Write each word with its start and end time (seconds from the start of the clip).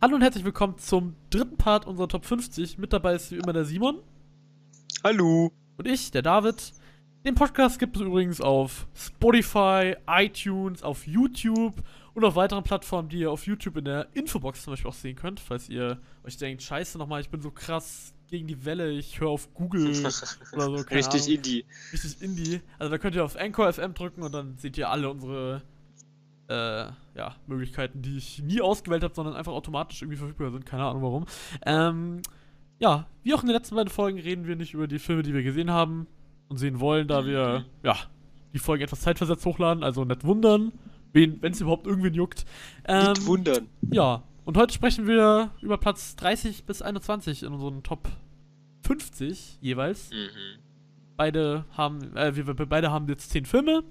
Hallo 0.00 0.14
und 0.14 0.22
herzlich 0.22 0.44
willkommen 0.44 0.78
zum 0.78 1.16
dritten 1.28 1.56
Part 1.56 1.84
unserer 1.84 2.06
Top 2.06 2.24
50. 2.24 2.78
Mit 2.78 2.92
dabei 2.92 3.16
ist 3.16 3.32
wie 3.32 3.36
immer 3.38 3.52
der 3.52 3.64
Simon. 3.64 3.98
Hallo. 5.02 5.50
Und 5.76 5.88
ich, 5.88 6.12
der 6.12 6.22
David. 6.22 6.72
Den 7.24 7.34
Podcast 7.34 7.80
gibt 7.80 7.96
es 7.96 8.02
übrigens 8.02 8.40
auf 8.40 8.86
Spotify, 8.94 9.96
iTunes, 10.06 10.84
auf 10.84 11.04
YouTube 11.04 11.82
und 12.14 12.24
auf 12.24 12.36
weiteren 12.36 12.62
Plattformen, 12.62 13.08
die 13.08 13.18
ihr 13.18 13.32
auf 13.32 13.48
YouTube 13.48 13.76
in 13.78 13.86
der 13.86 14.06
Infobox 14.14 14.62
zum 14.62 14.74
Beispiel 14.74 14.88
auch 14.88 14.94
sehen 14.94 15.16
könnt, 15.16 15.40
falls 15.40 15.68
ihr 15.68 16.00
euch 16.22 16.36
denkt, 16.36 16.62
scheiße 16.62 16.96
nochmal, 16.96 17.20
ich 17.20 17.30
bin 17.30 17.40
so 17.40 17.50
krass 17.50 18.14
gegen 18.28 18.46
die 18.46 18.64
Welle, 18.64 18.92
ich 18.92 19.18
höre 19.18 19.30
auf 19.30 19.52
Google 19.52 19.88
oder 20.52 20.64
so. 20.64 20.74
Richtig 20.76 21.22
Ahnung. 21.22 21.34
Indie. 21.34 21.64
Richtig 21.92 22.22
Indie. 22.22 22.60
Also 22.78 22.92
da 22.92 22.98
könnt 22.98 23.16
ihr 23.16 23.24
auf 23.24 23.34
Anchor 23.34 23.72
FM 23.72 23.94
drücken 23.94 24.22
und 24.22 24.30
dann 24.30 24.58
seht 24.58 24.78
ihr 24.78 24.90
alle 24.90 25.10
unsere 25.10 25.62
äh, 26.48 26.86
ja, 27.14 27.34
Möglichkeiten, 27.46 28.02
die 28.02 28.16
ich 28.16 28.42
nie 28.42 28.60
ausgewählt 28.60 29.02
habe, 29.02 29.14
sondern 29.14 29.36
einfach 29.36 29.52
automatisch 29.52 30.02
irgendwie 30.02 30.18
verfügbar 30.18 30.50
sind. 30.50 30.66
Keine 30.66 30.84
Ahnung 30.84 31.02
warum. 31.02 31.26
Ähm, 31.66 32.22
ja, 32.78 33.06
wie 33.22 33.34
auch 33.34 33.42
in 33.42 33.48
den 33.48 33.56
letzten 33.56 33.74
beiden 33.74 33.90
Folgen 33.90 34.18
reden 34.18 34.46
wir 34.46 34.56
nicht 34.56 34.74
über 34.74 34.86
die 34.86 34.98
Filme, 34.98 35.22
die 35.22 35.34
wir 35.34 35.42
gesehen 35.42 35.70
haben 35.70 36.06
und 36.48 36.58
sehen 36.58 36.80
wollen, 36.80 37.08
da 37.08 37.26
wir, 37.26 37.64
ja, 37.82 37.96
die 38.54 38.58
Folgen 38.58 38.84
etwas 38.84 39.00
zeitversetzt 39.00 39.44
hochladen, 39.44 39.82
also 39.82 40.04
nicht 40.04 40.24
wundern, 40.24 40.72
wenn 41.12 41.40
es 41.42 41.60
überhaupt 41.60 41.86
irgendwen 41.86 42.14
juckt. 42.14 42.44
Ähm, 42.84 43.12
Nicht 43.12 43.26
wundern. 43.26 43.68
ja, 43.90 44.22
und 44.44 44.56
heute 44.56 44.72
sprechen 44.72 45.06
wir 45.06 45.50
über 45.60 45.76
Platz 45.76 46.16
30 46.16 46.64
bis 46.64 46.80
21 46.80 47.42
in 47.42 47.52
unseren 47.52 47.82
Top 47.82 48.08
50 48.86 49.58
jeweils. 49.60 50.10
Mhm. 50.10 50.60
Beide 51.16 51.64
haben, 51.76 52.16
äh, 52.16 52.34
wir, 52.36 52.46
wir 52.46 52.54
beide 52.54 52.90
haben 52.90 53.08
jetzt 53.08 53.30
10 53.30 53.44
Filme. 53.44 53.82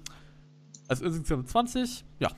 Also 0.88 1.04
insgesamt 1.04 1.48
20. 1.48 2.04
Ja, 2.18 2.30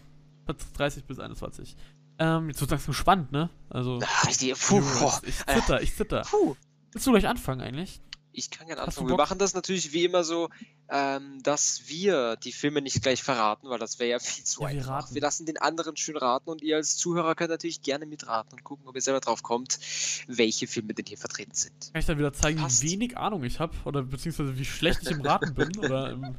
Platz 0.54 0.72
30 0.72 1.04
bis 1.04 1.18
21. 1.18 1.76
Ähm, 2.18 2.48
jetzt 2.48 2.60
wird 2.60 2.70
langsam 2.70 2.94
spannend, 2.94 3.32
ne? 3.32 3.48
Also. 3.70 3.98
Ich, 4.28 4.36
die- 4.38 4.52
puh, 4.52 4.80
boah. 4.98 5.20
ich 5.24 5.36
zitter, 5.46 5.80
ich 5.82 5.94
zitter. 5.94 6.22
Puh. 6.22 6.54
Willst 6.92 7.06
du 7.06 7.12
gleich 7.12 7.26
anfangen 7.28 7.60
eigentlich? 7.60 8.00
Ich 8.32 8.50
kann 8.50 8.68
gerne 8.68 8.82
anfangen. 8.82 9.08
Wir 9.08 9.16
machen 9.16 9.38
das 9.38 9.54
natürlich 9.54 9.92
wie 9.92 10.04
immer 10.04 10.22
so, 10.22 10.50
ähm, 10.88 11.42
dass 11.42 11.82
wir 11.88 12.36
die 12.36 12.52
Filme 12.52 12.80
nicht 12.80 13.02
gleich 13.02 13.22
verraten, 13.24 13.68
weil 13.68 13.80
das 13.80 13.98
wäre 13.98 14.10
ja 14.10 14.18
viel 14.20 14.44
zu 14.44 14.62
Ja, 14.62 14.68
wir 14.68 14.76
einfach. 14.78 14.90
raten. 15.04 15.14
Wir 15.14 15.22
lassen 15.22 15.46
den 15.46 15.56
anderen 15.58 15.96
schön 15.96 16.16
raten 16.16 16.48
und 16.48 16.62
ihr 16.62 16.76
als 16.76 16.96
Zuhörer 16.96 17.34
könnt 17.34 17.50
natürlich 17.50 17.82
gerne 17.82 18.06
mitraten 18.06 18.52
und 18.52 18.62
gucken, 18.62 18.86
ob 18.86 18.94
ihr 18.94 19.00
selber 19.00 19.18
drauf 19.20 19.42
kommt, 19.42 19.80
welche 20.28 20.68
Filme 20.68 20.94
denn 20.94 21.06
hier 21.06 21.18
vertreten 21.18 21.54
sind. 21.54 21.90
Kann 21.92 22.00
ich 22.00 22.06
dann 22.06 22.18
wieder 22.18 22.32
zeigen, 22.32 22.60
Passt. 22.60 22.82
wie 22.84 22.92
wenig 22.92 23.16
Ahnung 23.16 23.42
ich 23.42 23.58
habe? 23.58 23.74
Oder 23.84 24.02
beziehungsweise 24.02 24.56
wie 24.56 24.64
schlecht 24.64 25.00
ich 25.02 25.10
im 25.10 25.22
Raten 25.22 25.52
bin? 25.54 25.76
Oder 25.78 26.10
im. 26.10 26.36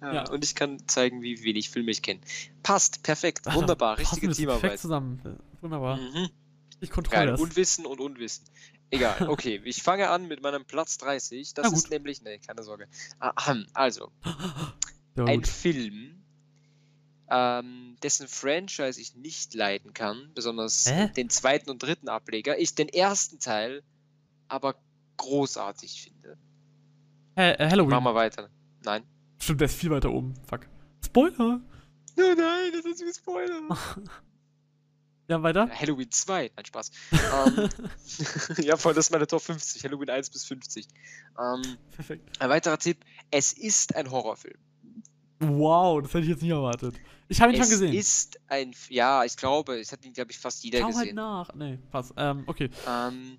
Ja, 0.00 0.14
Ja. 0.14 0.30
Und 0.30 0.44
ich 0.44 0.54
kann 0.54 0.86
zeigen, 0.88 1.22
wie 1.22 1.42
wenig 1.42 1.70
Filme 1.70 1.90
ich 1.90 2.02
kenne. 2.02 2.20
Passt, 2.62 3.02
perfekt, 3.02 3.46
Alter, 3.46 3.60
wunderbar, 3.60 3.98
richtige 3.98 4.22
wir 4.22 4.28
Perfekt 4.28 4.36
Teamarbeit. 4.38 4.78
zusammen. 4.80 5.38
Wunderbar. 5.60 5.96
Mhm. 5.96 6.28
Ich 6.80 6.90
kontrolliere 6.90 7.24
Geil, 7.26 7.32
das. 7.32 7.40
Unwissen 7.40 7.86
und 7.86 8.00
Unwissen. 8.00 8.44
Egal, 8.90 9.16
okay, 9.28 9.60
ich 9.64 9.82
fange 9.82 10.08
an 10.08 10.28
mit 10.28 10.40
meinem 10.42 10.64
Platz 10.64 10.98
30. 10.98 11.54
Das 11.54 11.72
ist 11.72 11.90
nämlich, 11.90 12.22
nee, 12.22 12.38
keine 12.38 12.62
Sorge. 12.62 12.86
Ahem, 13.18 13.66
Also, 13.74 14.12
Ja, 15.16 15.24
ein. 15.24 15.44
Film, 15.44 16.22
ähm, 17.28 17.96
dessen 18.02 18.28
Franchise 18.28 19.00
ich 19.00 19.16
nicht 19.16 19.52
leiden 19.54 19.92
kann, 19.92 20.30
besonders 20.34 20.86
Hä? 20.88 21.08
den 21.08 21.28
zweiten 21.28 21.70
und 21.70 21.82
dritten 21.82 22.08
Ableger, 22.08 22.58
ich 22.58 22.74
den 22.76 22.88
ersten 22.88 23.40
Teil 23.40 23.82
aber 24.46 24.76
großartig 25.16 26.00
finde. 26.02 26.38
Hä, 27.36 27.50
äh, 27.52 27.68
Halloween. 27.68 27.90
Machen 27.90 28.04
wir 28.04 28.14
weiter. 28.14 28.48
Nein. 28.84 29.02
Stimmt, 29.38 29.60
der 29.60 29.66
ist 29.66 29.76
viel 29.76 29.90
weiter 29.90 30.10
oben. 30.10 30.34
Fuck. 30.48 30.66
Spoiler! 31.04 31.60
Nein, 32.16 32.36
nein, 32.36 32.72
das 32.72 32.84
ist 32.84 33.02
ein 33.02 33.12
Spoiler. 33.14 33.60
Ja, 35.28 35.42
weiter? 35.42 35.68
Halloween 35.70 36.10
2, 36.10 36.50
nein, 36.56 36.64
Spaß. 36.64 36.90
ähm, 37.12 37.68
ja, 38.64 38.76
voll, 38.76 38.94
das 38.94 39.06
ist 39.06 39.10
meine 39.12 39.26
Top 39.26 39.42
50, 39.42 39.84
Halloween 39.84 40.10
1 40.10 40.30
bis 40.30 40.44
50. 40.46 40.88
Ähm, 41.38 41.62
Perfekt. 41.92 42.40
ein 42.40 42.48
weiterer 42.50 42.78
Tipp, 42.78 43.04
es 43.30 43.52
ist 43.52 43.94
ein 43.94 44.10
Horrorfilm. 44.10 44.56
Wow, 45.40 46.02
das 46.02 46.14
hätte 46.14 46.24
ich 46.24 46.30
jetzt 46.30 46.42
nicht 46.42 46.50
erwartet. 46.50 46.94
Ich 47.28 47.40
habe 47.40 47.52
ihn 47.52 47.56
schon 47.56 47.64
Es 47.64 47.70
gesehen. 47.70 47.92
ist 47.92 48.40
ein, 48.48 48.74
ja, 48.88 49.22
ich 49.24 49.36
glaube, 49.36 49.78
es 49.78 49.92
hat 49.92 50.04
ihn, 50.04 50.14
glaube 50.14 50.30
ich, 50.32 50.38
fast 50.38 50.64
jeder 50.64 50.78
Schau 50.80 50.86
halt 50.86 50.96
gesehen. 50.96 51.14
nach. 51.16 51.54
Nee, 51.54 51.78
pass. 51.92 52.12
Ähm, 52.16 52.42
okay. 52.46 52.70
Ähm, 52.88 53.38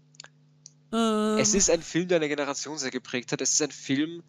Ähm, 0.93 1.37
es 1.39 1.53
ist 1.55 1.69
ein 1.69 1.81
Film, 1.81 2.07
der 2.07 2.17
eine 2.17 2.29
Generation 2.29 2.77
sehr 2.77 2.91
geprägt 2.91 3.31
hat. 3.31 3.41
Es 3.41 3.51
ist 3.53 3.61
ein 3.61 3.71
Film, 3.71 4.23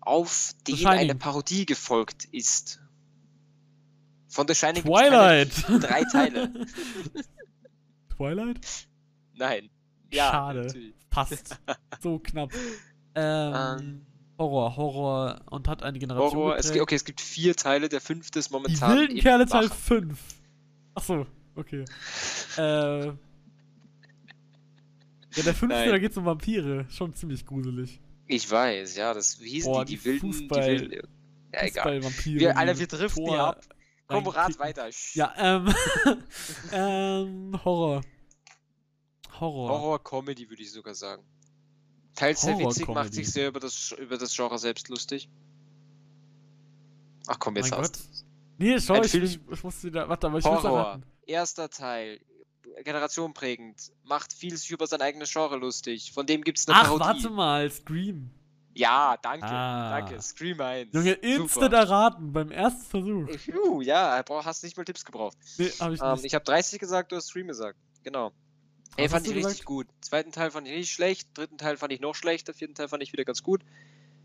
auf 0.00 0.52
den 0.66 0.86
eine 0.86 1.14
Parodie 1.14 1.66
gefolgt 1.66 2.24
ist. 2.32 2.80
Von 4.28 4.46
The 4.46 4.54
Shining 4.54 4.82
Twilight. 4.84 5.50
drei 5.68 6.04
Teile. 6.04 6.52
Twilight? 8.16 8.66
Nein. 9.34 9.70
Ja, 10.10 10.30
Schade. 10.30 10.60
natürlich. 10.66 10.94
Passt. 11.10 11.58
so 12.02 12.18
knapp. 12.18 12.52
Ähm, 13.14 13.54
Ähm, 13.54 14.06
Horror, 14.38 14.76
Horror 14.76 15.40
und 15.50 15.66
hat 15.66 15.82
eine 15.82 15.98
Generation 15.98 16.36
Horror. 16.38 16.56
Es, 16.58 16.70
gibt- 16.70 16.82
okay, 16.82 16.94
es 16.94 17.04
gibt 17.04 17.20
vier 17.20 17.56
Teile. 17.56 17.88
Der 17.88 18.00
fünfte 18.00 18.38
ist 18.38 18.50
Die 18.50 18.52
momentan. 18.54 18.96
wilden 18.96 19.16
im 19.16 19.22
Kerle 19.22 19.46
Teil 19.46 19.64
Machen. 19.68 19.76
5. 19.76 20.18
Achso, 20.94 21.26
okay. 21.56 21.84
äh. 22.56 23.06
Ja, 25.34 25.42
der 25.44 25.54
fünfte, 25.54 25.78
Nein. 25.78 25.90
da 25.90 25.98
geht's 25.98 26.16
um 26.16 26.24
Vampire. 26.24 26.86
Schon 26.90 27.14
ziemlich 27.14 27.44
gruselig. 27.46 28.00
Ich 28.28 28.50
weiß, 28.50 28.96
ja, 28.96 29.14
das 29.14 29.40
wie 29.40 29.48
hießen 29.50 29.72
Boah, 29.72 29.84
die, 29.84 29.96
die 29.96 30.04
wilden, 30.04 30.32
Fußball- 30.32 30.76
die 30.76 30.90
wilden. 30.90 31.08
Ja, 31.52 31.62
egal. 31.64 32.02
Wir, 32.24 32.56
Alter, 32.56 32.78
wir 32.78 32.86
driften 32.86 33.24
Tor 33.26 33.38
ab. 33.40 33.64
Komm, 34.06 34.26
rat 34.26 34.58
weiter. 34.58 34.88
Ja, 35.14 35.34
ähm. 35.36 35.74
ähm, 36.72 37.64
Horror. 37.64 38.02
Horror. 39.40 39.68
Horror-Comedy 39.68 40.48
würde 40.48 40.62
ich 40.62 40.72
sogar 40.72 40.94
sagen. 40.94 41.22
Teils 42.14 42.42
sehr 42.42 42.58
witzig, 42.58 42.88
macht 42.88 43.14
sich 43.14 43.30
sehr 43.30 43.48
über 43.48 43.60
das, 43.60 43.92
über 43.98 44.18
das 44.18 44.34
Genre 44.34 44.58
selbst 44.58 44.88
lustig. 44.88 45.28
Ach 47.26 47.38
komm, 47.38 47.56
jetzt 47.56 47.70
mein 47.70 47.80
hast. 47.80 48.26
Nee, 48.56 48.80
schau, 48.80 49.02
ich, 49.02 49.14
ich, 49.14 49.38
ich 49.50 49.62
musste 49.62 49.90
da. 49.90 50.08
Warte, 50.08 50.26
aber 50.26 50.38
ich 50.38 50.44
muss 50.44 50.62
Horror. 50.62 50.78
erraten. 50.78 51.04
Erster 51.26 51.70
Teil. 51.70 52.20
Generation 52.84 53.34
prägend. 53.34 53.92
Macht 54.04 54.32
viel 54.32 54.56
sich 54.56 54.70
über 54.70 54.86
sein 54.86 55.00
eigenes 55.00 55.32
Genre 55.32 55.56
lustig. 55.56 56.12
Von 56.12 56.26
dem 56.26 56.42
gibt's 56.42 56.66
eine 56.68 56.76
Ach, 56.78 56.84
Parodie. 56.84 57.04
warte 57.04 57.30
mal, 57.30 57.70
Scream. 57.70 58.30
Ja, 58.74 59.16
danke. 59.20 59.46
Ah. 59.46 59.98
Danke. 60.00 60.22
Scream 60.22 60.60
1. 60.60 60.94
Junge, 60.94 61.12
instant 61.12 61.72
erraten 61.72 62.32
beim 62.32 62.50
ersten 62.52 62.84
Versuch. 62.84 63.28
Ich, 63.28 63.52
uh, 63.52 63.80
ja, 63.80 64.22
hast 64.44 64.62
nicht 64.62 64.76
mal 64.76 64.84
Tipps 64.84 65.04
gebraucht. 65.04 65.36
Nee, 65.56 65.70
hab 65.80 65.92
ich 65.92 66.00
Ähm, 66.00 66.12
nicht. 66.12 66.24
ich 66.26 66.34
habe 66.34 66.44
30 66.44 66.78
gesagt, 66.78 67.10
du 67.10 67.16
hast 67.16 67.26
Scream 67.28 67.48
gesagt. 67.48 67.76
Genau. 68.04 68.30
Ey, 68.96 69.04
Was 69.06 69.12
fand 69.12 69.26
hast 69.26 69.30
ich 69.36 69.44
richtig 69.46 69.64
gut. 69.64 69.86
Zweiten 70.00 70.30
Teil 70.32 70.50
fand 70.52 70.68
ich 70.68 70.74
nicht 70.76 70.92
schlecht, 70.92 71.28
dritten 71.36 71.58
Teil 71.58 71.76
fand 71.76 71.92
ich 71.92 72.00
noch 72.00 72.14
schlechter, 72.14 72.54
vierten 72.54 72.74
Teil 72.74 72.88
fand 72.88 73.02
ich 73.02 73.12
wieder 73.12 73.24
ganz 73.24 73.42
gut. 73.42 73.62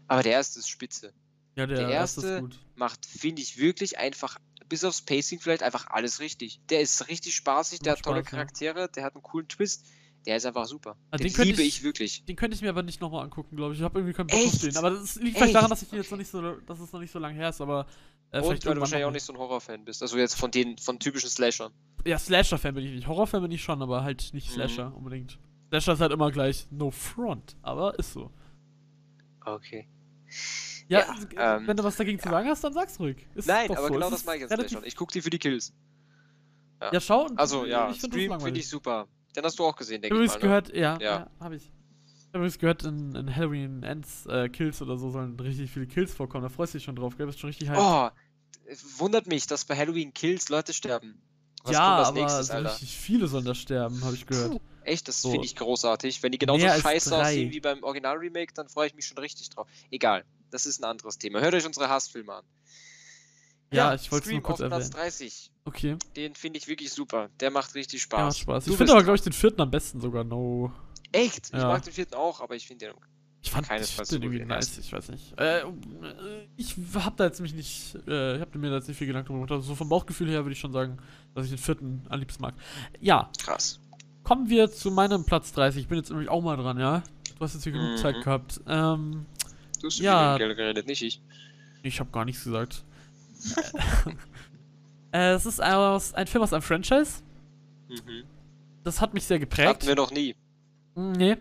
Aber 0.07 0.21
der 0.23 0.33
erste 0.33 0.59
ist 0.59 0.69
spitze. 0.69 1.13
ja, 1.55 1.65
der, 1.65 1.77
der 1.77 1.89
erste 1.89 2.19
ist 2.21 2.25
erste- 2.27 2.41
gut. 2.41 2.59
Macht, 2.75 3.05
finde 3.05 3.41
ich, 3.41 3.57
wirklich 3.57 3.97
einfach, 3.97 4.37
bis 4.73 4.83
aufs 4.83 5.03
Pacing 5.03 5.39
vielleicht, 5.39 5.61
einfach 5.61 5.85
alles 5.91 6.19
richtig. 6.19 6.59
Der 6.71 6.81
ist 6.81 7.07
richtig 7.07 7.35
spaßig, 7.35 7.79
der 7.81 7.91
hat 7.93 8.01
tolle 8.01 8.21
Spaß, 8.21 8.31
ja. 8.31 8.37
Charaktere, 8.37 8.89
der 8.89 9.03
hat 9.03 9.13
einen 9.13 9.21
coolen 9.21 9.47
Twist. 9.47 9.85
Der 10.25 10.37
ist 10.37 10.45
einfach 10.47 10.65
super. 10.65 10.95
Ah, 11.11 11.17
den 11.17 11.31
den 11.31 11.43
liebe 11.45 11.61
ich- 11.61 11.77
ich 11.79 11.83
wirklich. 11.83 12.25
Den 12.25 12.35
könnte 12.35 12.55
ich 12.55 12.61
mir 12.63 12.69
aber 12.69 12.81
nicht 12.81 12.99
nochmal 13.01 13.23
angucken, 13.25 13.55
glaube 13.55 13.73
ich. 13.73 13.79
Ich 13.79 13.83
habe 13.83 13.99
irgendwie 13.99 14.13
keinen 14.15 14.27
Bock 14.27 14.39
auf 14.39 14.45
Echt? 14.53 14.63
den. 14.63 14.77
Aber 14.77 14.89
das 14.89 15.15
liegt 15.17 15.37
vielleicht 15.37 15.53
daran, 15.53 15.65
Echt? 15.65 15.71
dass 15.73 15.81
ich 15.83 15.89
den 15.89 15.99
jetzt 15.99 16.09
noch 16.11 16.17
nicht 16.17 16.31
so, 16.31 16.41
dass 16.41 16.79
es 16.79 16.91
noch 16.91 16.99
nicht 17.01 17.11
so 17.11 17.19
lange 17.19 17.35
her 17.35 17.49
ist, 17.49 17.61
aber 17.61 17.85
äh, 18.31 18.37
Und 18.39 18.45
vielleicht 18.45 18.65
weil 18.65 18.73
du 18.75 18.81
wahrscheinlich 18.81 19.05
auch 19.05 19.11
nicht 19.11 19.23
so 19.25 19.33
ein 19.33 19.37
Horrorfan 19.37 19.85
bist. 19.85 20.01
Also 20.01 20.17
jetzt 20.17 20.35
von 20.35 20.49
den, 20.49 20.77
von 20.79 20.97
typischen 20.97 21.29
Slashern. 21.29 21.71
Ja, 22.05 22.17
Slasher-Fan 22.17 22.73
bin 22.73 22.85
ich 22.85 22.91
nicht. 22.93 23.07
Horror-Fan 23.07 23.41
bin 23.43 23.51
ich 23.51 23.61
schon, 23.61 23.79
aber 23.81 24.03
halt 24.03 24.33
nicht 24.33 24.49
Mhm. 24.49 24.53
Slasher 24.53 24.95
unbedingt. 24.95 25.37
Slasher 25.69 25.93
ist 25.93 25.99
halt 25.99 26.11
immer 26.13 26.31
gleich 26.31 26.67
No 26.71 26.89
Front, 26.89 27.55
aber 27.61 27.99
ist 27.99 28.13
so. 28.13 28.31
Okay. 29.45 29.87
Ja, 30.87 30.99
Ja, 31.35 31.55
äh, 31.55 31.57
ähm, 31.57 31.67
wenn 31.67 31.77
du 31.77 31.83
was 31.83 31.95
dagegen 31.95 32.19
zu 32.19 32.29
sagen 32.29 32.47
hast, 32.47 32.63
dann 32.63 32.73
sag's 32.73 32.99
ruhig. 32.99 33.25
Ist 33.35 33.47
Nein, 33.47 33.71
aber 33.71 33.87
so. 33.87 33.93
genau 33.93 34.09
das 34.09 34.25
mache 34.25 34.35
ich 34.37 34.41
jetzt 34.41 34.53
Slashern. 34.53 34.83
Ich 34.85 34.95
gucke 34.95 35.13
die 35.13 35.21
für 35.21 35.29
die 35.29 35.39
Kills. 35.39 35.73
Ja, 36.91 36.99
schau. 36.99 37.27
Also 37.35 37.65
ja, 37.65 37.89
ich 37.89 38.01
langweilig. 38.01 38.43
finde 38.43 38.59
ich 38.59 38.67
super. 38.67 39.07
Den 39.35 39.43
hast 39.45 39.57
du 39.57 39.63
auch 39.65 39.75
gesehen, 39.75 40.01
denke 40.01 40.07
ich 40.15 40.19
übrigens 40.19 40.33
mal. 40.33 40.37
Ne? 40.37 40.41
gehört, 40.41 40.69
ja, 40.75 40.97
ja. 40.99 40.99
Ja. 40.99 41.31
habe 41.39 41.55
ich. 41.55 41.63
Ich 41.63 42.27
habe 42.35 42.39
übrigens 42.39 42.59
gehört, 42.59 42.83
in, 42.83 43.15
in 43.15 43.35
Halloween 43.35 43.83
Ends 43.83 44.25
äh, 44.25 44.49
Kills 44.49 44.81
oder 44.81 44.97
so 44.97 45.09
sollen 45.11 45.39
richtig 45.39 45.71
viele 45.71 45.87
Kills 45.87 46.13
vorkommen. 46.13 46.43
Da 46.43 46.49
freust 46.49 46.73
du 46.73 46.77
dich 46.79 46.85
schon 46.85 46.95
drauf, 46.95 47.15
gell? 47.15 47.27
Bist 47.27 47.39
schon 47.39 47.49
richtig 47.49 47.69
hyped. 47.69 47.79
Oh, 47.79 48.09
wundert 48.97 49.27
mich, 49.27 49.47
dass 49.47 49.65
bei 49.65 49.75
Halloween 49.77 50.13
Kills 50.13 50.49
Leute 50.49 50.73
sterben. 50.73 51.21
Was 51.63 51.73
ja, 51.73 51.81
aber 51.81 52.19
nächstes, 52.19 52.47
so 52.47 52.57
richtig 52.57 52.97
viele 52.97 53.27
sollen 53.27 53.45
da 53.45 53.55
sterben, 53.55 54.03
habe 54.03 54.15
ich 54.15 54.25
gehört. 54.25 54.51
Puh, 54.51 54.59
echt, 54.83 55.07
das 55.07 55.21
So. 55.21 55.31
finde 55.31 55.45
ich 55.45 55.55
großartig. 55.55 56.21
Wenn 56.21 56.31
die 56.33 56.37
genauso 56.37 56.67
scheiße 56.67 57.15
aussehen 57.15 57.51
wie 57.51 57.59
beim 57.61 57.83
Original-Remake, 57.83 58.53
dann 58.53 58.67
freue 58.67 58.87
ich 58.87 58.95
mich 58.95 59.05
schon 59.05 59.17
richtig 59.19 59.49
drauf. 59.51 59.67
Egal, 59.89 60.25
das 60.53 60.65
ist 60.65 60.79
ein 60.81 60.85
anderes 60.85 61.17
Thema. 61.17 61.41
Hört 61.41 61.53
euch 61.53 61.65
unsere 61.65 61.89
Hassfilme 61.89 62.33
an. 62.33 62.43
Ja, 63.71 63.95
ich 63.95 64.11
wollte 64.11 64.27
es 64.27 64.31
nur 64.33 64.41
kurz 64.43 64.61
auf 64.61 64.67
Platz 64.67 64.85
erwähnen. 64.89 65.01
30. 65.09 65.51
Okay, 65.65 65.97
Den 66.15 66.35
finde 66.35 66.59
ich 66.59 66.67
wirklich 66.67 66.91
super. 66.91 67.29
Der 67.39 67.49
macht 67.49 67.73
richtig 67.73 68.01
ja, 68.11 68.17
macht 68.19 68.35
Spaß. 68.35 68.37
Spaß. 68.39 68.65
Du 68.65 68.71
Ich 68.71 68.77
finde 68.77 68.93
aber, 68.93 69.01
glaube 69.03 69.15
ich, 69.15 69.23
den 69.23 69.33
vierten 69.33 69.61
am 69.61 69.71
besten 69.71 69.99
sogar. 69.99 70.23
No. 70.23 70.71
Echt? 71.11 71.47
Ich 71.47 71.53
Ja. 71.59 71.67
mag 71.69 71.83
den 71.83 71.93
vierten 71.93 72.13
auch, 72.13 72.39
aber 72.41 72.55
ich 72.55 72.67
finde 72.67 72.85
den. 72.87 72.95
Ich 73.41 73.51
fand 73.51 73.67
Keinesfalls 73.67 74.09
ich 74.11 74.19
den 74.19 74.23
irgendwie 74.31 74.45
nice, 74.45 74.77
ich 74.77 74.93
weiß 74.93 75.09
nicht. 75.09 75.37
Äh, 75.39 75.63
ich 76.55 76.75
hab 76.95 77.17
da 77.17 77.25
jetzt 77.25 77.41
mich 77.41 77.53
nicht, 77.53 77.95
äh, 78.07 78.35
ich 78.35 78.41
hab 78.41 78.55
mir 78.55 78.69
da 78.69 78.75
jetzt 78.77 78.87
nicht 78.87 78.97
viel 78.97 79.07
Gedanken 79.07 79.33
gemacht. 79.33 79.51
Also 79.51 79.63
so 79.67 79.75
vom 79.75 79.89
Bauchgefühl 79.89 80.29
her 80.29 80.45
würde 80.45 80.53
ich 80.53 80.59
schon 80.59 80.71
sagen, 80.71 80.97
dass 81.35 81.45
ich 81.45 81.51
den 81.51 81.57
vierten 81.59 82.05
am 82.09 82.19
liebsten 82.19 82.41
mag. 82.41 82.53
Ja, 83.01 83.29
Krass. 83.43 83.79
kommen 84.23 84.49
wir 84.49 84.71
zu 84.71 84.91
meinem 84.91 85.25
Platz 85.25 85.51
30. 85.51 85.81
Ich 85.81 85.87
bin 85.89 85.97
jetzt 85.97 86.09
nämlich 86.09 86.29
auch 86.29 86.41
mal 86.41 86.55
dran, 86.55 86.79
ja? 86.79 87.03
Du 87.37 87.39
hast 87.43 87.53
jetzt 87.55 87.63
hier 87.63 87.73
genug 87.73 87.93
Mhm. 87.93 87.97
Zeit 87.97 88.23
gehabt. 88.23 88.61
Ähm, 88.67 89.25
Du 89.83 89.87
hast 89.87 89.99
Ja. 89.99 90.37
viel 90.37 90.55
geredet, 90.55 90.87
nicht 90.87 91.01
ich. 91.01 91.21
ich 91.83 91.99
habe 91.99 92.09
gar 92.09 92.23
nichts 92.23 92.45
gesagt. 92.45 92.83
äh, 95.11 95.33
es 95.33 95.45
ist 95.45 95.61
aus, 95.61 96.13
ein 96.13 96.25
Film 96.27 96.41
aus 96.41 96.53
einem 96.53 96.61
Franchise. 96.61 97.21
Mhm. 97.89 98.23
Das 98.85 99.01
hat 99.01 99.13
mich 99.13 99.25
sehr 99.25 99.39
geprägt. 99.39 99.67
Hatten 99.67 99.87
wir 99.87 99.95
noch 99.95 100.11
nie. 100.11 100.35
Mm, 100.95 101.11
Nee. 101.11 101.37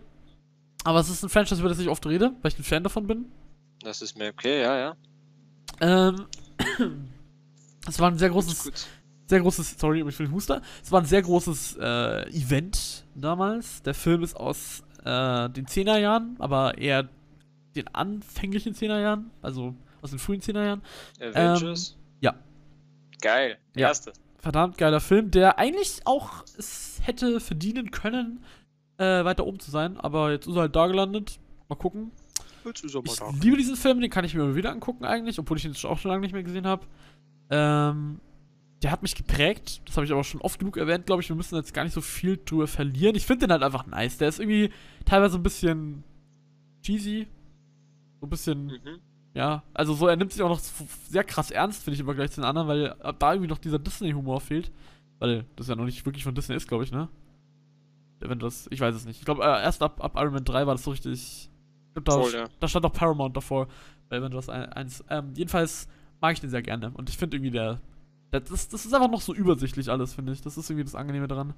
Aber 0.83 0.99
es 0.99 1.07
ist 1.09 1.23
ein 1.23 1.29
Franchise, 1.29 1.61
über 1.61 1.69
das 1.69 1.79
ich 1.79 1.87
oft 1.87 2.05
rede, 2.05 2.33
weil 2.41 2.51
ich 2.51 2.59
ein 2.59 2.63
Fan 2.65 2.83
davon 2.83 3.07
bin. 3.07 3.25
Das 3.81 4.01
ist 4.01 4.17
mir 4.17 4.27
okay, 4.33 4.61
ja, 4.61 4.77
ja. 4.77 4.95
Ähm, 5.79 6.25
es 7.87 7.97
war 7.97 8.11
ein 8.11 8.17
sehr 8.17 8.29
großes, 8.29 8.63
Gut. 8.65 8.87
sehr 9.27 9.39
großes, 9.39 9.75
sorry, 9.79 10.03
ich 10.05 10.17
bin 10.17 10.31
Huster. 10.33 10.61
Es 10.83 10.91
war 10.91 10.99
ein 10.99 11.05
sehr 11.05 11.21
großes 11.21 11.77
äh, 11.79 12.29
Event 12.31 13.05
damals. 13.15 13.81
Der 13.83 13.93
Film 13.93 14.21
ist 14.23 14.35
aus 14.35 14.83
äh, 15.05 15.49
den 15.49 15.65
10er 15.65 15.97
Jahren, 15.97 16.35
aber 16.39 16.77
eher 16.77 17.07
den 17.75 17.87
anfänglichen 17.89 18.73
10er 18.73 18.99
Jahren, 19.01 19.31
also 19.41 19.75
aus 20.01 20.09
den 20.11 20.19
frühen 20.19 20.41
10er 20.41 20.63
Jahren. 20.65 20.81
Avengers? 21.19 21.97
ja. 22.21 22.35
Geil. 23.21 23.57
Ja. 23.75 23.87
Erste. 23.87 24.11
Verdammt 24.39 24.77
geiler 24.77 24.99
Film, 24.99 25.31
der 25.31 25.57
eigentlich 25.57 26.01
auch 26.05 26.43
es 26.57 26.99
hätte 27.03 27.39
verdienen 27.39 27.91
können, 27.91 28.43
äh, 28.97 29.23
weiter 29.23 29.45
oben 29.45 29.59
zu 29.59 29.71
sein, 29.71 29.97
aber 29.97 30.31
jetzt 30.31 30.45
ist 30.47 30.55
er 30.55 30.61
halt 30.61 30.75
da 30.75 30.87
gelandet. 30.87 31.39
Mal 31.69 31.75
gucken. 31.75 32.11
Jetzt 32.65 32.83
ist 32.83 32.93
er 32.93 33.01
mal 33.01 33.11
Ich 33.11 33.19
da. 33.19 33.29
liebe 33.41 33.55
diesen 33.57 33.77
Film, 33.77 34.01
den 34.01 34.09
kann 34.09 34.25
ich 34.25 34.33
mir 34.35 34.43
immer 34.43 34.55
wieder 34.55 34.71
angucken 34.71 35.05
eigentlich, 35.05 35.39
obwohl 35.39 35.57
ich 35.57 35.63
ihn 35.65 35.71
jetzt 35.71 35.85
auch 35.85 35.97
schon 35.97 36.11
lange 36.11 36.21
nicht 36.21 36.33
mehr 36.33 36.43
gesehen 36.43 36.67
habe. 36.67 36.85
Ähm, 37.49 38.19
der 38.81 38.91
hat 38.91 39.01
mich 39.01 39.15
geprägt, 39.15 39.81
das 39.85 39.95
habe 39.95 40.05
ich 40.05 40.11
aber 40.11 40.25
schon 40.25 40.41
oft 40.41 40.59
genug 40.59 40.75
erwähnt, 40.75 41.05
glaube 41.05 41.21
ich. 41.21 41.29
Wir 41.29 41.37
müssen 41.37 41.55
jetzt 41.55 41.73
gar 41.73 41.85
nicht 41.85 41.93
so 41.93 42.01
viel 42.01 42.37
drüber 42.43 42.67
verlieren. 42.67 43.15
Ich 43.15 43.25
finde 43.25 43.47
den 43.47 43.51
halt 43.53 43.63
einfach 43.63 43.85
nice. 43.85 44.17
Der 44.17 44.27
ist 44.27 44.39
irgendwie 44.39 44.71
teilweise 45.05 45.37
ein 45.37 45.43
bisschen 45.43 46.03
cheesy. 46.81 47.27
So 48.23 48.27
ein 48.27 48.29
bisschen, 48.29 48.67
Mhm. 48.67 48.99
ja, 49.33 49.63
also 49.73 49.93
so, 49.93 50.07
er 50.07 50.15
nimmt 50.15 50.31
sich 50.31 50.41
auch 50.41 50.47
noch 50.47 50.59
sehr 50.59 51.25
krass 51.25 51.51
ernst, 51.51 51.83
finde 51.83 51.95
ich, 51.95 51.99
im 51.99 52.05
Vergleich 52.05 52.31
zu 52.31 52.39
den 52.39 52.45
anderen, 52.47 52.69
weil 52.69 52.95
da 53.19 53.33
irgendwie 53.33 53.49
noch 53.49 53.57
dieser 53.57 53.79
Disney-Humor 53.79 54.39
fehlt. 54.39 54.71
Weil 55.19 55.43
das 55.57 55.67
ja 55.67 55.75
noch 55.75 55.83
nicht 55.83 56.05
wirklich 56.05 56.23
von 56.23 56.33
Disney 56.33 56.55
ist, 56.55 56.69
glaube 56.69 56.85
ich, 56.85 56.91
ne? 56.93 57.09
Wenn 58.21 58.39
das, 58.39 58.67
ich 58.71 58.79
weiß 58.79 58.95
es 58.95 59.05
nicht. 59.05 59.19
Ich 59.19 59.25
glaube, 59.25 59.43
äh, 59.43 59.61
erst 59.61 59.81
ab, 59.83 60.01
ab 60.01 60.13
Iron 60.15 60.31
Man 60.31 60.45
3 60.45 60.65
war 60.65 60.73
das 60.73 60.85
so 60.85 60.91
richtig. 60.91 61.49
Ich 61.89 61.93
glaub, 61.93 62.05
da, 62.05 62.11
Voll, 62.13 62.33
ja. 62.33 62.45
da 62.61 62.67
stand 62.69 62.85
auch 62.85 62.93
Paramount 62.93 63.35
davor, 63.35 63.67
bei 64.07 64.17
Avengers 64.19 64.47
1. 64.47 65.03
Ähm, 65.09 65.33
jedenfalls 65.35 65.89
mag 66.21 66.31
ich 66.31 66.39
den 66.39 66.49
sehr 66.49 66.61
gerne. 66.61 66.91
Und 66.91 67.09
ich 67.09 67.17
finde 67.17 67.35
irgendwie 67.35 67.51
der. 67.51 67.81
der 68.31 68.39
das, 68.39 68.69
das 68.69 68.85
ist 68.85 68.93
einfach 68.93 69.11
noch 69.11 69.19
so 69.19 69.33
übersichtlich 69.33 69.89
alles, 69.89 70.13
finde 70.13 70.31
ich. 70.31 70.39
Das 70.41 70.57
ist 70.57 70.69
irgendwie 70.69 70.85
das 70.85 70.95
Angenehme 70.95 71.27
daran. 71.27 71.53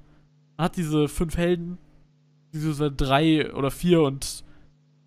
Man 0.57 0.65
hat 0.65 0.77
diese 0.77 1.07
fünf 1.07 1.37
Helden, 1.37 1.77
diese 2.53 2.91
drei 2.91 3.53
oder 3.53 3.69
vier 3.69 4.01
und. 4.01 4.43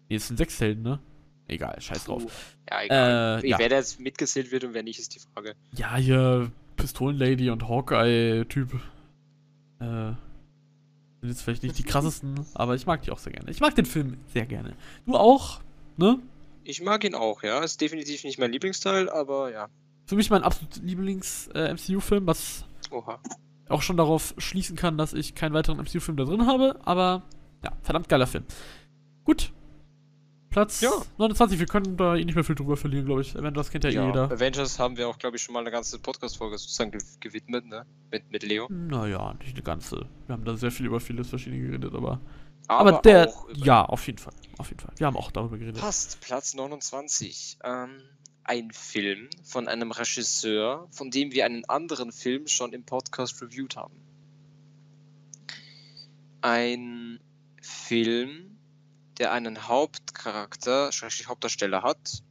Nee, 0.09 0.17
es 0.17 0.29
sind 0.29 0.37
sechs 0.37 0.61
Helden, 0.61 0.83
ne? 0.85 1.01
Egal, 1.49 1.81
scheiß 1.81 2.05
drauf. 2.05 2.57
Ja, 2.71 2.83
egal. 2.83 3.43
Äh, 3.43 3.49
ja. 3.49 3.59
Wer 3.59 3.69
da 3.71 3.77
jetzt 3.77 3.99
mitgezählt 3.99 4.53
wird 4.53 4.65
und 4.65 4.75
wer 4.75 4.83
nicht, 4.83 4.99
ist 4.99 5.15
die 5.15 5.21
Frage. 5.21 5.55
Ja, 5.75 5.97
hier 5.97 6.53
Pistolenlady 6.77 7.51
und 7.51 7.69
Hawkeye-Typ. 7.69 8.75
Äh. 9.81 10.13
Sind 11.21 11.31
jetzt 11.31 11.43
vielleicht 11.43 11.65
nicht 11.65 11.77
die 11.79 11.83
krassesten, 11.83 12.47
aber 12.55 12.77
ich 12.77 12.87
mag 12.87 13.03
die 13.03 13.11
auch 13.11 13.19
sehr 13.19 13.33
gerne. 13.33 13.51
Ich 13.51 13.61
mag 13.61 13.75
den 13.75 13.87
Film 13.87 14.19
sehr 14.33 14.47
gerne. 14.47 14.77
Du 15.05 15.17
auch, 15.17 15.61
ne? 15.97 16.21
Ich 16.63 16.81
mag 16.81 17.03
ihn 17.03 17.15
auch, 17.15 17.43
ja. 17.43 17.59
Ist 17.61 17.81
definitiv 17.81 18.23
nicht 18.23 18.39
mein 18.39 18.53
Lieblingsteil, 18.53 19.09
aber 19.09 19.51
ja. 19.51 19.69
Für 20.07 20.15
mich 20.15 20.31
mein 20.31 20.45
absolut 20.45 20.77
Lieblings-MCU-Film, 20.77 22.27
was 22.27 22.65
Oha. 22.91 23.19
auch 23.69 23.83
schon 23.83 23.97
darauf 23.97 24.35
schließen 24.39 24.77
kann, 24.77 24.97
dass 24.97 25.13
ich 25.13 25.35
keinen 25.35 25.55
weiteren 25.55 25.79
MCU-Film 25.79 26.17
da 26.17 26.25
drin 26.25 26.47
habe, 26.47 26.79
aber 26.85 27.23
ja, 27.65 27.73
verdammt 27.83 28.09
geiler 28.09 28.27
Film. 28.27 28.45
Gut. 29.25 29.51
Platz 30.59 30.81
Ja. 30.81 30.91
29, 31.19 31.61
wir 31.61 31.67
können 31.67 31.97
da 31.97 32.17
eh 32.17 32.25
nicht 32.25 32.35
mehr 32.35 32.43
viel 32.43 32.57
drüber 32.57 32.77
verlieren, 32.77 33.07
glaube 33.07 33.21
ich. 33.21 33.37
Avengers 33.37 33.71
kennt 33.71 33.85
ja, 33.85 33.91
eh 33.91 34.07
jeder. 34.07 34.25
Avengers 34.25 34.81
haben 34.81 34.97
wir 34.97 35.09
auch, 35.09 35.17
glaube 35.17 35.37
ich, 35.37 35.43
schon 35.43 35.53
mal 35.53 35.61
eine 35.61 35.71
ganze 35.71 36.01
Podcast-Folge 36.01 36.59
sozusagen 36.59 36.91
ge 36.91 37.01
gewidmet, 37.21 37.65
ne? 37.67 37.87
Mit, 38.11 38.29
mit 38.33 38.43
Leo. 38.43 38.67
Naja, 38.69 39.35
nicht 39.35 39.55
eine 39.55 39.63
ganze. 39.63 40.07
Wir 40.27 40.33
haben 40.33 40.45
da 40.45 40.57
sehr 40.57 40.73
viel 40.73 40.87
über 40.87 40.99
vieles 40.99 41.29
verschiedene 41.29 41.65
geredet, 41.65 41.95
aber. 41.95 42.21
Aber, 42.67 42.91
Aber, 42.91 43.03
der. 43.03 43.33
Ja, 43.55 43.85
auf 43.85 44.05
jeden 44.09 44.19
Fall. 44.19 44.35
Auf 44.59 44.69
jeden 44.71 44.81
Fall. 44.81 44.93
Wir 44.97 45.07
haben 45.07 45.17
auch 45.17 45.31
darüber 45.31 45.59
geredet. 45.59 45.81
Passt, 45.81 46.21
Platz 46.23 46.55
29. 46.55 47.59
Ähm, 47.63 48.01
ein 48.43 48.73
Film 48.73 49.29
von 49.45 49.69
einem 49.69 49.93
Regisseur, 49.93 50.89
von 50.91 51.13
dem 51.13 51.31
wir 51.31 51.45
einen 51.45 51.67
anderen 51.67 52.11
Film 52.11 52.49
schon 52.49 52.73
im 52.73 52.83
Podcast 52.83 53.41
reviewed 53.41 53.77
haben. 53.77 53.95
Ein 56.41 57.21
Film, 57.63 58.58
der 59.19 59.33
einen 59.33 59.69
Hauptcharakter, 59.69 60.91
Hauptdarsteller 60.93 61.83
hat, 61.83 62.23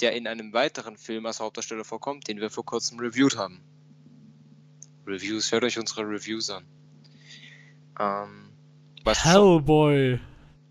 der 0.00 0.12
in 0.14 0.26
einem 0.26 0.52
weiteren 0.52 0.96
Film 0.96 1.26
als 1.26 1.40
Hauptdarsteller 1.40 1.84
vorkommt, 1.84 2.28
den 2.28 2.40
wir 2.40 2.50
vor 2.50 2.64
kurzem 2.64 2.98
reviewed 2.98 3.36
haben. 3.36 3.62
Reviews, 5.06 5.52
hört 5.52 5.64
euch 5.64 5.78
unsere 5.78 6.02
Reviews 6.02 6.50
an. 6.50 6.64
Ähm? 7.98 8.52
Hellboy. 9.06 10.18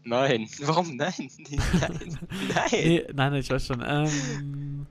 Nein, 0.04 0.48
warum 0.60 0.98
nein? 0.98 1.14
Nein, 1.48 2.20
nein. 2.54 2.70
Nee, 2.72 3.04
nein, 3.14 3.32
nein, 3.32 3.36
ich 3.36 3.50
weiß 3.50 3.66
schon. 3.66 3.84
Ähm. 3.86 4.86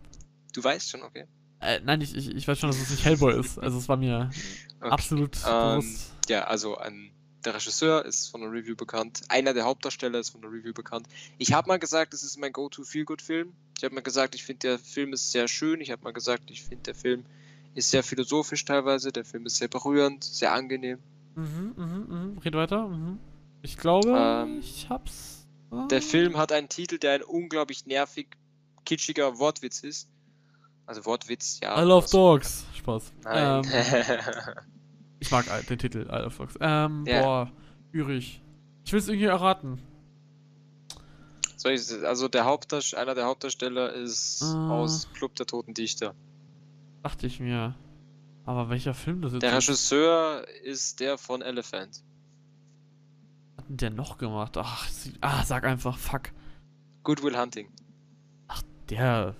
Du 0.52 0.64
weißt 0.64 0.90
schon, 0.90 1.02
okay. 1.02 1.26
Äh, 1.60 1.80
nein, 1.84 2.00
ich, 2.00 2.14
ich, 2.14 2.30
ich 2.30 2.48
weiß 2.48 2.58
schon, 2.58 2.70
dass 2.70 2.80
es 2.80 2.90
nicht 2.90 3.04
Hellboy 3.04 3.38
ist. 3.38 3.58
Also 3.58 3.78
es 3.78 3.88
war 3.88 3.96
mir 3.96 4.30
okay. 4.80 4.90
absolut 4.90 5.36
Ähm, 5.46 5.80
bewusst. 5.80 6.12
Ja, 6.28 6.44
also 6.44 6.76
ein, 6.78 7.12
der 7.44 7.54
Regisseur 7.54 8.04
ist 8.04 8.28
von 8.30 8.40
der 8.40 8.50
Review 8.50 8.74
bekannt. 8.76 9.22
Einer 9.28 9.52
der 9.54 9.64
Hauptdarsteller 9.64 10.18
ist 10.18 10.30
von 10.30 10.40
der 10.40 10.50
Review 10.50 10.72
bekannt. 10.72 11.06
Ich 11.38 11.52
habe 11.52 11.68
mal 11.68 11.78
gesagt, 11.78 12.14
es 12.14 12.22
ist 12.22 12.38
mein 12.38 12.52
Go-To-Feel-Good-Film. 12.52 13.52
Ich 13.78 13.84
habe 13.84 13.94
mal 13.94 14.00
gesagt, 14.02 14.34
ich 14.34 14.44
finde, 14.44 14.60
der 14.60 14.78
Film 14.78 15.12
ist 15.12 15.30
sehr 15.32 15.48
schön. 15.48 15.80
Ich 15.80 15.90
habe 15.90 16.02
mal 16.02 16.12
gesagt, 16.12 16.50
ich 16.50 16.62
finde, 16.62 16.84
der 16.84 16.94
Film 16.94 17.24
ist 17.74 17.90
sehr 17.90 18.02
philosophisch 18.02 18.64
teilweise. 18.64 19.12
Der 19.12 19.24
Film 19.24 19.46
ist 19.46 19.56
sehr 19.56 19.68
berührend, 19.68 20.24
sehr 20.24 20.52
angenehm. 20.52 20.98
Mhm, 21.34 21.74
mhm, 21.76 22.06
mhm. 22.08 22.38
Red 22.38 22.54
weiter. 22.54 22.88
Mhm. 22.88 23.18
Ich 23.62 23.76
glaube, 23.76 24.14
Ähm, 24.16 24.58
ich 24.60 24.88
hab's. 24.88 25.46
Ah. 25.70 25.86
Der 25.90 26.02
Film 26.02 26.36
hat 26.36 26.52
einen 26.52 26.68
Titel, 26.68 26.98
der 26.98 27.12
ein 27.14 27.22
unglaublich 27.22 27.86
nervig, 27.86 28.28
kitschiger 28.84 29.38
Wortwitz 29.38 29.80
ist. 29.80 30.08
Also 30.86 31.04
Wortwitz, 31.06 31.60
ja. 31.62 31.80
I 31.82 31.84
love 31.84 32.04
was- 32.04 32.10
Dogs. 32.10 32.64
Spaß. 32.76 33.12
Nein. 33.24 33.64
Ähm, 33.64 34.54
ich 35.24 35.30
mag 35.30 35.66
den 35.66 35.78
Titel 35.78 36.06
I 36.10 36.16
love 36.22 36.36
Dogs. 36.36 36.54
Ähm, 36.60 37.04
Ja. 37.06 37.22
boah, 37.22 37.52
schwierig. 37.90 38.40
Ich 38.84 38.92
will 38.92 38.98
es 39.00 39.08
irgendwie 39.08 39.26
erraten. 39.26 39.80
Ich, 41.66 42.04
also 42.04 42.28
der 42.28 42.44
Hauptdarsteller, 42.44 43.00
einer 43.02 43.14
der 43.14 43.24
Hauptdarsteller 43.24 43.94
ist 43.94 44.42
Ah. 44.42 44.68
aus 44.70 45.08
Club 45.14 45.34
der 45.36 45.46
Toten 45.46 45.72
Dichter. 45.72 46.14
Dachte 47.02 47.26
ich 47.26 47.40
mir. 47.40 47.74
Aber 48.44 48.68
welcher 48.68 48.92
Film 48.92 49.22
das 49.22 49.32
jetzt 49.32 49.40
Der 49.42 49.56
ist? 49.56 49.68
Regisseur 49.68 50.46
ist 50.62 51.00
der 51.00 51.16
von 51.16 51.40
Elephant. 51.40 52.02
Was 53.56 53.64
hat 53.64 53.68
denn 53.70 53.76
der 53.78 53.90
noch 53.90 54.18
gemacht? 54.18 54.58
Ach, 54.58 54.86
sie, 54.88 55.14
ah, 55.22 55.42
sag 55.44 55.64
einfach, 55.64 55.96
fuck. 55.96 56.32
Good 57.02 57.22
Will 57.22 57.38
Hunting. 57.38 57.68
Der. 58.90 59.34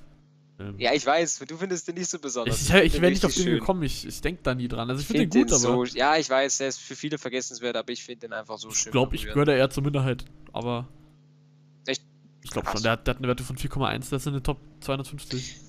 Film. 0.57 0.79
Ja, 0.79 0.93
ich 0.93 1.05
weiß, 1.05 1.41
du 1.41 1.57
findest 1.57 1.89
den 1.89 1.97
nicht 1.97 2.09
so 2.09 2.19
besonders. 2.19 2.63
ich 2.63 2.69
ich, 2.69 2.73
find 2.73 2.85
ich 2.85 2.93
den 2.93 3.03
wäre 3.03 3.13
nicht 3.13 3.25
auf 3.25 3.35
den 3.35 3.43
schön. 3.43 3.59
gekommen, 3.59 3.83
ich, 3.83 4.07
ich 4.07 4.21
denke 4.21 4.43
da 4.43 4.55
nie 4.55 4.69
dran. 4.69 4.89
Also 4.89 5.01
ich 5.01 5.11
Ich 5.11 5.17
finde 5.17 5.23
finde 5.23 5.47
den 5.47 5.59
gut, 5.59 5.67
aber 5.67 5.87
so, 5.87 5.97
ja, 5.97 6.17
ich 6.17 6.31
weiß, 6.31 6.59
der 6.59 6.69
ist 6.69 6.81
für 6.81 6.95
viele 6.95 7.19
vergessenswert, 7.19 7.77
aber 7.77 7.93
ich 7.93 8.05
finde 8.05 8.21
den 8.29 8.33
einfach 8.33 8.59
so 8.59 8.71
schön. 8.71 8.91
ich 8.91 8.93
glaube, 8.93 9.17
ich 9.17 9.25
gehöre 9.25 9.47
da 9.47 9.53
eher 9.53 9.71
zur 9.71 9.83
Minderheit. 9.83 10.25
Aber. 10.53 10.89
Echt? 11.87 12.03
Ich 12.43 12.51
glaube 12.51 12.69
schon, 12.71 12.83
der 12.83 12.93
hat, 12.93 13.07
der 13.07 13.15
hat 13.15 13.19
eine 13.19 13.29
Werte 13.29 13.43
von 13.43 13.57
4,1, 13.57 14.11
das 14.11 14.13
ist 14.13 14.27
in 14.27 14.35
der 14.35 14.43
Top 14.43 14.59
250. 14.81 15.61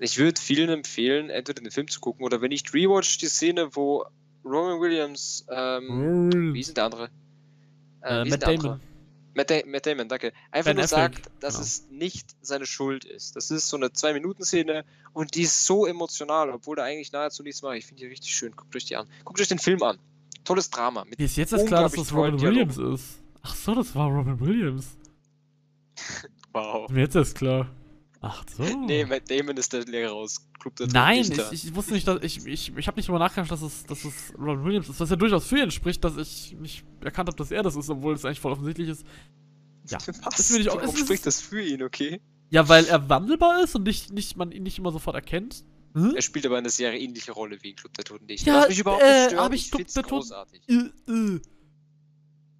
Ich 0.00 0.18
würde 0.18 0.40
vielen 0.40 0.68
empfehlen, 0.68 1.30
entweder 1.30 1.62
den 1.62 1.70
Film 1.70 1.86
zu 1.86 2.00
gucken 2.00 2.24
oder 2.24 2.40
wenn 2.40 2.48
nicht 2.48 2.74
Rewatch 2.74 3.18
die 3.18 3.26
Szene, 3.26 3.68
wo 3.76 4.04
Roman 4.44 4.80
Williams, 4.80 5.46
ähm, 5.48 6.52
wie 6.52 6.58
ist 6.58 6.68
denn 6.70 6.74
der 6.74 6.84
andere? 6.86 7.10
Äh, 8.02 8.22
ist 8.24 8.30
Matt 8.30 8.42
der 8.42 8.48
andere? 8.48 8.80
Matt, 9.34 9.50
da 9.50 9.60
Matt 9.66 9.86
Damon, 9.86 10.08
danke. 10.08 10.32
Einfach 10.50 10.70
Ben 10.70 10.76
nur 10.76 10.84
Affleck, 10.84 11.14
sagt, 11.14 11.30
dass 11.40 11.54
genau. 11.54 11.64
es 11.64 11.86
nicht 11.90 12.36
seine 12.42 12.66
Schuld 12.66 13.04
ist. 13.04 13.36
Das 13.36 13.50
ist 13.50 13.68
so 13.68 13.76
eine 13.76 13.92
Zwei-Minuten-Szene 13.92 14.84
und 15.12 15.34
die 15.34 15.42
ist 15.42 15.64
so 15.64 15.86
emotional, 15.86 16.50
obwohl 16.50 16.78
er 16.78 16.84
eigentlich 16.84 17.12
nahezu 17.12 17.42
nichts 17.42 17.62
macht. 17.62 17.76
Ich 17.76 17.86
finde 17.86 18.02
die 18.02 18.08
richtig 18.08 18.34
schön. 18.34 18.54
Guckt 18.54 18.74
euch 18.76 18.84
die 18.84 18.96
an. 18.96 19.06
Guckt 19.24 19.40
euch 19.40 19.48
den 19.48 19.58
Film 19.58 19.82
an. 19.82 19.98
Tolles 20.44 20.70
Drama. 20.70 21.04
Mir 21.04 21.18
ist 21.18 21.36
jetzt 21.36 21.52
erst 21.52 21.66
klar, 21.66 21.82
dass 21.82 21.92
das 21.92 22.12
Robin 22.12 22.40
Williams 22.40 22.76
ist. 22.78 23.22
Ach 23.42 23.54
so, 23.54 23.74
das 23.74 23.94
war 23.94 24.08
Robin 24.08 24.38
Williams. 24.40 24.96
wow. 26.52 26.88
Mir 26.90 27.02
jetzt 27.02 27.16
erst 27.16 27.36
klar. 27.36 27.68
Ach 28.24 28.44
so. 28.56 28.62
Nee, 28.62 29.04
Matt 29.04 29.28
Damon 29.30 29.56
ist 29.56 29.72
der 29.72 29.84
Lehrer 29.84 30.12
aus 30.12 30.46
Club 30.60 30.76
der 30.76 30.86
Nein, 30.86 31.22
ich, 31.50 31.64
ich 31.66 31.74
wusste 31.74 31.92
nicht, 31.92 32.06
dass 32.06 32.22
ich 32.22 32.46
ich, 32.46 32.72
ich 32.76 32.86
habe 32.86 32.96
nicht 32.96 33.08
drüber 33.08 33.18
nachgedacht, 33.18 33.50
dass 33.50 33.62
es, 33.62 33.84
dass 33.84 34.04
es 34.04 34.32
Robin 34.38 34.64
Williams 34.64 34.88
ist, 34.88 35.00
was 35.00 35.10
ja 35.10 35.16
durchaus 35.16 35.44
für 35.44 35.58
ihn 35.58 35.70
spricht, 35.72 36.04
dass 36.04 36.16
ich 36.16 36.56
nicht 36.58 36.84
erkannt 37.00 37.28
habe, 37.28 37.36
dass 37.36 37.50
er 37.50 37.62
das 37.64 37.74
ist, 37.74 37.90
obwohl 37.90 38.14
es 38.14 38.24
eigentlich 38.24 38.38
voll 38.40 38.52
offensichtlich 38.52 38.88
ist. 38.88 39.04
Ja. 39.88 39.98
Was? 40.22 40.38
Ist 40.38 40.52
mir 40.52 40.58
nicht- 40.58 40.68
Warum 40.68 40.96
spricht 40.96 41.26
das 41.26 41.40
für 41.40 41.60
ihn, 41.60 41.82
okay? 41.82 42.20
Ja, 42.50 42.68
weil 42.68 42.84
er 42.86 43.08
wandelbar 43.08 43.64
ist 43.64 43.74
und 43.74 43.82
nicht, 43.82 44.12
nicht, 44.12 44.36
man 44.36 44.52
ihn 44.52 44.62
nicht 44.62 44.78
immer 44.78 44.92
sofort 44.92 45.16
erkennt. 45.16 45.64
Hm? 45.94 46.14
Er 46.14 46.22
spielt 46.22 46.46
aber 46.46 46.58
eine 46.58 46.70
sehr 46.70 46.98
ähnliche 46.98 47.32
Rolle 47.32 47.58
wie 47.62 47.70
in 47.70 47.76
Club 47.76 47.92
der 47.94 48.04
Toten 48.04 48.26
Dichter. 48.28 48.46
Ja, 48.52 48.60
Was 48.62 48.68
mich 48.68 48.78
überhaupt 48.78 49.02
äh, 49.02 49.06
nicht 49.06 49.24
stört, 49.30 49.40
hab 49.42 49.52
ich 49.52 49.64
ich 49.64 49.70
Club 49.72 49.86
der 49.88 50.02
Toten- 50.02 50.08
großartig. 50.14 50.62
Äh, 50.68 51.12
äh. 51.12 51.40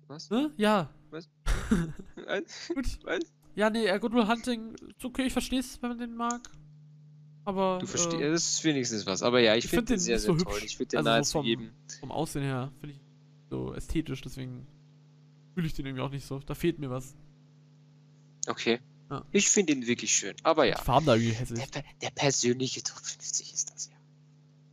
Was? 0.09 0.29
Ja. 0.57 0.91
Was? 1.11 1.29
Gut. 2.75 2.87
Was? 3.05 3.21
Ja, 3.55 3.71
nee, 3.71 3.87
äh, 3.87 3.99
Good 3.99 4.13
Will 4.15 4.27
Hunting, 4.29 4.75
okay, 5.03 5.25
ich 5.27 5.33
verstehe 5.33 5.61
es, 5.61 5.81
wenn 5.83 5.91
man 5.91 5.99
den 5.99 6.15
mag. 6.17 6.41
Aber. 7.45 7.79
Du 7.81 7.87
verstehst, 7.87 8.21
Äh, 8.23 8.31
das 8.31 8.45
ist 8.49 8.65
wenigstens 8.65 9.05
was. 9.07 9.23
Aber 9.23 9.41
ja, 9.41 9.55
ich, 9.57 9.65
ich 9.65 9.71
finde 9.71 9.81
find 9.87 9.91
den 9.91 9.99
sehr, 9.99 10.19
sehr 10.19 10.33
so 10.35 10.39
toll. 10.43 10.55
hübsch. 10.55 10.65
Ich 10.65 10.79
würde 10.79 10.89
den 10.91 10.99
Also 10.99 11.09
so 11.09 11.13
nahezu 11.15 11.33
vom- 11.33 11.47
jedem. 11.47 11.71
vom 12.01 12.13
Aussehen 12.13 12.43
her 12.45 12.71
finde 12.81 12.95
ich 12.97 13.01
so 13.51 13.75
ästhetisch, 13.75 14.23
deswegen 14.23 14.67
fühle 15.55 15.67
ich 15.67 15.75
den 15.75 15.85
irgendwie 15.87 16.03
auch 16.03 16.11
nicht 16.11 16.25
so. 16.25 16.39
Da 16.39 16.55
fehlt 16.55 16.79
mir 16.79 16.89
was. 16.91 17.15
Okay. 18.49 18.81
Ja. 19.11 19.25
Ich 19.33 19.49
finde 19.51 19.73
ihn 19.75 19.87
wirklich 19.87 20.13
schön. 20.15 20.35
Aber 20.43 20.65
ja. 20.65 20.79
Farben 20.79 21.07
da 21.07 21.15
irgendwie 21.15 21.33
Der, 21.33 21.41
hässlich. 21.41 21.71
per- 21.71 21.85
der 22.01 22.11
persönliche 22.11 22.83
Top 22.83 22.99
50 22.99 23.53
ist 23.53 23.71
das 23.75 23.91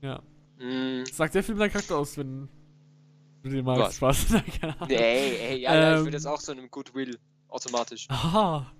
ja. 0.02 0.22
Ja. 0.60 0.66
Mm, 0.66 1.04
Das 1.06 1.18
sagt 1.18 1.34
sehr 1.34 1.44
viel 1.44 1.56
über 1.56 1.66
deinen 1.66 1.72
Charakter 1.74 1.98
aus, 1.98 2.18
wenn 2.18 2.48
du 3.44 3.50
den 3.50 3.66
magst. 3.66 4.02
Was? 4.02 4.22
Spaß. 4.22 4.44
Nee, 4.88 4.96
ey, 4.96 5.60
ja, 5.62 5.76
ja, 5.76 5.92
ich 5.94 5.98
Ähm. 6.00 6.06
würde 6.06 6.18
jetzt 6.18 6.26
auch 6.26 6.40
so 6.40 6.52
einem 6.54 6.70
Goodwill 6.72 7.18
automatisch. 7.50 8.08
Aha. 8.10 8.72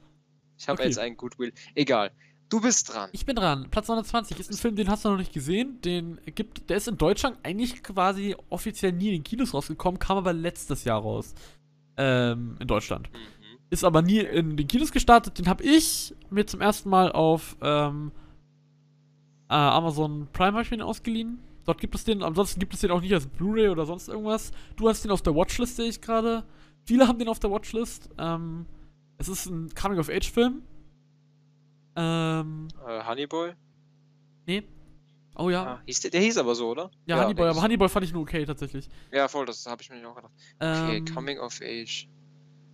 Ich 0.58 0.68
habe 0.68 0.80
okay. 0.80 0.90
jetzt 0.90 1.00
einen 1.00 1.18
Goodwill. 1.18 1.54
Egal. 1.76 2.12
Du 2.50 2.60
bist 2.60 2.94
dran. 2.94 3.10
Ich 3.14 3.26
bin 3.26 3.36
dran. 3.36 3.68
Platz 3.70 3.88
29 3.88 4.40
ist 4.40 4.52
ein 4.52 4.58
Film, 4.58 4.76
den 4.76 4.90
hast 4.90 5.06
du 5.06 5.10
noch 5.10 5.18
nicht 5.18 5.34
gesehen. 5.34 5.80
Den 5.82 6.20
gibt, 6.26 6.70
der 6.70 6.78
ist 6.78 6.88
in 6.88 6.98
Deutschland 6.98 7.38
eigentlich 7.44 7.84
quasi 7.84 8.36
offiziell 8.50 8.92
nie 8.92 9.10
in 9.10 9.14
den 9.14 9.24
Kinos 9.24 9.54
rausgekommen, 9.54 10.00
kam 10.00 10.18
aber 10.18 10.34
letztes 10.34 10.84
Jahr 10.84 11.02
raus. 11.02 11.36
Ähm, 11.96 12.56
in 12.60 12.68
Deutschland. 12.68 13.12
Mhm. 13.12 13.18
Ist 13.70 13.84
aber 13.84 14.02
nie 14.02 14.20
in 14.20 14.58
den 14.58 14.68
Kinos 14.68 14.92
gestartet. 14.92 15.38
Den 15.38 15.48
habe 15.48 15.64
ich 15.64 16.16
mir 16.32 16.48
zum 16.48 16.60
ersten 16.60 16.90
Mal 16.90 17.12
auf 17.12 17.56
ähm, 17.62 18.12
äh, 19.48 19.54
Amazon 19.54 20.28
Prime 20.34 20.54
hab 20.54 20.64
ich 20.64 20.72
mir 20.72 20.78
den 20.78 20.86
ausgeliehen. 20.88 21.40
Dort 21.66 21.80
gibt 21.80 21.94
es 21.94 22.04
den, 22.04 22.24
ansonsten 22.24 22.60
gibt 22.60 22.74
es 22.74 22.80
den 22.80 22.90
auch 22.90 23.02
nicht 23.02 23.14
als 23.14 23.28
Blu-ray 23.28 23.70
oder 23.70 23.86
sonst 23.86 24.08
irgendwas. 24.08 24.52
Du 24.76 24.90
hast 24.90 25.04
den 25.04 25.12
auf 25.12 25.22
der 25.22 25.36
Watchlist, 25.36 25.76
sehe 25.76 25.90
ich 25.90 26.02
gerade. 26.02 26.44
Viele 26.90 27.08
haben 27.08 27.20
den 27.20 27.28
auf 27.28 27.38
der 27.40 27.52
Watchlist. 27.52 28.10
Ähm, 28.18 28.66
es 29.20 29.28
ist 29.30 29.46
ein 29.46 29.70
Coming-of-Age-Film. 29.76 30.64
Ähm, 31.96 32.68
Äh, 32.88 33.04
Honeyboy? 33.06 33.54
nee. 34.48 34.64
Oh 35.36 35.52
ja. 35.52 35.64
Ah, 35.76 35.82
hieß 35.86 36.00
der, 36.02 36.10
der 36.12 36.22
hieß 36.22 36.38
aber 36.40 36.56
so, 36.56 36.70
oder? 36.72 36.90
Ja, 37.06 37.18
Honeyboy, 37.22 37.44
der 37.44 37.52
aber 37.52 37.62
Honeyboy 37.62 37.88
fand 37.90 38.06
ich 38.06 38.12
nur 38.12 38.24
okay, 38.24 38.44
tatsächlich. 38.44 38.90
Ja, 39.12 39.28
voll, 39.28 39.46
das 39.46 39.68
habe 39.68 39.84
ich 39.84 39.90
mir 39.92 39.98
nicht 39.98 40.06
auch 40.08 40.16
gedacht. 40.16 40.34
Okay, 40.60 40.98
Ähm, 40.98 41.06
Coming 41.06 41.38
of 41.40 41.62
Age. 41.62 42.08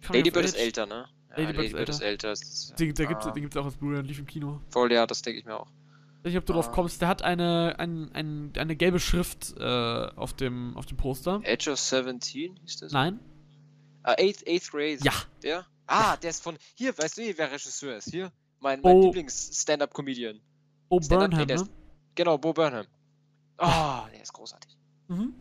Coming 0.08 0.20
Lady 0.22 0.30
of 0.30 0.34
Bird 0.34 0.46
ist 0.46 0.56
Age. 0.56 0.62
älter, 0.64 0.86
ne? 0.86 1.06
Ja, 1.38 1.44
Lady 1.52 1.70
Bird 1.74 1.90
ist 1.90 2.00
älter. 2.02 2.32
ist- 2.32 2.74
Den, 2.80 2.94
der 2.94 3.06
gibt's, 3.08 3.28
ah, 3.28 3.32
den 3.32 3.42
gibt's 3.44 3.58
auch 3.58 3.66
als 3.66 3.76
Blu-ray 3.76 4.00
und 4.00 4.06
lief 4.06 4.18
im 4.20 4.26
Kino. 4.26 4.62
Voll, 4.70 4.92
ja, 4.94 5.06
das 5.06 5.22
denke 5.22 5.40
ich 5.42 5.46
mir 5.46 5.60
auch. 5.60 5.68
Ich 6.20 6.26
weiß 6.28 6.32
nicht, 6.32 6.38
ob 6.38 6.46
du 6.46 6.54
drauf 6.54 6.70
Ah. 6.70 6.72
kommst. 6.72 7.02
Der 7.02 7.10
hat 7.10 7.22
eine, 7.24 7.76
ein, 7.78 8.10
ein, 8.14 8.54
eine 8.58 8.76
gelbe 8.78 9.00
Schrift 9.02 9.54
äh, 9.60 9.64
auf, 10.16 10.34
dem, 10.34 10.78
auf 10.78 10.86
dem 10.86 10.96
Poster. 10.98 11.42
Edge 11.44 11.70
of 11.72 11.78
17 11.80 12.56
hieß 12.64 12.78
das? 12.78 12.92
Nein? 12.94 13.20
Ah, 14.08 14.16
Eighth, 14.20 14.48
Eighth 14.48 14.70
Grade. 14.72 15.00
Ja. 15.02 15.14
Der? 15.42 15.66
Ah, 15.88 16.16
der 16.18 16.30
ist 16.30 16.44
von. 16.44 16.58
Hier, 16.76 16.96
weißt 16.98 17.18
du, 17.18 17.22
wer 17.38 17.52
Regisseur 17.52 17.98
ist? 17.98 18.10
Hier. 18.12 18.32
Mein, 18.60 18.82
mein 18.82 18.96
Oh. 18.98 19.02
Lieblings-Stand-Up-Comedian. 19.06 20.40
Oh, 20.90 21.00
Stand-up- 21.02 21.30
Burnham, 21.32 21.40
nee, 21.40 21.46
der 21.46 21.58
ne? 21.58 21.64
ist- 21.64 21.72
Genau, 22.16 22.38
Bo 22.38 22.54
Burnham. 22.54 22.86
Ah, 23.58 24.08
der 24.14 24.22
ist 24.22 24.34
großartig. 24.34 24.72
Mhm. 25.08 25.34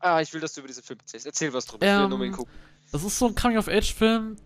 Ah, 0.00 0.20
ich 0.20 0.32
will, 0.32 0.40
dass 0.40 0.54
du 0.54 0.60
über 0.60 0.68
diesen 0.68 0.82
Film 0.82 0.98
erzählst. 1.00 1.26
Erzähl 1.26 1.52
was 1.52 1.66
drüber. 1.66 1.84
ich 1.86 1.92
will 1.92 2.02
Ähm, 2.04 2.10
nur 2.10 2.18
mal 2.18 2.30
gucken. 2.30 2.52
Das 2.92 3.02
ist 3.02 3.18
so 3.18 3.26
ein 3.26 3.34
Coming-of-Age-Film, 3.34 4.36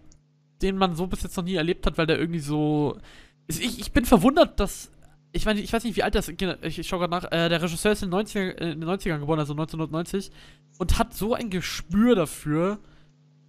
den 0.63 0.77
man 0.77 0.95
so 0.97 1.07
bis 1.07 1.23
jetzt 1.23 1.37
noch 1.37 1.45
nie 1.45 1.55
erlebt 1.57 1.87
hat, 1.87 1.99
weil 1.99 2.07
der 2.07 2.19
irgendwie 2.19 2.41
so. 2.41 2.99
Ist- 3.47 3.61
Ich, 3.61 3.79
ich 3.79 3.93
bin 3.93 4.05
verwundert, 4.05 4.59
dass. 4.61 4.91
Ich 5.33 5.45
meine, 5.45 5.61
ich 5.61 5.73
weiß 5.73 5.85
nicht, 5.85 5.97
wie 5.97 6.03
alt 6.03 6.15
das 6.15 6.29
ist. 6.29 6.43
Ich, 6.63 6.79
ich 6.79 6.89
schau 6.89 6.99
gerade 6.99 7.11
nach. 7.11 7.25
Äh, 7.31 7.49
der 7.49 7.63
Regisseur 7.63 7.93
ist 7.93 8.03
in 8.03 8.11
den, 8.11 8.19
90er, 8.27 8.41
äh, 8.59 8.73
in 8.73 8.81
den 8.81 8.89
90ern 8.89 9.21
geboren, 9.21 9.39
also 9.39 9.53
1990. 9.53 10.31
Und 10.79 10.99
hat 10.99 11.15
so 11.15 11.35
ein 11.35 11.51
Gespür 11.51 12.15
dafür, 12.17 12.79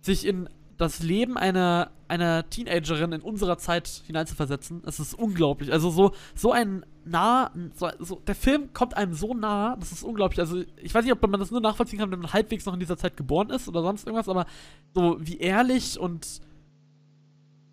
sich 0.01 0.25
in 0.25 0.49
das 0.77 1.03
Leben 1.03 1.37
einer, 1.37 1.91
einer 2.07 2.49
Teenagerin 2.49 3.11
in 3.11 3.21
unserer 3.21 3.57
Zeit 3.59 3.87
hineinzuversetzen. 4.07 4.81
Es 4.85 4.99
ist 4.99 5.13
unglaublich. 5.13 5.71
Also 5.71 5.91
so, 5.91 6.11
so 6.33 6.51
ein 6.51 6.83
nah, 7.05 7.51
so, 7.75 7.89
so, 7.99 8.15
der 8.15 8.33
Film 8.33 8.73
kommt 8.73 8.97
einem 8.97 9.13
so 9.13 9.35
nah, 9.35 9.75
das 9.77 9.91
ist 9.91 10.03
unglaublich. 10.03 10.39
Also 10.39 10.63
ich 10.77 10.93
weiß 10.93 11.03
nicht, 11.03 11.13
ob 11.13 11.21
man 11.21 11.39
das 11.39 11.51
nur 11.51 11.61
nachvollziehen 11.61 11.99
kann, 11.99 12.11
wenn 12.11 12.19
man 12.19 12.33
halbwegs 12.33 12.65
noch 12.65 12.73
in 12.73 12.79
dieser 12.79 12.97
Zeit 12.97 13.15
geboren 13.15 13.51
ist 13.51 13.67
oder 13.67 13.83
sonst 13.83 14.07
irgendwas, 14.07 14.27
aber 14.27 14.47
so 14.93 15.17
wie 15.19 15.37
ehrlich 15.37 15.99
und 15.99 16.41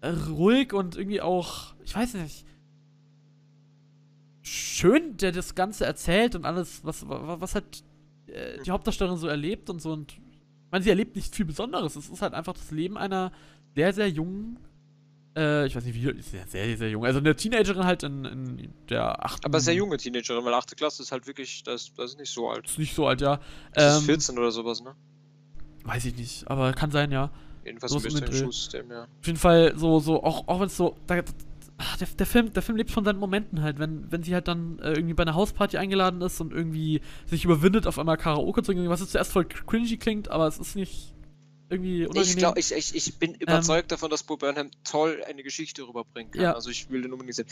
ruhig 0.04 0.72
und 0.72 0.96
irgendwie 0.96 1.20
auch, 1.20 1.74
ich 1.84 1.94
weiß 1.94 2.14
nicht, 2.14 2.44
schön, 4.42 5.16
der 5.16 5.32
das 5.32 5.54
Ganze 5.54 5.86
erzählt 5.86 6.34
und 6.34 6.44
alles, 6.44 6.84
was, 6.84 7.08
was, 7.08 7.40
was 7.40 7.54
halt 7.54 7.84
äh, 8.26 8.62
die 8.62 8.70
Hauptdarstellerin 8.70 9.18
so 9.18 9.28
erlebt 9.28 9.70
und 9.70 9.80
so 9.80 9.92
und 9.92 10.18
ich 10.68 10.72
meine, 10.72 10.84
sie 10.84 10.90
erlebt 10.90 11.16
nicht 11.16 11.34
viel 11.34 11.46
Besonderes. 11.46 11.96
Es 11.96 12.10
ist 12.10 12.20
halt 12.20 12.34
einfach 12.34 12.52
das 12.52 12.70
Leben 12.70 12.98
einer 12.98 13.32
sehr, 13.74 13.94
sehr 13.94 14.10
jungen, 14.10 14.58
äh, 15.34 15.66
ich 15.66 15.74
weiß 15.74 15.82
nicht, 15.82 15.94
wie, 15.94 16.10
ist 16.10 16.30
sehr, 16.30 16.46
sehr, 16.46 16.76
sehr 16.76 16.90
jung. 16.90 17.06
Also 17.06 17.20
eine 17.20 17.34
Teenagerin 17.34 17.84
halt 17.84 18.02
in, 18.02 18.26
in 18.26 18.74
der 18.90 19.24
achten. 19.24 19.46
Aber 19.46 19.60
sehr 19.60 19.72
junge 19.72 19.96
Teenagerin, 19.96 20.44
weil 20.44 20.52
8. 20.52 20.76
Klasse 20.76 21.02
ist 21.02 21.10
halt 21.10 21.26
wirklich, 21.26 21.62
das, 21.62 21.90
das 21.94 22.10
ist 22.10 22.18
nicht 22.18 22.30
so 22.30 22.50
alt. 22.50 22.66
Ist 22.66 22.78
nicht 22.78 22.94
so 22.94 23.06
alt, 23.06 23.22
ja. 23.22 23.40
Das 23.72 23.94
Ähm, 23.94 24.00
ist 24.00 24.06
14 24.06 24.38
oder 24.38 24.50
sowas, 24.50 24.82
ne? 24.82 24.94
Weiß 25.84 26.04
ich 26.04 26.14
nicht, 26.16 26.46
aber 26.50 26.74
kann 26.74 26.90
sein, 26.90 27.10
ja. 27.10 27.30
Jedenfalls 27.64 27.92
so 27.92 27.98
ein 27.98 28.02
bisschen. 28.02 28.30
Schulsystem, 28.30 28.90
ja. 28.90 29.04
Auf 29.04 29.26
jeden 29.26 29.38
Fall 29.38 29.72
so, 29.74 30.00
so, 30.00 30.22
auch, 30.22 30.46
auch 30.48 30.60
wenn 30.60 30.66
es 30.66 30.76
so. 30.76 30.96
Da, 31.06 31.22
ach, 31.78 31.96
der, 31.96 32.08
der, 32.08 32.26
Film, 32.26 32.52
der 32.52 32.62
Film 32.62 32.76
lebt 32.76 32.90
von 32.90 33.04
seinen 33.04 33.18
Momenten 33.18 33.62
halt, 33.62 33.78
wenn, 33.78 34.10
wenn 34.10 34.22
sie 34.22 34.34
halt 34.34 34.48
dann 34.48 34.78
äh, 34.80 34.92
irgendwie 34.92 35.14
bei 35.14 35.22
einer 35.22 35.34
Hausparty 35.34 35.78
eingeladen 35.78 36.20
ist 36.20 36.40
und 36.40 36.52
irgendwie 36.52 37.00
sich 37.26 37.44
überwindet, 37.44 37.86
auf 37.86 37.98
einmal 37.98 38.16
Karaoke 38.16 38.62
zu 38.62 38.72
singen, 38.72 38.88
was 38.88 39.00
jetzt 39.00 39.12
zuerst 39.12 39.32
voll 39.32 39.46
cringy 39.46 39.96
klingt, 39.96 40.28
aber 40.28 40.46
es 40.46 40.58
ist 40.58 40.74
nicht 40.74 41.14
irgendwie 41.70 42.04
unangenehm. 42.06 42.28
Ich 42.28 42.36
glaube, 42.36 42.60
ich, 42.60 42.72
ich, 42.72 42.94
ich 42.94 43.18
bin 43.18 43.34
überzeugt 43.34 43.92
davon, 43.92 44.10
dass 44.10 44.22
Bo 44.24 44.36
Burnham 44.36 44.70
toll 44.84 45.22
eine 45.26 45.42
Geschichte 45.42 45.86
rüberbringen 45.86 46.32
kann. 46.32 46.40
Ähm, 46.40 46.46
Ja. 46.46 46.54
Also 46.54 46.70
ich 46.70 46.90
will 46.90 47.02
den 47.02 47.12
unbedingt 47.12 47.36
sehen. 47.36 47.46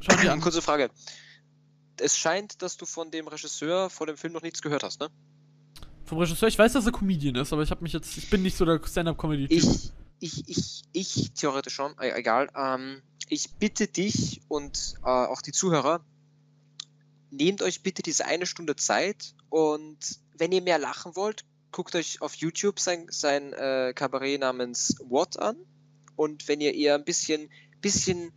Schau 0.00 0.16
dir 0.16 0.32
an. 0.32 0.40
Kurze 0.40 0.62
Frage. 0.62 0.90
Es 2.00 2.16
scheint, 2.16 2.62
dass 2.62 2.76
du 2.76 2.86
von 2.86 3.10
dem 3.10 3.26
Regisseur 3.26 3.90
vor 3.90 4.06
dem 4.06 4.16
Film 4.16 4.32
noch 4.32 4.42
nichts 4.42 4.62
gehört 4.62 4.84
hast, 4.84 5.00
ne? 5.00 5.08
Vom 6.04 6.18
Regisseur, 6.18 6.48
ich 6.48 6.58
weiß, 6.58 6.72
dass 6.72 6.86
er 6.86 6.92
Comedian 6.92 7.34
ist, 7.34 7.52
aber 7.52 7.62
ich 7.62 7.70
habe 7.70 7.82
mich 7.82 7.92
jetzt, 7.92 8.16
ich 8.16 8.30
bin 8.30 8.42
nicht 8.42 8.56
so 8.56 8.64
der 8.64 8.80
Stand-Up-Comedy-Typ. 8.82 9.58
Ich, 9.58 9.90
ich, 10.20 10.48
ich, 10.48 10.82
ich, 10.92 11.32
theoretisch 11.32 11.74
schon, 11.74 11.98
äh, 11.98 12.16
egal. 12.16 12.48
Ähm, 12.56 13.02
ich 13.28 13.54
bitte 13.54 13.86
dich 13.86 14.40
und 14.48 14.94
äh, 15.04 15.08
auch 15.08 15.42
die 15.42 15.52
Zuhörer, 15.52 16.04
nehmt 17.30 17.62
euch 17.62 17.82
bitte 17.82 18.02
diese 18.02 18.26
eine 18.26 18.46
Stunde 18.46 18.76
Zeit 18.76 19.34
und 19.50 19.98
wenn 20.36 20.52
ihr 20.52 20.62
mehr 20.62 20.78
lachen 20.78 21.16
wollt, 21.16 21.44
guckt 21.70 21.94
euch 21.94 22.20
auf 22.22 22.34
YouTube 22.34 22.80
sein, 22.80 23.06
sein 23.10 23.52
äh, 23.52 23.92
Kabarett 23.94 24.40
namens 24.40 24.96
What 25.00 25.38
an. 25.38 25.56
Und 26.16 26.48
wenn 26.48 26.60
ihr 26.60 26.74
eher 26.74 26.94
ein 26.94 27.04
bisschen, 27.04 27.50
bisschen, 27.80 28.32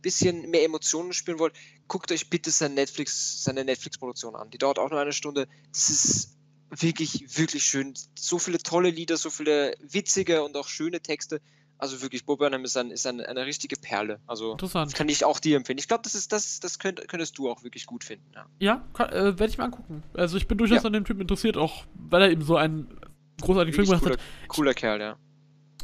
bisschen 0.00 0.50
mehr 0.50 0.64
Emotionen 0.64 1.12
spüren 1.12 1.38
wollt, 1.38 1.54
guckt 1.88 2.12
euch 2.12 2.30
bitte 2.30 2.50
sein 2.50 2.74
Netflix, 2.74 3.42
seine 3.44 3.64
Netflix-Produktion 3.64 4.34
an. 4.36 4.50
Die 4.50 4.58
dauert 4.58 4.78
auch 4.78 4.90
nur 4.90 5.00
eine 5.00 5.12
Stunde. 5.12 5.48
Das 5.72 5.90
ist 5.90 6.36
wirklich, 6.70 7.36
wirklich 7.36 7.64
schön. 7.64 7.94
So 8.18 8.38
viele 8.38 8.58
tolle 8.58 8.90
Lieder, 8.90 9.16
so 9.16 9.28
viele 9.28 9.74
witzige 9.80 10.42
und 10.42 10.56
auch 10.56 10.68
schöne 10.68 11.00
Texte. 11.00 11.40
Also 11.80 12.02
wirklich, 12.02 12.24
Bob 12.26 12.38
Burnham 12.40 12.64
ist, 12.64 12.76
ein, 12.76 12.90
ist 12.90 13.06
ein, 13.06 13.20
eine 13.20 13.46
richtige 13.46 13.76
Perle. 13.76 14.20
Also 14.26 14.52
Interessant. 14.52 14.94
kann 14.94 15.08
ich 15.08 15.24
auch 15.24 15.40
dir 15.40 15.56
empfehlen. 15.56 15.78
Ich 15.78 15.88
glaube, 15.88 16.02
das 16.04 16.14
ist 16.14 16.30
das, 16.32 16.60
das 16.60 16.78
könnt, 16.78 17.06
könntest 17.08 17.38
du 17.38 17.48
auch 17.50 17.62
wirklich 17.64 17.86
gut 17.86 18.04
finden. 18.04 18.26
Ja. 18.34 18.84
Ja, 18.98 19.04
äh, 19.06 19.38
werde 19.38 19.46
ich 19.46 19.58
mir 19.58 19.64
angucken. 19.64 20.02
Also 20.14 20.36
ich 20.36 20.46
bin 20.46 20.58
durchaus 20.58 20.82
Ja. 20.82 20.84
an 20.86 20.92
dem 20.92 21.04
Typen 21.04 21.20
interessiert, 21.22 21.56
auch 21.56 21.84
weil 21.94 22.22
er 22.22 22.30
eben 22.30 22.42
so 22.42 22.56
einen 22.56 22.98
großartigen 23.40 23.74
Film 23.74 23.86
gemacht 23.86 24.02
cooler, 24.02 24.14
hat. 24.16 24.20
cooler 24.48 24.74
Kerl, 24.74 25.00
ja. 25.00 25.16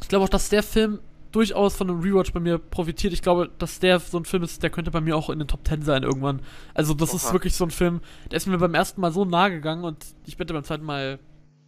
Ich 0.02 0.08
glaube 0.08 0.24
auch, 0.24 0.28
dass 0.28 0.48
der 0.50 0.62
Film 0.62 1.00
durchaus 1.32 1.76
von 1.76 1.90
einem 1.90 2.00
Rewatch 2.00 2.32
bei 2.32 2.40
mir 2.40 2.58
profitiert. 2.58 3.12
Ich 3.12 3.20
glaube, 3.22 3.50
dass 3.58 3.78
der 3.80 3.98
so 4.00 4.18
ein 4.18 4.24
Film 4.24 4.42
ist, 4.42 4.62
der 4.62 4.70
könnte 4.70 4.90
bei 4.90 5.00
mir 5.00 5.16
auch 5.16 5.28
in 5.30 5.38
den 5.38 5.48
Top 5.48 5.66
10 5.66 5.82
sein 5.82 6.02
irgendwann. 6.02 6.40
Also 6.74 6.94
das 6.94 7.12
ist 7.14 7.26
Oha. 7.26 7.32
wirklich 7.34 7.54
so 7.54 7.64
ein 7.64 7.70
Film, 7.70 8.00
der 8.30 8.36
ist 8.36 8.46
mir 8.46 8.56
beim 8.58 8.74
ersten 8.74 9.00
Mal 9.00 9.12
so 9.12 9.24
nahe 9.24 9.50
gegangen 9.50 9.84
und 9.84 10.04
ich 10.26 10.36
bitte 10.36 10.54
beim 10.54 10.64
zweiten 10.64 10.84
Mal 10.84 11.18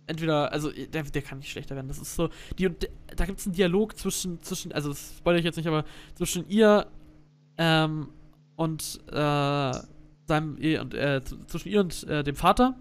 entweder, 0.09 0.53
also 0.53 0.71
der, 0.71 1.03
der 1.03 1.23
kann 1.23 1.39
nicht 1.39 1.51
schlechter 1.51 1.75
werden. 1.75 1.89
Das 1.89 1.99
ist 1.99 2.15
so, 2.15 2.31
die, 2.59 2.71
da 3.17 3.25
gibt 3.25 3.39
es 3.39 3.47
einen 3.47 3.55
Dialog 3.55 3.97
zwischen, 3.97 4.43
zwischen, 4.43 4.73
also 4.73 4.91
das 4.91 5.15
spoilere 5.19 5.41
ich 5.41 5.45
jetzt 5.45 5.57
nicht, 5.57 5.69
aber 5.69 5.85
zwischen 6.15 6.49
ihr 6.49 6.87
ähm, 7.59 8.09
und 8.57 9.01
äh, 9.11 9.73
seinem, 10.27 10.57
eh- 10.61 10.79
und, 10.79 10.95
äh, 10.95 11.23
zwischen 11.47 11.69
ihr 11.69 11.81
und 11.81 12.05
äh, 12.05 12.23
dem 12.23 12.37
Vater. 12.37 12.77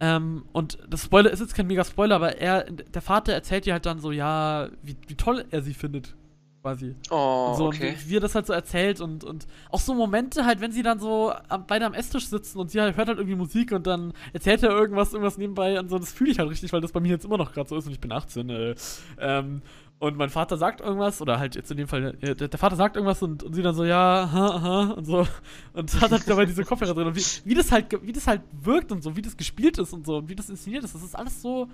Ähm, 0.00 0.44
und 0.52 0.78
das 0.88 1.04
Spoiler 1.04 1.30
ist 1.30 1.40
jetzt 1.40 1.54
kein 1.54 1.66
mega 1.66 1.84
Spoiler, 1.84 2.16
aber 2.16 2.38
er, 2.38 2.64
der 2.64 3.02
Vater 3.02 3.32
erzählt 3.32 3.66
ihr 3.66 3.72
halt 3.72 3.86
dann 3.86 4.00
so, 4.00 4.10
ja, 4.10 4.68
wie, 4.82 4.96
wie 5.06 5.14
toll 5.14 5.44
er 5.50 5.62
sie 5.62 5.74
findet, 5.74 6.14
quasi. 6.62 6.94
Oh, 7.10 7.54
so, 7.56 7.66
okay. 7.66 7.90
und 7.90 8.06
wie, 8.06 8.10
wie 8.10 8.16
er 8.16 8.20
das 8.20 8.34
halt 8.34 8.46
so 8.46 8.52
erzählt 8.52 9.00
und, 9.00 9.24
und 9.24 9.46
auch 9.70 9.80
so 9.80 9.94
Momente 9.94 10.46
halt, 10.46 10.60
wenn 10.60 10.72
sie 10.72 10.82
dann 10.82 11.00
so 11.00 11.32
am, 11.48 11.66
beide 11.66 11.84
am 11.84 11.94
Esstisch 11.94 12.28
sitzen 12.28 12.58
und 12.58 12.70
sie 12.70 12.80
halt, 12.80 12.96
hört 12.96 13.08
halt 13.08 13.18
irgendwie 13.18 13.36
Musik 13.36 13.72
und 13.72 13.86
dann 13.86 14.12
erzählt 14.32 14.62
er 14.62 14.70
irgendwas, 14.70 15.12
irgendwas 15.12 15.36
nebenbei 15.38 15.78
und 15.78 15.90
so, 15.90 15.98
das 15.98 16.12
fühle 16.12 16.30
ich 16.30 16.38
halt 16.38 16.48
richtig, 16.48 16.72
weil 16.72 16.80
das 16.80 16.92
bei 16.92 17.00
mir 17.00 17.10
jetzt 17.10 17.24
immer 17.24 17.36
noch 17.36 17.52
gerade 17.52 17.68
so 17.68 17.76
ist 17.76 17.86
und 17.86 17.92
ich 17.92 18.00
bin 18.00 18.12
18. 18.12 18.48
Äh, 18.48 18.74
ähm, 19.18 19.62
und 19.98 20.16
mein 20.16 20.30
Vater 20.30 20.56
sagt 20.56 20.80
irgendwas, 20.80 21.22
oder 21.22 21.38
halt 21.38 21.54
jetzt 21.54 21.70
in 21.70 21.76
dem 21.76 21.86
Fall, 21.86 22.16
äh, 22.20 22.34
der, 22.34 22.48
der 22.48 22.58
Vater 22.58 22.74
sagt 22.74 22.96
irgendwas 22.96 23.22
und, 23.22 23.44
und 23.44 23.54
sie 23.54 23.62
dann 23.62 23.74
so, 23.74 23.84
ja, 23.84 24.24
aha, 24.24 24.46
aha, 24.48 24.82
und 24.94 25.04
so. 25.04 25.26
Und 25.74 26.00
hat 26.00 26.10
halt 26.10 26.28
dabei 26.28 26.44
diese 26.44 26.64
Kopfhörer 26.64 26.92
drin. 26.92 27.06
Und 27.06 27.14
wie, 27.14 27.24
wie 27.48 27.54
das 27.54 27.70
halt, 27.70 27.86
wie 28.04 28.10
das 28.10 28.26
halt 28.26 28.42
wirkt 28.50 28.90
und 28.90 29.00
so, 29.00 29.16
wie 29.16 29.22
das 29.22 29.36
gespielt 29.36 29.78
ist 29.78 29.92
und 29.92 30.04
so, 30.04 30.16
und 30.16 30.28
wie 30.28 30.34
das 30.34 30.50
inszeniert 30.50 30.82
ist, 30.82 30.96
das 30.96 31.04
ist 31.04 31.14
alles 31.14 31.40
so, 31.40 31.68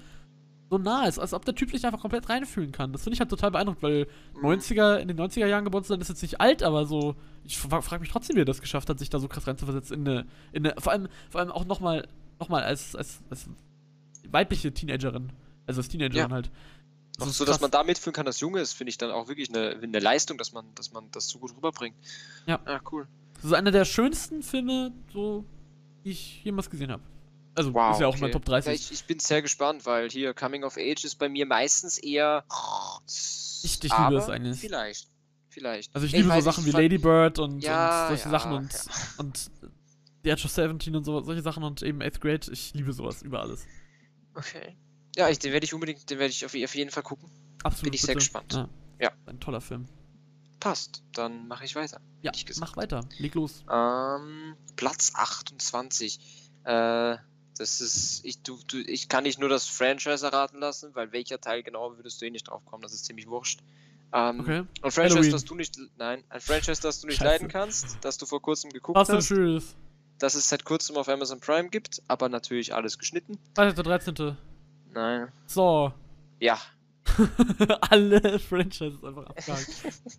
so 0.70 0.76
nah 0.78 1.06
ist, 1.06 1.18
als 1.18 1.32
ob 1.32 1.44
der 1.44 1.54
Typ 1.54 1.70
sich 1.70 1.84
einfach 1.86 2.00
komplett 2.00 2.28
reinfühlen 2.28 2.72
kann. 2.72 2.92
Das 2.92 3.02
finde 3.02 3.14
ich 3.14 3.20
halt 3.20 3.30
total 3.30 3.50
beeindruckend, 3.50 3.82
weil 3.82 4.06
Mhm. 4.34 4.44
90er, 4.46 4.96
in 4.98 5.08
den 5.08 5.16
90er 5.18 5.46
Jahren 5.46 5.64
geboren 5.64 5.82
zu 5.84 5.88
sein, 5.88 6.00
ist 6.00 6.08
jetzt 6.08 6.22
nicht 6.22 6.40
alt, 6.40 6.62
aber 6.62 6.84
so, 6.86 7.14
ich 7.44 7.56
frage 7.58 8.00
mich 8.00 8.10
trotzdem, 8.10 8.36
wie 8.36 8.40
er 8.42 8.44
das 8.44 8.60
geschafft 8.60 8.88
hat, 8.90 8.98
sich 8.98 9.08
da 9.10 9.18
so 9.18 9.28
krass 9.28 9.46
reinzuversetzen 9.46 9.96
in 9.96 10.08
eine, 10.08 10.26
in 10.52 10.66
eine 10.66 10.80
vor 10.80 10.92
allem, 10.92 11.08
vor 11.30 11.40
allem 11.40 11.50
auch 11.50 11.64
nochmal, 11.64 12.06
nochmal 12.38 12.62
als, 12.64 12.94
als, 12.94 13.20
als 13.30 13.48
weibliche 14.30 14.72
Teenagerin. 14.72 15.30
Also 15.66 15.80
als 15.80 15.88
Teenagerin 15.88 16.28
Ja. 16.28 16.30
halt. 16.30 16.50
Ist 17.20 17.36
so, 17.38 17.44
dass 17.44 17.60
man 17.60 17.70
da 17.72 17.82
mitfühlen 17.82 18.14
kann, 18.14 18.26
dass 18.26 18.38
Junge 18.40 18.60
ist, 18.60 18.74
finde 18.74 18.90
ich 18.90 18.98
dann 18.98 19.10
auch 19.10 19.26
wirklich 19.26 19.48
eine, 19.48 19.70
eine 19.82 19.98
Leistung, 19.98 20.38
dass 20.38 20.52
man, 20.52 20.66
dass 20.76 20.92
man 20.92 21.10
das 21.10 21.28
so 21.28 21.38
gut 21.40 21.52
rüberbringt. 21.56 21.96
Ja. 22.46 22.60
Ja, 22.66 22.80
cool. 22.92 23.08
Das 23.36 23.46
ist 23.46 23.52
einer 23.54 23.70
der 23.72 23.84
schönsten 23.84 24.42
Filme, 24.42 24.92
so, 25.12 25.44
die 26.04 26.10
ich 26.10 26.44
jemals 26.44 26.70
gesehen 26.70 26.92
habe. 26.92 27.02
Also, 27.58 27.74
Wow. 27.74 27.92
ist 27.94 28.00
ja 28.00 28.06
auch 28.06 28.12
okay. 28.12 28.22
mein 28.22 28.32
Top 28.32 28.44
30. 28.44 28.66
Ja, 28.66 28.72
ich, 28.74 28.92
ich 28.92 29.04
bin 29.06 29.18
sehr 29.18 29.42
gespannt, 29.42 29.84
weil 29.86 30.08
hier 30.10 30.32
Coming 30.34 30.64
of 30.64 30.76
Age 30.76 31.04
ist 31.04 31.16
bei 31.16 31.28
mir 31.28 31.46
meistens 31.46 31.98
eher. 31.98 32.44
Ich- 33.06 33.78
ich 33.82 33.82
liebe 33.82 34.16
es 34.16 34.28
eigentlich. 34.28 34.58
Vielleicht. 34.60 35.08
Vielleicht. 35.50 35.94
Also 35.94 36.06
ich 36.06 36.14
Ey, 36.14 36.22
liebe 36.22 36.34
so 36.34 36.40
Sachen 36.40 36.64
wie 36.66 36.70
Lady 36.70 36.98
Bird 36.98 37.38
und, 37.38 37.60
Ja, 37.62 38.02
und 38.02 38.08
solche 38.08 38.24
ja, 38.24 38.30
Sachen 38.30 38.52
und, 38.52 38.70
und 39.18 39.50
The 40.24 40.30
Edge 40.30 40.44
of 40.44 40.50
17 40.52 40.94
und 40.94 41.04
so, 41.04 41.20
solche 41.22 41.42
Sachen 41.42 41.64
und 41.64 41.82
eben 41.82 42.00
8th 42.02 42.20
Grade. 42.20 42.52
Ich 42.52 42.74
liebe 42.74 42.92
sowas 42.92 43.22
über 43.22 43.40
alles. 43.40 43.66
Okay. 44.34 44.76
Ja, 45.16 45.28
ich, 45.28 45.38
den 45.40 45.52
werde 45.52 45.64
ich 45.64 45.74
unbedingt, 45.74 46.08
den 46.10 46.18
werde 46.18 46.30
ich 46.30 46.44
auf, 46.44 46.52
auf 46.54 46.74
jeden 46.74 46.90
Fall 46.90 47.02
gucken. 47.02 47.28
Absolut. 47.64 47.84
Bin 47.84 47.92
ich 47.94 48.02
sehr 48.02 48.14
bitte. 48.14 48.18
gespannt. 48.24 48.68
Ja. 49.00 49.10
Ein 49.26 49.40
toller 49.40 49.60
Film. 49.60 49.86
Passt. 50.60 51.02
Dann 51.12 51.48
mache 51.48 51.64
ich 51.64 51.74
weiter. 51.74 52.00
Ja, 52.22 52.30
ich 52.34 52.44
mach 52.58 52.76
weiter. 52.76 53.00
Leg 53.18 53.34
los. 53.34 53.64
Ähm, 53.72 54.54
Platz 54.76 55.12
28. 55.14 56.20
Äh, 56.64 57.16
das 57.58 57.80
ist. 57.80 58.24
Ich, 58.24 58.42
du, 58.42 58.58
du, 58.66 58.78
ich 58.78 59.08
kann 59.08 59.24
nicht 59.24 59.38
nur 59.38 59.48
das 59.48 59.66
Franchise 59.66 60.24
erraten 60.24 60.58
lassen, 60.58 60.94
weil 60.94 61.12
welcher 61.12 61.40
Teil 61.40 61.62
genau 61.62 61.96
würdest 61.96 62.20
du 62.20 62.26
eh 62.26 62.30
nicht 62.30 62.48
drauf 62.48 62.64
kommen, 62.66 62.82
das 62.82 62.92
ist 62.92 63.04
ziemlich 63.04 63.26
wurscht. 63.28 63.60
Ähm, 64.12 64.40
Okay. 64.40 64.64
Ein 64.82 64.90
Franchise, 64.90 65.14
Halloween. 65.16 65.32
das 65.32 65.44
du 65.44 65.54
nicht. 65.54 65.78
Nein, 65.98 66.24
ein 66.30 66.40
Franchise, 66.40 66.80
das 66.80 67.00
du 67.00 67.06
nicht 67.06 67.18
Scheiße. 67.18 67.30
leiden 67.30 67.48
kannst, 67.48 67.98
das 68.02 68.16
du 68.18 68.26
vor 68.26 68.40
kurzem 68.40 68.70
geguckt 68.70 68.96
Fast 68.96 69.12
hast, 69.12 69.28
Furious. 69.28 69.74
das 70.18 70.34
es 70.34 70.48
seit 70.48 70.64
kurzem 70.64 70.96
auf 70.96 71.08
Amazon 71.08 71.40
Prime 71.40 71.68
gibt, 71.68 72.02
aber 72.08 72.28
natürlich 72.28 72.74
alles 72.74 72.98
geschnitten. 72.98 73.38
Freitag 73.54 73.74
der 73.74 73.84
13. 73.84 74.36
Nein. 74.94 75.28
So. 75.46 75.92
Ja, 76.40 76.58
Alle 77.90 78.38
Franchises 78.38 79.02
einfach 79.02 79.26
abgehakt. 79.26 79.68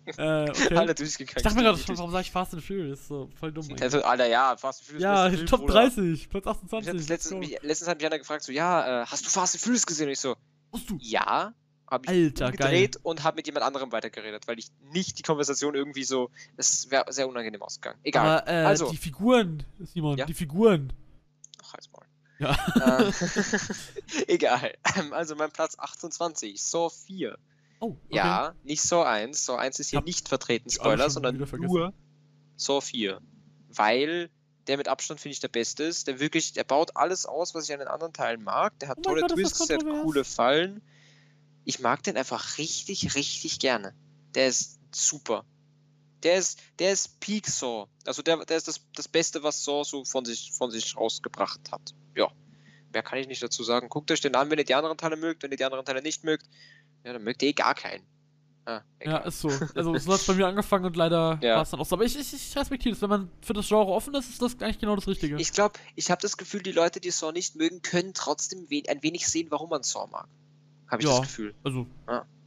äh, 0.18 0.50
okay. 0.50 0.76
alle 0.76 0.94
durchgegangen. 0.94 1.36
ich 1.36 1.42
dachte 1.42 1.56
mir 1.56 1.62
gerade 1.62 1.78
schon, 1.78 1.98
warum 1.98 2.10
sag 2.10 2.22
ich 2.22 2.30
Fast 2.30 2.54
and 2.54 2.62
Furious? 2.62 3.08
So, 3.08 3.28
voll 3.38 3.52
dumm. 3.52 3.66
Also, 3.80 4.02
Alter, 4.02 4.26
ja, 4.26 4.56
Fast 4.56 4.80
and 4.80 4.86
Furious. 4.86 5.02
Ja, 5.02 5.30
Film, 5.30 5.46
Top 5.46 5.60
Bruder. 5.60 5.74
30, 5.74 6.28
Platz 6.30 6.44
Ich 6.44 6.46
hab 6.46 6.56
28. 6.56 6.92
das 6.94 7.08
letztens, 7.08 7.38
mich, 7.38 7.58
letztens 7.62 7.88
hat 7.88 7.98
mich 7.98 8.06
einer 8.06 8.18
gefragt, 8.18 8.42
so, 8.42 8.52
ja, 8.52 9.02
äh, 9.02 9.06
hast 9.06 9.24
du 9.24 9.30
Fast 9.30 9.54
and 9.54 9.62
Furious 9.62 9.86
gesehen? 9.86 10.06
Und 10.06 10.12
ich 10.12 10.20
so, 10.20 10.36
Musst 10.72 10.90
du. 10.90 10.98
ja, 11.00 11.54
habe 11.90 12.04
ich 12.04 12.10
Alter, 12.10 12.52
gedreht 12.52 12.98
und 13.02 13.24
habe 13.24 13.36
mit 13.36 13.46
jemand 13.46 13.64
anderem 13.66 13.90
weitergeredet, 13.92 14.46
weil 14.46 14.58
ich 14.58 14.68
nicht 14.92 15.18
die 15.18 15.22
Konversation 15.22 15.74
irgendwie 15.74 16.04
so, 16.04 16.30
es 16.56 16.90
wäre 16.90 17.12
sehr 17.12 17.28
unangenehm 17.28 17.62
ausgegangen. 17.62 17.98
Egal. 18.02 18.40
Aber 18.40 18.48
äh, 18.48 18.64
also, 18.64 18.90
die 18.90 18.96
Figuren, 18.96 19.64
Simon, 19.80 20.16
Ja? 20.16 20.26
die 20.26 20.34
Figuren. 20.34 20.92
Ach, 21.62 21.72
halt's 21.72 21.90
Maul. 21.90 22.04
Ja. 22.40 22.58
Ähm, 23.00 23.12
Egal. 24.26 24.74
Ähm, 24.96 25.12
Also 25.12 25.36
mein 25.36 25.50
Platz 25.50 25.78
28, 25.78 26.62
Saw 26.62 26.90
4. 26.90 27.38
Oh, 27.80 27.86
okay. 27.86 27.98
Ja, 28.10 28.54
nicht 28.64 28.82
Saw 28.82 29.04
1. 29.04 29.44
Saw 29.44 29.56
1 29.56 29.78
ist 29.78 29.90
hier 29.90 29.98
Hab 29.98 30.06
nicht 30.06 30.28
vertreten, 30.28 30.70
Spoiler, 30.70 31.08
sondern 31.08 31.36
nur 31.36 31.92
Saw 32.56 32.80
4. 32.80 33.20
Weil 33.68 34.30
der 34.66 34.76
mit 34.76 34.88
Abstand, 34.88 35.20
finde 35.20 35.32
ich, 35.32 35.40
der 35.40 35.48
beste 35.48 35.84
ist. 35.84 36.06
Der 36.06 36.20
wirklich, 36.20 36.52
der 36.52 36.64
baut 36.64 36.96
alles 36.96 37.26
aus, 37.26 37.54
was 37.54 37.64
ich 37.68 37.72
an 37.72 37.78
den 37.80 37.88
anderen 37.88 38.12
Teilen 38.12 38.42
mag. 38.42 38.78
Der 38.80 38.88
hat 38.88 38.98
Oh 38.98 39.02
tolle 39.02 39.22
Gott, 39.22 39.32
Twists, 39.32 39.66
der 39.66 39.78
hat 39.78 39.84
coole 39.84 40.24
Fallen. 40.24 40.82
Ich 41.64 41.80
mag 41.80 42.02
den 42.02 42.16
einfach 42.16 42.58
richtig, 42.58 43.14
richtig 43.14 43.58
gerne. 43.58 43.94
Der 44.34 44.48
ist 44.48 44.78
super. 44.94 45.44
Der 46.22 46.36
ist, 46.36 46.60
der 46.78 46.92
ist 46.92 47.18
Peak 47.20 47.46
Saw. 47.46 47.86
Also 48.06 48.22
der, 48.22 48.44
der 48.44 48.56
ist 48.56 48.68
das, 48.68 48.80
das 48.94 49.08
Beste, 49.08 49.42
was 49.42 49.64
Saw 49.64 49.84
so 49.84 50.04
von 50.04 50.24
sich, 50.24 50.52
von 50.52 50.70
sich 50.70 50.96
rausgebracht 50.96 51.72
hat. 51.72 51.94
Ja. 52.14 52.28
Mehr 52.92 53.02
kann 53.02 53.18
ich 53.18 53.26
nicht 53.28 53.42
dazu 53.42 53.62
sagen. 53.62 53.88
Guckt 53.88 54.10
euch 54.10 54.20
den 54.20 54.34
an, 54.34 54.50
wenn 54.50 54.58
ihr 54.58 54.64
die 54.64 54.74
anderen 54.74 54.98
Teile 54.98 55.16
mögt. 55.16 55.42
Wenn 55.42 55.50
ihr 55.50 55.56
die 55.56 55.64
anderen 55.64 55.84
Teile 55.84 56.02
nicht 56.02 56.24
mögt, 56.24 56.46
ja, 57.04 57.12
dann 57.12 57.22
mögt 57.24 57.42
ihr 57.42 57.50
eh 57.50 57.52
gar 57.52 57.74
keinen. 57.74 58.04
Ah, 58.66 58.82
Ja, 59.02 59.18
ist 59.18 59.40
so. 59.40 59.48
Also 59.74 59.96
so 59.96 60.12
hat 60.12 60.20
es 60.20 60.26
bei 60.26 60.34
mir 60.34 60.46
angefangen 60.46 60.84
und 60.84 60.94
leider 60.96 61.38
Ja. 61.42 61.56
war 61.56 61.62
es 61.62 61.70
dann 61.70 61.80
auch 61.80 61.86
so. 61.86 61.96
Aber 61.96 62.04
ich, 62.04 62.18
ich, 62.18 62.32
ich 62.34 62.56
respektiere 62.56 62.92
das. 62.94 63.00
Wenn 63.00 63.08
man 63.08 63.30
für 63.40 63.54
das 63.54 63.68
Genre 63.68 63.90
offen 63.90 64.14
ist, 64.14 64.28
ist 64.28 64.42
das 64.42 64.60
eigentlich 64.60 64.78
genau 64.78 64.96
das 64.96 65.08
Richtige. 65.08 65.40
Ich 65.40 65.52
glaube, 65.52 65.78
ich 65.96 66.10
habe 66.10 66.20
das 66.20 66.36
Gefühl, 66.36 66.62
die 66.62 66.72
Leute, 66.72 67.00
die 67.00 67.10
Saw 67.10 67.32
nicht 67.32 67.56
mögen, 67.56 67.80
können 67.80 68.12
trotzdem 68.12 68.68
we 68.68 68.82
ein 68.88 69.02
wenig 69.02 69.26
sehen, 69.26 69.46
warum 69.50 69.70
man 69.70 69.82
Saw 69.82 70.06
mag. 70.10 70.28
Habe 70.88 71.00
ich 71.02 71.08
Ja. 71.08 71.18
das 71.18 71.28
Gefühl. 71.28 71.54
also, 71.64 71.86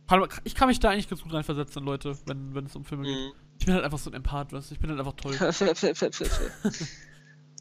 kann, 0.07 0.27
ich 0.43 0.53
kann 0.53 0.67
mich 0.67 0.79
da 0.79 0.89
eigentlich 0.89 1.09
ganz 1.09 1.23
gut 1.23 1.33
reinversetzen 1.33 1.79
in 1.81 1.85
Leute, 1.85 2.17
wenn, 2.27 2.53
wenn 2.53 2.65
es 2.65 2.75
um 2.75 2.83
Filme 2.85 3.05
geht. 3.05 3.33
Ich 3.63 3.65
bin 3.65 3.75
halt 3.75 3.85
einfach 3.85 3.97
so 3.97 4.09
ein 4.09 4.13
Empath, 4.13 4.51
du? 4.51 4.57
Ich 4.57 4.77
bin 4.77 4.89
halt 4.89 4.99
einfach 4.99 5.13
toll. 5.13 5.37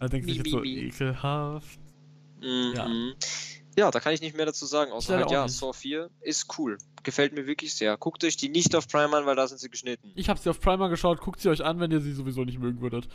Da 0.01 0.09
denkt 0.09 0.27
sich 0.27 0.39
jetzt 0.39 0.51
so, 0.51 0.65
ekelhaft. 0.65 1.79
Ja. 2.41 2.89
Mhm. 2.89 3.15
Ja, 3.79 3.89
da 3.93 4.01
kann 4.01 4.13
ich 4.13 4.21
nicht 4.21 4.37
mehr 4.37 4.47
dazu 4.47 4.67
sagen, 4.67 4.91
außer 4.91 5.19
halt, 5.19 5.31
ja, 5.31 5.45
nicht. 5.45 5.55
Saw 5.55 5.73
4 5.73 6.11
ist 6.23 6.59
cool. 6.59 6.77
Gefällt 7.05 7.35
mir 7.35 7.47
wirklich 7.47 7.77
sehr. 7.77 7.97
Guckt 7.99 8.25
euch 8.25 8.37
die 8.37 8.49
nicht 8.49 8.75
auf 8.75 8.89
Prime 8.89 9.17
an, 9.17 9.27
weil 9.27 9.37
da 9.37 9.47
sind 9.47 9.61
sie 9.61 9.71
geschnitten. 9.71 10.11
Ich 10.17 10.29
habe 10.29 10.41
sie 10.41 10.51
auf 10.51 10.61
Primer 10.61 10.89
geschaut, 10.89 11.21
guckt 11.21 11.39
sie 11.39 11.49
euch 11.49 11.63
an, 11.63 11.79
wenn 11.79 11.93
ihr 11.93 12.01
sie 12.01 12.15
sowieso 12.15 12.43
nicht 12.43 12.59
mögen 12.59 12.81
würdet. 12.81 13.07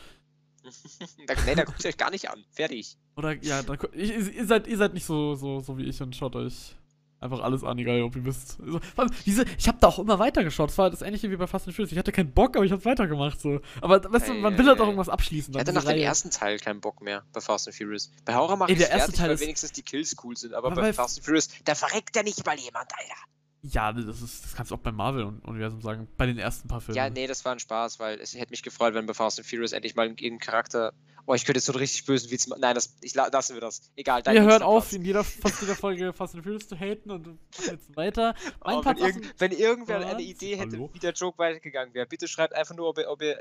da, 1.28 1.34
nee, 1.46 1.56
da 1.56 1.66
guckt 1.66 1.84
ihr 1.84 1.90
euch 1.90 1.98
gar 1.98 2.12
nicht 2.12 2.30
an. 2.30 2.46
Fertig. 2.52 2.96
Oder 3.18 3.34
ja, 3.44 3.64
da, 3.64 3.76
ich, 3.92 4.12
ihr, 4.12 4.46
seid, 4.46 4.66
ihr 4.66 4.78
seid 4.78 4.94
nicht 4.94 5.06
so, 5.06 5.36
so, 5.36 5.60
so 5.60 5.78
wie 5.78 5.84
ich 5.84 6.02
und 6.02 6.16
schaut 6.16 6.38
euch 6.38 6.78
einfach 7.20 7.40
alles 7.42 7.64
an, 7.64 7.78
egal 7.80 8.02
ob 8.04 8.16
ihr 8.16 8.26
wisst. 8.26 8.58
Allem, 8.96 9.12
diese, 9.26 9.46
ich 9.58 9.68
habe 9.68 9.78
da 9.80 9.88
auch 9.88 10.00
immer 10.00 10.20
weitergeschaut. 10.20 10.70
Das 10.70 10.78
war 10.78 10.90
das 10.90 11.02
ähnliche 11.02 11.30
wie 11.32 11.36
bei 11.36 11.48
Fast 11.48 11.68
and 11.68 11.76
Furious. 11.76 11.92
Ich 11.92 11.98
hatte 11.98 12.12
keinen 12.12 12.32
Bock, 12.32 12.56
aber 12.56 12.66
ich 12.66 12.72
habe 12.72 12.84
weitergemacht 12.86 13.40
so. 13.42 13.60
Aber 13.82 14.02
weißt 14.12 14.30
du, 14.30 14.34
man 14.36 14.58
will 14.58 14.68
halt 14.68 14.80
auch 14.80 14.86
irgendwas 14.86 15.10
abschließen. 15.10 15.54
Ich 15.54 15.60
hatte 15.60 15.74
nach 15.74 15.82
dem 15.84 15.88
Reihe. 15.90 16.04
ersten 16.04 16.30
Teil 16.30 16.60
keinen 16.60 16.80
Bock 16.82 17.02
mehr 17.02 17.24
bei 17.34 17.42
Fast 17.42 17.68
and 17.68 17.76
Furious. 17.76 18.12
Bei 18.26 18.36
Horror 18.36 18.58
mache 18.58 18.72
ich 18.72 18.80
fertig, 18.80 19.16
Teil 19.16 19.30
weil 19.30 19.36
ist- 19.36 19.42
wenigstens 19.42 19.72
die 19.72 19.82
Kills 19.82 20.16
cool 20.24 20.38
sind, 20.38 20.54
aber 20.54 20.72
Aber 20.72 20.82
bei 20.82 20.94
Fast 20.94 21.18
and 21.18 21.26
Furious, 21.26 21.50
da 21.66 21.76
verreckt 21.76 22.16
ja 22.16 22.24
nicht 22.24 22.46
mal 22.46 22.58
jemand, 22.58 22.92
Alter. 22.94 23.16
Ja, 23.64 23.92
das, 23.92 24.22
ist, 24.22 24.46
das 24.46 24.56
kannst 24.56 24.72
du 24.72 24.76
auch 24.76 24.80
beim 24.80 24.96
Marvel-Universum 24.96 25.82
sagen. 25.82 26.08
Bei 26.16 26.26
den 26.28 26.38
ersten 26.38 26.68
paar 26.68 26.80
Filmen. 26.80 26.96
Ja, 26.96 27.10
nee, 27.10 27.26
das 27.28 27.44
war 27.44 27.52
ein 27.54 27.60
Spaß, 27.60 28.00
weil 28.00 28.20
es 28.20 28.34
hätte 28.36 28.52
mich 28.52 28.62
gefreut, 28.62 28.94
wenn 28.94 29.08
bei 29.08 29.14
Fast 29.16 29.40
and 29.40 29.48
Furious 29.48 29.72
endlich 29.74 29.96
mal 29.96 30.06
irgendein 30.08 30.38
Charakter. 30.40 30.94
Oh, 31.30 31.34
ich 31.34 31.44
könnte 31.44 31.58
jetzt 31.58 31.66
so 31.66 31.74
einen 31.74 31.80
richtig 31.80 32.06
bösen 32.06 32.32
Witz 32.32 32.48
machen. 32.48 32.62
Nein, 32.62 32.74
das, 32.74 32.96
ich, 33.02 33.14
la- 33.14 33.28
lassen 33.28 33.54
wir 33.54 33.60
das. 33.62 33.82
Egal, 33.98 34.24
dein 34.24 34.34
Wir 34.34 34.44
hören 34.44 34.62
auf, 34.64 34.94
in 34.94 35.04
jeder, 35.04 35.26
fast 35.26 35.60
jeder 35.62 35.76
Folge 35.76 36.14
Fast 36.18 36.36
and 36.36 36.44
Furious 36.44 36.68
zu 36.70 36.80
haten 36.80 37.12
und 37.12 37.38
jetzt 37.66 37.94
weiter. 37.98 38.34
Mein 38.64 38.76
Oh, 38.78 38.86
wenn, 38.86 38.96
Platz 38.96 39.00
irgend, 39.02 39.34
wenn 39.38 39.52
irgendwer 39.52 40.08
eine? 40.08 40.22
Idee 40.22 40.56
hätte, 40.56 40.78
Hallo? 40.78 40.90
wie 40.94 41.00
der 41.00 41.12
Joke 41.12 41.38
weitergegangen 41.38 41.94
wäre, 41.94 42.06
bitte 42.06 42.28
schreibt 42.30 42.56
einfach 42.56 42.76
nur, 42.76 42.88
ob 42.88 42.98
ihr, 42.98 43.10
ob 43.10 43.22
ihr 43.22 43.40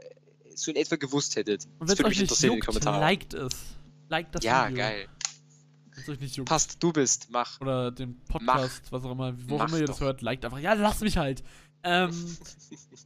so 0.57 0.71
in 0.73 0.77
etwa 0.77 0.97
gewusst 0.97 1.37
hättet. 1.37 1.67
Und 1.79 1.89
Das 1.89 1.97
würde 1.99 2.09
euch 2.09 2.09
mich 2.11 2.19
nicht 2.19 2.23
interessieren 2.23 2.55
in 2.55 2.61
den 2.61 2.65
juckt, 2.65 2.67
Kommentaren. 2.67 3.01
liked 3.01 3.35
es. 3.35 3.53
Liked 4.09 4.35
das 4.35 4.45
ja, 4.45 4.65
Video. 4.69 4.77
geil. 4.79 5.09
Nicht 6.21 6.37
juckt. 6.37 6.49
Passt, 6.49 6.83
du 6.83 6.93
bist, 6.93 7.29
mach. 7.31 7.61
Oder 7.61 7.91
den 7.91 8.21
Podcast, 8.27 8.83
was 8.91 9.03
auch 9.05 9.13
immer, 9.13 9.33
wo 9.49 9.55
auch 9.55 9.59
Mach 9.61 9.69
immer 9.69 9.79
ihr 9.79 9.87
das 9.87 10.01
hört, 10.01 10.21
liked 10.23 10.45
einfach. 10.45 10.59
Ja, 10.59 10.75
lass 10.75 11.01
mich 11.01 11.17
halt. 11.17 11.43
Ähm, 11.83 12.11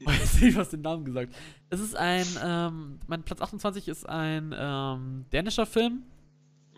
oh, 0.06 0.10
jetzt 0.10 0.34
hab 0.34 0.42
ich 0.42 0.54
fast 0.54 0.72
den 0.72 0.82
Namen 0.82 1.04
gesagt. 1.04 1.34
Es 1.68 1.80
ist 1.80 1.94
ein, 1.96 2.26
ähm, 2.42 3.00
mein 3.06 3.22
Platz 3.22 3.40
28 3.40 3.88
ist 3.88 4.08
ein, 4.08 4.54
ähm, 4.56 5.26
dänischer 5.32 5.66
Film, 5.66 6.02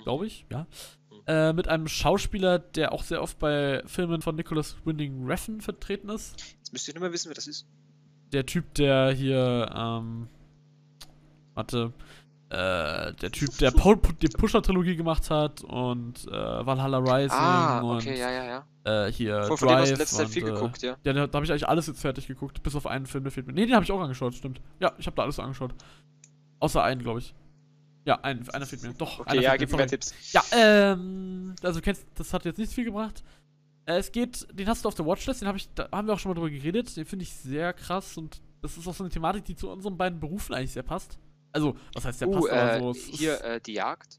glaube 0.02 0.26
ich, 0.26 0.46
ja. 0.50 0.66
Äh, 1.26 1.52
mit 1.52 1.68
einem 1.68 1.87
Schauspieler, 1.87 2.59
der 2.59 2.92
auch 2.92 3.05
sehr 3.05 3.22
oft 3.22 3.38
bei 3.38 3.83
Filmen 3.87 4.22
von 4.22 4.35
Nicholas 4.35 4.76
Winding 4.85 5.24
Refn 5.24 5.61
vertreten 5.61 6.09
ist. 6.09 6.40
Jetzt 6.59 6.72
müsst 6.72 6.88
ihr 6.88 6.94
nur 6.94 7.02
mal 7.02 7.12
wissen, 7.12 7.28
wer 7.28 7.35
das 7.35 7.46
ist. 7.46 7.66
Der 8.33 8.44
Typ, 8.44 8.74
der 8.74 9.12
hier, 9.12 9.70
ähm, 9.72 10.28
warte, 11.55 11.92
äh, 12.52 13.14
der 13.14 13.32
Typ, 13.32 13.56
der 13.58 13.70
Paul, 13.70 13.98
die 14.20 14.28
Pusher-Trilogie 14.28 14.94
gemacht 14.94 15.30
hat 15.30 15.64
und 15.64 16.26
äh, 16.28 16.30
Valhalla 16.30 16.98
Rising 16.98 17.30
Ah, 17.30 17.80
und 17.80 17.96
okay, 17.96 18.18
ja, 18.18 18.30
ja, 18.30 18.44
ja. 18.84 19.06
äh, 19.06 19.10
hier 19.10 19.44
Vor, 19.44 19.56
von 19.56 19.68
dem 19.68 19.78
hast 19.78 19.86
du 19.86 19.94
Drive 19.94 19.98
letzte 20.00 20.16
Zeit 20.16 20.26
und, 20.26 20.32
viel 20.32 20.42
äh, 20.46 20.50
geguckt, 20.52 20.82
ja. 20.82 20.96
Ja, 21.02 21.12
da, 21.14 21.26
da 21.26 21.36
habe 21.36 21.46
ich 21.46 21.50
eigentlich 21.50 21.66
alles 21.66 21.86
jetzt 21.86 22.02
fertig 22.02 22.26
geguckt, 22.26 22.62
bis 22.62 22.74
auf 22.76 22.86
einen 22.86 23.06
Film, 23.06 23.24
der 23.24 23.30
fehlt 23.32 23.46
mir. 23.46 23.54
Nee, 23.54 23.64
den 23.64 23.74
habe 23.74 23.84
ich 23.84 23.90
auch 23.90 24.00
angeschaut, 24.00 24.34
stimmt. 24.34 24.60
Ja, 24.80 24.92
ich 24.98 25.06
habe 25.06 25.16
da 25.16 25.22
alles 25.22 25.38
angeschaut. 25.38 25.74
Außer 26.60 26.82
einen, 26.82 27.00
glaube 27.00 27.20
ich. 27.20 27.34
Ja, 28.04 28.20
einen, 28.20 28.46
einer 28.50 28.66
fehlt 28.66 28.82
mir. 28.82 28.92
Doch, 28.94 29.20
Okay, 29.20 29.30
einer 29.30 29.42
ja, 29.42 29.56
gib 29.56 29.70
mir 29.70 29.78
mehr 29.78 29.86
Tipps. 29.86 30.12
Ja, 30.32 30.42
ähm, 30.54 31.54
also 31.62 31.80
du 31.80 31.84
kennst, 31.84 32.06
das 32.16 32.34
hat 32.34 32.44
jetzt 32.44 32.58
nicht 32.58 32.72
viel 32.72 32.84
gebracht. 32.84 33.22
Äh, 33.86 33.96
es 33.96 34.12
geht, 34.12 34.46
den 34.52 34.68
hast 34.68 34.84
du 34.84 34.88
auf 34.88 34.94
der 34.94 35.06
Watchlist, 35.06 35.40
den 35.40 35.48
habe 35.48 35.56
ich, 35.56 35.72
da 35.74 35.88
haben 35.90 36.06
wir 36.06 36.12
auch 36.12 36.18
schon 36.18 36.30
mal 36.30 36.34
drüber 36.34 36.50
geredet. 36.50 36.94
Den 36.98 37.06
finde 37.06 37.22
ich 37.22 37.32
sehr 37.32 37.72
krass 37.72 38.18
und 38.18 38.42
das 38.60 38.76
ist 38.76 38.86
auch 38.86 38.94
so 38.94 39.04
eine 39.04 39.10
Thematik, 39.10 39.46
die 39.46 39.56
zu 39.56 39.70
unseren 39.70 39.96
beiden 39.96 40.20
Berufen 40.20 40.54
eigentlich 40.54 40.72
sehr 40.72 40.82
passt. 40.82 41.18
Also, 41.52 41.76
was 41.94 42.04
heißt 42.04 42.18
sehr 42.20 42.28
Uh, 42.28 42.32
passt, 42.32 42.50
aber 42.50 42.72
äh, 42.72 42.78
so. 42.80 42.90
es 42.90 43.04
hier, 43.04 43.44
äh, 43.44 43.60
die 43.60 43.74
Jagd. 43.74 44.18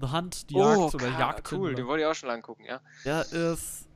The 0.00 0.08
Hunt, 0.10 0.50
die 0.50 0.56
oh, 0.56 0.58
Jagd 0.82 0.94
oder 0.96 1.08
Jagd. 1.08 1.52
cool, 1.52 1.72
den 1.76 1.86
wollte 1.86 2.02
ich 2.02 2.08
auch 2.08 2.16
schon 2.16 2.26
lange 2.28 2.42
gucken, 2.42 2.64
ja. 2.66 2.80
Der 3.04 3.20
ist 3.30 3.86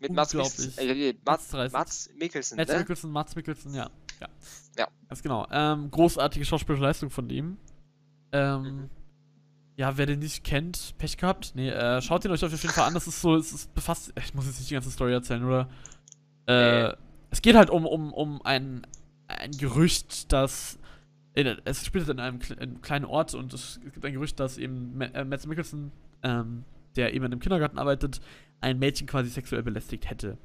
Mit 0.00 0.10
Mats, 0.10 0.32
Unglaublich. 0.34 0.66
Mikkelsen- 0.78 0.78
äh, 0.90 1.14
Mats, 1.26 1.52
Mats 1.52 1.72
Mats 1.74 2.10
Mikkelsen, 2.18 2.56
Mads 2.56 2.72
ne? 2.72 2.78
Mikkelsen, 2.78 3.10
Mats 3.12 3.36
Mikkelsen, 3.36 3.74
ja. 3.74 3.90
Ja. 4.18 4.28
Ja. 4.78 4.88
Ganz 5.10 5.22
genau. 5.22 5.46
Ähm, 5.50 5.90
großartige 5.90 6.46
schauspielerische 6.46 6.82
Leistung 6.86 7.10
von 7.10 7.28
ihm. 7.28 7.58
Ähm, 8.32 8.62
Mhm. 8.62 8.90
ja, 9.76 9.98
wer 9.98 10.06
den 10.06 10.20
nicht 10.20 10.42
kennt, 10.42 10.94
Pech 10.96 11.18
gehabt. 11.18 11.52
Nee, 11.54 11.68
äh, 11.68 12.00
schaut 12.00 12.24
ihn 12.24 12.30
euch 12.30 12.42
auf 12.42 12.50
jeden 12.50 12.72
Fall 12.72 12.86
an. 12.88 12.94
Das 12.94 13.06
ist 13.06 13.20
so, 13.20 13.36
es 13.36 13.52
ist 13.52 13.74
befasst. 13.74 14.10
Ich 14.24 14.32
muss 14.32 14.46
jetzt 14.46 14.58
nicht 14.58 14.70
die 14.70 14.74
ganze 14.74 14.90
Story 14.90 15.12
erzählen, 15.12 15.44
oder? 15.44 15.68
Äh, 16.46 16.88
Nee. 16.88 16.94
es 17.30 17.42
geht 17.42 17.56
halt 17.56 17.68
um, 17.68 17.84
um, 17.84 18.10
um 18.14 18.40
ein, 18.42 18.86
ein 19.28 19.50
Gerücht, 19.52 20.32
dass. 20.32 20.78
In, 21.34 21.46
es 21.64 21.86
spielt 21.86 22.08
in 22.08 22.20
einem, 22.20 22.40
in 22.50 22.58
einem 22.58 22.82
kleinen 22.82 23.04
Ort 23.06 23.34
und 23.34 23.54
es 23.54 23.80
gibt 23.82 24.04
ein 24.04 24.12
Gerücht, 24.12 24.38
dass 24.38 24.58
eben 24.58 25.00
äh, 25.00 25.24
Mads 25.24 25.46
Mikkelsen, 25.46 25.92
ähm, 26.22 26.64
der 26.96 27.14
eben 27.14 27.24
in 27.24 27.32
einem 27.32 27.40
Kindergarten 27.40 27.78
arbeitet, 27.78 28.20
ein 28.60 28.78
Mädchen 28.78 29.06
quasi 29.06 29.30
sexuell 29.30 29.62
belästigt 29.62 30.10
hätte. 30.10 30.36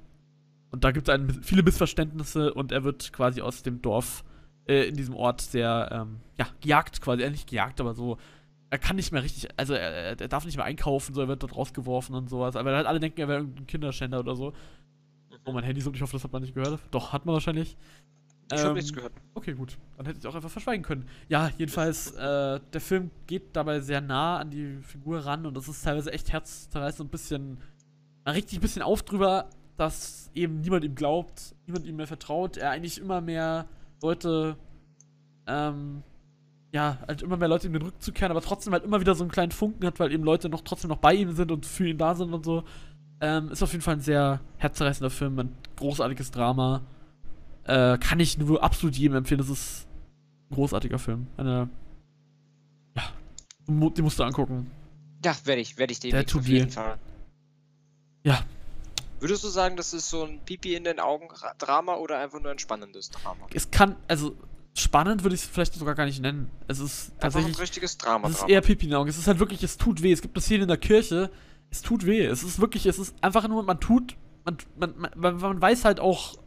Und 0.71 0.83
da 0.83 0.91
gibt 0.91 1.07
es 1.09 1.19
viele 1.41 1.63
Missverständnisse 1.63 2.53
und 2.53 2.71
er 2.71 2.83
wird 2.83 3.11
quasi 3.13 3.41
aus 3.41 3.63
dem 3.63 3.81
Dorf 3.81 4.23
äh, 4.67 4.87
in 4.87 4.95
diesem 4.95 5.15
Ort 5.15 5.41
sehr, 5.41 5.89
ähm, 5.91 6.19
ja, 6.37 6.47
gejagt 6.61 7.01
quasi. 7.01 7.23
Er 7.23 7.31
nicht 7.31 7.49
gejagt, 7.49 7.79
aber 7.79 7.93
so. 7.93 8.17
Er 8.69 8.79
kann 8.79 8.97
nicht 8.97 9.13
mehr 9.13 9.23
richtig, 9.23 9.47
also 9.55 9.73
er, 9.73 9.91
er 9.91 10.19
er 10.19 10.27
darf 10.27 10.43
nicht 10.43 10.57
mehr 10.57 10.65
einkaufen, 10.65 11.15
so 11.15 11.21
er 11.21 11.29
wird 11.29 11.41
dort 11.41 11.55
rausgeworfen 11.55 12.13
und 12.15 12.29
sowas. 12.29 12.57
Aber 12.57 12.75
halt 12.75 12.85
alle 12.85 12.99
denken, 12.99 13.21
er 13.21 13.29
wäre 13.29 13.39
irgendein 13.39 13.65
Kinderschänder 13.65 14.19
oder 14.19 14.35
so. 14.35 14.51
Oh, 15.45 15.53
mein 15.53 15.63
Handy 15.63 15.79
so, 15.79 15.93
ich 15.93 16.01
hoffe, 16.01 16.13
das 16.13 16.25
hat 16.25 16.33
man 16.33 16.41
nicht 16.41 16.53
gehört. 16.53 16.81
Doch, 16.91 17.13
hat 17.13 17.25
man 17.25 17.33
wahrscheinlich. 17.33 17.77
Ich 18.51 18.59
habe 18.59 18.69
Ähm, 18.69 18.75
nichts 18.75 18.93
gehört. 18.93 19.13
Okay, 19.33 19.53
gut. 19.53 19.77
Dann 19.97 20.05
hätte 20.05 20.19
ich 20.19 20.27
auch 20.27 20.35
einfach 20.35 20.49
verschweigen 20.49 20.83
können. 20.83 21.05
Ja, 21.27 21.49
jedenfalls, 21.57 22.11
äh, 22.11 22.59
der 22.73 22.81
Film 22.81 23.11
geht 23.25 23.55
dabei 23.55 23.81
sehr 23.81 23.99
nah 24.01 24.37
an 24.37 24.49
die 24.49 24.77
Figur 24.83 25.19
ran 25.19 25.45
und 25.45 25.55
das 25.55 25.67
ist 25.67 25.83
teilweise 25.83 26.13
echt 26.13 26.31
herzzerreißend 26.31 27.01
und 27.01 27.07
ein 27.07 27.11
bisschen, 27.11 27.57
man 28.23 28.35
regt 28.35 28.49
sich 28.49 28.59
ein 28.59 28.61
bisschen 28.61 28.81
auf 28.81 29.03
drüber, 29.03 29.49
dass 29.75 30.31
eben 30.33 30.61
niemand 30.61 30.85
ihm 30.85 30.95
glaubt, 30.95 31.55
niemand 31.65 31.85
ihm 31.85 31.97
mehr 31.97 32.07
vertraut, 32.07 32.57
er 32.57 32.71
eigentlich 32.71 32.99
immer 32.99 33.19
mehr 33.21 33.65
Leute, 34.01 34.55
ähm, 35.45 36.03
ja, 36.71 36.97
halt 37.05 37.21
immer 37.21 37.37
mehr 37.37 37.47
Leute 37.47 37.67
ihm 37.67 37.73
den 37.73 37.81
Rücken 37.81 37.99
zukehren, 37.99 38.31
aber 38.31 38.41
trotzdem 38.41 38.73
halt 38.73 38.83
immer 38.85 39.01
wieder 39.01 39.13
so 39.15 39.23
einen 39.23 39.31
kleinen 39.31 39.51
Funken 39.51 39.85
hat, 39.85 39.99
weil 39.99 40.11
eben 40.11 40.23
Leute 40.23 40.47
noch 40.49 40.61
trotzdem 40.61 40.89
noch 40.89 40.97
bei 40.97 41.13
ihm 41.13 41.33
sind 41.33 41.51
und 41.51 41.65
für 41.65 41.87
ihn 41.87 41.97
da 41.97 42.15
sind 42.15 42.33
und 42.33 42.45
so. 42.45 42.63
Ähm, 43.19 43.49
ist 43.51 43.63
auf 43.63 43.71
jeden 43.71 43.83
Fall 43.83 43.95
ein 43.95 44.01
sehr 44.01 44.41
herzzerreißender 44.57 45.09
Film, 45.09 45.39
ein 45.39 45.51
großartiges 45.75 46.31
Drama. 46.31 46.81
Äh, 47.67 47.97
kann 47.99 48.19
ich 48.19 48.37
nur 48.37 48.63
absolut 48.63 48.95
jedem 48.95 49.17
empfehlen. 49.17 49.39
Das 49.39 49.49
ist 49.49 49.87
ein 50.49 50.55
großartiger 50.55 50.99
Film. 50.99 51.27
Eine. 51.37 51.69
Ja. 52.95 53.03
Die 53.67 54.01
musst 54.01 54.17
du 54.19 54.23
angucken. 54.23 54.71
Ja, 55.23 55.35
werde 55.45 55.61
ich, 55.61 55.77
werde 55.77 55.91
ich 55.91 55.99
tut 55.99 56.41
auf 56.41 56.47
jeden. 56.47 56.69
Fall. 56.71 56.97
Ja. 58.23 58.39
Würdest 59.19 59.43
du 59.43 59.47
sagen, 59.49 59.75
das 59.75 59.93
ist 59.93 60.09
so 60.09 60.23
ein 60.23 60.39
Pipi 60.45 60.75
in 60.75 60.83
den 60.83 60.99
Augen 60.99 61.27
Ra- 61.31 61.53
Drama 61.57 61.95
oder 61.95 62.19
einfach 62.19 62.39
nur 62.39 62.51
ein 62.51 62.59
spannendes 62.59 63.09
Drama? 63.09 63.47
Es 63.53 63.71
kann, 63.71 63.95
also 64.07 64.35
spannend 64.75 65.23
würde 65.23 65.35
ich 65.35 65.41
es 65.41 65.47
vielleicht 65.47 65.73
sogar 65.73 65.95
gar 65.95 66.05
nicht 66.05 66.21
nennen. 66.21 66.51
Es 66.67 66.79
ist 66.79 67.11
Einfach 67.13 67.15
ein 67.15 67.19
tatsächlich. 67.19 67.59
richtiges 67.59 67.97
Drama. 67.97 68.27
Es 68.27 68.33
ist 68.35 68.41
Drama. 68.41 68.51
eher 68.53 68.61
Pipi 68.61 68.85
in 68.85 68.91
den 68.91 68.97
Augen. 68.99 69.09
Es 69.09 69.17
ist 69.17 69.27
halt 69.27 69.39
wirklich, 69.39 69.63
es 69.63 69.75
tut 69.77 70.03
weh. 70.03 70.11
Es 70.11 70.21
gibt 70.21 70.37
das 70.37 70.45
hier 70.47 70.61
in 70.61 70.67
der 70.67 70.77
Kirche. 70.77 71.31
Es 71.71 71.81
tut 71.81 72.05
weh. 72.05 72.23
Es 72.25 72.43
ist 72.43 72.59
wirklich, 72.59 72.85
es 72.85 72.99
ist 72.99 73.15
einfach 73.21 73.45
nur, 73.47 73.63
man 73.63 73.79
tut, 73.79 74.15
man, 74.45 74.57
man, 74.77 74.93
man, 75.15 75.37
man 75.37 75.61
weiß 75.61 75.83
halt 75.83 75.99
auch 75.99 76.37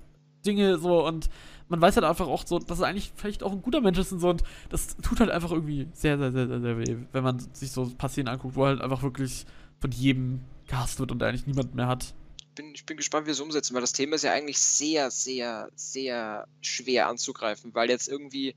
Dinge 0.44 0.78
so 0.78 1.06
und 1.06 1.28
man 1.68 1.80
weiß 1.80 1.96
halt 1.96 2.04
einfach 2.04 2.26
auch 2.26 2.46
so, 2.46 2.58
dass 2.58 2.80
er 2.80 2.88
eigentlich 2.88 3.12
vielleicht 3.14 3.42
auch 3.42 3.52
ein 3.52 3.62
guter 3.62 3.80
Mensch 3.80 3.98
ist 3.98 4.12
und 4.12 4.20
so 4.20 4.30
und 4.30 4.42
das 4.70 4.96
tut 4.96 5.20
halt 5.20 5.30
einfach 5.30 5.52
irgendwie 5.52 5.88
sehr, 5.92 6.18
sehr, 6.18 6.32
sehr, 6.32 6.48
sehr, 6.48 6.60
sehr 6.60 6.78
weh, 6.78 6.96
wenn 7.12 7.24
man 7.24 7.38
sich 7.52 7.70
so 7.70 7.82
ein 7.84 8.28
anguckt, 8.28 8.56
wo 8.56 8.66
halt 8.66 8.80
einfach 8.80 9.02
wirklich 9.02 9.46
von 9.80 9.90
jedem 9.92 10.40
gehasst 10.66 10.98
wird 10.98 11.12
und 11.12 11.22
eigentlich 11.22 11.46
niemand 11.46 11.74
mehr 11.74 11.86
hat. 11.86 12.14
bin, 12.54 12.74
ich 12.74 12.84
bin 12.84 12.96
gespannt, 12.96 13.26
wie 13.26 13.28
wir 13.28 13.32
es 13.32 13.40
umsetzen, 13.40 13.74
weil 13.74 13.80
das 13.80 13.92
Thema 13.92 14.16
ist 14.16 14.24
ja 14.24 14.32
eigentlich 14.32 14.58
sehr, 14.58 15.10
sehr, 15.10 15.68
sehr 15.74 16.46
schwer 16.60 17.08
anzugreifen, 17.08 17.74
weil 17.74 17.88
jetzt 17.88 18.08
irgendwie 18.08 18.54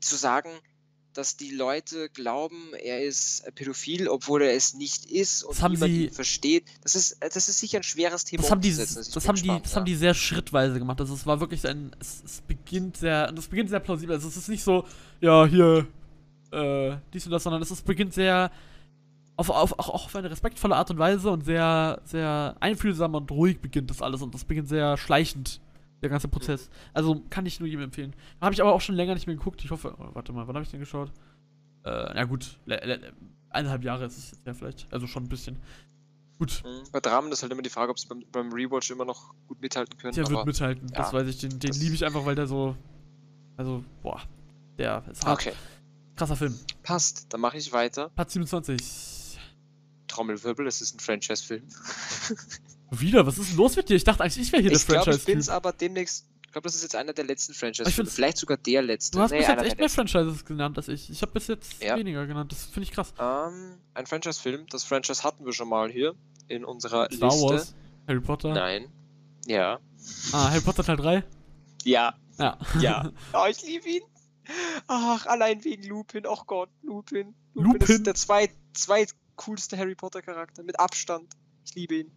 zu 0.00 0.16
sagen, 0.16 0.50
dass 1.14 1.36
die 1.36 1.50
Leute 1.50 2.08
glauben, 2.10 2.72
er 2.82 3.02
ist 3.04 3.44
pädophil, 3.54 4.08
obwohl 4.08 4.42
er 4.42 4.54
es 4.54 4.74
nicht 4.74 5.06
ist 5.06 5.42
und 5.42 5.54
Das 5.56 5.62
haben 5.62 5.72
niemand 5.72 5.92
sie- 5.92 6.04
ihn 6.06 6.12
versteht, 6.12 6.64
das 6.82 6.94
ist, 6.94 7.12
äh, 7.20 7.28
das 7.32 7.48
ist 7.48 7.58
sicher 7.58 7.78
ein 7.78 7.82
schweres 7.82 8.24
Thema 8.24 8.42
Das 8.42 8.50
haben 8.50 8.60
die. 8.60 8.70
Also 8.70 9.00
das 9.00 9.10
bin 9.12 9.22
haben 9.28 9.36
die, 9.36 9.42
gespannt, 9.42 9.64
das 9.64 9.72
ja. 9.72 9.76
haben 9.76 9.84
die 9.86 9.94
sehr 9.96 10.14
schrittweise 10.14 10.78
gemacht. 10.78 11.00
Also 11.00 11.14
es 11.14 11.26
war 11.26 11.40
wirklich 11.40 11.66
ein, 11.66 11.90
es, 12.00 12.22
es 12.24 12.40
beginnt 12.42 12.96
sehr, 12.96 13.32
das 13.32 13.48
beginnt 13.48 13.70
sehr 13.70 13.80
plausibel. 13.80 14.14
Also 14.14 14.28
es 14.28 14.36
ist 14.36 14.48
nicht 14.48 14.62
so, 14.62 14.84
ja 15.20 15.46
hier, 15.46 15.86
äh, 16.52 16.96
dies 17.12 17.26
und 17.26 17.32
das, 17.32 17.42
sondern 17.42 17.62
es 17.62 17.70
ist, 17.70 17.84
beginnt 17.84 18.14
sehr 18.14 18.50
auf, 19.36 19.48
auf, 19.50 19.78
auch 19.78 19.88
auf 20.06 20.14
eine 20.16 20.30
respektvolle 20.30 20.76
Art 20.76 20.90
und 20.90 20.98
Weise 20.98 21.30
und 21.30 21.44
sehr, 21.44 22.02
sehr 22.04 22.56
einfühlsam 22.60 23.14
und 23.14 23.30
ruhig 23.30 23.60
beginnt 23.60 23.88
das 23.90 24.02
alles 24.02 24.20
und 24.22 24.34
das 24.34 24.44
beginnt 24.44 24.68
sehr 24.68 24.96
schleichend, 24.98 25.60
der 26.02 26.08
ganze 26.08 26.28
Prozess. 26.28 26.70
Also 26.94 27.22
kann 27.30 27.46
ich 27.46 27.60
nur 27.60 27.68
jedem 27.68 27.84
empfehlen. 27.84 28.14
Habe 28.40 28.54
ich 28.54 28.60
aber 28.60 28.72
auch 28.72 28.80
schon 28.80 28.94
länger 28.94 29.14
nicht 29.14 29.26
mehr 29.26 29.36
geguckt. 29.36 29.62
Ich 29.64 29.70
hoffe, 29.70 29.94
oh, 29.98 30.08
warte 30.14 30.32
mal, 30.32 30.46
wann 30.46 30.54
habe 30.54 30.64
ich 30.64 30.70
den 30.70 30.80
geschaut? 30.80 31.10
Äh, 31.84 32.12
na 32.14 32.24
gut, 32.24 32.58
eineinhalb 33.50 33.84
Jahre 33.84 34.04
ist 34.06 34.18
es 34.18 34.30
jetzt 34.32 34.46
ja 34.46 34.54
vielleicht, 34.54 34.92
also 34.92 35.06
schon 35.06 35.24
ein 35.24 35.28
bisschen. 35.28 35.58
Gut. 36.38 36.62
Mhm. 36.64 36.90
Bei 36.92 37.00
Dramen 37.00 37.30
ist 37.32 37.42
halt 37.42 37.52
immer 37.52 37.62
die 37.62 37.70
Frage, 37.70 37.90
ob 37.90 37.98
sie 37.98 38.08
beim, 38.08 38.24
beim 38.32 38.52
Rewatch 38.52 38.90
immer 38.90 39.04
noch 39.04 39.34
gut 39.46 39.60
mithalten 39.60 39.98
können. 39.98 40.14
Der 40.14 40.26
wird 40.28 40.46
mithalten, 40.46 40.88
das 40.88 41.12
ja, 41.12 41.18
weiß 41.18 41.28
ich. 41.28 41.38
Den, 41.38 41.58
den 41.58 41.70
das- 41.70 41.78
liebe 41.78 41.94
ich 41.94 42.04
einfach, 42.04 42.24
weil 42.24 42.34
der 42.34 42.46
so. 42.46 42.76
Also, 43.56 43.84
boah. 44.02 44.22
Der 44.78 45.04
ist 45.10 45.26
hart. 45.26 45.38
okay, 45.38 45.52
Krasser 46.16 46.36
Film. 46.36 46.58
passt. 46.82 47.26
Dann 47.32 47.42
mache 47.42 47.58
ich 47.58 47.72
weiter. 47.74 48.08
Part 48.10 48.30
27. 48.30 49.38
Trommelwirbel, 50.08 50.66
es 50.66 50.80
ist 50.80 50.94
ein 50.96 51.00
Franchise-Film. 51.00 51.62
Wieder, 52.90 53.26
was 53.26 53.38
ist 53.38 53.54
los 53.56 53.76
mit 53.76 53.88
dir? 53.88 53.96
Ich 53.96 54.04
dachte 54.04 54.22
eigentlich, 54.22 54.38
ich 54.46 54.52
wäre 54.52 54.62
hier 54.62 54.72
Ich 54.72 54.84
der 54.86 55.02
glaube, 55.02 55.16
ich 55.16 55.24
bin 55.24 55.38
es 55.38 55.46
Franchise-Typ. 55.46 55.54
aber 55.54 55.72
demnächst. 55.72 56.26
Ich 56.46 56.52
glaube, 56.52 56.64
das 56.66 56.74
ist 56.74 56.82
jetzt 56.82 56.96
einer 56.96 57.12
der 57.12 57.24
letzten 57.24 57.54
Franchise. 57.54 57.88
Ich 57.88 57.94
Vielleicht 58.12 58.38
sogar 58.38 58.56
der 58.56 58.82
letzte. 58.82 59.16
Du 59.16 59.22
hast 59.22 59.30
Nee, 59.30 59.38
bis 59.38 59.46
jetzt 59.48 59.62
echt 59.62 59.78
mehr. 59.78 59.88
Franchises 59.88 60.44
genannt 60.44 60.76
als 60.78 60.88
ich. 60.88 61.08
Ich 61.08 61.22
habe 61.22 61.30
bis 61.32 61.46
jetzt 61.46 61.80
Ja. 61.80 61.96
weniger 61.96 62.26
genannt. 62.26 62.50
Das 62.50 62.64
finde 62.64 62.82
ich 62.82 62.90
krass. 62.92 63.14
Ähm, 63.20 63.78
ein 63.94 64.06
Franchise-Film. 64.06 64.66
Das 64.70 64.82
Franchise 64.82 65.22
hatten 65.22 65.44
wir 65.44 65.52
schon 65.52 65.68
mal 65.68 65.88
hier 65.90 66.16
in 66.48 66.64
unserer 66.64 67.08
Star 67.12 67.30
Liste. 67.30 67.44
Wars, 67.46 67.74
Harry 68.08 68.20
Potter. 68.20 68.52
Nein. 68.52 68.90
Ja. 69.46 69.78
Ah, 70.32 70.50
Harry 70.50 70.60
Potter 70.60 70.82
Teil 70.82 70.96
3? 70.96 71.24
Ja. 71.84 72.14
Ja. 72.38 72.58
Ja. 72.80 73.12
Oh, 73.32 73.46
ich 73.48 73.62
liebe 73.64 73.88
ihn. 73.88 74.02
Ach, 74.88 75.26
allein 75.26 75.62
wegen 75.62 75.84
Lupin. 75.86 76.26
Oh 76.26 76.42
Gott, 76.46 76.70
Lupin. 76.82 77.34
Lupin? 77.54 77.80
ist 77.82 78.06
der 78.06 78.14
zweit, 78.16 78.50
zweitcoolste 78.72 79.78
Harry 79.78 79.94
Potter 79.94 80.20
Charakter. 80.22 80.64
Mit 80.64 80.80
Abstand. 80.80 81.32
Ich 81.64 81.74
liebe 81.76 81.94
ihn. 81.96 82.10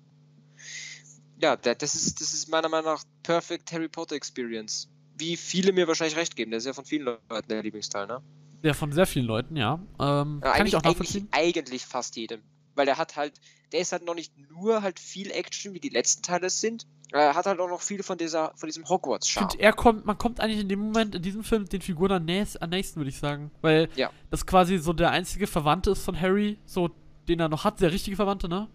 Ja, 1.43 1.55
das, 1.57 1.93
ist, 1.93 2.21
das 2.21 2.33
ist 2.33 2.47
meiner 2.49 2.69
Meinung 2.69 2.93
nach 2.93 3.03
Perfect 3.21 3.71
Harry 3.73 3.89
Potter 3.89 4.15
Experience. 4.15 4.87
Wie 5.17 5.35
viele 5.37 5.73
mir 5.73 5.87
wahrscheinlich 5.87 6.15
recht 6.17 6.35
geben. 6.35 6.51
Der 6.51 6.57
ist 6.59 6.65
ja 6.65 6.73
von 6.73 6.85
vielen 6.85 7.03
Leuten 7.03 7.47
der 7.49 7.61
Lieblingsteil, 7.61 8.07
ne? 8.07 8.21
ja, 8.63 8.73
von 8.73 8.93
sehr 8.93 9.05
vielen 9.05 9.25
Leuten, 9.25 9.57
ja. 9.57 9.73
Ähm, 9.73 9.79
Ja, 9.99 10.15
kann 10.15 10.39
ich 10.39 10.45
eigentlich, 10.61 10.75
auch 10.77 10.83
nachvollziehen. 10.83 11.27
eigentlich, 11.31 11.57
eigentlich 11.57 11.85
fast 11.85 12.15
jedem. 12.15 12.41
Weil 12.75 12.85
der 12.85 12.97
hat 12.97 13.17
halt, 13.17 13.33
der 13.73 13.81
ist 13.81 13.91
halt 13.91 14.05
noch 14.05 14.15
nicht 14.15 14.33
nur 14.49 14.81
halt 14.81 14.99
viel 14.99 15.29
Action, 15.31 15.73
wie 15.73 15.81
die 15.81 15.89
letzten 15.89 16.23
Teile 16.23 16.47
es 16.47 16.61
sind. 16.61 16.87
Er 17.11 17.35
hat 17.35 17.45
halt 17.45 17.59
auch 17.59 17.67
noch 17.69 17.81
viel 17.81 18.01
von 18.03 18.17
dieser, 18.17 18.53
von 18.55 18.67
diesem 18.69 18.83
Ich 18.83 18.89
Hogwarts-Charme. 18.89 19.49
finde, 19.49 19.63
er 19.63 19.73
kommt, 19.73 20.05
man 20.05 20.17
kommt 20.17 20.39
eigentlich 20.39 20.61
in 20.61 20.69
dem 20.69 20.79
Moment, 20.79 21.13
in 21.13 21.21
diesem 21.21 21.43
Film, 21.43 21.67
den 21.67 21.81
Figuren 21.81 22.13
am, 22.13 22.25
nächst, 22.25 22.59
am 22.61 22.69
nächsten, 22.69 22.95
würde 23.01 23.09
ich 23.09 23.17
sagen. 23.19 23.51
Weil 23.61 23.89
Ja. 23.97 24.09
das 24.31 24.45
quasi 24.45 24.77
so 24.77 24.93
der 24.93 25.11
einzige 25.11 25.45
Verwandte 25.45 25.91
ist 25.91 26.03
von 26.05 26.19
Harry, 26.19 26.57
so, 26.65 26.89
den 27.27 27.41
er 27.41 27.49
noch 27.49 27.65
hat, 27.65 27.81
der 27.81 27.91
richtige 27.91 28.15
Verwandte, 28.15 28.47
ne? 28.47 28.69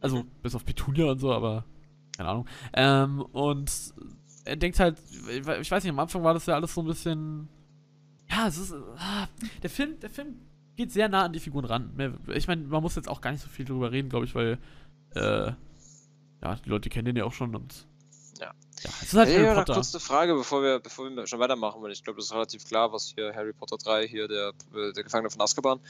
Also, 0.00 0.24
Mhm. 0.24 0.30
bis 0.42 0.54
auf 0.56 0.64
Petunia 0.64 1.04
und 1.06 1.18
so, 1.20 1.32
aber 1.32 1.64
keine 2.20 2.28
Ahnung. 2.28 2.46
Ähm, 2.74 3.22
und 3.32 3.72
er 4.44 4.56
denkt 4.56 4.78
halt, 4.78 4.98
ich 5.30 5.46
weiß 5.46 5.82
nicht, 5.82 5.90
am 5.90 5.98
Anfang 5.98 6.22
war 6.22 6.34
das 6.34 6.44
ja 6.44 6.54
alles 6.54 6.74
so 6.74 6.82
ein 6.82 6.86
bisschen. 6.86 7.48
Ja, 8.28 8.46
es 8.46 8.58
ist. 8.58 8.74
Ah, 8.98 9.26
der 9.62 9.70
Film, 9.70 9.98
der 10.00 10.10
Film 10.10 10.36
geht 10.76 10.92
sehr 10.92 11.08
nah 11.08 11.24
an 11.24 11.32
die 11.32 11.40
Figuren 11.40 11.64
ran. 11.64 12.18
Ich 12.28 12.46
meine, 12.46 12.62
man 12.66 12.82
muss 12.82 12.94
jetzt 12.96 13.08
auch 13.08 13.22
gar 13.22 13.32
nicht 13.32 13.42
so 13.42 13.48
viel 13.48 13.64
drüber 13.64 13.90
reden, 13.90 14.10
glaube 14.10 14.26
ich, 14.26 14.34
weil, 14.34 14.58
äh, 15.14 15.52
ja, 16.42 16.56
die 16.64 16.68
Leute 16.68 16.90
kennen 16.90 17.06
den 17.06 17.16
ja 17.16 17.24
auch 17.24 17.32
schon 17.32 17.56
und. 17.56 17.86
Ja. 18.38 18.52
Ja, 18.82 18.90
es 19.00 19.12
ist 19.12 19.14
halt 19.14 19.28
Ja, 19.28 19.34
Harry 19.36 19.46
ja, 19.46 19.54
noch 19.54 19.60
Potter. 19.60 19.74
kurz 19.74 19.94
eine 19.94 20.00
Frage, 20.00 20.34
bevor 20.34 20.62
wir, 20.62 20.78
bevor 20.78 21.08
wir 21.10 21.26
schon 21.26 21.38
weitermachen, 21.40 21.82
weil 21.82 21.92
ich 21.92 22.02
glaube, 22.04 22.18
das 22.18 22.26
ist 22.26 22.32
relativ 22.34 22.64
klar, 22.64 22.92
was 22.92 23.12
hier 23.14 23.34
Harry 23.34 23.52
Potter 23.54 23.76
3, 23.78 24.06
hier 24.08 24.28
der, 24.28 24.52
äh, 24.74 24.92
der 24.92 25.04
Gefangene 25.04 25.30
von 25.30 25.40
Azkaban. 25.40 25.80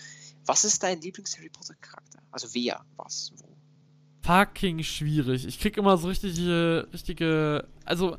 Was 0.47 0.65
ist 0.65 0.83
dein 0.83 1.01
Lieblings-Harry 1.01 1.51
Potter-Charakter? 1.51 2.21
Also 2.31 2.49
wer, 2.55 2.85
was, 2.97 3.33
wo? 3.37 3.50
Fucking 4.23 4.83
schwierig. 4.83 5.47
Ich 5.47 5.59
krieg 5.61 5.77
immer 5.77 5.97
so 5.97 6.09
richtige, 6.09 6.89
richtige, 6.93 7.67
also, 7.85 8.17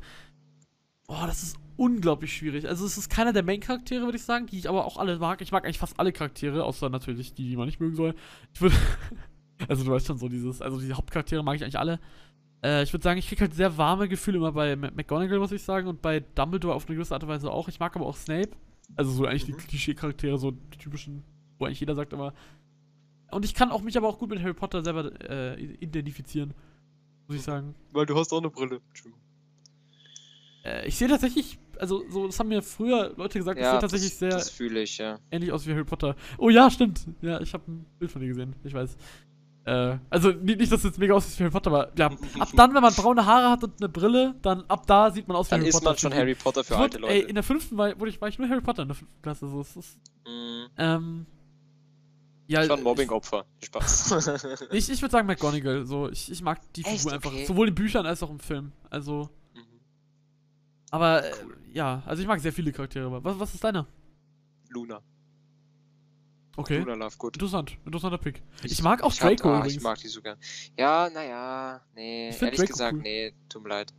boah, 1.06 1.26
das 1.26 1.42
ist 1.42 1.56
unglaublich 1.76 2.36
schwierig. 2.36 2.68
Also 2.68 2.84
es 2.86 2.98
ist 2.98 3.08
keiner 3.08 3.32
der 3.32 3.42
Main-Charaktere, 3.42 4.04
würde 4.04 4.18
ich 4.18 4.24
sagen, 4.24 4.46
die 4.46 4.58
ich 4.58 4.68
aber 4.68 4.84
auch 4.84 4.98
alle 4.98 5.18
mag. 5.18 5.40
Ich 5.40 5.52
mag 5.52 5.64
eigentlich 5.64 5.78
fast 5.78 5.98
alle 5.98 6.12
Charaktere, 6.12 6.64
außer 6.64 6.88
natürlich 6.90 7.34
die, 7.34 7.48
die 7.48 7.56
man 7.56 7.66
nicht 7.66 7.80
mögen 7.80 7.96
soll. 7.96 8.14
Ich 8.54 8.60
würde, 8.60 8.76
also 9.68 9.84
du 9.84 9.90
weißt 9.90 10.06
schon 10.06 10.18
so 10.18 10.28
dieses, 10.28 10.60
also 10.62 10.80
die 10.80 10.92
Hauptcharaktere 10.92 11.42
mag 11.42 11.56
ich 11.56 11.62
eigentlich 11.62 11.78
alle. 11.78 11.98
Äh, 12.62 12.82
ich 12.84 12.92
würde 12.92 13.02
sagen, 13.02 13.18
ich 13.18 13.28
krieg 13.28 13.40
halt 13.40 13.54
sehr 13.54 13.76
warme 13.78 14.08
Gefühle 14.08 14.38
immer 14.38 14.52
bei 14.52 14.76
McGonagall, 14.76 15.38
muss 15.38 15.52
ich 15.52 15.62
sagen, 15.62 15.88
und 15.88 16.02
bei 16.02 16.20
Dumbledore 16.20 16.74
auf 16.74 16.86
eine 16.86 16.94
gewisse 16.96 17.14
Art 17.14 17.22
und 17.24 17.28
Weise 17.28 17.50
auch. 17.50 17.68
Ich 17.68 17.80
mag 17.80 17.96
aber 17.96 18.06
auch 18.06 18.16
Snape. 18.16 18.50
Also 18.94 19.10
so 19.10 19.26
eigentlich 19.26 19.48
Mhm. 19.48 19.56
die 19.58 19.66
Klischee-Charaktere, 19.66 20.38
so 20.38 20.50
die 20.50 20.78
typischen, 20.78 21.24
wo 21.58 21.64
eigentlich 21.64 21.80
jeder 21.80 21.94
sagt 21.94 22.12
immer. 22.12 22.34
Und 23.32 23.44
ich 23.44 23.54
kann 23.54 23.70
auch 23.70 23.82
mich 23.82 23.96
aber 23.96 24.08
auch 24.08 24.18
gut 24.18 24.30
mit 24.30 24.40
Harry 24.40 24.54
Potter 24.54 24.82
selber 24.82 25.10
äh, 25.28 25.60
identifizieren, 25.60 26.54
muss 27.26 27.36
ich 27.36 27.42
sagen. 27.42 27.74
Weil 27.92 28.06
du 28.06 28.16
hast 28.16 28.32
auch 28.32 28.38
eine 28.38 28.50
Brille. 28.50 28.80
Entschuldigung. 28.88 29.20
Äh, 30.64 30.86
ich 30.86 30.96
sehe 30.96 31.08
tatsächlich, 31.08 31.58
also 31.78 32.04
so, 32.08 32.26
das 32.26 32.38
haben 32.38 32.48
mir 32.48 32.62
früher 32.62 33.12
Leute 33.16 33.38
gesagt, 33.38 33.58
das 33.58 33.64
Ja, 33.64 33.72
sieht 33.72 33.80
tatsächlich 33.80 34.10
das, 34.10 34.18
sehr 34.18 34.30
das 34.30 34.50
fühle 34.50 34.82
ich, 34.82 34.98
ja. 34.98 35.18
ähnlich 35.30 35.50
aus 35.52 35.66
wie 35.66 35.72
Harry 35.72 35.84
Potter. 35.84 36.14
Oh 36.38 36.50
ja, 36.50 36.70
stimmt. 36.70 37.06
Ja, 37.20 37.40
ich 37.40 37.52
habe 37.54 37.64
ein 37.70 37.84
Bild 37.98 38.10
von 38.10 38.20
dir 38.20 38.28
gesehen. 38.28 38.54
Ich 38.64 38.72
weiß. 38.74 38.96
Äh, 39.64 39.96
also 40.10 40.30
nicht, 40.30 40.58
nicht, 40.58 40.72
dass 40.72 40.80
es 40.80 40.84
jetzt 40.86 40.98
mega 40.98 41.14
aussieht 41.14 41.38
wie 41.38 41.44
Harry 41.44 41.52
Potter, 41.52 41.70
aber 41.70 41.92
ja, 41.96 42.06
ab 42.38 42.48
dann, 42.56 42.74
wenn 42.74 42.82
man 42.82 42.92
braune 42.94 43.24
Haare 43.26 43.50
hat 43.50 43.64
und 43.64 43.80
eine 43.80 43.88
Brille, 43.88 44.34
dann 44.42 44.64
ab 44.68 44.86
da 44.86 45.10
sieht 45.10 45.26
man 45.28 45.36
aus 45.36 45.46
wie 45.48 45.50
Dann 45.50 45.60
Harry 45.60 45.68
ist 45.68 45.74
Potter. 45.74 45.90
man 45.90 45.98
schon 45.98 46.12
finde 46.12 46.30
ich. 46.32 46.36
Harry 46.38 46.42
Potter 46.44 46.64
für 46.64 46.74
Ich 46.74 46.80
alte 46.80 46.98
Leute. 46.98 47.14
Ey, 47.14 47.20
in 47.22 47.34
der 47.34 47.44
fünften 47.44 47.76
war, 47.76 47.98
wurde 47.98 48.10
ich, 48.10 48.20
war 48.20 48.28
ich 48.28 48.38
nur 48.38 48.48
Harry 48.48 48.60
Potter 48.60 48.82
in 48.82 48.88
der 48.88 48.96
fünften 48.96 49.22
Klasse. 49.22 49.48
So, 49.48 49.60
es 49.60 49.76
ist, 49.76 49.98
Mhm. 50.26 50.66
ähm, 50.78 51.26
ja, 52.52 52.64
Schon 52.64 52.82
Mobbing-Opfer. 52.82 53.44
Spaß. 53.62 54.66
Ich, 54.72 54.88
ich 54.90 55.00
würde 55.02 55.12
sagen 55.12 55.26
McGonagall. 55.26 55.84
So, 55.86 56.08
ich, 56.10 56.30
ich 56.30 56.42
mag 56.42 56.60
die 56.74 56.84
Echt? 56.84 56.98
Figur 56.98 57.12
einfach. 57.12 57.30
Okay. 57.32 57.44
Sowohl 57.46 57.68
in 57.68 57.74
Büchern 57.74 58.06
als 58.06 58.22
auch 58.22 58.30
im 58.30 58.38
Film. 58.38 58.72
Also, 58.90 59.28
Mhm. 59.54 59.80
aber 60.90 61.24
äh, 61.24 61.32
ja, 61.72 62.02
also 62.06 62.22
ich 62.22 62.28
mag 62.28 62.40
sehr 62.40 62.52
viele 62.52 62.72
Charaktere. 62.72 63.06
aber 63.06 63.22
Was, 63.24 63.38
was 63.38 63.54
ist 63.54 63.64
deiner? 63.64 63.86
Luna. 64.68 65.00
Okay. 66.56 66.78
Luna 66.80 66.94
Lovegood. 66.94 67.36
Interessant, 67.36 67.78
interessanter 67.86 68.18
Pick. 68.18 68.42
Ich 68.62 68.82
mag 68.82 69.02
auch 69.02 69.12
ich 69.12 69.22
hab- 69.22 69.30
Draco 69.30 69.48
ah, 69.50 69.58
übrigens. 69.58 69.76
Ich 69.76 69.82
mag 69.82 69.98
die 69.98 70.08
so 70.08 70.20
gern. 70.20 70.38
Ja, 70.76 71.08
naja, 71.08 71.80
nee. 71.94 72.28
Ich 72.28 72.42
Ehrlich 72.42 72.58
Draco 72.58 72.72
gesagt, 72.72 72.94
cool. 72.96 73.02
nee, 73.02 73.34
tut 73.48 73.62
mir 73.62 73.68
leid. 73.70 73.92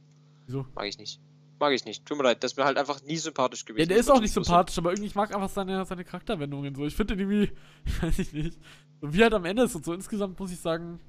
Wieso? 0.45 0.65
Mag 0.75 0.85
ich 0.85 0.97
nicht. 0.99 1.19
Mag 1.63 1.71
ich 1.71 1.85
nicht. 1.85 2.05
Tut 2.05 2.17
mir 2.17 2.25
leid, 2.25 2.43
das 2.43 2.51
ist 2.51 2.57
mir 2.57 2.65
halt 2.65 2.77
einfach 2.77 3.01
nie 3.03 3.15
sympathisch 3.15 3.63
gewesen. 3.63 3.83
Ja, 3.83 3.85
der 3.85 3.97
ist 3.97 4.11
auch 4.11 4.19
nicht 4.19 4.33
sympathisch, 4.33 4.77
aber 4.77 4.89
irgendwie, 4.89 5.07
ich 5.07 5.15
mag 5.15 5.33
einfach 5.33 5.47
seine, 5.47 5.85
seine 5.85 6.03
Charakterwendungen 6.03 6.75
so. 6.75 6.85
Ich 6.85 6.93
finde 6.93 7.13
irgendwie, 7.13 7.53
weiß 8.01 8.19
ich 8.19 8.33
nicht. 8.33 8.59
So 8.99 9.13
wie 9.13 9.21
er 9.21 9.23
halt 9.23 9.33
am 9.33 9.45
Ende 9.45 9.63
ist 9.63 9.73
und 9.73 9.85
so 9.85 9.93
insgesamt 9.93 10.37
muss 10.37 10.51
ich 10.51 10.59
sagen, 10.59 10.99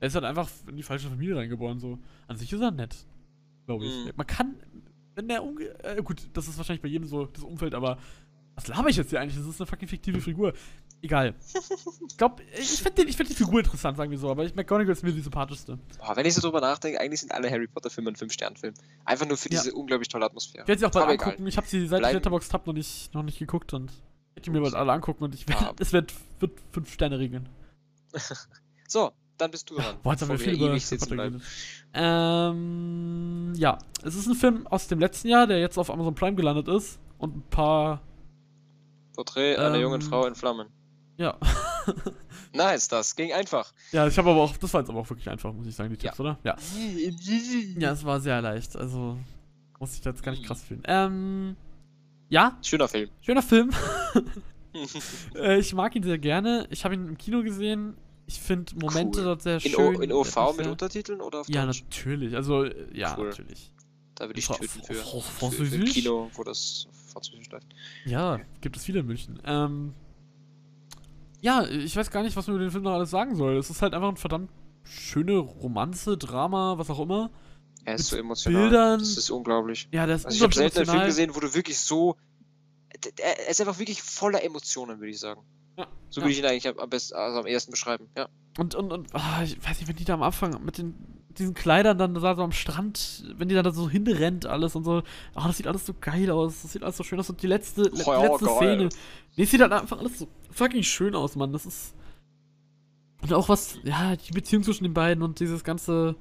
er 0.00 0.08
ist 0.08 0.14
halt 0.14 0.24
einfach 0.24 0.48
in 0.66 0.78
die 0.78 0.82
falsche 0.82 1.10
Familie 1.10 1.36
reingeboren, 1.36 1.78
so. 1.78 1.98
An 2.26 2.38
sich 2.38 2.50
ist 2.50 2.62
er 2.62 2.70
nett, 2.70 2.96
glaube 3.66 3.84
ich. 3.84 3.92
Mhm. 3.92 4.12
Man 4.16 4.26
kann, 4.26 4.56
wenn 5.14 5.28
der 5.28 5.44
umge... 5.44 5.64
Äh, 5.84 6.02
gut, 6.02 6.26
das 6.32 6.48
ist 6.48 6.56
wahrscheinlich 6.56 6.80
bei 6.80 6.88
jedem 6.88 7.06
so 7.06 7.26
das 7.26 7.44
Umfeld, 7.44 7.74
aber 7.74 7.98
was 8.54 8.66
laber 8.66 8.88
ich 8.88 8.96
jetzt 8.96 9.10
hier 9.10 9.20
eigentlich? 9.20 9.36
Das 9.36 9.46
ist 9.46 9.60
eine 9.60 9.66
fucking 9.66 9.88
fiktive 9.88 10.22
Figur. 10.22 10.54
Egal. 11.00 11.34
Ich 12.08 12.16
glaube, 12.16 12.42
ich 12.58 12.82
finde 12.82 13.04
ich 13.04 13.16
find 13.16 13.28
die 13.30 13.34
Figur 13.34 13.60
interessant, 13.60 13.96
sagen 13.96 14.10
wir 14.10 14.18
so, 14.18 14.30
aber 14.30 14.44
ich 14.44 14.54
McGonagall 14.56 14.92
ist 14.92 15.04
mir 15.04 15.12
die 15.12 15.20
sympathischste. 15.20 15.78
Boah, 15.98 16.16
wenn 16.16 16.26
ich 16.26 16.34
so 16.34 16.40
drüber 16.40 16.60
nachdenke, 16.60 16.98
eigentlich 17.00 17.20
sind 17.20 17.30
alle 17.32 17.48
Harry 17.50 17.68
Potter-Filme 17.68 18.10
ein 18.10 18.16
5-Stern-Film. 18.16 18.74
Einfach 19.04 19.26
nur 19.26 19.36
für 19.36 19.48
Ja. 19.50 19.60
diese 19.62 19.74
unglaublich 19.74 20.08
tolle 20.08 20.24
Atmosphäre. 20.26 20.62
Ich 20.64 20.68
werde 20.68 20.80
sie 20.80 20.86
auch 20.86 20.90
bald 20.90 21.04
Aber 21.04 21.14
egal. 21.14 21.28
angucken. 21.28 21.46
Ich 21.46 21.56
habe 21.56 21.66
sie 21.68 21.86
seit 21.86 21.98
ich 21.98 22.02
Bleiben- 22.02 22.14
Letterboxd 22.16 22.52
habe 22.52 22.64
noch 22.66 22.74
nicht, 22.74 23.14
noch 23.14 23.22
nicht 23.22 23.38
geguckt 23.38 23.72
und 23.74 23.90
ich 23.92 23.96
werde 24.36 24.42
die 24.42 24.50
mir 24.50 24.60
bald 24.60 24.74
alle 24.74 24.92
angucken 24.92 25.22
und 25.22 25.34
ich 25.34 25.48
werd, 25.48 25.62
Ah. 25.62 25.74
es 25.78 25.92
wird, 25.92 26.12
wird 26.40 26.52
fünf 26.72 26.92
Sterne 26.92 27.18
regeln. 27.18 27.48
So, 28.90 29.12
dann 29.36 29.50
bist 29.50 29.68
du 29.70 29.74
dran. 29.76 29.98
Boah, 30.02 30.12
jetzt 30.12 30.22
haben 30.22 30.30
wir 30.30 30.38
viel 30.38 30.54
über 30.54 30.68
Potter 30.74 31.16
geredet. 31.16 31.42
Ähm, 31.92 33.52
ja, 33.54 33.78
es 34.02 34.14
ist 34.14 34.26
ein 34.26 34.34
Film 34.34 34.66
aus 34.66 34.88
dem 34.88 34.98
letzten 34.98 35.28
Jahr, 35.28 35.46
der 35.46 35.60
jetzt 35.60 35.78
auf 35.78 35.90
Amazon 35.90 36.14
Prime 36.14 36.34
gelandet 36.34 36.68
ist 36.68 36.98
und 37.18 37.36
ein 37.36 37.42
paar, 37.50 38.00
Porträt 39.14 39.56
einer 39.56 39.74
Ähm, 39.76 39.82
jungen 39.82 40.00
Frau 40.00 40.26
in 40.26 40.34
Flammen. 40.34 40.68
Ja. 41.18 41.38
Nice, 42.54 42.88
das 42.88 43.14
ging 43.14 43.30
einfach. 43.32 43.72
ja, 43.92 44.06
ich 44.06 44.16
habe 44.16 44.30
aber 44.30 44.40
auch, 44.40 44.56
das 44.56 44.72
war 44.72 44.80
jetzt 44.80 44.88
aber 44.88 45.00
auch 45.00 45.10
wirklich 45.10 45.28
einfach, 45.28 45.52
muss 45.52 45.66
ich 45.66 45.76
sagen, 45.76 45.90
die 45.90 45.96
Ja. 46.02 46.10
Tipps, 46.10 46.20
oder? 46.20 46.38
Ja. 46.44 46.56
Ja, 47.78 47.92
es 47.92 48.04
war 48.04 48.20
sehr 48.20 48.40
leicht, 48.40 48.74
also 48.74 49.18
muss 49.78 49.94
ich 49.96 50.04
jetzt 50.04 50.22
gar 50.22 50.32
nicht 50.32 50.44
krass 50.44 50.62
fühlen. 50.62 50.82
Ähm, 50.86 51.56
ja, 52.30 52.56
Schöner 52.62 52.88
Film. 52.88 53.10
schöner 53.20 53.42
Film. 53.42 53.70
äh, 55.34 55.58
ich 55.58 55.72
mag 55.74 55.94
ihn 55.96 56.02
sehr 56.02 56.18
gerne. 56.18 56.66
Ich 56.70 56.84
habe 56.84 56.94
ihn 56.94 57.06
im 57.08 57.18
Kino 57.18 57.42
gesehen. 57.42 57.96
Ich 58.26 58.40
finde 58.40 58.74
Momente 58.76 59.20
Cool. 59.20 59.24
dort 59.24 59.42
sehr 59.42 59.54
In, 59.64 59.72
schön. 59.72 59.96
o 59.96 60.00
in 60.00 60.12
OV 60.12 60.56
mit 60.56 60.66
Untertiteln 60.66 61.20
oder 61.20 61.40
auf 61.40 61.48
Ja, 61.48 61.64
Deutsch? 61.64 61.82
natürlich. 61.84 62.34
Also, 62.36 62.64
äh, 62.64 62.86
ja, 62.92 63.14
Cool. 63.18 63.28
natürlich. 63.28 63.72
Da 64.14 64.26
würde 64.26 64.38
ich 64.38 64.46
töten 64.48 64.68
für, 64.68 64.94
Fra- 64.94 65.20
für, 65.20 65.20
für 65.20 65.20
Französisch? 65.20 65.92
Kino, 65.92 66.30
wo 66.34 66.44
das 66.44 66.86
Französisch 67.12 67.48
läuft. 67.50 67.66
Ja, 68.04 68.40
gibt 68.60 68.76
es 68.76 68.84
viele 68.84 69.00
in 69.00 69.06
München. 69.06 69.38
Ähm, 69.46 69.94
ja, 71.40 71.66
ich 71.66 71.94
weiß 71.96 72.10
gar 72.10 72.22
nicht, 72.22 72.36
was 72.36 72.46
man 72.46 72.56
über 72.56 72.64
den 72.64 72.70
Film 72.70 72.84
noch 72.84 72.92
alles 72.92 73.10
sagen 73.10 73.36
soll. 73.36 73.56
Es 73.56 73.70
ist 73.70 73.82
halt 73.82 73.94
einfach 73.94 74.08
ein 74.08 74.16
verdammt 74.16 74.50
schöne 74.84 75.36
Romanze, 75.36 76.16
Drama, 76.16 76.78
was 76.78 76.90
auch 76.90 77.00
immer. 77.00 77.30
Er 77.84 77.94
ist 77.94 78.08
so 78.08 78.16
emotional. 78.16 78.62
Bildern. 78.62 78.98
Das 79.00 79.16
ist 79.16 79.30
unglaublich. 79.30 79.88
Ja, 79.92 80.06
der 80.06 80.16
ist 80.16 80.26
Also 80.26 80.36
ich 80.36 80.42
habe 80.42 80.54
selten 80.54 80.78
einen 80.78 80.88
Film 80.88 81.04
gesehen, 81.04 81.34
wo 81.34 81.40
du 81.40 81.54
wirklich 81.54 81.78
so. 81.78 82.16
Er 83.18 83.48
ist 83.48 83.60
einfach 83.60 83.78
wirklich 83.78 84.02
voller 84.02 84.42
Emotionen, 84.42 84.98
würde 84.98 85.10
ich 85.10 85.20
sagen. 85.20 85.42
Ja, 85.76 85.86
So 86.10 86.20
ja. 86.20 86.24
würde 86.26 86.32
ich 86.32 86.38
ihn 86.40 86.46
eigentlich 86.46 86.66
am, 86.66 86.90
besten, 86.90 87.14
also 87.14 87.40
am 87.40 87.46
ersten 87.46 87.70
beschreiben. 87.70 88.08
Ja. 88.16 88.28
Und, 88.58 88.74
und, 88.74 88.92
und, 88.92 89.14
ah, 89.14 89.42
ich 89.44 89.56
weiß 89.64 89.78
nicht, 89.78 89.88
wenn 89.88 89.96
die 89.96 90.04
da 90.04 90.14
am 90.14 90.22
Anfang 90.22 90.62
mit 90.64 90.78
den 90.78 91.17
mit 91.38 91.40
diesen 91.40 91.54
Kleidern 91.54 91.96
dann 91.98 92.14
da 92.14 92.34
so 92.34 92.42
am 92.42 92.52
Strand, 92.52 93.24
wenn 93.36 93.48
die 93.48 93.54
dann 93.54 93.64
da 93.64 93.70
so 93.70 93.88
hinrennt 93.88 94.44
alles 94.46 94.74
und 94.74 94.84
so, 94.84 95.02
ah, 95.34 95.46
das 95.46 95.56
sieht 95.56 95.66
alles 95.68 95.86
so 95.86 95.94
geil 96.00 96.30
aus, 96.30 96.62
das 96.62 96.72
sieht 96.72 96.82
alles 96.82 96.96
so 96.96 97.04
schön 97.04 97.18
aus. 97.20 97.30
Und 97.30 97.42
die 97.42 97.46
letzte, 97.46 97.82
le- 97.82 97.90
Oh 98.06 98.22
letzte 98.22 98.46
geil. 98.46 98.56
Szene, 98.56 98.88
nee, 99.36 99.42
es 99.44 99.50
sieht 99.50 99.60
halt 99.60 99.72
einfach 99.72 99.98
alles 99.98 100.18
so 100.18 100.28
fucking 100.50 100.82
schön 100.82 101.14
aus, 101.14 101.36
Mann, 101.36 101.52
das 101.52 101.64
ist 101.66 101.94
und 103.20 103.32
auch 103.32 103.48
was, 103.48 103.78
ja, 103.82 104.14
die 104.16 104.32
Beziehung 104.32 104.62
zwischen 104.62 104.84
den 104.84 104.94
beiden 104.94 105.22
und 105.24 105.40
dieses 105.40 105.64
ganze, 105.64 106.14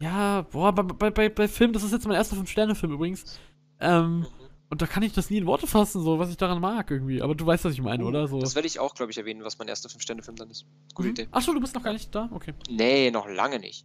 ja, 0.00 0.42
boah, 0.50 0.72
bei, 0.74 0.82
bei, 0.82 1.10
bei, 1.10 1.28
bei 1.28 1.46
Film, 1.48 1.72
das 1.72 1.82
ist 1.84 1.92
jetzt 1.92 2.06
mein 2.06 2.16
erster 2.16 2.36
Fünf-Sterne-Film 2.36 2.92
übrigens, 2.92 3.38
ähm, 3.80 4.26
und 4.70 4.80
da 4.80 4.86
kann 4.86 5.02
ich 5.02 5.12
das 5.12 5.28
nie 5.30 5.38
in 5.38 5.46
Worte 5.46 5.66
fassen, 5.66 6.02
so, 6.02 6.18
was 6.18 6.30
ich 6.30 6.36
daran 6.36 6.60
mag 6.60 6.90
irgendwie, 6.90 7.20
aber 7.20 7.34
du 7.34 7.44
weißt, 7.44 7.64
was 7.64 7.72
ich 7.74 7.82
meine, 7.82 8.04
oder? 8.04 8.26
So. 8.28 8.40
Das 8.40 8.54
werde 8.54 8.66
ich 8.68 8.78
auch, 8.78 8.94
glaube 8.94 9.12
ich, 9.12 9.18
erwähnen, 9.18 9.44
was 9.44 9.58
mein 9.58 9.68
erster 9.68 9.88
Fünf-Sterne-Film 9.88 10.36
dann 10.36 10.50
ist. 10.50 10.64
Gute 10.94 11.08
Mhm. 11.08 11.14
Idee. 11.14 11.28
Achso, 11.32 11.52
du 11.52 11.60
bist 11.60 11.74
noch 11.74 11.82
gar 11.82 11.92
nicht 11.92 12.14
da? 12.14 12.28
Okay. 12.32 12.54
Nee, 12.70 13.10
noch 13.10 13.28
lange 13.28 13.58
nicht. 13.58 13.84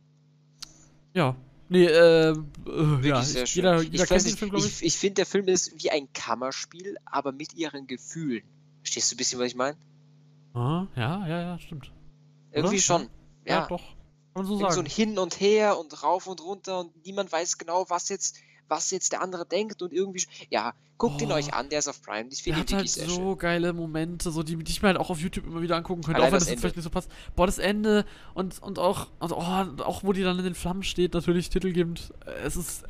Ja. 1.13 1.35
Nee, 1.69 1.85
äh, 1.85 2.29
äh 2.29 2.35
Wirklich 2.65 3.05
ja, 3.05 3.21
sehr 3.23 3.43
ich, 3.43 3.49
schön. 3.49 3.63
jeder, 3.63 3.81
ich 3.81 3.89
jeder 3.89 4.03
weiß 4.03 4.09
kennt 4.09 4.25
den 4.27 4.37
Film, 4.37 4.51
glaube 4.51 4.65
ich. 4.67 4.73
ich, 4.81 4.85
ich 4.85 4.97
finde, 4.97 5.15
der 5.15 5.25
Film 5.25 5.47
ist 5.47 5.83
wie 5.83 5.89
ein 5.89 6.11
Kammerspiel, 6.13 6.97
aber 7.05 7.31
mit 7.31 7.53
ihren 7.55 7.87
Gefühlen. 7.87 8.43
Verstehst 8.83 9.11
du 9.11 9.15
ein 9.15 9.17
bisschen, 9.17 9.39
was 9.39 9.47
ich 9.47 9.55
meine? 9.55 9.75
Ah, 10.53 10.85
ja, 10.95 11.27
ja, 11.27 11.41
ja, 11.41 11.59
stimmt. 11.59 11.91
Irgendwie 12.51 12.75
Oder? 12.75 12.81
schon. 12.83 13.01
Ja, 13.45 13.61
Ja. 13.61 13.67
doch. 13.67 13.81
Kann 13.81 14.43
man 14.43 14.45
so 14.45 14.53
Irgend 14.59 14.71
so 14.71 14.75
sagen. 14.75 14.87
ein 14.87 14.91
Hin 14.91 15.17
und 15.17 15.39
Her 15.39 15.79
und 15.79 16.03
rauf 16.03 16.27
und 16.27 16.41
runter 16.41 16.81
und 16.81 17.05
niemand 17.05 17.31
weiß 17.31 17.57
genau, 17.57 17.85
was 17.89 18.09
jetzt, 18.09 18.37
was 18.67 18.91
jetzt 18.91 19.11
der 19.11 19.21
andere 19.21 19.45
denkt 19.45 19.81
und 19.81 19.93
irgendwie. 19.93 20.23
Ja, 20.49 20.73
guckt 20.97 21.21
ihn 21.21 21.31
Oh. 21.31 21.35
euch 21.35 21.53
an, 21.53 21.69
der 21.69 21.79
ist 21.79 21.87
auf 21.87 22.01
Prime. 22.01 22.29
Ich 22.31 22.41
finde 22.43 22.59
ihn 22.59 22.63
hat 22.63 22.73
halt 22.73 22.89
sehr 22.89 23.07
so 23.07 23.15
schön. 23.15 23.37
geile 23.37 23.73
Momente, 23.73 24.31
so 24.31 24.43
die, 24.43 24.55
die 24.55 24.71
ich 24.71 24.81
mir 24.81 24.87
halt 24.89 24.97
auch 24.97 25.09
auf 25.09 25.19
YouTube 25.19 25.45
immer 25.45 25.61
wieder 25.61 25.75
angucken 25.75 26.01
könnte, 26.03 26.17
Allein 26.21 26.29
auch 26.29 26.31
wenn 26.33 26.39
das 26.39 26.45
das 26.45 26.51
jetzt 26.51 26.59
vielleicht 26.61 26.75
nicht 26.77 26.83
so 26.83 26.89
passt. 26.89 27.09
Boah, 27.35 27.45
das 27.45 27.57
Ende 27.57 28.05
und, 28.33 28.61
und 28.61 28.79
auch, 28.79 29.07
und, 29.19 29.31
oh, 29.31 29.83
auch 29.83 30.03
wo 30.03 30.13
die 30.13 30.23
dann 30.23 30.37
in 30.39 30.45
den 30.45 30.55
Flammen 30.55 30.83
steht, 30.83 31.13
natürlich 31.13 31.49
titelgebend. 31.49 32.13
Es 32.43 32.55
ist. 32.55 32.83
Äh, 32.83 32.87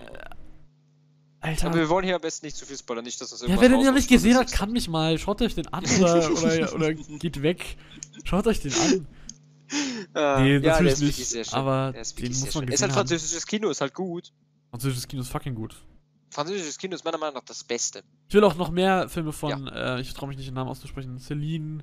Alter. 1.42 1.68
Aber 1.68 1.76
wir 1.78 1.90
wollen 1.90 2.06
hier 2.06 2.16
am 2.16 2.22
besten 2.22 2.48
nicht 2.48 2.58
zu 2.58 2.66
viel 2.66 2.78
spoilern, 2.78 3.06
nicht, 3.06 3.22
dass 3.22 3.30
das 3.30 3.42
Ja, 3.42 3.46
irgendwas 3.48 3.62
wer 3.70 3.78
den 3.78 3.86
noch 3.86 3.94
nicht 3.94 4.10
gesehen 4.10 4.36
hat, 4.36 4.52
kann 4.52 4.72
mich 4.72 4.88
mal. 4.90 5.20
Schaut 5.20 5.42
euch 5.44 5.54
den 5.54 5.68
an 5.68 5.84
oder, 6.00 6.32
oder, 6.44 6.74
oder 6.74 6.94
geht 6.94 7.42
weg. 7.44 7.78
Schaut 8.24 8.48
euch 8.48 8.62
den 8.62 8.74
an. 8.74 9.08
Ah, 10.14 10.40
Nee, 10.42 10.54
ja, 10.54 10.60
der 10.60 10.72
natürlich 10.72 10.94
ist 10.94 11.00
nicht, 11.02 11.10
wirklich 11.10 11.28
sehr 11.30 11.44
schön. 11.44 11.54
aber 11.56 11.92
der 11.92 12.02
ist 12.02 12.18
den 12.20 12.28
muss 12.30 12.40
sehr 12.40 12.46
man 12.46 12.52
schön. 12.68 12.74
Ist 12.74 12.82
halt 12.82 12.90
gesehen 12.92 12.92
französisches 12.92 13.46
Kino, 13.48 13.70
ist 13.70 13.82
halt 13.82 13.94
gut. 13.94 14.32
Französisches 14.76 15.08
Kino 15.08 15.22
ist 15.22 15.30
fucking 15.30 15.56
gut. 15.56 15.76
Französisches 16.32 16.78
Kino 16.78 16.96
ist 16.96 17.06
meiner 17.06 17.18
Meinung 17.18 17.36
nach 17.36 17.44
das 17.46 17.64
Beste. 17.64 18.04
Ich 18.28 18.34
will 18.34 18.44
auch 18.44 18.56
noch 18.56 18.70
mehr 18.70 19.08
Filme 19.08 19.32
von, 19.32 19.68
äh, 19.68 20.02
ich 20.02 20.14
traue 20.14 20.28
mich 20.28 20.38
nicht 20.38 20.48
den 20.50 20.56
Namen 20.56 20.70
auszusprechen, 20.70 21.18
Celine, 21.18 21.82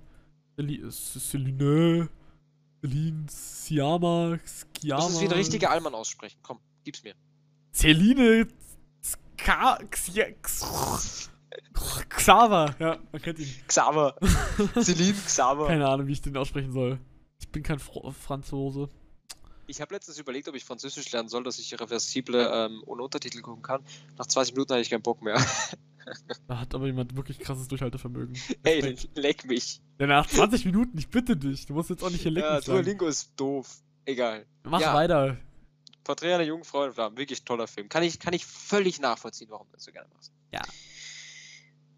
Celine, 0.57 0.91
Celine, 0.91 2.09
Celine, 2.81 3.27
Siama, 3.31 4.39
Skiama. 4.45 5.01
Du 5.01 5.05
musst 5.05 5.15
es 5.17 5.21
wie 5.23 5.27
ein 5.27 5.33
richtiger 5.33 5.71
Allmann 5.71 5.95
aussprechen. 5.95 6.39
Komm, 6.43 6.59
gib's 6.85 7.03
mir. 7.03 7.15
Celine, 7.73 8.47
Ska, 9.03 9.79
Xia- 9.91 10.35
Xaver, 12.11 12.75
ja, 12.79 12.99
man 13.11 13.23
kennt 13.23 13.39
ihn. 13.39 13.49
Xaver. 13.67 14.17
Celine 14.83 15.15
Xaver. 15.15 15.67
Keine 15.67 15.89
Ahnung, 15.89 16.07
wie 16.07 16.13
ich 16.13 16.21
den 16.21 16.37
aussprechen 16.37 16.73
soll. 16.73 16.99
Ich 17.41 17.49
bin 17.49 17.63
kein 17.63 17.79
Fro 17.79 18.11
Franzose. 18.11 18.89
Ich 19.73 19.81
habe 19.81 19.95
letztens 19.95 20.19
überlegt, 20.19 20.47
ob 20.49 20.55
ich 20.55 20.67
Französisch 20.67 21.11
lernen 21.13 21.31
soll, 21.31 21.45
dass 21.45 21.59
ich 21.59 21.81
reversible 21.81 22.47
ähm, 22.53 22.83
ohne 22.85 23.03
Untertitel 23.05 23.41
gucken 23.41 23.63
kann. 23.63 23.83
Nach 24.19 24.27
20 24.27 24.53
Minuten 24.53 24.75
hatte 24.75 24.83
ich 24.83 24.91
keinen 24.91 25.01
Bock 25.03 25.23
mehr. 25.23 25.35
Da 26.49 26.59
hat 26.59 26.75
aber 26.75 26.87
jemand 26.87 27.15
wirklich 27.17 27.39
krasses 27.39 27.69
Durchhaltevermögen. 27.69 28.37
Ey, 28.65 28.97
leck 29.15 29.45
mich. 29.45 29.81
Ja, 30.01 30.09
nach 30.09 30.27
20 30.27 30.65
Minuten, 30.65 30.99
ich 30.99 31.09
bitte 31.09 31.37
dich. 31.37 31.67
Du 31.67 31.75
musst 31.75 31.91
jetzt 31.91 32.03
auch 32.03 32.11
nicht 32.11 32.23
hier 32.23 32.33
lecken 32.33 32.49
Ja. 32.55 32.61
Duolingo 32.61 33.07
ist 33.07 33.31
doof. 33.37 33.69
Egal. 34.05 34.45
Mach 34.65 34.81
Ja. 34.81 34.95
weiter. 34.95 35.39
Porträt 36.03 36.35
einer 36.35 36.43
jungen 36.43 36.65
Frau 36.65 36.85
in 36.85 36.93
Flammen. 36.93 37.17
Wirklich 37.17 37.45
toller 37.45 37.69
Film. 37.69 37.89
Kann 37.89 38.03
ich, 38.03 38.19
kann 38.19 38.35
ich 38.35 38.45
völlig 38.45 39.01
nachvollziehen, 39.01 39.49
warum 39.51 39.69
du 39.69 39.75
das 39.75 39.85
so 39.85 39.93
gerne 39.93 40.09
machst. 40.13 40.33
Ja. 40.53 40.63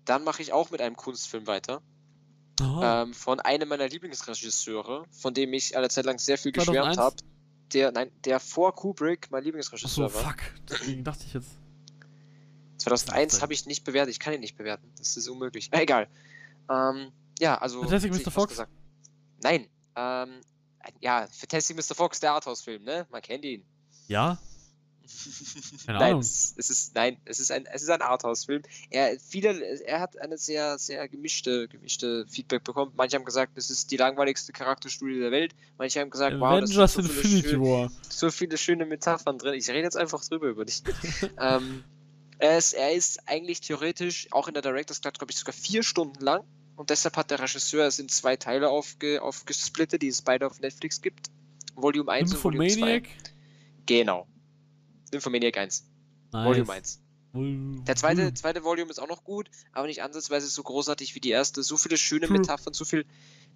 Dann 0.05 0.23
mache 0.23 0.43
ich 0.43 0.53
auch 0.53 0.71
mit 0.71 0.83
einem 0.83 0.97
Kunstfilm 0.97 1.47
weiter. 1.47 1.81
Oh. 2.61 2.81
Ähm, 2.83 3.15
von 3.15 3.41
einem 3.41 3.69
meiner 3.71 3.89
Lieblingsregisseure, 3.89 5.07
von 5.11 5.33
dem 5.33 5.53
ich 5.55 5.77
eine 5.79 5.89
Zeit 5.89 6.05
lang 6.05 6.19
sehr 6.19 6.37
viel 6.37 6.53
geschwärmt 6.53 6.95
2001? 6.95 6.99
habe. 6.99 7.17
Der, 7.73 7.91
nein, 7.93 8.11
der 8.25 8.41
vor 8.41 8.75
Kubrick 8.75 9.31
mein 9.31 9.43
Lieblingsregisseur 9.43 10.13
war. 10.15 10.23
fuck. 10.23 10.39
Deswegen 10.69 11.03
dachte 11.03 11.25
ich 11.27 11.35
jetzt. 11.35 11.57
2001 12.79 13.41
habe 13.43 13.53
ich 13.53 13.67
nicht 13.67 13.85
bewertet. 13.85 14.13
Ich 14.13 14.21
kann 14.21 14.35
ihn 14.35 14.41
nicht 14.41 14.57
bewerten. 14.57 14.91
Das 14.99 15.17
ist 15.17 15.29
unmöglich. 15.29 15.71
Na, 15.73 15.81
egal. 15.83 16.09
Ähm, 16.71 17.13
ja, 17.39 17.57
also. 17.59 17.81
Fantastic 17.83 18.13
Mr. 18.13 18.31
Fox? 18.31 18.51
Gesagt. 18.51 18.73
Nein. 19.43 19.67
Ähm, 19.97 20.41
ja, 21.01 21.27
Fantastic 21.33 21.77
Mr. 21.77 21.95
Fox, 21.95 22.21
der 22.21 22.33
Arthouse-Film, 22.33 22.85
ne? 22.85 23.07
Man 23.11 23.23
kennt 23.23 23.45
ihn. 23.45 23.65
Ja? 24.07 24.39
Keine 25.87 25.99
nein, 25.99 26.11
Ahnung. 26.11 26.21
es, 26.21 26.55
es 26.57 26.71
ist 26.71 26.95
nein, 26.95 27.17
es 27.25 27.41
ist 27.41 27.51
ein 27.51 27.67
es 27.67 27.83
ist 27.83 27.91
ein 27.91 28.03
Arthouse-Film. 28.03 28.63
Er 28.91 29.19
viele, 29.19 29.61
er 29.83 30.01
hat 30.01 30.19
eine 30.21 30.39
sehr 30.39 30.79
sehr 30.79 31.09
gemischte 31.09 31.69
gemischte 31.69 32.27
Feedback 32.29 32.65
bekommen. 32.65 32.93
Manche 32.97 33.17
haben 33.17 33.25
gesagt, 33.25 33.57
es 33.57 33.71
ist 33.71 33.91
die 33.91 33.97
langweiligste 33.97 34.53
Charakterstudie 34.53 35.19
der 35.19 35.31
Welt. 35.31 35.55
Manche 35.79 36.01
haben 36.01 36.11
gesagt, 36.11 36.39
wow, 36.39 36.61
das 36.61 36.71
Avengers 36.71 36.95
sind 36.95 37.07
so 37.07 37.13
viele, 37.13 37.49
schön, 37.49 37.91
so 38.09 38.31
viele 38.31 38.59
schöne 38.59 38.87
Metaphern 38.87 39.39
drin. 39.39 39.55
Ich 39.55 39.69
rede 39.69 39.83
jetzt 39.83 39.97
einfach 39.97 40.25
drüber 40.25 40.49
über 40.49 40.65
dich. 40.65 40.83
ähm, 41.41 41.85
er, 42.39 42.59
ist, 42.59 42.73
er 42.73 42.93
ist 42.93 43.29
eigentlich 43.29 43.61
theoretisch 43.61 44.29
auch 44.31 44.49
in 44.49 44.55
der 44.55 44.63
Director's 44.63 45.01
Cut, 45.01 45.19
glaube 45.19 45.33
ich, 45.33 45.39
sogar 45.39 45.55
vier 45.55 45.83
Stunden 45.83 46.23
lang. 46.23 46.45
Und 46.77 46.91
deshalb 46.91 47.17
hat 47.17 47.31
der 47.31 47.41
Regisseur 47.41 47.87
es 47.87 47.99
in 47.99 48.09
zwei 48.09 48.37
Teile 48.37 48.69
aufge, 48.69 49.23
aufgesplittet, 49.23 50.03
die 50.03 50.09
es 50.09 50.23
beide 50.23 50.47
auf 50.47 50.61
Netflix 50.61 51.01
gibt. 51.01 51.31
Volume 51.77 52.11
1 52.11 52.35
und 52.35 52.45
Volume 52.45 52.67
2. 52.67 52.75
Nymphomaniac. 52.75 53.09
Genau. 53.87 54.27
Nymphomaniac 55.15 55.57
1. 55.57 55.85
Nice. 56.33 56.45
Volume 56.47 56.73
1. 56.73 57.01
Vol- 57.33 57.85
Der 57.85 57.97
zweite, 57.97 58.33
zweite 58.35 58.63
Volume 58.63 58.91
ist 58.91 58.99
auch 59.01 59.09
noch 59.09 59.25
gut, 59.25 59.49
aber 59.73 59.87
nicht 59.87 60.03
ansatzweise 60.03 60.47
so 60.47 60.63
großartig 60.63 61.15
wie 61.15 61.21
die 61.21 61.31
erste. 61.31 61.63
So 61.63 61.77
viele 61.77 61.97
schöne. 61.97 62.29
Metaphern, 62.29 62.75
so 62.75 62.85
viel 62.85 63.07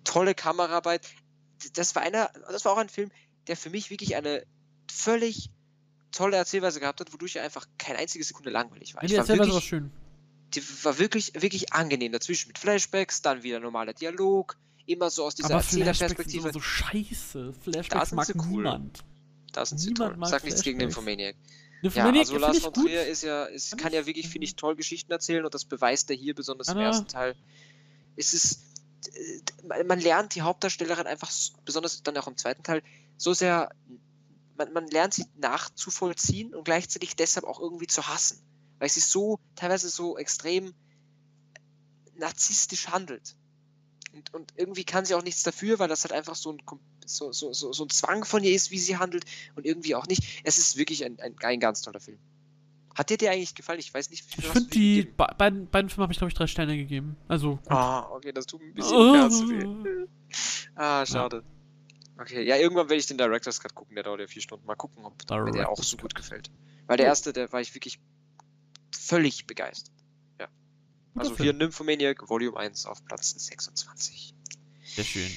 tolle 0.04 0.34
Kameraarbeit. 0.34 1.06
Das 1.74 1.94
war 1.94 2.02
einer, 2.02 2.30
das 2.50 2.64
war 2.64 2.72
auch 2.72 2.78
ein 2.78 2.88
Film, 2.88 3.10
der 3.46 3.56
für 3.56 3.70
mich 3.70 3.90
wirklich 3.90 4.16
eine 4.16 4.44
völlig 4.90 5.50
tolle 6.12 6.36
Erzählweise 6.36 6.80
gehabt 6.80 7.00
hat, 7.00 7.12
wodurch 7.12 7.36
er 7.36 7.42
einfach 7.44 7.66
keine 7.78 7.98
einzige 7.98 8.24
Sekunde 8.24 8.50
langweilig 8.50 8.94
war. 8.94 9.02
Die 9.02 9.12
war 9.12 9.18
Erzählweise 9.20 9.50
war 9.50 9.56
wirklich, 9.56 9.68
schön. 9.68 9.90
die 10.54 10.62
war 10.84 10.98
wirklich, 10.98 11.34
wirklich 11.34 11.72
angenehm 11.72 12.12
dazwischen 12.12 12.48
mit 12.48 12.58
Flashbacks, 12.58 13.22
dann 13.22 13.42
wieder 13.42 13.60
normaler 13.60 13.92
Dialog, 13.92 14.56
immer 14.86 15.10
so 15.10 15.24
aus 15.24 15.34
dieser 15.34 15.50
Aber 15.54 15.62
Flashbacks 15.62 15.70
sind 15.70 15.86
Erzählerperspektive. 15.86 16.52
so 16.52 16.60
scheiße. 16.60 17.52
Flashbacks 17.60 18.12
mag 18.12 18.28
cool. 18.36 18.62
niemand. 18.62 19.04
Niemand 19.72 19.96
toll. 19.98 20.16
mag 20.16 20.28
Sag 20.30 20.44
nichts 20.44 20.62
gegen 20.62 20.78
Flashbacks. 20.78 21.04
Nymphomaniac. 21.06 21.36
Ja, 21.82 22.06
also 22.10 22.38
Lars 22.38 22.58
von. 22.58 22.72
Trier 22.74 23.06
ist 23.06 23.22
ja, 23.22 23.44
ist, 23.44 23.78
Kann 23.78 23.92
ja 23.92 24.00
ich- 24.00 24.06
wirklich, 24.06 24.28
finde 24.28 24.46
ich, 24.46 24.56
toll 24.56 24.74
Geschichten 24.76 25.12
erzählen 25.12 25.44
und 25.44 25.54
das 25.54 25.64
beweist 25.64 26.10
er 26.10 26.16
hier 26.16 26.34
besonders 26.34 26.68
im 26.68 26.74
Kann 26.74 26.82
er. 26.82 26.86
ersten 26.88 27.06
Teil. 27.06 27.36
Es 28.16 28.34
ist, 28.34 28.60
äh, 29.14 29.84
man- 29.84 30.00
lernt 30.00 30.34
die 30.34 30.42
Hauptdarstellerin 30.42 31.06
einfach, 31.06 31.30
besonders 31.64 32.02
dann 32.02 32.16
auch 32.16 32.26
im 32.26 32.36
zweiten 32.36 32.62
Teil, 32.64 32.82
so 33.16 33.32
sehr, 33.32 33.70
man, 34.56 34.72
man 34.72 34.88
lernt 34.88 35.14
sie 35.14 35.26
nachzuvollziehen 35.36 36.52
und 36.54 36.64
gleichzeitig 36.64 37.14
deshalb 37.14 37.46
auch 37.46 37.60
irgendwie 37.60 37.86
zu 37.86 38.08
hassen. 38.08 38.40
Weil 38.80 38.88
sie 38.88 39.00
so, 39.00 39.38
teilweise 39.54 39.88
so 39.88 40.18
extrem 40.18 40.74
narzisstisch 42.16 42.88
handelt. 42.88 43.36
Und, 44.12 44.34
und 44.34 44.52
irgendwie 44.56 44.84
kann 44.84 45.04
sie 45.04 45.14
auch 45.14 45.22
nichts 45.22 45.42
dafür, 45.42 45.78
weil 45.78 45.88
das 45.88 46.04
halt 46.04 46.12
einfach 46.12 46.34
so 46.34 46.52
ein, 46.52 46.58
so, 47.06 47.32
so, 47.32 47.52
so, 47.52 47.72
so 47.72 47.84
ein 47.84 47.90
Zwang 47.90 48.24
von 48.24 48.42
ihr 48.42 48.52
ist, 48.52 48.70
wie 48.70 48.78
sie 48.78 48.96
handelt 48.96 49.24
und 49.54 49.66
irgendwie 49.66 49.94
auch 49.94 50.06
nicht. 50.06 50.42
Es 50.44 50.58
ist 50.58 50.76
wirklich 50.76 51.04
ein, 51.04 51.18
ein, 51.20 51.34
ein 51.42 51.60
ganz 51.60 51.82
toller 51.82 52.00
Film. 52.00 52.18
Hat 52.94 53.10
dir 53.10 53.16
der 53.16 53.30
eigentlich 53.30 53.54
gefallen? 53.54 53.78
Ich 53.78 53.94
weiß 53.94 54.10
nicht, 54.10 54.26
wie 54.26 54.34
viel 54.34 54.44
Ich 54.44 54.50
finde 54.50 54.70
die 54.70 55.02
be 55.02 55.26
beiden, 55.38 55.68
beiden 55.68 55.88
Filme 55.88 56.02
habe 56.02 56.12
ich 56.12 56.18
glaube 56.18 56.30
ich 56.30 56.34
drei 56.36 56.48
Sterne 56.48 56.76
gegeben. 56.76 57.16
Also. 57.28 57.60
Ah, 57.68 58.08
okay, 58.10 58.32
das 58.32 58.46
tut 58.46 58.60
mir 58.60 58.68
ein 58.68 58.74
bisschen 58.74 58.96
im 58.96 59.14
Herzen 59.14 59.48
weh. 59.50 59.64
Oh. 59.64 60.08
Ah, 60.74 61.04
schade. 61.04 61.42
Okay, 62.18 62.42
ja, 62.44 62.56
irgendwann 62.56 62.88
werde 62.88 63.00
ich 63.00 63.06
den 63.06 63.18
Director's 63.18 63.60
Cut 63.60 63.74
gucken, 63.74 63.94
der 63.94 64.04
dauert 64.04 64.20
ja 64.20 64.26
vier 64.26 64.42
Stunden. 64.42 64.66
Mal 64.66 64.76
gucken, 64.76 65.04
ob 65.04 65.14
mir 65.30 65.52
der 65.52 65.68
auch 65.68 65.82
so 65.82 65.96
gut 65.96 66.14
gefällt. 66.14 66.50
Weil 66.86 66.96
der 66.96 67.06
erste, 67.06 67.32
der 67.32 67.52
war 67.52 67.60
ich 67.60 67.74
wirklich 67.74 67.98
völlig 68.92 69.46
begeistert. 69.46 69.94
Also 71.20 71.36
hier 71.36 71.52
Nymphomaniac 71.52 72.28
Volume 72.28 72.56
1 72.56 72.86
auf 72.86 73.04
Platz 73.04 73.30
26. 73.30 74.34
Sehr 74.84 75.04
schön. 75.04 75.30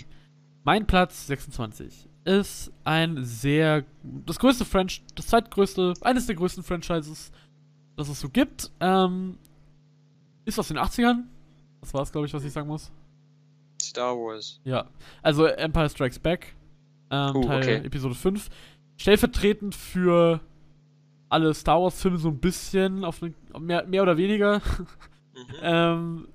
Mein 0.63 0.85
Platz 0.85 1.27
26 1.27 2.07
ist 2.23 2.71
ein 2.83 3.23
sehr 3.23 3.83
das 4.03 4.37
größte 4.37 4.63
Franchise, 4.65 5.01
das 5.15 5.27
zweitgrößte, 5.27 5.93
eines 6.01 6.27
der 6.27 6.35
größten 6.35 6.63
Franchises, 6.63 7.31
das 7.97 8.09
es 8.09 8.19
so 8.19 8.29
gibt. 8.29 8.71
Ähm, 8.79 9.37
ist 10.45 10.59
aus 10.59 10.67
den 10.67 10.77
80ern. 10.77 11.23
Das 11.81 11.93
war 11.93 12.01
es, 12.03 12.11
glaube 12.11 12.27
ich, 12.27 12.33
was 12.33 12.43
ich 12.43 12.51
sagen 12.53 12.67
muss. 12.67 12.91
Star 13.81 14.15
Wars. 14.15 14.59
Ja. 14.63 14.87
Also 15.23 15.45
Empire 15.45 15.89
Strikes 15.89 16.19
Back. 16.19 16.55
Ähm, 17.09 17.35
Oh, 17.35 17.41
Teil 17.43 17.57
okay. 17.61 17.75
Episode 17.85 18.15
5. 18.15 18.49
Stellvertretend 18.97 19.73
für 19.73 20.39
alle 21.29 21.53
Star 21.53 21.81
Wars 21.81 21.99
Filme 21.99 22.17
so 22.17 22.29
ein 22.29 22.37
bisschen, 22.39 23.03
auf 23.03 23.21
ne, 23.21 23.33
mehr, 23.59 23.85
mehr 23.87 24.03
oder 24.03 24.17
weniger. 24.17 24.61
Mhm. 25.47 25.55
Ähm, 25.61 26.27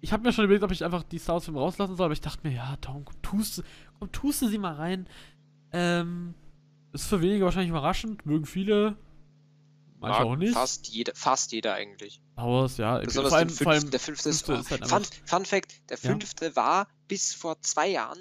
ich 0.00 0.12
habe 0.12 0.22
mir 0.22 0.32
schon 0.32 0.44
überlegt, 0.44 0.64
ob 0.64 0.70
ich 0.72 0.84
einfach 0.84 1.02
die 1.02 1.18
Star 1.18 1.34
Wars 1.34 1.44
Filme 1.44 1.60
rauslassen 1.60 1.96
soll, 1.96 2.04
aber 2.06 2.12
ich 2.12 2.20
dachte 2.20 2.46
mir, 2.46 2.54
ja, 2.54 2.76
Tom, 2.80 3.04
tust, 3.22 3.58
du- 3.58 3.62
komm, 3.98 4.12
tust 4.12 4.42
du 4.42 4.48
sie 4.48 4.58
mal 4.58 4.74
rein. 4.74 5.08
Ähm, 5.72 6.34
ist 6.92 7.06
für 7.08 7.20
wenige 7.20 7.44
wahrscheinlich 7.44 7.70
überraschend, 7.70 8.24
mögen 8.26 8.46
viele. 8.46 8.96
Manche 9.98 10.20
auch 10.24 10.36
nicht. 10.36 10.52
Fast 10.52 10.88
jeder, 10.88 11.14
fast 11.14 11.52
jeder 11.52 11.74
eigentlich. 11.74 12.20
Star 12.34 12.46
Wars, 12.46 12.76
ja. 12.76 12.98
Besonders 12.98 13.32
allem, 13.32 13.48
fünften, 13.48 13.90
der 13.90 14.00
fünfte 14.00 14.28
ist, 14.28 14.44
fünfte 14.46 14.74
ist 14.74 14.92
halt 14.92 15.06
Fun, 15.06 15.20
Fun 15.24 15.44
Fact, 15.46 15.88
der 15.90 15.98
Ja. 15.98 16.10
fünfte 16.10 16.54
war 16.54 16.86
bis 17.08 17.32
vor 17.34 17.60
zwei 17.62 17.88
Jahren 17.88 18.18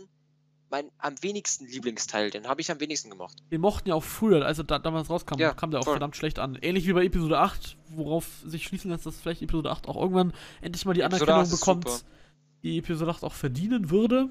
mein 0.76 0.92
am 0.98 1.16
wenigsten 1.22 1.66
Lieblingsteil. 1.68 2.32
Den 2.32 2.48
habe 2.48 2.60
ich 2.60 2.70
am 2.70 2.80
wenigsten 2.82 3.10
gemocht. 3.10 3.38
den 3.52 3.62
mochten 3.62 3.88
ja 3.88 3.96
auch 3.96 4.04
früher, 4.04 4.46
als 4.46 4.58
er 4.58 4.66
da, 4.66 4.78
damals 4.80 5.10
rauskam, 5.10 5.40
Ja, 5.40 5.54
kam 5.54 5.72
der 5.72 5.80
auch 5.80 5.86
voll. 5.86 5.94
verdammt 5.94 6.16
schlecht 6.18 6.38
an. 6.40 6.58
Ähnlich 6.62 6.86
wie 6.88 6.92
bei 6.94 7.06
Episode 7.06 7.40
8, 7.40 7.78
worauf 7.90 8.28
sich 8.46 8.64
schließen 8.66 8.92
lässt, 8.92 9.06
dass 9.06 9.20
vielleicht 9.22 9.42
Episode 9.42 9.72
8 9.72 9.88
auch 9.88 9.96
irgendwann 9.96 10.34
endlich 10.62 10.84
mal 10.86 10.94
die 10.94 11.04
Anerkennung 11.04 11.36
8 11.36 11.48
ist 11.54 11.60
bekommt, 11.60 11.88
super. 11.88 12.04
die 12.64 12.78
Episode 12.80 13.12
8 13.12 13.24
auch 13.24 13.34
verdienen 13.34 13.90
würde. 13.90 14.28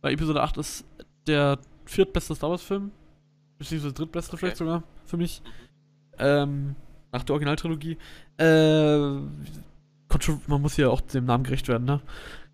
Weil 0.00 0.12
Episode 0.14 0.42
8 0.42 0.58
ist 0.58 0.84
der 1.26 1.58
viertbeste 1.86 2.34
Star 2.36 2.50
Wars-Film. 2.50 2.92
Beziehungsweise 3.58 3.94
drittbeste 3.94 4.32
Okay. 4.34 4.38
vielleicht 4.40 4.56
sogar 4.58 4.82
für 5.06 5.16
mich. 5.16 5.42
Ähm, 6.18 6.76
nach 7.10 7.24
der 7.24 7.32
Originaltrilogie. 7.34 7.96
Äh, 8.38 8.98
man 10.46 10.60
muss 10.62 10.76
ja 10.76 10.88
auch 10.88 11.00
dem 11.00 11.24
Namen 11.24 11.42
gerecht 11.44 11.66
werden, 11.68 11.84
ne? 11.84 12.00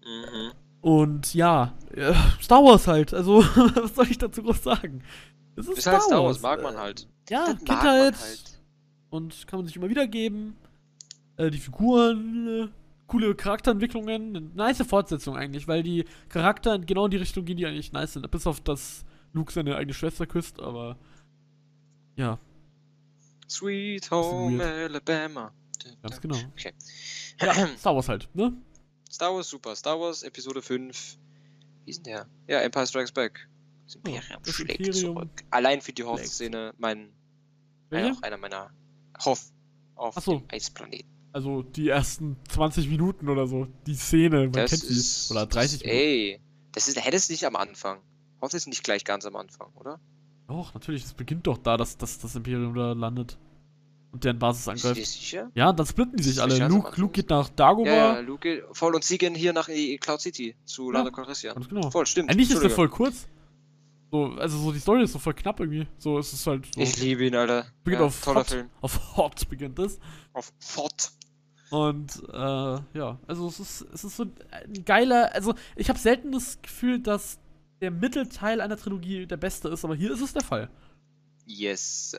Mhm. 0.05 0.53
Und 0.81 1.35
ja, 1.35 1.75
Star 2.41 2.65
Wars 2.65 2.87
halt. 2.87 3.13
Also, 3.13 3.39
was 3.45 3.95
soll 3.95 4.11
ich 4.11 4.19
dazu 4.19 4.43
groß 4.43 4.63
sagen? 4.63 5.03
Es 5.57 5.69
ist 5.69 5.79
Ist 5.79 5.87
halt 5.87 6.03
Star 6.03 6.23
Wars, 6.25 6.41
mag 6.41 6.63
man 6.63 6.77
halt. 6.77 7.07
Ja, 7.29 7.47
Das 7.53 7.59
Kindheit. 7.59 8.19
halt. 8.19 8.61
Und 9.11 9.47
kann 9.47 9.59
man 9.59 9.67
sich 9.67 9.77
immer 9.77 9.89
wieder 9.91 10.07
geben. 10.07 10.57
Äh, 11.37 11.51
die 11.51 11.59
Figuren, 11.59 12.47
äh, 12.49 12.69
coole 13.07 13.35
Charakterentwicklungen. 13.35 14.37
Eine 14.37 14.41
nice 14.55 14.83
Fortsetzung 14.87 15.37
eigentlich, 15.37 15.69
weil 15.69 15.83
die 15.83 16.05
Charakter 16.29 16.79
genau 16.79 17.07
in 17.07 17.11
die 17.11 17.17
Richtung 17.19 17.45
gehen, 17.45 17.57
die 17.57 17.67
eigentlich 17.67 17.93
nice 17.93 18.15
sind. 18.15 18.31
Bis 18.31 18.47
auf 18.47 18.61
das 18.61 19.05
Luke 19.33 19.53
seine 19.53 19.77
eigene 19.77 19.95
Schwester 19.95 20.27
küsst, 20.27 20.61
aber. 20.61 20.97
Ja, 22.17 22.39
Sweet 23.49 24.11
Home. 24.11 24.63
Alabama. 24.63 25.53
ganz 26.03 26.21
genau. 26.21 26.37
Okay. 26.53 26.73
Ja, 27.41 27.53
Star 27.79 27.95
Wars 27.95 28.09
halt, 28.09 28.29
ne? 28.35 28.53
Star 29.11 29.35
Wars 29.35 29.49
super. 29.49 29.75
Star 29.75 29.99
Wars 30.01 30.23
Episode 30.23 30.63
5. 30.63 31.19
Wie 31.85 31.91
ist 31.91 32.07
denn 32.07 32.13
der? 32.15 32.27
Ja, 32.47 32.61
Empire 32.61 32.87
Strikes 32.87 33.13
Back. 33.13 33.49
Das 33.87 33.97
Imperium 33.97 34.23
das 34.45 34.55
schlägt 34.55 34.81
Imperium 34.87 35.15
zurück. 35.17 35.45
Allein 35.51 35.81
für 35.81 35.93
die 35.93 36.03
schlägt. 36.03 36.19
Hoff-Szene, 36.21 36.75
mein, 36.79 37.13
auch 37.93 38.23
einer 38.23 38.37
meiner 38.37 38.71
Hoff 39.25 39.51
auf 39.97 40.17
Ach 40.17 40.23
so. 40.23 40.39
dem 40.39 40.49
Eisplaneten. 40.51 41.11
Also 41.33 41.63
die 41.63 41.89
ersten 41.89 42.37
20 42.49 42.89
Minuten 42.89 43.29
oder 43.29 43.47
so. 43.47 43.67
Die 43.87 43.95
Szene, 43.95 44.43
man 44.43 44.53
Das 44.53 44.71
kennt 44.71 44.83
sie. 44.83 44.95
ist, 44.95 45.31
Oder 45.31 45.47
30 45.47 45.81
das, 45.83 45.89
Ey, 45.89 46.41
das 46.73 46.89
ist, 46.89 47.05
hätte 47.05 47.17
es 47.17 47.29
nicht 47.29 47.45
am 47.45 47.57
Anfang. 47.57 48.01
Hoff 48.41 48.55
ist 48.55 48.67
nicht 48.67 48.83
gleich 48.85 49.05
ganz 49.05 49.27
am 49.27 49.37
Anfang, 49.37 49.73
oder? 49.75 50.01
Doch, 50.49 50.75
natürlich, 50.75 51.05
es 51.05 51.15
beginnt 51.15 51.47
doch 51.47 51.59
da, 51.59 51.77
dass, 51.77 51.97
dass 51.97 52.19
das 52.19 52.35
Imperium 52.35 52.75
da 52.75 52.93
landet. 52.93 53.39
Und 54.13 54.25
deren 54.25 54.39
Basis 54.39 54.67
angreift. 54.67 55.07
sicher? 55.07 55.51
Ja, 55.55 55.73
dann 55.73 55.87
splitten 55.87 56.17
die 56.17 56.25
sich 56.25 56.37
das 56.37 56.45
alle. 56.45 56.69
Luke? 56.69 57.01
Luke 57.01 57.13
geht 57.13 57.31
nach 57.31 57.49
Dagobah. 57.49 57.89
Ja, 57.89 58.15
ja, 58.15 58.21
Luke, 58.21 58.67
voll 58.73 58.95
und 58.95 59.05
sie 59.05 59.19
gehen 59.19 59.35
hier 59.35 59.53
nach 59.53 59.67
die 59.67 59.99
Cloud 59.99 60.21
City 60.21 60.57
zu 60.65 60.89
Ja, 60.89 60.99
Lando 60.99 61.13
Calrissian. 61.13 61.55
Ganz 61.55 61.69
genau. 61.69 61.91
Voll, 61.91 62.07
stimmt. 62.07 62.31
Eigentlich 62.31 62.51
ist 62.51 62.63
der 62.63 62.71
voll 62.71 62.89
kurz. 62.89 63.29
So, 64.11 64.25
also 64.39 64.59
so 64.59 64.73
die 64.73 64.81
Story 64.81 65.05
ist 65.05 65.13
so 65.13 65.21
voll 65.21 65.35
knapp 65.35 65.61
irgendwie. 65.61 65.87
So 65.99 66.19
ist 66.19 66.33
es 66.33 66.45
halt 66.45 66.67
so. 66.75 66.81
Ich 66.81 67.01
liebe 67.01 67.25
ihn, 67.25 67.37
Alter. 67.37 67.67
Beginnt 67.85 68.01
ja, 68.01 68.07
auf 68.07 68.21
toller 68.21 68.41
Hot. 68.41 68.49
Film. 68.49 68.71
Auf 68.81 69.17
Hot 69.17 69.49
beginnt 69.49 69.79
es. 69.79 70.01
Auf 70.33 70.53
Fort. 70.59 71.13
Und 71.71 72.21
äh, 72.33 72.99
ja, 72.99 73.21
also 73.29 73.47
es 73.47 73.61
ist, 73.61 73.87
es 73.93 74.03
ist 74.03 74.17
so 74.17 74.25
ein 74.25 74.85
geiler. 74.85 75.33
Also 75.33 75.55
ich 75.77 75.89
habe 75.89 75.99
selten 76.01 76.33
das 76.33 76.61
Gefühl, 76.61 76.99
dass 76.99 77.39
der 77.81 77.93
Mittelteil 77.93 78.61
einer 78.61 78.77
Trilogie 78.77 79.27
der 79.27 79.37
beste 79.37 79.69
ist, 79.69 79.85
aber 79.85 79.95
hier 79.95 80.11
ist 80.11 80.21
es 80.21 80.33
der 80.33 80.43
Fall. 80.43 80.69
Yes. 81.47 82.17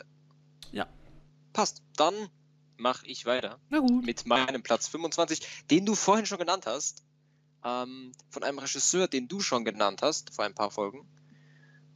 Ja. 0.71 0.87
Passt. 1.53 1.81
Dann 1.97 2.13
mache 2.77 3.05
ich 3.05 3.25
weiter 3.25 3.59
Na 3.69 3.79
gut. 3.79 4.05
mit 4.05 4.25
meinem 4.25 4.63
Platz 4.63 4.87
25, 4.87 5.65
den 5.69 5.85
du 5.85 5.95
vorhin 5.95 6.25
schon 6.25 6.39
genannt 6.39 6.65
hast. 6.65 7.03
Ähm, 7.63 8.11
von 8.29 8.43
einem 8.43 8.57
Regisseur, 8.57 9.07
den 9.07 9.27
du 9.27 9.39
schon 9.39 9.63
genannt 9.63 10.01
hast, 10.01 10.33
vor 10.33 10.45
ein 10.45 10.55
paar 10.55 10.71
Folgen. 10.71 11.05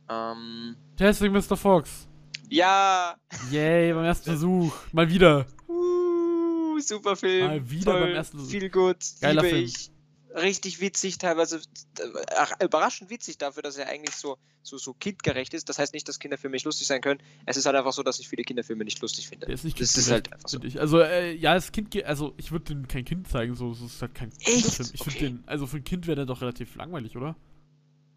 Ähm, 0.10 0.76
Testing 0.97 1.32
Mr. 1.32 1.58
Fox. 1.58 2.08
ja! 2.49 3.16
Yay, 3.49 3.91
beim 3.93 4.06
ersten 4.06 4.26
Versuch. 4.26 4.72
Mal 4.91 5.10
wieder. 5.10 5.47
Uh, 5.68 6.80
super 6.80 7.16
Film. 7.16 7.47
Mal 7.47 7.70
wieder 7.70 7.91
Toll, 7.93 8.01
beim 8.01 8.14
ersten 8.16 8.38
Versuch. 8.38 8.51
Viel 8.51 8.70
gut. 8.70 8.97
Geiler 9.22 9.43
Film. 9.43 9.64
ich. 9.66 9.91
Richtig 10.36 10.82
witzig, 10.82 11.18
teilweise 11.18 11.62
äh, 12.00 12.64
überraschend 12.66 13.10
witzig 13.10 13.38
dafür, 13.38 13.64
dass 13.64 13.78
er 13.78 13.88
eigentlich 13.88 14.16
so, 14.16 14.38
so, 14.64 14.78
so 14.78 14.94
kindgerecht 14.94 15.54
ist. 15.54 15.70
Das 15.70 15.80
heißt 15.80 15.94
nicht, 15.94 16.08
dass 16.08 16.20
Kinderfilme 16.20 16.56
nicht 16.56 16.66
lustig 16.66 16.88
sein 16.88 17.02
können. 17.02 17.22
Es 17.46 17.58
ist 17.58 17.66
halt 17.66 17.76
einfach 17.76 17.94
so, 17.94 18.04
dass 18.04 18.20
ich 18.20 18.28
viele 18.28 18.44
Kinderfilme 18.44 18.84
nicht 18.84 19.00
lustig 19.02 19.28
finde. 19.28 19.46
Der 19.48 19.56
ist 19.56 19.64
nicht 19.64 19.80
das 19.80 19.96
ist 19.98 20.12
halt 20.12 20.32
einfach 20.34 20.50
so. 20.50 20.62
ich. 20.62 20.80
Also, 20.80 21.00
äh, 21.00 21.34
ja, 21.34 21.54
das 21.54 21.72
Kind, 21.72 21.96
also 22.06 22.34
ich 22.38 22.52
würde 22.52 22.66
dem 22.66 22.88
kein 22.88 23.06
Kind 23.06 23.28
zeigen, 23.28 23.56
so, 23.56 23.74
so 23.74 23.86
ist 23.86 24.02
halt 24.02 24.14
kein 24.14 24.30
Kinderfilm. 24.32 24.90
Ich 24.94 25.04
finde 25.04 25.18
Okay. 25.18 25.20
den, 25.20 25.44
also 25.48 25.66
für 25.68 25.78
ein 25.78 25.84
Kind 25.84 26.08
wäre 26.08 26.16
der 26.18 26.26
doch 26.26 26.42
relativ 26.42 26.76
langweilig, 26.76 27.16
oder? 27.16 27.36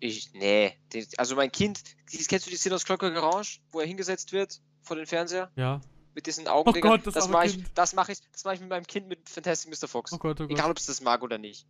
Ich, 0.00 0.32
nee. 0.32 0.72
Den, 0.92 1.06
also 1.16 1.34
mein 1.36 1.50
Kind, 1.52 1.80
kennst 2.28 2.46
du 2.46 2.50
die 2.50 2.56
Szene 2.56 2.74
aus 2.76 2.84
Clockwork 2.84 3.16
Orange, 3.16 3.60
wo 3.70 3.80
er 3.80 3.86
hingesetzt 3.86 4.32
wird 4.32 4.60
vor 4.82 4.96
den 4.96 5.06
Fernseher 5.06 5.50
Ja. 5.56 5.80
mit 6.14 6.26
diesen 6.26 6.46
Augendingern? 6.48 6.92
Oh 6.92 6.96
Gott, 6.96 7.06
das 7.06 7.14
das 7.14 7.28
mache 7.28 7.46
ich, 7.46 7.54
Kind. 7.54 7.70
das 7.74 7.92
mache 7.94 8.12
ich, 8.12 8.18
das 8.32 8.44
mache 8.44 8.54
ich 8.54 8.60
mit 8.60 8.70
meinem 8.70 8.86
Kind 8.86 9.08
mit 9.08 9.28
Fantastic 9.28 9.70
Mr. 9.70 9.88
Fox. 9.88 10.12
Oh 10.12 10.18
Gott, 10.18 10.40
oh 10.40 10.44
Gott. 10.44 10.50
Egal, 10.52 10.70
ob 10.70 10.78
es 10.78 10.86
das 10.86 11.00
mag 11.00 11.22
oder 11.22 11.38
nicht. 11.38 11.66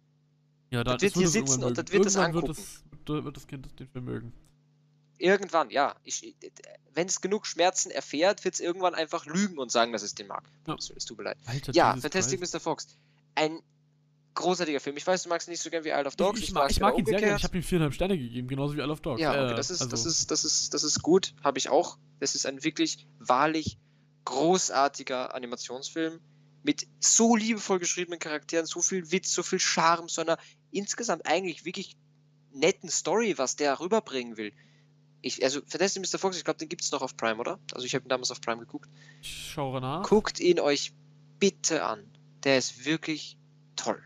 Ja, 0.71 0.85
da, 0.85 0.93
das 0.95 1.03
wird 1.03 1.15
wird 1.17 1.23
hier 1.23 1.29
sitzen 1.29 1.65
und 1.65 1.79
das 1.79 1.91
wird 1.93 2.07
es 2.07 2.17
angucken. 2.17 2.49
Wird, 2.49 2.59
das, 3.07 3.25
wird 3.25 3.37
das 3.37 3.47
Kind 3.47 3.81
den 3.81 3.89
Film 3.89 4.05
mögen. 4.05 4.33
Irgendwann, 5.19 5.71
ja. 5.71 5.97
Wenn 6.95 7.09
es 7.09 7.21
genug 7.21 7.47
Schmerzen 7.47 7.91
erfährt, 7.91 8.45
wird 8.45 8.55
es 8.55 8.61
irgendwann 8.61 8.95
einfach 8.95 9.27
lügen 9.27 9.59
und 9.59 9.73
sagen, 9.73 9.93
dass 9.93 10.03
es 10.03 10.15
den 10.15 10.29
mag. 10.29 10.45
Ja. 10.67 10.77
Es 10.77 11.05
tut 11.05 11.19
mir 11.19 11.25
leid. 11.25 11.39
Alter, 11.47 11.73
Ja, 11.73 11.97
Fantastic. 11.97 12.41
Mr. 12.41 12.61
Fox. 12.61 12.97
Ein 13.35 13.59
großartiger 14.35 14.79
Film. 14.79 14.97
Ich 14.97 15.05
weiß, 15.07 15.25
du 15.25 15.29
magst 15.29 15.49
ihn 15.49 15.51
nicht 15.51 15.63
so 15.63 15.71
gern 15.71 15.83
wie 15.83 15.89
Isle 15.89 16.07
of 16.07 16.15
Dogs. 16.15 16.39
Ich, 16.39 16.49
ich, 16.49 16.53
mag, 16.53 16.71
ich 16.71 16.79
mag 16.79 16.97
ihn 16.97 17.05
sehr 17.05 17.15
gerne. 17.15 17.33
umgekehrt. 17.33 17.39
Ich 17.41 17.45
habe 17.45 17.57
ihm 17.57 17.63
viereinhalb 17.65 17.95
Sterne 17.95 18.17
gegeben, 18.17 18.47
genauso 18.47 18.77
wie 18.77 18.83
All 18.83 18.91
of 18.91 19.01
Dogs. 19.01 19.21
Ja, 19.21 19.31
okay, 19.33 19.53
Äh, 19.53 19.57
das, 19.57 19.71
ist, 19.71 19.81
das, 19.81 19.91
also- 19.93 20.09
ist, 20.09 20.31
das, 20.31 20.45
ist, 20.45 20.75
das 20.75 20.85
ist 20.85 21.03
gut, 21.03 21.35
habe 21.43 21.59
ich 21.59 21.69
auch. 21.69 21.99
Das 22.21 22.37
ist 22.37 22.47
ein 22.47 22.63
wirklich 22.63 23.07
wahrlich 23.19 23.79
großartiger 24.25 25.35
Animationsfilm 25.35 26.21
mit 26.69 26.87
so 27.01 27.35
liebevoll 27.35 27.79
geschriebenen 27.79 28.19
Charakteren, 28.19 28.67
so 28.67 28.83
viel 28.83 29.11
Witz, 29.11 29.33
so 29.33 29.43
viel 29.43 29.59
Charme, 29.59 30.11
so 30.11 30.21
einer 30.21 30.37
insgesamt 30.71 31.25
eigentlich 31.25 31.65
wirklich 31.65 31.97
netten 32.53 32.91
Story, 32.91 33.39
was 33.39 33.57
der 33.57 33.81
rüberbringen 33.81 34.37
will. 34.37 34.53
Ich, 35.23 35.43
also 35.43 35.63
Fantastic 35.67 36.03
Mr. 36.03 36.19
Fox, 36.19 36.37
ich 36.37 36.45
glaube, 36.45 36.59
den 36.59 36.69
gibt 36.69 36.83
es 36.83 36.93
noch 36.93 37.01
auf 37.01 37.17
Prime, 37.17 37.39
oder? 37.39 37.59
Also 37.73 37.87
ich 37.87 37.95
habe 37.95 38.05
ihn 38.05 38.11
damals 38.11 38.31
auf 38.31 38.43
Prime 38.43 38.59
geguckt. 38.59 38.91
Ich 39.23 39.53
schaue 39.53 39.81
nach. 39.81 40.07
Guckt 40.07 40.41
ihn 40.41 40.61
euch 40.61 40.93
bitte 41.39 41.85
an. 41.85 42.05
Der 42.45 42.59
ist 42.59 42.85
wirklich 42.85 43.39
toll. 43.75 44.03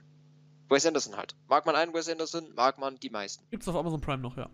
Wes 0.69 0.87
Anderson 0.87 1.17
halt. 1.17 1.35
Mag 1.49 1.67
man 1.67 1.75
einen 1.75 1.93
Wes 1.93 2.09
Anderson, 2.09 2.55
mag 2.55 2.79
man 2.79 2.97
die 3.01 3.11
meisten. 3.11 3.45
Gibt's 3.51 3.67
auf 3.67 3.75
Amazon 3.75 4.01
Prime 4.01 4.23
noch, 4.23 4.37
ja. 4.37 4.49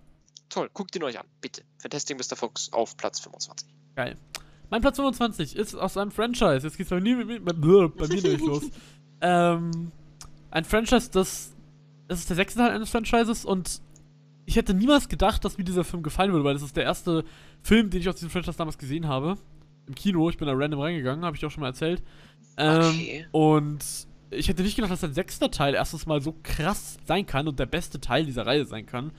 Toll, 0.49 0.71
guckt 0.73 0.97
ihn 0.97 1.03
euch 1.03 1.19
an, 1.19 1.27
bitte. 1.43 1.63
Fantastic 1.77 2.17
Mr. 2.17 2.37
Fox 2.37 2.73
auf 2.73 2.97
Platz 2.97 3.21
25. 3.21 3.69
Geil. 3.97 4.17
Mein 4.71 4.81
Platz 4.81 4.97
25 4.97 5.57
ist 5.57 5.75
aus 5.75 5.97
einem 5.97 6.11
Franchise. 6.11 6.61
Jetzt 6.67 6.77
geht's 6.77 6.91
bei 6.91 7.01
mir, 7.01 7.27
bei, 7.27 7.39
bei, 7.39 7.53
bei 7.53 8.09
mir 8.09 8.23
nämlich 8.23 8.41
los. 8.41 8.65
Ähm, 9.21 9.91
ein 10.53 10.65
Franchise, 10.65 11.11
das, 11.11 11.53
das 12.07 12.21
ist 12.21 12.29
der 12.31 12.37
sechste 12.37 12.61
Teil 12.61 12.71
eines 12.71 12.89
Franchises 12.89 13.45
und 13.45 13.81
ich 14.47 14.55
hätte 14.55 14.75
niemals 14.75 15.09
gedacht, 15.09 15.45
dass 15.45 15.59
mir 15.59 15.65
dieser 15.65 15.83
Film 15.83 16.05
gefallen 16.05 16.31
würde, 16.31 16.45
weil 16.45 16.55
das 16.55 16.63
ist 16.63 16.77
der 16.77 16.85
erste 16.85 17.25
Film, 17.61 17.91
den 17.91 18.01
ich 18.01 18.09
aus 18.09 18.15
diesem 18.15 18.31
Franchise 18.31 18.57
damals 18.57 18.79
gesehen 18.79 19.09
habe. 19.09 19.37
Im 19.89 19.97
Kino. 19.97 20.31
Ich 20.31 20.39
bin 20.39 20.47
da 20.47 20.55
random 20.55 20.81
reingegangen, 20.81 21.25
habe 21.25 21.37
ich 21.37 21.45
auch 21.45 21.51
schon 21.51 21.63
mal 21.63 21.67
erzählt. 21.71 22.01
Ähm, 22.57 22.81
Okay. 22.81 23.27
Und 23.33 23.85
ich 24.31 24.49
hätte 24.49 24.63
nicht 24.63 24.77
gedacht, 24.77 24.93
dass 24.93 25.03
ein 25.03 25.15
sechster 25.15 25.51
Teil 25.51 25.75
erstens 25.75 26.07
mal 26.07 26.23
so 26.23 26.35
krass 26.43 26.99
sein 27.05 27.27
kann 27.27 27.49
und 27.49 27.59
der 27.59 27.67
beste 27.67 28.01
Teil 28.01 28.25
dieser 28.25 28.47
Reihe 28.47 28.65
sein 28.67 28.87
kann. 28.87 29.11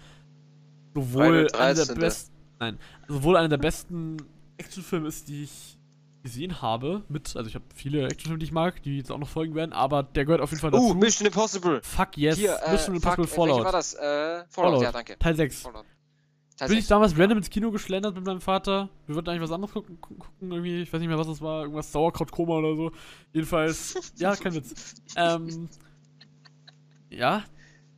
Sowohl 0.96 1.48
einer 1.54 1.74
der 1.76 1.86
13.. 1.86 2.00
besten. 2.00 2.36
Nein, 2.60 2.78
sowohl 3.08 3.38
einer 3.38 3.50
der 3.50 3.58
besten 3.58 4.18
Actionfilme 4.60 5.08
ist, 5.08 5.28
die 5.28 5.44
ich 5.44 5.78
gesehen 6.24 6.62
habe. 6.62 7.04
Mit, 7.08 7.36
also 7.36 7.48
ich 7.48 7.56
habe 7.56 7.66
viele 7.74 8.06
Actionfilme, 8.06 8.40
die 8.40 8.46
ich 8.46 8.52
mag, 8.52 8.84
die 8.84 8.98
jetzt 8.98 9.12
auch 9.12 9.18
noch 9.18 9.30
folgen 9.30 9.56
werden, 9.56 9.72
aber 9.74 10.04
der 10.04 10.26
gehört 10.26 10.42
auf 10.42 10.50
jeden 10.52 10.60
Fall 10.62 10.72
dazu. 10.72 10.90
Uh, 10.90 10.94
Mission 10.94 11.26
Impossible. 11.28 11.82
Fuck 11.82 12.18
yes, 12.18 12.38
Hier, 12.38 12.58
äh, 12.62 12.72
Mission 12.74 12.96
Impossible 12.96 13.28
fuck, 13.28 13.38
äh, 13.38 13.50
welcher 13.50 13.64
war 13.64 13.72
Fallout. 13.72 13.74
das? 13.74 13.94
Äh, 13.94 14.00
Fallout, 14.00 14.48
Fallout. 14.50 14.82
ja, 14.84 14.92
danke. 14.92 15.18
Teil 15.18 15.36
6. 15.36 15.62
Fallout. 15.62 15.86
Teil 16.58 16.68
Bin 16.68 16.78
ich 16.78 16.84
6. 16.84 16.90
damals 16.90 17.18
random 17.18 17.38
ins 17.38 17.50
Kino 17.50 17.72
geschlendert 17.72 18.16
mit 18.16 18.26
meinem 18.26 18.42
Vater. 18.42 18.90
Wir 19.08 19.16
wollten 19.16 19.30
eigentlich 19.30 19.42
was 19.44 19.52
anderes 19.54 19.72
gucken, 19.74 19.98
gu- 20.02 20.16
gucken 20.16 20.52
irgendwie. 20.52 20.82
Ich 20.82 20.92
weiß 20.92 21.00
nicht 21.00 21.08
mehr, 21.08 21.18
was 21.18 21.28
das 21.28 21.40
war. 21.42 21.62
Irgendwas 21.62 21.90
Sauerkrautkoma 21.94 22.56
oder 22.58 22.76
so. 22.76 22.92
Jedenfalls, 23.32 24.12
ja, 24.18 24.36
kein 24.36 24.54
Witz. 24.56 24.96
Ähm, 25.16 25.70
ja, 27.10 27.44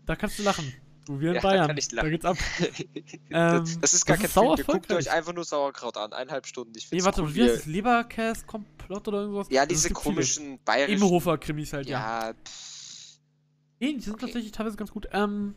da 0.05 0.15
kannst 0.15 0.37
du 0.39 0.43
lachen. 0.43 0.71
Du, 1.05 1.19
wir 1.19 1.29
in 1.29 1.35
Ja, 1.35 1.41
da 1.41 1.47
Bayern. 1.47 1.79
Da 1.95 2.09
geht's 2.09 2.25
ab. 2.25 2.37
das, 2.59 2.75
Ähm, 3.29 3.81
das 3.81 3.93
ist 3.93 4.05
gar 4.05 4.15
das 4.17 4.21
kein 4.21 4.25
ist 4.25 4.33
sauer 4.33 4.55
Film. 4.57 4.67
Guckt 4.67 4.91
euch 4.91 5.11
einfach 5.11 5.33
nur 5.33 5.43
Sauerkraut 5.43 5.97
an. 5.97 6.13
Eineinhalb 6.13 6.45
Stunden. 6.47 6.73
Ich 6.77 6.91
Nee, 6.91 7.03
warte, 7.03 7.21
cool, 7.23 7.33
wie 7.35 7.43
heißt 7.43 7.57
das? 7.57 7.65
Leberkäse-Komplott 7.65 9.07
oder 9.07 9.21
irgendwas? 9.21 9.47
Ja, 9.49 9.61
Also, 9.61 9.73
es 9.73 9.77
diese 9.79 9.87
gibt 9.89 10.01
viele. 10.01 10.13
komischen 10.15 10.59
bayerischen. 10.63 10.97
Ebenhofer-Krimis 10.97 11.73
halt, 11.73 11.87
ja. 11.89 12.29
Ja, 12.29 12.33
Nee, 13.79 13.93
die 13.93 13.99
sind 14.01 14.13
Okay. 14.13 14.25
tatsächlich 14.27 14.51
teilweise 14.51 14.77
ganz 14.77 14.91
gut. 14.91 15.07
Ähm, 15.11 15.55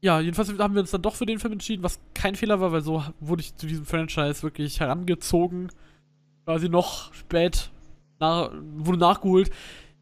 ja, 0.00 0.20
jedenfalls 0.20 0.48
haben 0.58 0.74
wir 0.74 0.80
uns 0.80 0.90
dann 0.90 1.02
doch 1.02 1.14
für 1.14 1.26
den 1.26 1.38
Film 1.38 1.52
entschieden, 1.52 1.82
was 1.82 2.00
kein 2.14 2.34
Fehler 2.34 2.60
war, 2.60 2.72
weil 2.72 2.80
so 2.82 3.04
wurde 3.20 3.42
ich 3.42 3.54
zu 3.56 3.66
diesem 3.66 3.84
Franchise 3.84 4.42
wirklich 4.42 4.80
herangezogen. 4.80 5.70
Quasi 6.44 6.68
noch 6.70 7.12
spät 7.12 7.70
nach, 8.20 8.50
wurde 8.76 8.98
nachgeholt. 8.98 9.50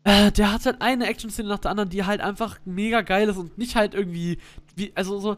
Äh, 0.04 0.30
der 0.32 0.52
hat 0.52 0.66
halt 0.66 0.82
eine 0.82 1.06
Action-Szene 1.06 1.48
nach 1.48 1.58
der 1.58 1.70
anderen, 1.70 1.88
die 1.88 2.04
halt 2.04 2.20
einfach 2.20 2.58
mega 2.66 3.00
geil 3.00 3.28
ist 3.28 3.38
und 3.38 3.56
nicht 3.56 3.74
halt 3.74 3.94
irgendwie, 3.94 4.38
wie, 4.76 4.92
also 4.94 5.18
so, 5.18 5.36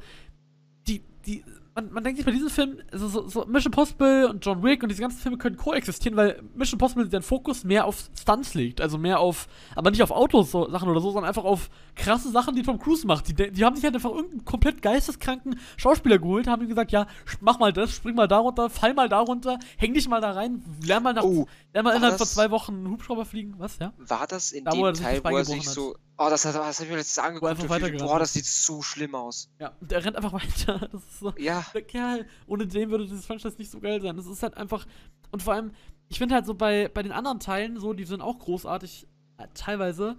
die, 0.88 1.02
die, 1.24 1.44
man, 1.76 1.92
man 1.92 2.02
denkt 2.02 2.16
sich 2.16 2.26
bei 2.26 2.32
diesem 2.32 2.48
Film, 2.48 2.78
also 2.90 3.06
so, 3.06 3.28
so 3.28 3.44
Mission 3.44 3.70
Impossible 3.72 4.28
und 4.28 4.44
John 4.44 4.62
Wick 4.62 4.82
und 4.82 4.88
diese 4.88 5.02
ganzen 5.02 5.18
Filme 5.18 5.36
können 5.38 5.56
koexistieren, 5.56 6.16
weil 6.16 6.42
Mission 6.54 6.78
Impossible 6.78 7.08
den 7.08 7.22
Fokus 7.22 7.64
mehr 7.64 7.84
auf 7.84 8.10
Stunts 8.18 8.54
legt, 8.54 8.80
also 8.80 8.96
mehr 8.98 9.20
auf, 9.20 9.46
aber 9.74 9.90
nicht 9.90 10.02
auf 10.02 10.10
Autos 10.10 10.50
so, 10.50 10.68
Sachen 10.70 10.88
oder 10.88 11.00
so, 11.00 11.10
sondern 11.10 11.28
einfach 11.28 11.44
auf 11.44 11.68
krasse 11.94 12.30
Sachen, 12.30 12.56
die 12.56 12.62
Tom 12.62 12.78
Cruise 12.78 13.06
macht. 13.06 13.28
Die, 13.28 13.52
die 13.52 13.64
haben 13.64 13.76
sich 13.76 13.84
halt 13.84 13.94
einfach 13.94 14.10
irgendeinen 14.10 14.44
komplett 14.44 14.82
geisteskranken 14.82 15.60
Schauspieler 15.76 16.18
geholt, 16.18 16.46
haben 16.46 16.62
ihm 16.62 16.68
gesagt, 16.68 16.92
ja, 16.92 17.06
mach 17.40 17.58
mal 17.58 17.72
das, 17.72 17.92
spring 17.92 18.14
mal 18.14 18.26
da 18.26 18.38
runter, 18.38 18.70
fall 18.70 18.94
mal 18.94 19.08
da 19.08 19.20
runter, 19.20 19.58
häng 19.76 19.92
dich 19.92 20.08
mal 20.08 20.20
da 20.20 20.32
rein, 20.32 20.64
lern 20.82 21.02
mal 21.02 21.12
nach, 21.12 21.24
Oh, 21.24 21.46
lern 21.74 21.84
mal 21.84 21.94
innerhalb 21.94 22.18
von 22.18 22.26
zwei 22.26 22.50
Wochen 22.50 22.74
einen 22.74 22.90
Hubschrauber 22.90 23.26
fliegen, 23.26 23.54
was, 23.58 23.78
ja? 23.78 23.92
war 23.98 24.26
das 24.26 24.52
in 24.52 24.64
Da, 24.64 24.70
dem 24.70 24.94
Teil, 24.94 25.22
wo 25.22 25.36
er 25.36 25.44
sich 25.44 25.56
gebrochen 25.56 25.74
so. 25.74 25.96
Oh, 26.18 26.28
das, 26.30 26.44
hat- 26.46 26.54
das 26.54 26.76
habe 26.78 26.84
ich 26.84 26.90
mir 26.90 26.96
letztens 26.96 27.18
angeguckt. 27.24 27.60
und 27.62 27.68
weitergerannt 27.68 28.10
Boah, 28.10 28.18
das 28.18 28.32
sieht 28.32 28.46
so 28.46 28.80
schlimm 28.82 29.14
aus. 29.14 29.50
Ja, 29.58 29.72
der 29.80 30.04
rennt 30.04 30.16
einfach 30.16 30.32
weiter, 30.32 30.88
das 30.92 31.02
ist 31.04 31.18
so, 31.20 31.32
Ja, 31.38 31.64
der 31.74 31.82
Kerl, 31.82 32.26
ohne 32.46 32.66
den 32.66 32.90
würde 32.90 33.04
dieses 33.06 33.26
Franchise 33.26 33.56
nicht 33.58 33.70
so 33.70 33.80
geil 33.80 34.00
sein. 34.00 34.16
Das 34.16 34.26
ist 34.26 34.42
halt 34.42 34.56
einfach. 34.56 34.86
Und 35.30 35.42
vor 35.42 35.54
allem, 35.54 35.72
ich 36.08 36.18
finde 36.18 36.34
halt 36.34 36.46
so 36.46 36.54
bei, 36.54 36.88
bei 36.88 37.02
den 37.02 37.12
anderen 37.12 37.38
Teilen, 37.40 37.78
so, 37.78 37.92
die 37.92 38.04
sind 38.04 38.22
auch 38.22 38.38
großartig, 38.38 39.06
äh, 39.38 39.46
teilweise. 39.54 40.16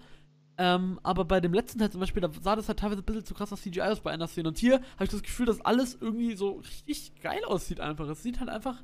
Ähm, 0.59 0.99
aber 1.03 1.23
bei 1.25 1.39
dem 1.39 1.53
letzten 1.53 1.79
Teil 1.79 1.91
zum 1.91 1.99
Beispiel, 1.99 2.21
da 2.21 2.29
sah 2.41 2.55
das 2.55 2.67
halt 2.67 2.79
teilweise 2.79 3.01
ein 3.01 3.05
bisschen 3.05 3.25
zu 3.25 3.33
krass 3.35 3.53
aus 3.53 3.61
CGI 3.61 3.81
aus 3.81 3.99
bei 3.99 4.11
einer 4.11 4.27
Szene. 4.27 4.49
Und 4.49 4.57
hier 4.57 4.75
habe 4.95 5.03
ich 5.05 5.09
das 5.09 5.21
Gefühl, 5.23 5.45
dass 5.45 5.61
alles 5.61 5.97
irgendwie 6.01 6.35
so 6.35 6.61
richtig 6.87 7.13
geil 7.21 7.43
aussieht 7.45 7.79
einfach. 7.79 8.07
Es 8.09 8.23
sieht 8.23 8.39
halt 8.39 8.49
einfach 8.49 8.83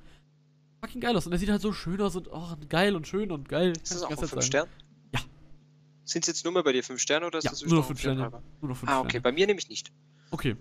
fucking 0.82 1.02
geil 1.02 1.16
aus. 1.18 1.26
Und 1.26 1.32
er 1.34 1.40
sieht 1.40 1.50
halt 1.50 1.62
so 1.62 1.74
schön 1.74 2.00
aus 2.02 2.16
und 2.16 2.28
oh, 2.32 2.56
geil 2.70 2.96
und 2.96 3.08
schön 3.08 3.32
und 3.32 3.50
geil. 3.50 3.74
ist 3.74 3.92
das 3.92 4.04
auch 4.04 4.10
ich 4.12 4.14
auf 4.16 4.20
ganz 4.22 4.30
5 4.32 4.32
sagen. 4.32 4.46
Sterne? 4.46 4.70
Ja. 5.16 5.20
Sind 6.06 6.24
es 6.24 6.28
jetzt 6.28 6.44
nur 6.44 6.54
mehr 6.54 6.64
bei 6.64 6.74
dir 6.74 6.84
5 6.84 7.00
Sterne 7.00 7.26
oder 7.28 7.38
ist 7.40 7.46
Ja, 7.46 7.52
das 7.52 7.62
nur 7.64 7.72
noch 7.76 7.80
auf 7.80 7.88
fünf 7.88 8.00
vier 8.02 8.10
Sterne. 8.12 8.24
halber? 8.24 8.44
Nur 8.62 8.70
noch 8.70 8.78
fünf 8.78 8.92
Ah, 8.92 9.00
okay, 9.00 9.10
Sterne. 9.10 9.22
bei 9.24 9.32
mir 9.32 9.48
nämlich 9.48 9.70
nicht. 9.70 9.92
Okay. 10.32 10.56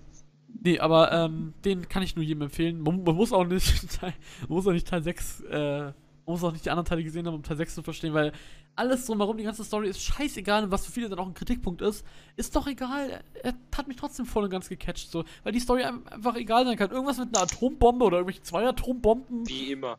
Nee, 0.64 0.78
aber 0.78 1.10
ähm, 1.12 1.54
den 1.64 1.88
kann 1.88 2.02
ich 2.02 2.14
nur 2.14 2.24
jedem 2.24 2.42
empfehlen. 2.42 2.80
Man, 2.80 3.02
man 3.02 3.14
muss 3.16 3.32
auch 3.32 3.44
nicht 3.44 3.90
Teil, 4.00 4.14
man 4.42 4.50
muss 4.56 4.66
auch 4.66 4.72
nicht 4.72 4.86
Teil 4.86 5.02
6, 5.02 5.40
äh, 5.50 5.80
man 5.84 5.94
muss 6.26 6.44
auch 6.44 6.52
nicht 6.52 6.64
die 6.64 6.70
anderen 6.70 6.86
Teile 6.86 7.02
gesehen 7.02 7.26
haben, 7.26 7.34
um 7.34 7.42
Teil 7.42 7.56
6 7.56 7.74
zu 7.74 7.82
verstehen, 7.82 8.14
weil 8.14 8.32
alles 8.76 9.04
drumherum, 9.06 9.36
die 9.36 9.44
ganze 9.44 9.64
Story 9.64 9.88
ist 9.88 10.00
scheißegal 10.02 10.64
und 10.64 10.70
was 10.70 10.86
für 10.86 10.92
viele 10.92 11.08
dann 11.08 11.18
auch 11.18 11.26
ein 11.26 11.34
Kritikpunkt 11.34 11.82
ist, 11.82 12.06
ist 12.36 12.54
doch 12.54 12.66
egal. 12.66 13.22
Er 13.42 13.54
hat 13.76 13.88
mich 13.88 13.96
trotzdem 13.96 14.24
voll 14.24 14.44
und 14.44 14.50
ganz 14.50 14.68
gecatcht, 14.68 15.10
so, 15.10 15.24
weil 15.42 15.52
die 15.52 15.60
Story 15.60 15.82
ein- 15.82 16.06
einfach 16.06 16.36
egal 16.36 16.64
sein 16.64 16.76
kann. 16.76 16.90
Irgendwas 16.90 17.18
mit 17.18 17.34
einer 17.34 17.42
Atombombe 17.44 18.04
oder 18.04 18.18
irgendwelche 18.18 18.42
zwei 18.42 18.66
Atombomben. 18.66 19.46
Wie 19.48 19.72
immer. 19.72 19.98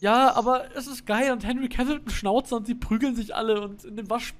Ja, 0.00 0.34
aber 0.34 0.76
es 0.76 0.88
ist 0.88 1.06
geil 1.06 1.32
und 1.32 1.44
Henry 1.44 1.68
Cavill 1.68 2.00
Schnauzer 2.10 2.56
und 2.56 2.66
sie 2.66 2.74
prügeln 2.74 3.14
sich 3.16 3.34
alle 3.34 3.60
und 3.62 3.84
in 3.84 3.96
dem 3.96 4.10
Wasch, 4.10 4.34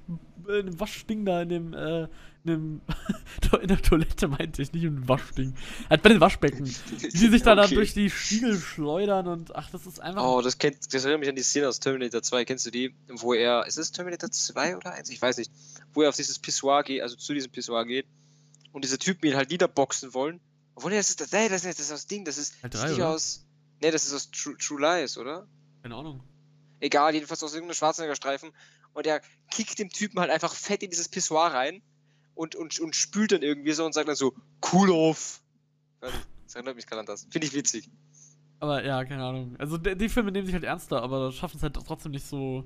in 0.47 0.65
dem 0.67 0.79
Waschding 0.79 1.25
da, 1.25 1.41
in 1.41 1.49
dem, 1.49 1.73
äh, 1.73 2.03
in 2.03 2.09
dem, 2.45 2.81
in 3.61 3.67
der 3.67 3.81
Toilette 3.81 4.27
meinte 4.27 4.61
ich, 4.61 4.73
nicht 4.73 4.83
im 4.83 5.07
Waschding. 5.07 5.55
Halt 5.89 6.01
bei 6.03 6.09
den 6.09 6.19
Waschbecken. 6.21 6.65
Die 6.65 7.27
sich 7.27 7.41
da 7.43 7.55
dann 7.55 7.65
Okay. 7.65 7.75
durch 7.75 7.93
die 7.93 8.09
Spiegel 8.09 8.57
schleudern 8.59 9.27
und 9.27 9.55
ach, 9.55 9.69
das 9.71 9.85
ist 9.85 9.99
einfach. 9.99 10.23
Oh, 10.23 10.41
das 10.41 10.57
kennt, 10.57 10.93
das 10.93 11.03
erinnert 11.05 11.21
mich 11.21 11.29
an 11.29 11.35
die 11.35 11.43
Szene 11.43 11.67
aus 11.67 11.79
Terminator 11.79 12.21
2. 12.21 12.45
Kennst 12.45 12.65
du 12.65 12.71
die? 12.71 12.93
Wo 13.07 13.33
er, 13.33 13.65
ist 13.65 13.77
es 13.77 13.91
Terminator 13.91 14.29
2 14.31 14.77
oder 14.77 14.93
1? 14.93 15.09
Ich 15.09 15.21
weiß 15.21 15.37
nicht. 15.37 15.51
Wo 15.93 16.01
er 16.01 16.09
auf 16.09 16.15
dieses 16.15 16.39
Pissoir 16.39 16.83
geht, 16.83 17.01
also 17.01 17.15
zu 17.15 17.33
diesem 17.33 17.51
Pissoir 17.51 17.85
geht 17.85 18.05
und 18.71 18.83
diese 18.83 18.97
Typen 18.97 19.27
ihn 19.27 19.35
halt 19.35 19.49
niederboxen 19.51 20.13
wollen. 20.13 20.39
Obwohl, 20.75 20.91
nee, 20.91 20.97
das 20.97 21.11
ist, 21.11 21.19
nee, 21.31 21.47
das 21.49 21.57
ist, 21.61 21.65
nicht- 21.65 21.79
das 21.79 21.85
ist 21.85 21.91
aus 21.93 22.07
Ding, 22.07 22.25
das 22.25 22.37
ist, 22.37 22.55
Halt 22.63 22.73
das 22.73 22.81
drei, 22.81 22.89
ist 22.89 22.95
oder? 22.97 23.09
aus, 23.09 23.45
nee, 23.81 23.91
das 23.91 24.05
ist 24.05 24.13
aus 24.13 24.31
True, 24.31 24.57
True 24.57 24.81
Lies, 24.81 25.17
oder? 25.17 25.45
Keine 25.83 25.95
Ahnung. 25.95 26.23
Egal, 26.79 27.13
jedenfalls 27.13 27.43
aus 27.43 27.53
irgendeinem 27.53 27.75
Schwarzenegger-Streifen. 27.75 28.49
Und 28.93 29.07
er 29.07 29.21
kickt 29.51 29.79
dem 29.79 29.89
Typen 29.89 30.19
halt 30.19 30.29
einfach 30.29 30.53
fett 30.53 30.83
in 30.83 30.89
dieses 30.89 31.09
Pissoir 31.09 31.53
rein 31.53 31.81
und, 32.35 32.55
und, 32.55 32.79
und 32.79 32.95
spült 32.95 33.31
dann 33.31 33.41
irgendwie 33.41 33.73
so 33.73 33.85
und 33.85 33.93
sagt 33.93 34.07
dann 34.07 34.15
so, 34.15 34.33
cool 34.71 34.89
off. 34.89 35.41
Das 35.99 36.55
erinnert 36.55 36.75
mich 36.75 36.85
gerade 36.85 37.01
an 37.01 37.05
das. 37.05 37.27
Finde 37.29 37.47
ich 37.47 37.53
witzig. 37.53 37.89
Aber 38.59 38.83
ja, 38.85 39.03
keine 39.03 39.23
Ahnung. 39.23 39.55
Also 39.57 39.77
die, 39.77 39.95
die 39.95 40.09
Filme 40.09 40.31
nehmen 40.31 40.45
sich 40.45 40.53
halt 40.53 40.63
ernster, 40.63 41.01
aber 41.01 41.31
schaffen 41.31 41.57
es 41.57 41.63
halt 41.63 41.73
trotzdem 41.73 42.11
nicht 42.11 42.25
so. 42.25 42.63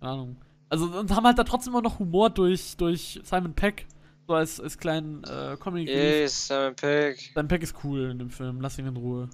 Keine 0.00 0.12
Ahnung. 0.12 0.36
Also 0.68 0.86
und 0.86 1.10
haben 1.10 1.24
halt 1.24 1.38
da 1.38 1.44
trotzdem 1.44 1.72
immer 1.72 1.82
noch 1.82 1.98
Humor 1.98 2.30
durch, 2.30 2.76
durch 2.76 3.20
Simon 3.24 3.54
Peck. 3.54 3.86
So 4.26 4.34
als, 4.34 4.60
als 4.60 4.78
kleinen 4.78 5.24
äh, 5.24 5.56
Comic 5.58 5.88
Relief. 5.88 6.20
Yes, 6.22 6.46
Simon 6.46 6.76
Peck. 6.76 7.32
Sein 7.34 7.48
Pack 7.48 7.62
ist 7.62 7.74
cool 7.82 8.10
in 8.10 8.18
dem 8.18 8.30
Film. 8.30 8.60
Lass 8.60 8.78
ihn 8.78 8.86
in 8.86 8.96
Ruhe. 8.96 9.28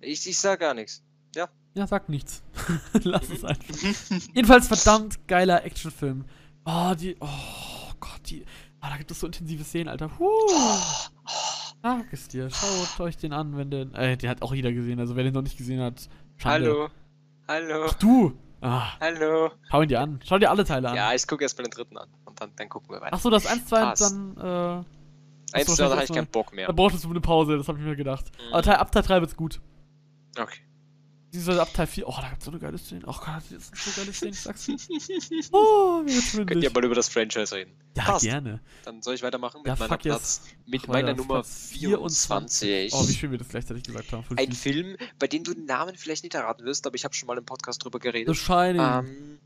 Ich, 0.00 0.28
ich 0.28 0.38
sag 0.38 0.60
gar 0.60 0.74
nichts. 0.74 1.02
Ja, 1.74 1.86
sag 1.86 2.08
nichts. 2.08 2.42
Lass 3.04 3.30
es 3.30 3.44
einfach. 3.44 3.74
Jedenfalls 4.34 4.66
verdammt 4.66 5.26
geiler 5.28 5.64
Actionfilm. 5.64 6.24
Oh, 6.64 6.94
die. 6.98 7.16
Oh 7.20 7.92
Gott, 8.00 8.20
die. 8.26 8.44
Oh, 8.82 8.86
da 8.90 8.96
gibt 8.96 9.10
es 9.10 9.20
so 9.20 9.26
intensive 9.26 9.62
Szenen, 9.62 9.88
Alter. 9.88 10.10
Huh. 10.18 10.28
Sag 11.82 12.12
es 12.12 12.28
dir. 12.28 12.50
Schaut 12.50 13.00
euch 13.00 13.16
den 13.16 13.32
an, 13.32 13.56
wenn 13.56 13.70
den. 13.70 13.94
Äh, 13.94 14.16
den 14.16 14.28
hat 14.28 14.42
auch 14.42 14.52
jeder 14.52 14.72
gesehen. 14.72 14.98
Also 14.98 15.14
wer 15.14 15.22
den 15.22 15.32
noch 15.32 15.42
nicht 15.42 15.56
gesehen 15.56 15.80
hat. 15.80 16.08
Schande. 16.36 16.70
Hallo. 16.70 16.88
Hallo. 17.46 17.86
Ach, 17.88 17.94
du. 17.94 18.36
Ah, 18.62 18.98
Hallo. 19.00 19.52
schau 19.70 19.82
ihn 19.82 19.88
dir 19.88 20.00
an. 20.00 20.20
Schau 20.24 20.38
dir 20.38 20.50
alle 20.50 20.64
Teile 20.64 20.90
an. 20.90 20.96
Ja, 20.96 21.14
ich 21.14 21.26
gucke 21.26 21.44
erst 21.44 21.56
mal 21.56 21.64
den 21.64 21.70
dritten 21.70 21.96
an. 21.96 22.08
Und 22.26 22.38
dann, 22.40 22.50
dann 22.56 22.68
gucken 22.68 22.90
wir 22.90 23.00
weiter. 23.00 23.14
Ach 23.14 23.20
so, 23.20 23.30
das 23.30 23.46
1, 23.46 23.66
2 23.66 23.88
und 23.88 24.00
dann. 24.00 24.84
Äh, 25.54 25.56
Eins, 25.56 25.74
da 25.76 25.90
habe 25.90 26.04
ich 26.04 26.12
keinen 26.12 26.26
Bock 26.26 26.52
mehr. 26.52 26.66
da 26.66 26.72
brauchtest 26.72 27.04
du 27.04 27.10
eine 27.10 27.20
Pause, 27.20 27.56
das 27.56 27.68
habe 27.68 27.78
ich 27.78 27.84
mir 27.84 27.96
gedacht. 27.96 28.26
Mhm. 28.36 28.52
Aber 28.52 28.62
Teil, 28.62 28.76
ab 28.76 28.92
Teil 28.92 29.02
3 29.02 29.20
wird's 29.20 29.36
gut. 29.36 29.60
Okay. 30.38 30.60
Diese 31.32 31.60
ab 31.60 31.72
Teil 31.72 31.86
4. 31.86 32.08
Oh, 32.08 32.14
da 32.20 32.28
gibt's 32.28 32.44
so 32.44 32.50
eine 32.50 32.58
geile 32.60 32.76
Szene. 32.78 33.02
Oh 33.06 33.12
Gott, 33.12 33.42
das 33.50 33.70
ist 33.70 33.76
so 33.76 33.90
geile 34.00 34.12
Szene, 34.12 34.30
ich 34.32 34.40
sag's 34.40 34.64
dir. 34.66 34.76
Oh, 35.52 36.02
mir 36.04 36.12
wird's 36.12 36.32
Könnt 36.32 36.62
ihr 36.64 36.70
mal 36.72 36.84
über 36.84 36.94
das 36.96 37.08
Franchise 37.08 37.54
reden. 37.54 37.72
Ja, 37.96 38.04
Passt. 38.04 38.24
gerne. 38.24 38.60
Dann 38.84 39.00
soll 39.02 39.14
ich 39.14 39.22
weitermachen 39.22 39.58
mit 39.58 39.68
Ja, 39.68 39.76
meiner 39.76 39.88
fuck 39.88 40.04
yes. 40.04 40.14
Platz, 40.16 40.40
mit 40.66 40.82
Ach, 40.84 40.88
meiner 40.88 41.14
Nummer 41.14 41.34
Platz 41.42 41.68
24. 41.70 42.92
Oh, 42.94 43.06
wie 43.08 43.12
schön 43.14 43.30
wir 43.30 43.38
das 43.38 43.48
gleichzeitig 43.48 43.84
gesagt 43.84 44.12
haben. 44.12 44.24
Ein. 44.36 44.52
Film, 44.52 44.96
bei 45.18 45.26
dem 45.28 45.44
du 45.44 45.54
den 45.54 45.66
Namen 45.66 45.96
vielleicht 45.96 46.24
nicht 46.24 46.34
erraten 46.34 46.64
wirst, 46.64 46.86
aber 46.86 46.96
ich 46.96 47.04
habe 47.04 47.14
schon 47.14 47.26
mal 47.28 47.38
im 47.38 47.44
Podcast 47.44 47.84
drüber 47.84 47.98
The 48.02 48.08
geredet. 48.08 48.36
Shining. 48.36 48.80
Ähm, 48.80 49.38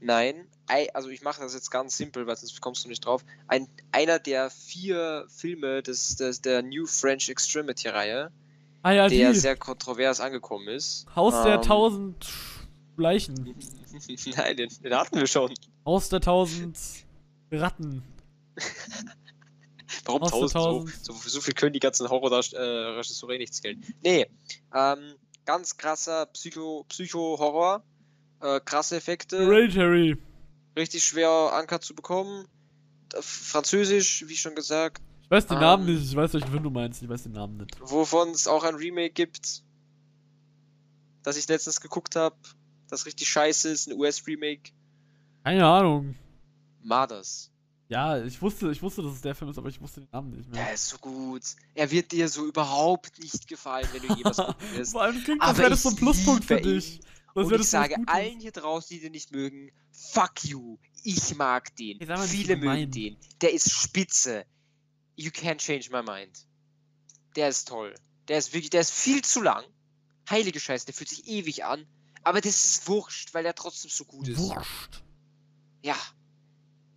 nein, 0.00 0.46
ei- 0.66 0.92
also 0.94 1.08
ich 1.08 1.22
mache 1.22 1.40
das 1.40 1.54
jetzt 1.54 1.70
ganz 1.70 1.96
simpel, 1.96 2.26
weil 2.26 2.36
sonst 2.36 2.60
kommst 2.60 2.84
du 2.84 2.88
nicht 2.88 3.04
drauf. 3.04 3.24
Ein, 3.46 3.68
einer 3.92 4.18
der 4.18 4.50
vier 4.50 5.24
Filme 5.28 5.82
des, 5.82 6.16
des, 6.16 6.40
der 6.40 6.62
New 6.62 6.86
French 6.86 7.28
Extremity-Reihe, 7.28 8.30
ah 8.82 8.92
ja, 8.92 9.08
der 9.08 9.32
die. 9.32 9.38
sehr 9.38 9.56
kontrovers 9.56 10.20
angekommen 10.20 10.68
ist. 10.68 11.06
Haus 11.14 11.34
der 11.44 11.56
ähm, 11.56 11.62
tausend 11.62 12.26
Leichen. 12.96 13.34
Nein, 14.36 14.56
den, 14.56 14.68
den 14.82 14.94
hatten 14.94 15.16
wir 15.18 15.26
schon. 15.26 15.52
Haus 15.84 16.08
der 16.08 16.20
tausend 16.20 16.78
Ratten. 17.50 18.02
Warum 20.04 20.22
Aus 20.22 20.30
der 20.30 20.40
1000? 20.40 20.52
So, 20.52 20.58
1000. 20.58 21.04
so, 21.04 21.12
so 21.28 21.40
viel 21.40 21.54
können 21.54 21.72
die 21.72 21.80
ganzen 21.80 22.08
Horror-Regisseure 22.08 23.34
äh, 23.34 23.38
nicht 23.38 23.54
zählen. 23.54 23.82
Nee, 24.02 24.26
ähm, 24.74 25.14
ganz 25.44 25.76
krasser 25.76 26.26
Psycho- 26.32 26.84
Psycho-Horror. 26.88 27.82
äh, 28.40 28.60
krasse 28.60 28.96
Effekte. 28.96 29.38
Hereditary. 29.38 30.16
Richtig 30.76 31.04
schwer 31.04 31.30
Anker 31.30 31.80
zu 31.80 31.94
bekommen. 31.94 32.46
Französisch, 33.20 34.24
wie 34.28 34.36
schon 34.36 34.54
gesagt. 34.54 35.02
Ich 35.28 35.30
weiß 35.30 35.46
den 35.46 35.58
Ähm. 35.58 35.60
Namen 35.60 35.84
nicht, 35.84 36.02
ich 36.02 36.16
weiß 36.16 36.32
welchen 36.32 36.62
du 36.62 36.70
meinst, 36.70 37.02
ich 37.02 37.08
weiß 37.08 37.24
den 37.24 37.32
Namen 37.32 37.58
nicht. 37.58 37.78
Wovon 37.82 38.30
es 38.30 38.48
auch 38.48 38.64
ein 38.64 38.74
Remake 38.76 39.12
gibt. 39.12 39.62
Das 41.22 41.36
ich 41.36 41.46
letztens 41.48 41.82
geguckt 41.82 42.16
habe. 42.16 42.34
Das 42.88 43.04
richtig 43.04 43.28
scheiße 43.28 43.68
ist, 43.68 43.88
ein 43.88 43.98
US-Remake. 43.98 44.72
Keine 45.44 45.66
Ahnung. 45.66 46.14
Mothers. 46.82 47.50
Ja, 47.90 48.22
ich 48.24 48.40
wusste, 48.40 48.70
ich 48.70 48.80
wusste, 48.80 49.02
dass 49.02 49.12
es 49.12 49.20
der 49.20 49.34
Film 49.34 49.50
ist, 49.50 49.58
aber 49.58 49.68
ich 49.68 49.78
wusste 49.82 50.00
den 50.00 50.08
Namen 50.10 50.30
nicht 50.30 50.48
mehr. 50.50 50.64
Der 50.64 50.72
ist 50.72 50.88
so 50.88 50.96
gut. 50.96 51.42
Er 51.74 51.90
wird 51.90 52.10
dir 52.10 52.26
so 52.30 52.46
überhaupt 52.46 53.18
nicht 53.18 53.46
gefallen, 53.46 53.86
wenn 53.92 54.08
du 54.08 54.14
jemals 54.14 54.38
gucken 54.38 54.72
wirst. 54.76 54.92
Vor 54.92 55.02
allem 55.02 55.22
klingt, 55.22 55.42
als 55.42 55.58
wäre 55.58 55.68
das 55.68 55.82
so 55.82 55.90
ein 55.90 55.96
Pluspunkt 55.96 56.46
für 56.46 56.58
dich. 56.58 57.00
Als 57.34 57.46
Und 57.46 57.52
ich 57.52 57.58
das 57.58 57.70
sage 57.70 57.96
allen 58.06 58.40
hier 58.40 58.52
draußen, 58.52 58.96
die 58.96 59.02
den 59.02 59.12
nicht 59.12 59.30
mögen, 59.30 59.70
fuck 59.92 60.42
you. 60.44 60.78
Ich 61.04 61.36
mag 61.36 61.76
den. 61.76 61.98
Viele 62.26 62.56
mögen 62.56 62.90
den. 62.90 63.18
Der 63.42 63.52
ist 63.52 63.70
spitze. 63.70 64.46
You 65.20 65.30
can't 65.30 65.58
change 65.58 65.90
my 65.90 66.00
mind. 66.02 66.46
Der 67.34 67.48
ist 67.48 67.66
toll. 67.66 67.92
Der 68.28 68.38
ist 68.38 68.52
wirklich, 68.52 68.70
der 68.70 68.82
ist 68.82 68.92
viel 68.92 69.22
zu 69.22 69.42
lang. 69.42 69.64
Heilige 70.30 70.60
Scheiße, 70.60 70.86
der 70.86 70.94
fühlt 70.94 71.08
sich 71.08 71.26
ewig 71.26 71.64
an. 71.64 71.86
Aber 72.22 72.40
das 72.40 72.64
ist 72.64 72.86
wurscht, 72.88 73.34
weil 73.34 73.44
er 73.44 73.54
trotzdem 73.54 73.90
so 73.90 74.04
gut 74.04 74.28
ist. 74.28 74.38
Wurscht. 74.38 75.02
Ja. 75.82 75.96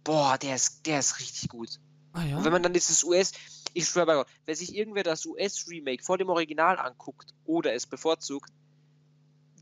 Boah, 0.04 0.38
der 0.38 0.56
ist, 0.56 0.86
der 0.86 1.00
ist 1.00 1.20
richtig 1.20 1.50
gut. 1.50 1.80
Ah 2.14 2.24
ja. 2.26 2.38
Und 2.38 2.44
wenn 2.44 2.52
man 2.52 2.62
dann 2.62 2.74
dieses 2.74 3.04
US, 3.04 3.32
ich 3.74 3.88
schwöre 3.88 4.06
bei 4.06 4.14
Gott, 4.16 4.28
wenn 4.46 4.56
sich 4.56 4.76
irgendwer 4.76 5.04
das 5.04 5.26
US-Remake 5.26 6.04
vor 6.04 6.18
dem 6.20 6.30
Original 6.30 6.78
anguckt 6.78 7.34
oder 7.46 7.74
es 7.74 7.88
bevorzugt, 7.88 8.52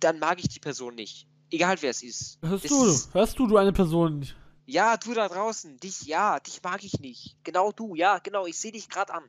dann 0.02 0.20
mag 0.20 0.40
ich 0.40 0.50
die 0.50 0.60
Person 0.60 0.96
nicht. 0.96 1.28
Egal 1.52 1.78
wer 1.82 1.92
es 1.92 2.04
ist. 2.04 2.40
Hörst 2.42 2.66
Das 2.66 2.72
du, 2.72 2.86
ist- 2.86 3.14
hörst 3.14 3.40
du, 3.40 3.48
du 3.48 3.58
eine 3.58 3.72
Person? 3.74 4.28
Ja, 4.70 4.98
du 4.98 5.16
da 5.16 5.28
draußen, 5.28 5.80
dich 5.80 6.04
ja, 6.04 6.40
dich 6.40 6.62
mag 6.62 6.84
ich 6.84 7.00
nicht. 7.00 7.36
Genau 7.44 7.72
du, 7.72 7.96
ja, 7.96 8.20
genau, 8.20 8.46
ich 8.46 8.60
sehe 8.60 8.72
dich 8.72 8.88
gerade 8.88 9.12
an. 9.16 9.24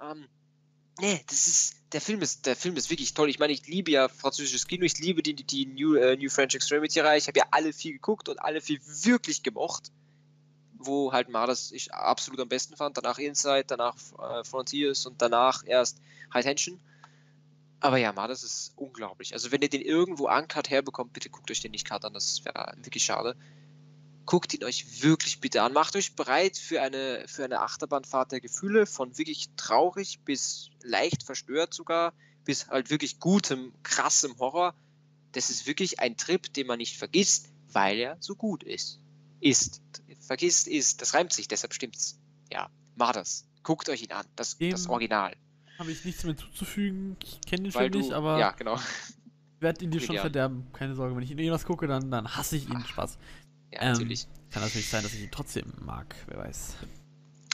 Ähm, 0.00 0.28
nee, 0.98 1.22
das 1.28 1.46
ist, 1.46 1.76
der 1.92 2.00
Film 2.00 2.20
ist, 2.20 2.46
der 2.46 2.56
Film 2.56 2.76
ist 2.76 2.90
wirklich 2.90 3.14
toll. 3.14 3.30
Ich 3.30 3.38
meine, 3.38 3.52
ich 3.52 3.64
liebe 3.68 3.92
ja 3.92 4.08
französisches 4.08 4.66
Kino, 4.66 4.84
ich 4.84 4.98
liebe 4.98 5.22
die, 5.22 5.34
die, 5.34 5.66
New, 5.66 5.94
äh, 5.94 6.16
New 6.16 6.28
French 6.28 6.56
Extremity 6.56 6.98
Reihe. 6.98 7.16
Ich 7.16 7.28
habe 7.28 7.38
ja 7.38 7.44
alle 7.52 7.72
vier 7.72 7.92
geguckt 7.92 8.28
und 8.28 8.42
alle 8.42 8.60
vier 8.60 8.80
wirklich 9.04 9.44
gemocht. 9.44 9.92
Wo 10.72 11.12
halt 11.12 11.28
Marders 11.28 11.70
ich 11.70 11.94
absolut 11.94 12.40
am 12.40 12.48
besten 12.48 12.74
fand. 12.74 12.96
Danach 12.96 13.18
Inside, 13.18 13.66
danach 13.68 13.94
äh, 14.18 14.42
Frontiers 14.42 15.06
und 15.06 15.22
danach 15.22 15.62
erst 15.64 16.00
High 16.34 16.44
Tension. 16.44 16.80
Aber 17.78 17.98
ja, 17.98 18.12
Marders 18.12 18.42
ist 18.42 18.72
unglaublich. 18.74 19.32
Also 19.32 19.52
wenn 19.52 19.62
ihr 19.62 19.68
den 19.68 19.82
irgendwo 19.82 20.28
uncut 20.28 20.70
herbekommt, 20.70 21.12
bitte 21.12 21.30
guckt 21.30 21.52
euch 21.52 21.60
den 21.60 21.70
nicht 21.70 21.88
cut 21.88 22.04
an, 22.04 22.14
das 22.14 22.44
wäre 22.44 22.74
wirklich 22.82 23.04
schade 23.04 23.36
guckt 24.26 24.54
ihn 24.54 24.64
euch 24.64 25.02
wirklich 25.02 25.40
bitte 25.40 25.62
an. 25.62 25.72
Macht 25.72 25.96
euch 25.96 26.14
bereit 26.14 26.56
für 26.56 26.80
eine, 26.82 27.24
für 27.26 27.44
eine 27.44 27.60
Achterbahnfahrt 27.60 28.32
der 28.32 28.40
Gefühle, 28.40 28.86
von 28.86 29.16
wirklich 29.18 29.50
traurig 29.56 30.20
bis 30.24 30.70
leicht 30.82 31.22
verstört 31.22 31.74
sogar, 31.74 32.12
bis 32.44 32.68
halt 32.68 32.90
wirklich 32.90 33.20
gutem, 33.20 33.72
krassem 33.82 34.38
Horror. 34.38 34.74
Das 35.32 35.50
ist 35.50 35.66
wirklich 35.66 36.00
ein 36.00 36.16
Trip, 36.16 36.52
den 36.52 36.66
man 36.66 36.78
nicht 36.78 36.96
vergisst, 36.96 37.50
weil 37.72 37.98
er 37.98 38.16
so 38.20 38.34
gut 38.34 38.62
ist. 38.62 39.00
Ist. 39.40 39.82
Vergisst 40.20 40.68
ist. 40.68 41.02
Das 41.02 41.14
reimt 41.14 41.32
sich, 41.32 41.48
deshalb 41.48 41.74
stimmt's. 41.74 42.18
Ja, 42.52 42.68
macht 42.96 43.16
das. 43.16 43.46
Guckt 43.62 43.88
euch 43.88 44.02
ihn 44.02 44.12
an. 44.12 44.26
Das, 44.36 44.56
das 44.58 44.86
Original. 44.88 45.34
Habe 45.78 45.90
ich 45.90 46.04
nichts 46.04 46.24
mehr 46.24 46.36
zuzufügen. 46.36 47.16
Ich 47.22 47.40
kenne 47.40 47.64
den 47.64 47.74
Weil 47.74 47.90
Film 47.90 47.92
du, 47.92 47.98
nicht, 47.98 48.12
aber 48.12 48.38
ja, 48.38 48.52
genau. 48.52 48.76
ich 48.76 49.60
werde 49.60 49.84
ihn 49.84 49.90
dir 49.90 50.00
ihn 50.00 50.06
schon 50.06 50.18
verderben. 50.18 50.66
Keine 50.72 50.94
Sorge, 50.94 51.16
wenn 51.16 51.22
ich 51.22 51.30
ihn 51.30 51.38
irgendwas 51.38 51.64
gucke, 51.64 51.86
dann, 51.86 52.10
dann 52.10 52.36
hasse 52.36 52.56
ich 52.56 52.68
ihn. 52.68 52.84
Spaß. 52.84 53.18
Ja, 53.72 53.80
Ähm, 53.82 53.92
natürlich. 53.92 54.26
Kann 54.50 54.62
natürlich 54.62 54.88
sein, 54.88 55.02
dass 55.02 55.14
ich 55.14 55.22
ihn 55.22 55.30
trotzdem 55.30 55.72
mag. 55.80 56.14
Wer 56.26 56.38
weiß. 56.38 56.76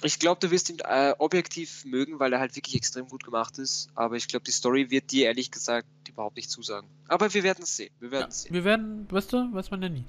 Ich 0.04 0.18
glaube, 0.20 0.40
du 0.40 0.50
wirst 0.52 0.70
ihn 0.70 0.78
äh, 0.80 1.14
objektiv 1.18 1.84
mögen, 1.84 2.18
weil 2.20 2.32
er 2.32 2.38
halt 2.40 2.54
wirklich 2.54 2.76
extrem 2.76 3.08
gut 3.08 3.24
gemacht 3.24 3.58
ist. 3.58 3.88
Aber 3.94 4.16
ich 4.16 4.28
glaube, 4.28 4.44
die 4.44 4.52
Story 4.52 4.90
wird 4.90 5.10
dir 5.10 5.26
ehrlich 5.26 5.50
gesagt 5.50 5.86
überhaupt 6.08 6.36
nicht 6.36 6.50
zusagen. 6.50 6.88
Aber 7.08 7.32
wir 7.34 7.42
werden 7.42 7.62
es 7.64 7.76
sehen. 7.76 7.90
Wir 7.98 8.10
werden 8.12 8.22
Ja, 8.22 8.28
es 8.28 8.42
sehen. 8.42 8.54
wir 8.54 8.64
werden, 8.64 9.10
weißt 9.10 9.32
du, 9.32 9.52
weiß 9.52 9.70
man 9.72 9.82
ja 9.82 9.88
nie. 9.88 10.04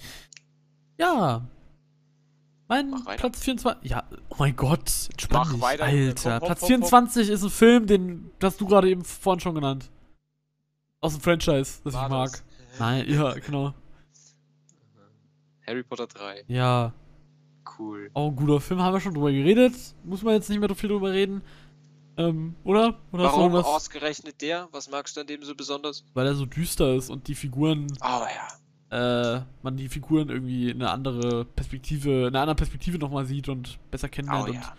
Ja. 0.98 1.48
Mein. 2.68 2.94
Platz 3.18 3.40
24. 3.44 3.90
Ja, 3.90 4.04
oh 4.30 4.36
mein 4.38 4.56
Gott. 4.56 4.92
Mach 5.32 5.52
dich, 5.52 5.62
weiter. 5.62 5.84
Alter. 5.86 6.34
Hopp, 6.36 6.42
hopp, 6.42 6.48
Platz 6.50 6.62
hopp, 6.62 6.68
24 6.68 7.30
ist 7.30 7.44
ein 7.44 7.50
Film, 7.50 7.88
den 7.88 8.32
hast 8.44 8.62
du 8.62 8.68
gerade 8.68 8.90
eben 8.90 9.04
vorhin 9.04 9.40
schon 9.40 9.56
genannt. 9.56 9.90
Aus 11.02 11.14
dem 11.14 11.22
Franchise, 11.22 11.80
das 11.84 11.94
War 11.96 12.04
ich 12.06 12.10
mag. 12.12 12.32
das? 12.32 12.44
Nein, 12.80 13.10
ja, 13.10 13.34
genau. 13.34 13.74
Harry 15.70 15.84
Potter 15.84 16.08
3. 16.08 16.44
Ja. 16.48 16.94
Cool. 17.78 18.10
Auch 18.14 18.30
ein 18.30 18.36
guter 18.36 18.60
Film, 18.60 18.82
haben 18.82 18.94
wir 18.94 19.00
schon 19.00 19.14
drüber 19.14 19.32
geredet. 19.32 19.74
Muss 20.04 20.24
man 20.24 20.34
jetzt 20.34 20.50
nicht 20.50 20.60
mehr 20.60 20.68
so 20.70 20.76
viel 20.76 20.90
drüber 20.90 21.12
reden. 21.12 21.42
Ähm, 22.18 22.56
oder? 22.64 22.96
Oder 23.12 23.24
Warum 23.26 23.56
ausgerechnet 23.56 24.42
der? 24.42 24.68
Was 24.72 24.90
magst 24.90 25.16
du 25.16 25.22
an 25.22 25.28
dem 25.28 25.44
so 25.44 25.56
besonders? 25.56 26.04
Weil 26.14 26.26
er 26.26 26.36
so 26.36 26.46
düster 26.46 26.94
ist 26.96 27.10
und 27.10 27.28
die 27.28 27.36
Figuren, 27.36 27.88
Oh 28.02 28.24
ja. 28.92 29.38
äh, 29.38 29.42
man 29.62 29.78
die 29.78 29.88
Figuren 29.88 30.30
irgendwie 30.30 30.72
in 30.72 30.82
eine 30.82 30.92
andere 30.92 31.46
Perspektive, 31.46 32.22
in 32.22 32.28
einer 32.30 32.42
anderen 32.42 32.58
Perspektive 32.58 32.98
nochmal 32.98 33.26
sieht 33.26 33.48
und 33.48 33.80
besser 33.92 34.10
kennenlernt. 34.10 34.50
Oh 34.50 34.52
und 34.52 34.56
ja. 34.56 34.74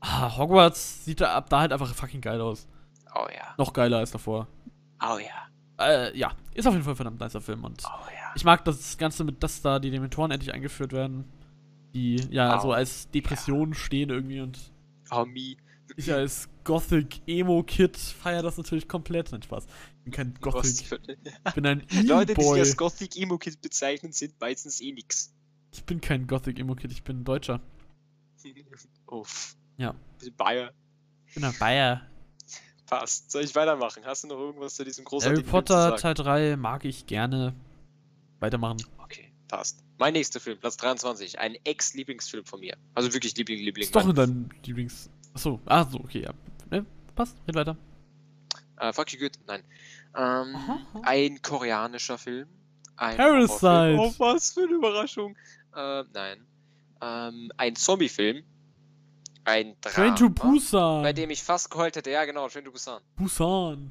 Ah, 0.00 0.36
Hogwarts 0.36 1.04
sieht 1.04 1.20
da 1.20 1.34
ab 1.36 1.48
da 1.50 1.60
halt 1.60 1.72
einfach 1.72 1.94
fucking 1.94 2.20
geil 2.20 2.40
aus. 2.40 2.66
Oh 3.14 3.26
ja. 3.32 3.54
Noch 3.58 3.72
geiler 3.72 3.98
als 3.98 4.10
davor. 4.10 4.48
Oh 5.00 5.18
ja. 5.18 5.48
Äh, 5.78 6.16
ja, 6.18 6.32
ist 6.54 6.66
auf 6.66 6.72
jeden 6.74 6.82
Fall 6.84 6.94
ein 6.94 6.96
verdammt 6.96 7.20
nicer 7.20 7.40
Film 7.40 7.62
und 7.64 7.84
Oh 7.84 8.06
ja. 8.10 8.21
Ich 8.34 8.44
mag 8.44 8.64
das 8.64 8.98
Ganze 8.98 9.24
mit, 9.24 9.42
dass 9.42 9.62
da 9.62 9.78
die 9.78 9.90
Dementoren 9.90 10.30
endlich 10.30 10.52
eingeführt 10.52 10.92
werden. 10.92 11.24
Die, 11.94 12.16
ja, 12.30 12.58
Oh, 12.58 12.62
so 12.62 12.72
als 12.72 13.10
Depressionen 13.10 13.74
stehen 13.74 14.10
irgendwie 14.10 14.40
und 14.40 14.58
Oh 15.10 15.24
me. 15.26 15.56
ich 15.96 16.10
als 16.12 16.48
Gothic 16.64 17.20
Emo 17.26 17.62
Kid 17.62 17.96
feiere 17.96 18.42
das 18.42 18.56
natürlich 18.56 18.88
komplett. 18.88 19.30
Nein, 19.32 19.42
Spaß. 19.42 19.66
Ich 19.66 20.04
bin 20.04 20.12
kein 20.12 20.34
Gothic, 20.40 20.90
ich 21.46 21.54
bin 21.54 21.66
ein 21.66 21.82
Leute, 22.04 22.34
die 22.34 22.42
sich 22.42 22.52
als 22.52 22.76
Gothic 22.76 23.16
Emo 23.16 23.36
Kid 23.38 23.60
bezeichnen, 23.60 24.12
sind 24.12 24.40
meistens 24.40 24.80
eh 24.80 24.92
nix. 24.92 25.34
Ich 25.72 25.84
bin 25.84 26.00
kein 26.00 26.26
Gothic 26.26 26.58
Emo 26.58 26.74
Kid, 26.74 26.92
ich 26.92 27.02
bin 27.02 27.24
Deutscher. 27.24 27.60
Uff. 29.06 29.56
Ja. 29.76 29.94
Bayer. 30.36 30.72
Ich 31.26 31.34
bin 31.34 31.44
ein 31.44 31.54
Bayer. 31.58 32.02
Passt. 32.86 33.30
Soll 33.30 33.42
ich 33.44 33.54
weitermachen? 33.54 34.02
Hast 34.04 34.24
du 34.24 34.28
noch 34.28 34.38
irgendwas 34.38 34.74
zu 34.74 34.84
diesem 34.84 35.04
Harry 35.06 35.20
Film 35.20 35.36
zu 35.36 35.42
Potter? 35.44 35.96
Teil 35.96 36.14
3 36.14 36.56
mag 36.56 36.84
ich 36.84 37.06
gerne. 37.06 37.54
Weitermachen. 38.42 38.84
Okay, 38.98 39.32
Passt. 39.52 39.84
Mein 39.98 40.14
nächster 40.14 40.40
Film, 40.40 40.58
Platz 40.58 40.78
23. 40.78 41.38
Ein 41.38 41.56
Ex-Lieblingsfilm 41.64 42.46
von 42.46 42.60
mir. 42.60 42.74
Also 42.94 43.12
wirklich 43.12 43.36
Liebling, 43.36 43.58
Liebling. 43.58 43.84
Ist 43.84 43.94
doch 43.94 44.08
in 44.08 44.14
deinem 44.14 44.48
Lieblings. 44.64 45.10
Achso, 45.34 45.60
ah, 45.66 45.84
so, 45.84 46.00
okay, 46.00 46.22
ja. 46.22 46.32
Ne, 46.70 46.86
passt, 47.14 47.36
red 47.46 47.54
weiter. 47.54 47.76
Äh, 48.78 48.94
fuck 48.94 49.12
you 49.12 49.18
good. 49.18 49.32
Nein. 49.46 49.62
Ähm, 50.16 50.56
ein 51.02 51.42
koreanischer 51.42 52.16
Film. 52.16 52.48
Ein 52.96 53.18
Parasite. 53.18 53.62
Horrorfilm. 53.62 53.98
Oh, 54.00 54.14
was 54.18 54.52
für 54.52 54.62
eine 54.62 54.72
Überraschung. 54.72 55.36
Ähm, 55.76 56.06
nein. 56.14 56.46
Ähm, 57.02 57.52
ein 57.58 57.76
Zombie-Film. 57.76 58.42
Ein 59.44 59.76
Drama. 59.82 59.94
Train 59.94 60.16
to 60.16 60.30
Busan. 60.30 61.02
Bei 61.02 61.12
dem 61.12 61.28
ich 61.28 61.42
fast 61.42 61.70
geheult 61.70 61.96
hätte. 61.96 62.10
Ja, 62.10 62.24
genau, 62.24 62.48
Train 62.48 62.64
to 62.64 62.72
Busan. 62.72 63.02
Busan. 63.16 63.90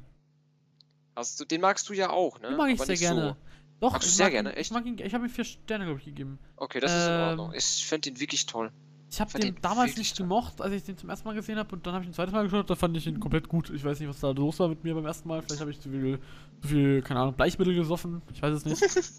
Hast 1.14 1.38
du, 1.38 1.44
den 1.44 1.60
magst 1.60 1.88
du 1.88 1.92
ja 1.92 2.10
auch, 2.10 2.40
ne? 2.40 2.48
Den 2.48 2.56
mag 2.56 2.70
ich 2.70 2.80
Aber 2.80 2.86
sehr 2.86 2.96
gerne. 2.96 3.36
Doch, 3.82 3.92
Magst 3.92 4.06
du 4.06 4.10
ich 4.10 4.16
sehr 4.16 4.26
mag 4.26 4.32
gerne, 4.32 4.50
ihn, 4.52 4.56
echt? 4.56 4.70
Ich 4.70 4.70
mag 4.70 4.86
ihn, 4.86 4.96
ich 4.96 5.12
habe 5.12 5.26
ihm 5.26 5.30
vier 5.30 5.44
Sterne, 5.44 5.84
glaube 5.86 5.98
ich, 5.98 6.04
gegeben. 6.06 6.38
Okay, 6.56 6.78
das 6.78 6.92
ist 6.92 7.06
in 7.08 7.12
Ähm, 7.12 7.20
Ordnung. 7.28 7.52
Ich 7.52 7.84
finde 7.84 8.08
ihn 8.10 8.20
wirklich 8.20 8.46
toll. 8.46 8.70
Ich 9.10 9.20
habe 9.20 9.30
Fand 9.30 9.42
den 9.44 9.56
damals 9.60 9.96
nicht 9.96 10.16
gemocht, 10.16 10.60
als 10.60 10.72
ich 10.72 10.84
den 10.84 10.96
zum 10.96 11.10
ersten 11.10 11.26
Mal 11.28 11.34
gesehen 11.34 11.58
habe 11.58 11.74
und 11.74 11.84
dann 11.84 11.92
habe 11.92 12.04
ich 12.04 12.08
ihn 12.08 12.12
ein 12.12 12.14
zweites 12.14 12.32
Mal 12.32 12.44
geschaut, 12.44 12.70
da 12.70 12.76
fand 12.76 12.96
ich 12.96 13.06
ihn 13.08 13.18
komplett 13.18 13.48
gut. 13.48 13.70
Ich 13.70 13.84
weiß 13.84 13.98
nicht, 13.98 14.08
was 14.08 14.20
da 14.20 14.30
los 14.30 14.58
war 14.60 14.68
mit 14.68 14.84
mir 14.84 14.94
beim 14.94 15.04
ersten 15.04 15.28
Mal. 15.28 15.42
Vielleicht 15.42 15.60
habe 15.60 15.70
ich 15.72 15.80
zu 15.80 15.90
viel, 15.90 16.18
zu 16.62 16.68
viel, 16.68 17.02
keine 17.02 17.20
Ahnung, 17.20 17.34
Bleichmittel 17.34 17.74
gesoffen. 17.74 18.22
Ich 18.32 18.40
weiß 18.40 18.54
es 18.54 18.64
nicht. 18.64 18.82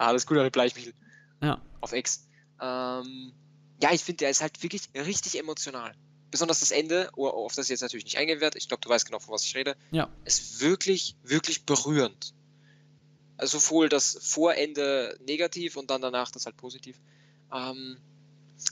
Ah, 0.00 0.06
alles 0.06 0.26
gut, 0.28 0.38
eine 0.38 0.48
Bleichmittel. 0.52 0.94
Ja. 1.42 1.60
Auf 1.80 1.90
Ex. 1.90 2.28
Ähm, 2.62 3.32
ja, 3.82 3.92
ich 3.92 4.04
finde, 4.04 4.18
der 4.18 4.30
ist 4.30 4.40
halt 4.40 4.62
wirklich 4.62 4.82
richtig 4.94 5.36
emotional. 5.40 5.92
Besonders 6.30 6.60
das 6.60 6.70
Ende, 6.70 7.10
oh, 7.16 7.26
auf 7.26 7.56
das 7.56 7.66
ich 7.66 7.70
jetzt 7.70 7.80
natürlich 7.80 8.04
nicht 8.04 8.16
eingehen 8.16 8.40
werde. 8.40 8.58
Ich 8.58 8.68
glaube, 8.68 8.80
du 8.80 8.88
weißt 8.88 9.06
genau, 9.06 9.18
von 9.18 9.34
was 9.34 9.42
ich 9.42 9.56
rede. 9.56 9.74
Ja. 9.90 10.08
Ist 10.24 10.60
wirklich, 10.60 11.16
wirklich 11.24 11.64
berührend. 11.66 12.32
Also 13.38 13.58
sowohl 13.58 13.88
das 13.88 14.18
Vorende 14.20 15.18
negativ 15.24 15.76
und 15.76 15.90
dann 15.90 16.02
danach 16.02 16.30
das 16.30 16.44
halt 16.44 16.56
positiv. 16.56 17.00
Ähm, 17.52 17.96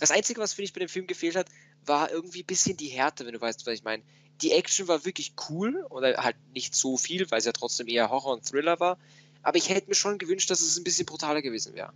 das 0.01 0.11
Einzige, 0.11 0.41
was 0.41 0.53
finde 0.53 0.67
ich 0.67 0.73
bei 0.73 0.81
dem 0.81 0.89
Film 0.89 1.07
gefehlt 1.07 1.37
hat, 1.37 1.47
war 1.87 2.11
irgendwie 2.11 2.43
ein 2.43 2.47
bisschen 2.47 2.77
die 2.77 2.89
Härte, 2.89 3.25
wenn 3.25 3.33
du 3.33 3.41
weißt, 3.41 3.65
was 3.67 3.75
ich 3.75 3.85
meine. 3.85 4.03
Die 4.43 4.53
Action 4.53 4.89
war 4.89 5.05
wirklich 5.05 5.35
cool 5.49 5.87
oder 5.89 6.15
halt 6.19 6.37
nicht 6.53 6.75
so 6.75 6.97
viel, 6.97 7.31
weil 7.31 7.39
es 7.39 7.47
ja 7.47 7.53
trotzdem 7.53 7.89
eher 7.89 8.11
Horror 8.11 8.35
und 8.35 8.45
Thriller 8.45 8.81
war. 8.81 8.99
Aber 9.43 9.57
ich 9.57 9.69
hätte 9.69 9.89
mir 9.89 9.95
schon 9.95 10.19
gewünscht, 10.19 10.51
dass 10.51 10.61
es 10.61 10.77
ein 10.77 10.85
bisschen 10.85 11.07
brutaler 11.07 11.41
gewesen 11.41 11.75
wäre. 11.75 11.93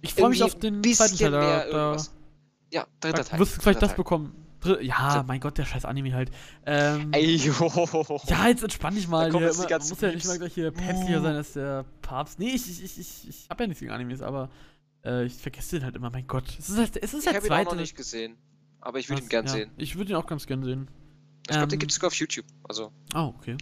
Ich 0.00 0.14
freue 0.14 0.30
mich 0.30 0.42
auf 0.42 0.54
den 0.54 0.82
zweiten 0.84 1.18
Teil. 1.18 1.30
Da. 1.70 1.96
Ja, 2.70 2.86
dritter 3.00 3.24
Teil. 3.24 3.40
wirst 3.40 3.56
du 3.56 3.60
vielleicht 3.60 3.82
das 3.82 3.96
bekommen. 3.96 4.43
Ja, 4.80 5.24
mein 5.26 5.40
Gott, 5.40 5.58
der 5.58 5.64
scheiß 5.64 5.84
Anime 5.84 6.14
halt. 6.14 6.30
Ähm. 6.66 7.10
Ey, 7.12 7.36
jo. 7.36 7.52
ja, 8.26 8.48
jetzt 8.48 8.62
entspann 8.62 8.94
dich 8.94 9.08
mal. 9.08 9.30
kommen 9.30 9.44
Hier, 9.44 9.48
jetzt 9.48 9.62
die 9.68 9.72
immer, 9.72 9.78
muss 9.78 10.00
ja 10.00 10.12
nicht 10.12 10.26
mal 10.26 10.38
gleich 10.38 10.54
hier 10.54 10.70
päpstlicher 10.70 11.20
Uh. 11.20 11.22
sein 11.22 11.36
als 11.36 11.52
der 11.52 11.84
Papst. 12.02 12.38
Nee, 12.38 12.50
ich, 12.54 12.68
ich, 12.70 12.84
ich, 12.84 12.98
ich, 12.98 13.28
ich 13.28 13.46
habe 13.50 13.64
ja 13.64 13.66
nichts 13.68 13.80
gegen 13.80 13.92
Animes, 13.92 14.22
aber 14.22 14.50
äh, 15.04 15.24
ich 15.24 15.34
vergesse 15.34 15.76
den 15.76 15.84
halt 15.84 15.96
immer. 15.96 16.10
Mein 16.10 16.26
Gott. 16.26 16.44
Es 16.58 16.68
ist, 16.68 16.78
halt, 16.78 16.96
es 16.96 17.14
ist 17.14 17.20
Ich 17.20 17.24
der 17.24 17.34
habe 17.34 17.46
ihn 17.46 17.52
auch 17.52 17.56
zweite. 17.56 17.70
noch 17.70 17.80
nicht 17.80 17.96
gesehen. 17.96 18.36
Aber 18.80 18.98
ich 18.98 19.08
würde 19.08 19.22
ihn 19.22 19.28
gern 19.28 19.46
ja, 19.46 19.52
sehen. 19.52 19.70
Ich 19.76 19.96
würde 19.96 20.10
ihn 20.12 20.16
auch 20.16 20.26
ganz 20.26 20.46
gern 20.46 20.62
sehen. 20.62 20.88
Ich 21.46 21.52
glaube, 21.52 21.68
den 21.68 21.74
Ähm, 21.74 21.78
gibt 21.80 21.90
es 21.92 21.96
sogar 21.96 22.08
auf 22.08 22.14
YouTube. 22.14 22.46
Also, 22.68 22.90
Ah, 23.12 23.26
okay. 23.26 23.56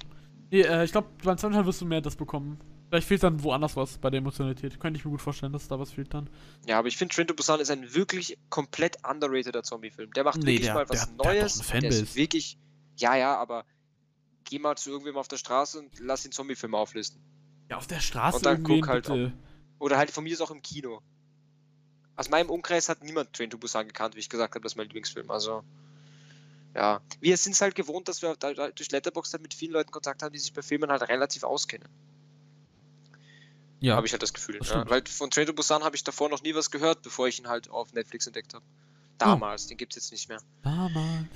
Nee, 0.50 0.62
äh, 0.62 0.84
ich 0.84 0.92
glaube, 0.92 1.08
beim 1.24 1.38
zweiten 1.38 1.54
Teil 1.54 1.66
wirst 1.66 1.80
du 1.80 1.84
mehr 1.84 2.00
das 2.00 2.16
bekommen. 2.16 2.58
Vielleicht 2.92 3.08
fehlt 3.08 3.22
dann 3.22 3.42
woanders 3.42 3.74
was 3.74 3.96
bei 3.96 4.10
der 4.10 4.18
Emotionalität. 4.18 4.78
Könnte 4.78 4.98
ich 4.98 5.04
mir 5.06 5.12
gut 5.12 5.22
vorstellen, 5.22 5.54
dass 5.54 5.66
da 5.66 5.78
was 5.80 5.92
fehlt 5.92 6.12
dann. 6.12 6.28
ja, 6.66 6.78
aber 6.78 6.88
ich 6.88 6.98
finde, 6.98 7.14
Train 7.14 7.26
to 7.26 7.32
Busan 7.32 7.58
ist 7.58 7.70
ein 7.70 7.94
wirklich 7.94 8.36
komplett 8.50 8.98
underrateder 9.08 9.62
Zombie-Film. 9.62 10.12
Der 10.12 10.24
macht 10.24 10.36
Nee, 10.36 10.46
wirklich 10.48 10.66
der- 10.66 10.74
mal 10.74 10.86
was 10.90 11.06
der- 11.06 11.16
der 11.16 11.32
Neues. 11.32 11.70
eine 11.70 11.80
der 11.88 11.90
ist 11.90 12.16
wirklich. 12.16 12.58
Ja, 12.98 13.16
ja, 13.16 13.34
aber 13.38 13.64
geh 14.44 14.58
mal 14.58 14.76
zu 14.76 14.90
irgendwem 14.90 15.16
auf 15.16 15.26
der 15.26 15.38
Straße 15.38 15.78
und 15.78 15.98
lass 16.00 16.24
den 16.24 16.32
Zombie-Film 16.32 16.74
auflisten. 16.74 17.18
Ja, 17.70 17.78
auf 17.78 17.86
der 17.86 18.00
Straße 18.00 18.36
Und 18.36 18.44
dann 18.44 18.62
guck 18.62 18.86
halt 18.86 19.06
bitte. 19.06 19.32
Oder 19.78 19.96
halt 19.96 20.10
von 20.10 20.22
mir 20.24 20.34
ist 20.34 20.42
auch 20.42 20.50
im 20.50 20.60
Kino. 20.60 21.00
Aus 22.16 22.28
meinem 22.28 22.50
Umkreis 22.50 22.90
hat 22.90 23.02
niemand 23.02 23.32
Train 23.32 23.48
to 23.48 23.56
Busan 23.56 23.86
gekannt, 23.86 24.16
wie 24.16 24.20
ich 24.20 24.28
gesagt 24.28 24.54
habe, 24.54 24.62
das 24.62 24.72
ist 24.72 24.76
mein 24.76 24.84
Lieblingsfilm. 24.88 25.30
Also, 25.30 25.64
ja. 26.74 27.00
Wir 27.20 27.38
sind 27.38 27.52
es 27.52 27.62
halt 27.62 27.74
gewohnt, 27.74 28.06
dass 28.08 28.20
wir 28.20 28.36
durch 28.36 28.90
Letterboxd 28.90 29.32
halt 29.32 29.42
mit 29.42 29.54
vielen 29.54 29.72
Leuten 29.72 29.90
Kontakt 29.90 30.22
haben, 30.22 30.34
die 30.34 30.38
sich 30.38 30.52
bei 30.52 30.60
Filmen 30.60 30.90
halt 30.90 31.08
relativ 31.08 31.42
auskennen. 31.44 31.88
Ja, 33.82 33.96
Habe 33.96 34.06
ich 34.06 34.12
halt 34.12 34.22
das 34.22 34.32
Gefühl. 34.32 34.58
das 34.58 34.70
ja. 34.70 34.88
Weil 34.88 35.02
von 35.06 35.30
Train 35.30 35.46
to 35.46 35.52
Busan 35.52 35.82
habe 35.84 35.96
ich 35.96 36.04
davor 36.04 36.28
noch 36.28 36.42
nie 36.42 36.54
was 36.54 36.70
gehört, 36.70 37.02
bevor 37.02 37.26
ich 37.28 37.38
ihn 37.40 37.48
halt 37.48 37.68
auf 37.68 37.92
Netflix 37.92 38.26
entdeckt 38.26 38.54
habe. 38.54 38.64
Damals, 39.18 39.66
den 39.66 39.76
gibt 39.76 39.96
es 39.96 40.04
jetzt 40.04 40.12
nicht 40.12 40.28
mehr. 40.28 40.40
damals. 40.62 41.26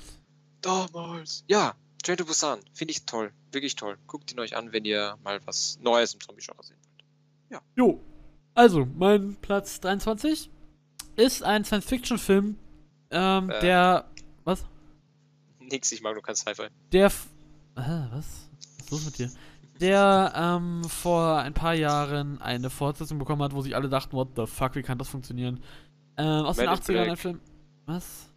Damals. 0.62 1.44
Ja, 1.48 1.74
Train 2.02 2.16
to 2.16 2.24
Busan. 2.24 2.60
Finde 2.72 2.92
ich 2.92 3.04
toll. 3.04 3.32
Wirklich 3.52 3.74
toll. 3.76 3.98
Guckt 4.06 4.32
ihn 4.32 4.40
euch 4.40 4.56
an, 4.56 4.72
wenn 4.72 4.84
ihr 4.84 5.16
mal 5.24 5.40
was 5.46 5.78
Neues 5.80 6.14
im 6.14 6.20
Zombie-Genre 6.20 6.62
sehen 6.62 6.76
wollt. 7.50 7.62
Jo. 7.76 8.00
Also, 8.54 8.86
mein 8.96 9.36
Platz 9.36 9.80
23 9.80 10.50
ist 11.16 11.42
ein 11.42 11.64
Science-Fiction-Film, 11.64 12.58
ähm, 13.10 13.50
Äh. 13.50 13.60
der. 13.60 14.08
Was? 14.44 14.64
Nix, 15.60 15.90
ich 15.92 16.00
mag 16.02 16.14
nur 16.14 16.22
kein 16.22 16.36
Sci-Fi. 16.36 16.68
Der. 16.92 17.06
f- 17.06 17.26
Äh, 17.76 17.80
was? 18.10 18.48
Was 18.78 18.84
ist 18.84 18.90
los 18.90 19.04
mit 19.04 19.18
dir? 19.18 19.30
Der 19.80 20.32
ähm, 20.34 20.84
vor 20.84 21.38
ein 21.38 21.52
paar 21.54 21.74
Jahren 21.74 22.40
eine 22.40 22.70
Fortsetzung 22.70 23.18
bekommen 23.18 23.42
hat, 23.42 23.52
wo 23.52 23.60
sich 23.60 23.74
alle 23.76 23.88
dachten, 23.88 24.16
what 24.16 24.28
the 24.36 24.46
fuck, 24.46 24.74
wie 24.74 24.82
kann 24.82 24.98
das 24.98 25.08
funktionieren? 25.08 25.60
Ähm, 26.16 26.44
aus 26.46 26.56
den 26.56 26.66
Men 26.66 26.74
in 26.74 26.80
80ern 26.80 26.98
ein 26.98 27.04
Black. 27.06 27.18
Film. 27.18 27.40
Was? 27.86 28.30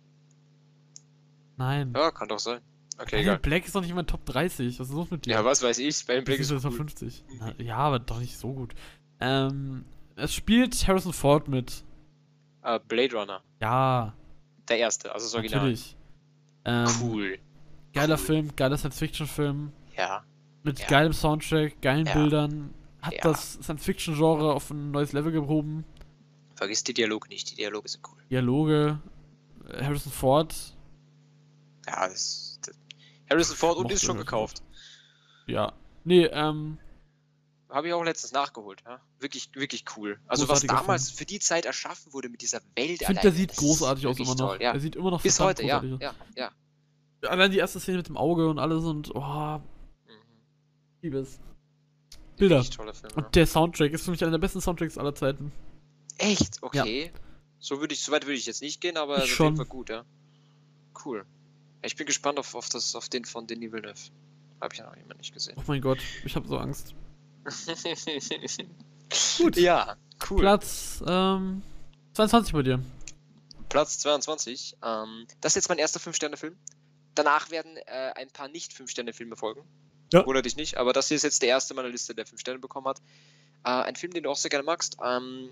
Nein. 1.57 1.93
Ja, 1.95 2.11
kann 2.11 2.27
doch 2.27 2.39
sein. 2.39 2.59
Okay, 2.97 3.17
in 3.17 3.21
egal. 3.23 3.39
Black 3.39 3.65
ist 3.65 3.75
doch 3.75 3.81
nicht 3.81 3.93
mal 3.95 4.03
Top 4.03 4.25
30. 4.25 4.79
Was 4.79 4.89
ist 4.89 4.93
los 4.93 5.09
mit 5.11 5.25
dir? 5.25 5.31
Ja, 5.31 5.45
was 5.45 5.63
weiß 5.63 5.79
ich, 5.79 6.05
dem 6.05 6.23
Blick 6.23 6.39
ist 6.39 6.51
ist 6.51 6.61
Top 6.61 6.71
cool. 6.71 6.77
50. 6.79 7.23
Na, 7.39 7.53
ja, 7.57 7.77
aber 7.77 7.99
doch 7.99 8.19
nicht 8.19 8.37
so 8.37 8.51
gut. 8.53 8.73
Ähm, 9.21 9.85
es 10.15 10.33
spielt 10.33 10.87
Harrison 10.87 11.13
Ford 11.13 11.47
mit. 11.47 11.83
Äh, 12.63 12.79
Blade 12.87 13.15
Runner. 13.15 13.41
Ja, 13.61 14.13
Der 14.67 14.77
erste, 14.79 15.13
also 15.13 15.25
das 15.25 15.33
Original. 15.35 15.59
natürlich. 15.61 15.95
Ähm, 16.65 16.87
Cool. 17.01 17.39
Geiler 17.93 18.15
Cool. 18.15 18.25
Film, 18.25 18.55
geiler 18.55 18.77
Science-Fiction-Film. 18.77 19.71
Ja. 19.97 20.23
Mit 20.63 20.79
Ja. 20.79 20.87
geilem 20.87 21.13
Soundtrack, 21.13 21.81
geilen 21.81 22.05
Ja. 22.05 22.13
Bildern. 22.13 22.73
Hat 23.01 23.13
Ja. 23.13 23.21
das 23.23 23.53
Science-Fiction-Genre 23.61 24.53
auf 24.53 24.69
ein 24.71 24.91
neues 24.91 25.13
Level 25.13 25.31
gehoben. 25.31 25.85
Vergiss 26.55 26.83
die 26.83 26.93
Dialoge 26.93 27.29
nicht, 27.29 27.49
die 27.51 27.55
Dialoge 27.55 27.87
sind 27.87 28.03
cool. 28.11 28.21
Dialoge. 28.29 28.99
äh, 29.69 29.83
Harrison 29.83 30.11
Ford. 30.11 30.53
Ja, 31.87 32.07
das. 32.07 32.59
das 32.65 32.75
Harrison 33.29 33.55
Ford 33.55 33.77
und 33.77 33.91
ist 33.91 34.01
schon 34.01 34.15
Harrison 34.17 34.25
gekauft. 34.25 34.63
Ja. 35.47 35.73
Nee, 36.03 36.25
ähm. 36.25 36.77
Habe 37.69 37.87
ich 37.87 37.93
auch 37.93 38.03
letztens 38.03 38.31
nachgeholt. 38.33 38.81
Ja? 38.85 38.99
Wirklich, 39.19 39.49
wirklich 39.53 39.85
cool. 39.95 40.19
Also 40.27 40.49
was 40.49 40.61
damals 40.61 41.11
für 41.11 41.25
die 41.25 41.39
Zeit 41.39 41.65
erschaffen 41.65 42.11
wurde 42.13 42.29
mit 42.29 42.41
dieser 42.41 42.61
Welt. 42.75 42.99
Ich 43.01 43.05
finde, 43.05 43.21
der 43.21 43.31
sieht 43.31 43.55
großartig 43.55 44.07
aus 44.07 44.17
immer 44.17 44.29
noch. 44.29 44.37
Toll, 44.37 44.57
ja. 44.59 44.71
Er 44.73 44.79
sieht 44.79 44.95
immer 44.95 45.11
noch 45.11 45.21
Bis 45.21 45.39
heute, 45.39 45.63
ja, 45.63 45.83
ja, 45.83 46.13
ja. 46.35 46.51
Allein 47.27 47.51
die 47.51 47.59
erste 47.59 47.79
Szene 47.79 47.97
mit 47.97 48.07
dem 48.07 48.17
Auge 48.17 48.49
und 48.49 48.57
alles 48.59 48.83
und. 48.85 49.13
Oh, 49.13 49.61
Mhm. 51.01 51.09
liebes. 51.09 51.39
Bilder. 52.37 52.61
Ja. 52.61 53.15
Und 53.15 53.35
der 53.35 53.45
Soundtrack 53.45 53.91
ist 53.91 54.05
für 54.05 54.11
mich 54.11 54.21
einer 54.23 54.31
der 54.31 54.37
besten 54.37 54.61
Soundtracks 54.61 54.97
aller 54.97 55.13
Zeiten. 55.13 55.51
Echt? 56.17 56.61
Okay. 56.61 57.11
So 57.59 57.81
würde 57.81 57.93
ich, 57.93 58.01
so 58.01 58.11
weit 58.13 58.25
würde 58.25 58.35
ich 58.35 58.45
jetzt 58.45 58.61
nicht 58.61 58.79
gehen, 58.79 58.95
aber 58.95 59.17
Ich 59.17 59.25
ist 59.25 59.31
auf 59.31 59.35
schon. 59.35 59.57
Fall 59.57 59.65
gut, 59.65 59.89
ja. 59.89 60.05
Cool. 61.03 61.25
Ich 61.81 61.95
bin 61.95 62.05
gespannt 62.07 62.39
auf, 62.39 62.55
auf, 62.55 62.69
das, 62.69 62.95
auf 62.95 63.09
den 63.09 63.25
von 63.25 63.47
Denis 63.47 63.71
Villeneuve. 63.71 63.99
Habe 64.61 64.73
ich 64.73 64.79
ja 64.79 64.85
noch 64.85 64.95
immer 64.95 65.15
nicht 65.15 65.33
gesehen. 65.33 65.55
Oh 65.57 65.63
mein 65.67 65.81
Gott, 65.81 65.99
ich 66.23 66.35
habe 66.35 66.47
so 66.47 66.57
Angst. 66.57 66.93
Gut. 69.37 69.57
Ja, 69.57 69.95
cool. 70.29 70.39
Platz 70.39 71.01
ähm, 71.07 71.61
22 72.13 72.53
bei 72.53 72.63
dir. 72.63 72.83
Platz 73.69 73.99
22. 73.99 74.77
Ähm, 74.83 75.25
das 75.41 75.51
ist 75.51 75.55
jetzt 75.55 75.69
mein 75.69 75.77
erster 75.77 75.99
5-Sterne-Film. 75.99 76.55
Danach 77.15 77.49
werden 77.49 77.77
äh, 77.77 78.11
ein 78.15 78.29
paar 78.29 78.49
Nicht-5-Sterne-Filme 78.49 79.35
folgen. 79.35 79.61
Ja. 80.11 80.25
Wundert 80.25 80.45
dich 80.45 80.55
nicht, 80.55 80.77
aber 80.77 80.93
das 80.93 81.07
hier 81.07 81.15
ist 81.15 81.23
jetzt 81.23 81.41
der 81.41 81.49
erste 81.49 81.73
meiner 81.73 81.89
Liste, 81.89 82.15
der 82.15 82.25
5 82.25 82.39
Sterne 82.41 82.59
bekommen 82.59 82.87
hat. 82.87 82.99
Äh, 83.63 83.69
ein 83.69 83.95
Film, 83.95 84.13
den 84.13 84.23
du 84.23 84.29
auch 84.29 84.37
sehr 84.37 84.49
gerne 84.49 84.63
magst. 84.63 84.97
Ähm, 85.03 85.51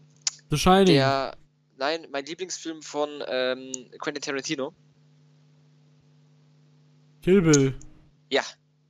The 0.49 0.57
Shining. 0.57 0.85
der, 0.87 1.37
nein, 1.77 2.07
mein 2.11 2.25
Lieblingsfilm 2.25 2.81
von 2.81 3.09
ähm, 3.27 3.71
Quentin 3.99 4.21
Tarantino. 4.21 4.73
Kill 7.21 7.41
Bill. 7.41 7.75
Ja. 8.29 8.43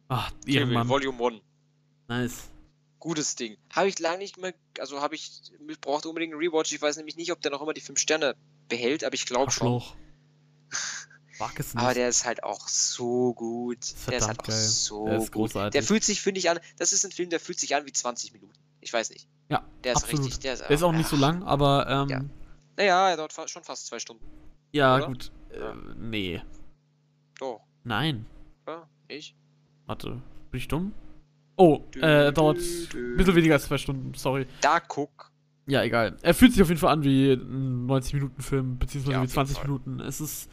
Ach, 0.08 0.30
Kill 0.30 0.38
Bill, 0.46 0.56
Ehrenmann. 0.56 0.88
Volume 0.88 1.26
1. 1.26 1.42
Nice. 2.08 2.50
Gutes 3.00 3.36
Ding. 3.36 3.58
Habe 3.74 3.90
ich 3.90 4.00
lange 4.00 4.20
nicht 4.20 4.38
mehr, 4.38 4.54
also 4.80 5.02
habe 5.02 5.16
ich, 5.16 5.42
braucht 5.82 6.06
unbedingt 6.06 6.34
einen 6.34 6.42
Rewatch. 6.42 6.72
Ich 6.72 6.82
weiß 6.82 6.98
nämlich 6.98 7.16
nicht, 7.16 7.32
ob 7.32 7.42
der 7.42 7.52
noch 7.52 7.62
immer 7.62 7.74
die 7.74 7.82
5 7.82 8.00
Sterne 8.00 8.36
behält, 8.70 9.04
aber 9.04 9.16
ich 9.16 9.26
glaube 9.26 9.52
schon. 9.52 9.68
Arschloch. 9.68 9.96
Wag 11.40 11.60
es 11.60 11.74
nicht. 11.74 11.84
Aber 11.84 11.94
der 11.94 12.10
ist 12.10 12.26
halt 12.26 12.44
auch 12.44 12.68
so 12.68 13.34
gut. 13.34 13.78
Der 14.08 14.18
ist 14.18 14.28
halt 14.28 14.38
verdammt 14.38 14.40
auch 14.42 14.46
geil. 14.48 14.56
so 14.58 15.06
Der 15.06 15.18
ist 15.18 15.24
gut. 15.26 15.32
großartig. 15.34 15.72
Der 15.72 15.84
fühlt 15.84 16.04
sich, 16.04 16.22
finde 16.22 16.40
ich, 16.40 16.50
an. 16.50 16.60
Das 16.78 16.94
ist 16.94 17.06
ein 17.06 17.12
Film, 17.12 17.30
der 17.30 17.40
fühlt 17.40 17.60
sich 17.60 17.76
an 17.76 17.86
wie 17.86 17.92
20 17.94 18.34
Minuten. 18.34 18.54
Ich 18.82 18.92
weiß 18.94 19.10
nicht. 19.12 19.28
Ja, 19.50 19.64
Der 19.84 19.94
ist 19.94 20.04
absolut. 20.04 20.26
richtig. 20.26 20.40
Der 20.40 20.54
ist, 20.54 20.62
Der 20.62 20.70
ist 20.72 20.84
auch 20.84 20.92
nicht 20.92 21.10
so 21.10 21.16
lang, 21.16 21.44
aber 21.44 21.88
ähm, 21.88 22.10
Ja. 22.10 22.18
ja, 22.20 22.26
Naja, 22.78 23.10
er 23.12 23.18
dauert 23.18 23.34
fa 23.34 23.48
schon 23.48 23.64
fast 23.64 23.88
zwei 23.88 24.00
Stunden. 24.00 24.24
oder? 24.74 25.06
gut. 25.08 25.32
Ja. 25.52 25.72
Äh, 25.72 25.76
nee. 25.98 26.42
Doch. 27.40 27.62
Nein. 27.84 28.26
Ja, 28.68 28.88
ich. 29.08 29.36
Warte. 29.86 30.22
Bin 30.52 30.58
ich 30.60 30.68
dumm? 30.68 30.94
Oh, 31.56 31.82
äh, 31.96 32.32
dauert 32.34 32.58
ein 32.58 33.18
bisschen 33.18 33.36
weniger 33.36 33.56
als 33.56 33.66
zwei 33.66 33.78
Stunden, 33.78 34.14
sorry. 34.14 34.46
Da 34.62 34.80
guck. 34.80 35.32
Ja, 35.66 35.84
egal. 35.84 36.16
Er 36.22 36.34
fühlt 36.34 36.54
sich 36.54 36.62
auf 36.62 36.70
jeden 36.70 36.80
Fall 36.80 36.94
an 36.94 37.04
wie 37.04 37.32
ein 37.34 37.88
90-Minuten-Film, 37.88 38.78
beziehungsweise 38.78 39.14
Ja, 39.14 39.18
wie 39.22 39.26
auf 39.26 39.30
jeden 39.30 39.34
20 39.34 39.58
Fall. 39.58 39.66
Minuten. 39.66 40.00
Es 40.02 40.22
ist. 40.22 40.50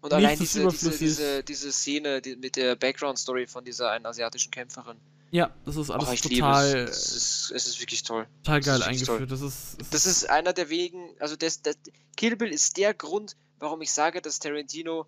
Und 0.00 0.12
allein 0.12 0.38
diese, 0.38 0.66
diese, 0.68 0.90
diese, 0.96 1.42
diese 1.42 1.72
Szene 1.72 2.22
die, 2.22 2.36
mit 2.36 2.56
der 2.56 2.74
Background-Story 2.74 3.46
von 3.46 3.64
dieser 3.64 3.90
einen 3.90 4.06
asiatischen 4.06 4.50
Kämpferin. 4.50 4.96
Ja, 5.30 5.50
das 5.64 5.76
ist 5.76 5.90
alles 5.90 6.10
ich 6.10 6.24
liebe 6.24 6.40
total, 6.40 6.76
es. 6.76 6.96
Es 6.96 7.12
ist, 7.12 7.52
es 7.54 7.66
ist 7.68 7.80
wirklich 7.80 8.02
toll. 8.02 8.26
total 8.42 8.60
geil 8.60 8.80
wirklich 8.80 9.04
toll. 9.04 9.16
eingeführt. 9.16 9.30
Das 9.30 9.40
ist. 9.42 9.76
Das 9.92 10.06
ist 10.06 10.28
einer 10.28 10.52
der 10.52 10.70
Wegen, 10.70 11.10
also 11.20 11.36
das, 11.36 11.62
das, 11.62 11.76
Kill 12.16 12.36
Bill 12.36 12.52
ist 12.52 12.76
der 12.76 12.94
Grund, 12.94 13.36
warum 13.58 13.80
ich 13.82 13.92
sage, 13.92 14.20
dass 14.22 14.40
Tarantino 14.40 15.06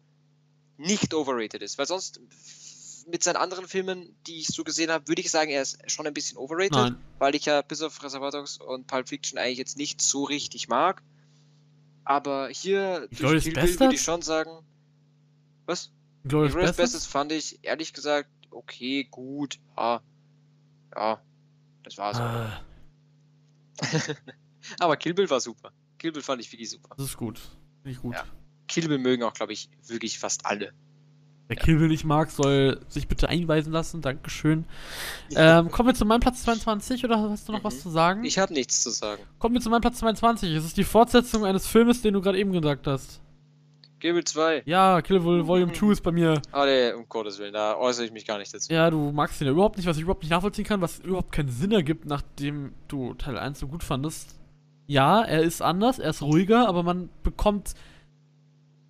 nicht 0.76 1.12
overrated 1.12 1.62
ist. 1.62 1.78
Weil 1.78 1.86
sonst 1.86 2.20
mit 3.08 3.24
seinen 3.24 3.36
anderen 3.36 3.66
Filmen, 3.66 4.14
die 4.28 4.38
ich 4.38 4.46
so 4.46 4.62
gesehen 4.62 4.90
habe, 4.90 5.08
würde 5.08 5.20
ich 5.20 5.30
sagen, 5.30 5.50
er 5.50 5.62
ist 5.62 5.78
schon 5.90 6.06
ein 6.06 6.14
bisschen 6.14 6.38
overrated. 6.38 6.72
Nein. 6.72 6.96
weil 7.18 7.34
ich 7.34 7.46
ja 7.46 7.62
bis 7.62 7.82
auf 7.82 8.02
Reservoir 8.02 8.30
Dogs 8.30 8.58
und 8.58 8.86
Pulp 8.86 9.08
Fiction 9.08 9.38
eigentlich 9.38 9.58
jetzt 9.58 9.76
nicht 9.76 10.00
so 10.00 10.22
richtig 10.24 10.68
mag. 10.68 11.02
Aber 12.04 12.48
hier 12.48 13.08
durch 13.08 13.18
Glorious 13.18 13.44
Kill 13.44 13.54
Bill 13.54 13.80
würde 13.80 13.94
ich 13.94 14.02
schon 14.02 14.22
sagen. 14.22 14.50
Was? 15.72 15.90
Glorious 16.24 16.52
Glorious 16.52 16.70
Bastards? 16.76 16.92
Bastards 16.92 17.06
fand 17.06 17.32
ich 17.32 17.58
ehrlich 17.62 17.92
gesagt 17.92 18.28
okay, 18.50 19.08
gut, 19.10 19.58
ja. 19.76 20.00
Ja, 20.94 21.20
das 21.84 21.96
war's. 21.98 22.18
Ah, 22.18 22.60
Aber 24.80 24.96
Kill 24.96 25.14
Bill 25.14 25.28
war 25.30 25.40
super. 25.40 25.72
Kill 25.98 26.12
Bill 26.12 26.22
fand 26.22 26.40
ich 26.40 26.52
wirklich 26.52 26.70
super. 26.70 26.90
das 26.96 27.06
ist 27.06 27.16
gut. 27.16 27.38
Finde 27.82 27.96
ich 27.96 28.02
gut. 28.02 28.14
Ja. 28.14 28.24
Kill 28.68 28.88
Bill 28.88 28.98
mögen 28.98 29.22
auch, 29.22 29.32
glaube 29.32 29.52
ich, 29.52 29.68
wirklich 29.86 30.18
fast 30.18 30.46
alle. 30.46 30.72
Wer 31.48 31.56
Kill 31.56 31.78
Bill 31.78 31.88
nicht 31.88 32.04
mag, 32.04 32.30
soll 32.30 32.80
sich 32.88 33.08
bitte 33.08 33.28
einweisen 33.28 33.72
lassen. 33.72 34.00
Dankeschön. 34.02 34.64
Ähm, 35.34 35.70
kommen 35.70 35.88
wir 35.88 35.94
zu 35.94 36.04
meinem 36.04 36.20
Platz 36.20 36.42
22 36.42 37.04
oder 37.04 37.18
hast 37.30 37.48
du 37.48 37.52
noch 37.52 37.64
was 37.64 37.76
Mhm. 37.76 37.80
zu 37.80 37.90
sagen? 37.90 38.24
Ich 38.24 38.38
habe 38.38 38.52
nichts 38.52 38.82
zu 38.82 38.90
sagen. 38.90 39.22
Kommen 39.38 39.54
wir 39.54 39.60
zu 39.62 39.70
meinem 39.70 39.80
Platz 39.80 39.98
22. 39.98 40.52
Es 40.52 40.64
ist 40.64 40.76
die 40.76 40.84
Fortsetzung 40.84 41.44
eines 41.44 41.66
Filmes, 41.66 42.02
den 42.02 42.14
du 42.14 42.20
gerade 42.20 42.38
eben 42.38 42.52
gesagt 42.52 42.86
hast. 42.86 43.21
Bill 44.10 44.24
2. 44.24 44.62
Ja, 44.66 45.00
Kill 45.02 45.20
Bill 45.20 45.46
Volume 45.46 45.70
Mhm. 45.70 45.74
2 45.76 45.92
ist 45.92 46.02
bei 46.02 46.10
mir. 46.10 46.42
Ah, 46.50 46.64
nee, 46.64 46.92
um 46.92 47.08
Gottes 47.08 47.38
Willen, 47.38 47.52
da 47.52 47.76
äußere 47.76 48.04
ich 48.06 48.10
mich 48.12 48.26
gar 48.26 48.38
nicht 48.38 48.52
dazu. 48.52 48.72
Ja, 48.72 48.90
du 48.90 49.12
magst 49.12 49.40
ihn 49.40 49.46
ja 49.46 49.52
überhaupt 49.52 49.76
nicht, 49.76 49.86
was 49.86 49.96
ich 49.96 50.02
überhaupt 50.02 50.22
nicht 50.22 50.30
nachvollziehen 50.30 50.64
kann, 50.64 50.80
was 50.80 50.98
überhaupt 50.98 51.30
keinen 51.30 51.50
Sinn 51.50 51.70
ergibt, 51.70 52.04
nachdem 52.06 52.74
du 52.88 53.14
Teil 53.14 53.38
1 53.38 53.60
so 53.60 53.68
gut 53.68 53.84
fandest. 53.84 54.34
Ja, 54.88 55.22
er 55.22 55.42
ist 55.42 55.62
anders, 55.62 55.98
er 56.00 56.10
ist 56.10 56.22
ruhiger, 56.22 56.66
aber 56.66 56.82
man 56.82 57.08
bekommt. 57.22 57.74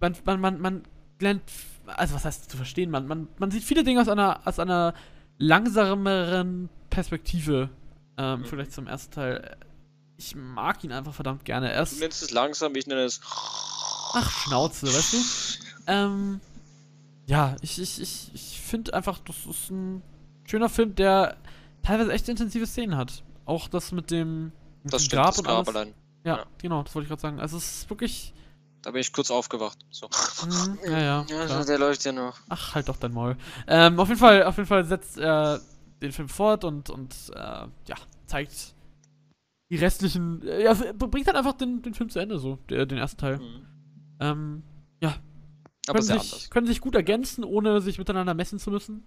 Man, 0.01 0.17
man, 0.25 0.41
man, 0.41 0.61
man 0.61 0.83
lernt. 1.21 1.43
Also, 1.87 2.15
was 2.15 2.25
heißt 2.25 2.51
zu 2.51 2.57
verstehen? 2.57 2.91
Man, 2.91 3.07
man, 3.07 3.29
man 3.39 3.51
sieht 3.51 3.63
viele 3.65 3.85
Dinge 3.85 4.01
aus 4.01 4.09
einer, 4.09 4.41
aus 4.47 4.59
einer 4.59 4.95
langsameren 5.39 6.69
Perspektive. 6.91 7.69
Ähm, 8.17 8.41
Mhm. 8.41 8.45
Vielleicht 8.45 8.73
zum 8.73 8.87
ersten 8.87 9.13
Teil. 9.13 9.57
Ich 10.17 10.35
mag 10.37 10.83
ihn 10.85 10.93
einfach 10.93 11.15
verdammt 11.15 11.45
gerne. 11.45 11.71
Er 11.73 11.79
Du 11.79 11.91
ist. 11.91 12.01
nennst 12.01 12.23
es 12.23 12.31
langsam, 12.31 12.75
ich 12.77 12.87
nenne 12.87 13.03
es. 13.03 13.21
Ach, 14.15 14.31
Schnauze, 14.31 14.87
weißt 14.87 15.13
du? 15.15 15.19
Ähm, 15.87 16.41
ja, 17.27 17.57
ich, 17.63 17.81
ich, 17.81 18.01
ich, 18.01 18.31
ich 18.35 18.61
finde 18.61 18.95
einfach, 18.95 19.19
das 19.21 19.37
ist 19.47 19.71
ein 19.71 20.03
schöner 20.45 20.69
Film, 20.69 20.95
der 20.95 21.37
teilweise 21.83 22.13
echt 22.13 22.29
intensive 22.29 22.67
Szenen 22.67 22.97
hat. 22.97 23.23
Auch 23.45 23.69
das 23.69 23.93
mit 23.93 24.11
dem, 24.11 24.53
mit 24.83 24.93
Das 24.93 25.03
dem 25.03 25.07
stimmt, 25.07 25.23
Grab 25.23 25.39
und 25.39 25.45
Grab 25.45 25.57
alles. 25.57 25.69
allein. 25.69 25.95
Ja, 26.25 26.37
Ja. 26.39 26.47
genau, 26.59 26.83
das 26.83 26.95
wollte 26.95 27.05
ich 27.05 27.09
gerade 27.09 27.23
sagen. 27.23 27.41
Also 27.41 27.57
es 27.57 27.79
ist 27.83 27.91
wirklich. 27.91 28.33
Da 28.83 28.91
bin 28.91 29.01
ich 29.01 29.13
kurz 29.13 29.31
aufgewacht. 29.31 29.79
So. 29.91 30.09
Mhm, 30.45 30.79
ja, 30.85 30.99
ja. 30.99 31.27
Ja, 31.31 31.47
klar. 31.47 31.65
der 31.65 31.79
läuft 31.79 32.05
ja 32.05 32.13
noch. 32.13 32.39
Ach, 32.49 32.75
halt 32.75 32.89
doch 32.89 32.97
dein 32.97 33.13
Maul. 33.13 33.37
Ähm, 33.67 33.99
auf 33.99 34.09
jeden 34.09 34.21
Fall, 34.21 34.43
auf 34.45 34.57
jeden 34.57 34.69
Fall 34.69 34.85
setzt 34.85 35.19
er 35.19 35.61
den 36.01 36.13
Film 36.13 36.29
fort 36.29 36.65
und, 36.65 36.91
und 36.91 37.15
äh, 37.35 37.39
ja, 37.39 37.97
zeigt 38.27 38.75
die 39.71 39.77
restlichen. 39.77 40.47
Äh, 40.47 40.65
ja, 40.65 40.75
bringt 40.75 41.27
halt 41.29 41.37
einfach 41.37 41.53
den, 41.55 41.81
den 41.83 41.95
Film 41.95 42.11
zu 42.11 42.19
Ende, 42.19 42.39
so, 42.39 42.59
der, 42.69 42.87
den 42.87 42.99
ersten 42.99 43.19
Teil. 43.21 43.39
Mhm. 43.39 43.67
Ähm, 44.23 44.63
ja, 45.01 45.15
Aber 45.89 46.01
können 46.01 46.21
sich, 46.21 46.51
können 46.51 46.67
sich 46.67 46.81
gut 46.81 46.95
ergänzen, 46.95 47.45
ohne 47.45 47.81
sich 47.81 47.99
miteinander 47.99 48.35
messen 48.35 48.59
zu 48.59 48.71
müssen. 48.71 49.05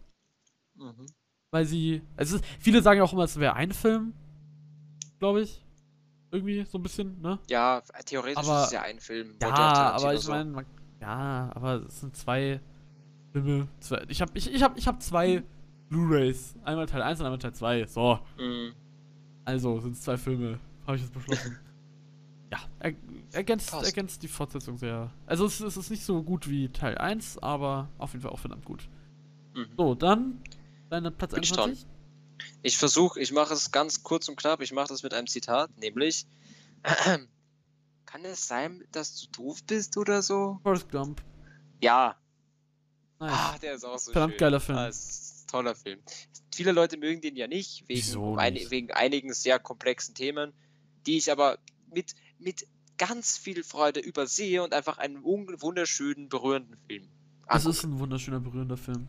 Mhm. 0.75 1.05
Weil 1.51 1.65
sie. 1.65 2.01
Also 2.17 2.35
es 2.37 2.41
ist, 2.41 2.47
viele 2.59 2.81
sagen 2.81 2.97
ja 2.97 3.03
auch 3.03 3.13
immer, 3.13 3.23
es 3.23 3.39
wäre 3.39 3.53
ein 3.53 3.71
Film. 3.71 4.13
Glaube 5.19 5.41
ich. 5.41 5.61
Irgendwie 6.31 6.65
so 6.65 6.77
ein 6.79 6.83
bisschen, 6.83 7.21
ne? 7.21 7.39
Ja, 7.49 7.81
theoretisch 8.05 8.37
Aber- 8.37 8.61
ist 8.61 8.65
es 8.67 8.71
ja 8.73 8.81
ein 8.81 8.99
Film. 8.99 9.35
Ja, 9.41 9.47
aber 9.93 10.13
ich 10.13 10.21
so. 10.21 10.31
meine, 10.31 10.65
ja, 10.99 11.49
aber 11.55 11.85
es 11.85 12.01
sind 12.01 12.15
zwei 12.17 12.59
Filme. 13.31 13.67
Zwei, 13.79 14.03
ich 14.09 14.21
habe 14.21 14.31
ich, 14.37 14.53
ich 14.53 14.61
hab, 14.61 14.77
ich 14.77 14.85
hab 14.87 15.01
zwei 15.01 15.43
Blu-Rays. 15.87 16.55
Einmal 16.63 16.87
Teil 16.87 17.03
1 17.03 17.19
und 17.21 17.25
einmal 17.27 17.39
Teil 17.39 17.53
2. 17.53 17.85
So, 17.85 18.19
Mhm. 18.37 18.73
also 19.45 19.79
sind 19.79 19.93
es 19.93 20.01
zwei 20.01 20.17
Filme. 20.17 20.59
Habe 20.85 20.97
ich 20.97 21.03
jetzt 21.03 21.13
beschlossen. 21.13 21.57
ja, 22.51 22.59
er, 22.79 22.93
ergänzt, 23.31 23.71
Passt. 23.71 23.85
ergänzt 23.85 24.23
die 24.23 24.27
Fortsetzung 24.27 24.77
sehr. 24.77 25.11
Also 25.25 25.45
es, 25.45 25.59
es 25.59 25.77
ist 25.77 25.89
nicht 25.89 26.03
so 26.03 26.21
gut 26.23 26.49
wie 26.49 26.69
Teil 26.69 26.97
1, 26.97 27.39
aber 27.39 27.89
auf 27.97 28.13
jeden 28.13 28.23
Fall 28.23 28.31
auch 28.31 28.39
verdammt 28.39 28.65
gut. 28.65 28.87
Mhm. 29.53 29.67
So, 29.77 29.95
dann 29.95 30.41
deine 30.89 31.11
Platz 31.11 31.33
Bin 31.33 31.43
ich 31.43 31.51
21. 31.51 31.85
Ich 32.61 32.77
versuche, 32.77 33.19
ich 33.19 33.31
mache 33.31 33.53
es 33.53 33.71
ganz 33.71 34.03
kurz 34.03 34.27
und 34.27 34.35
knapp. 34.35 34.61
Ich 34.61 34.71
mache 34.73 34.89
das 34.89 35.03
mit 35.03 35.13
einem 35.13 35.27
Zitat, 35.27 35.75
nämlich: 35.77 36.25
Kann 36.83 38.25
es 38.25 38.47
sein, 38.47 38.83
dass 38.91 39.21
du 39.21 39.27
doof 39.31 39.63
bist 39.65 39.97
oder 39.97 40.21
so? 40.21 40.59
Forrest 40.63 40.91
Gump. 40.91 41.23
Ja. 41.81 42.15
Nice. 43.19 43.31
Ah, 43.33 43.57
der 43.61 43.75
ist 43.75 43.85
auch 43.85 43.97
so 43.97 44.11
Verdammt 44.11 44.33
schön. 44.33 44.39
geiler 44.39 44.59
Film. 44.59 44.77
Ah, 44.77 44.91
toller 45.47 45.75
Film. 45.75 45.99
Viele 46.53 46.71
Leute 46.71 46.97
mögen 46.97 47.21
den 47.21 47.35
ja 47.35 47.47
nicht, 47.47 47.87
wegen, 47.87 48.37
ein, 48.37 48.53
nicht? 48.53 48.71
wegen 48.71 48.91
einigen 48.91 49.33
sehr 49.33 49.59
komplexen 49.59 50.15
Themen, 50.15 50.53
die 51.05 51.17
ich 51.17 51.31
aber 51.31 51.57
mit, 51.93 52.13
mit 52.39 52.67
ganz 52.97 53.37
viel 53.37 53.63
Freude 53.63 53.99
übersehe 53.99 54.63
und 54.63 54.73
einfach 54.73 54.97
einen 54.97 55.17
un- 55.23 55.61
wunderschönen, 55.61 56.29
berührenden 56.29 56.77
Film. 56.87 57.07
Angucke. 57.47 57.69
ist 57.69 57.83
ein 57.83 57.99
wunderschöner, 57.99 58.39
berührender 58.39 58.77
Film. 58.77 59.07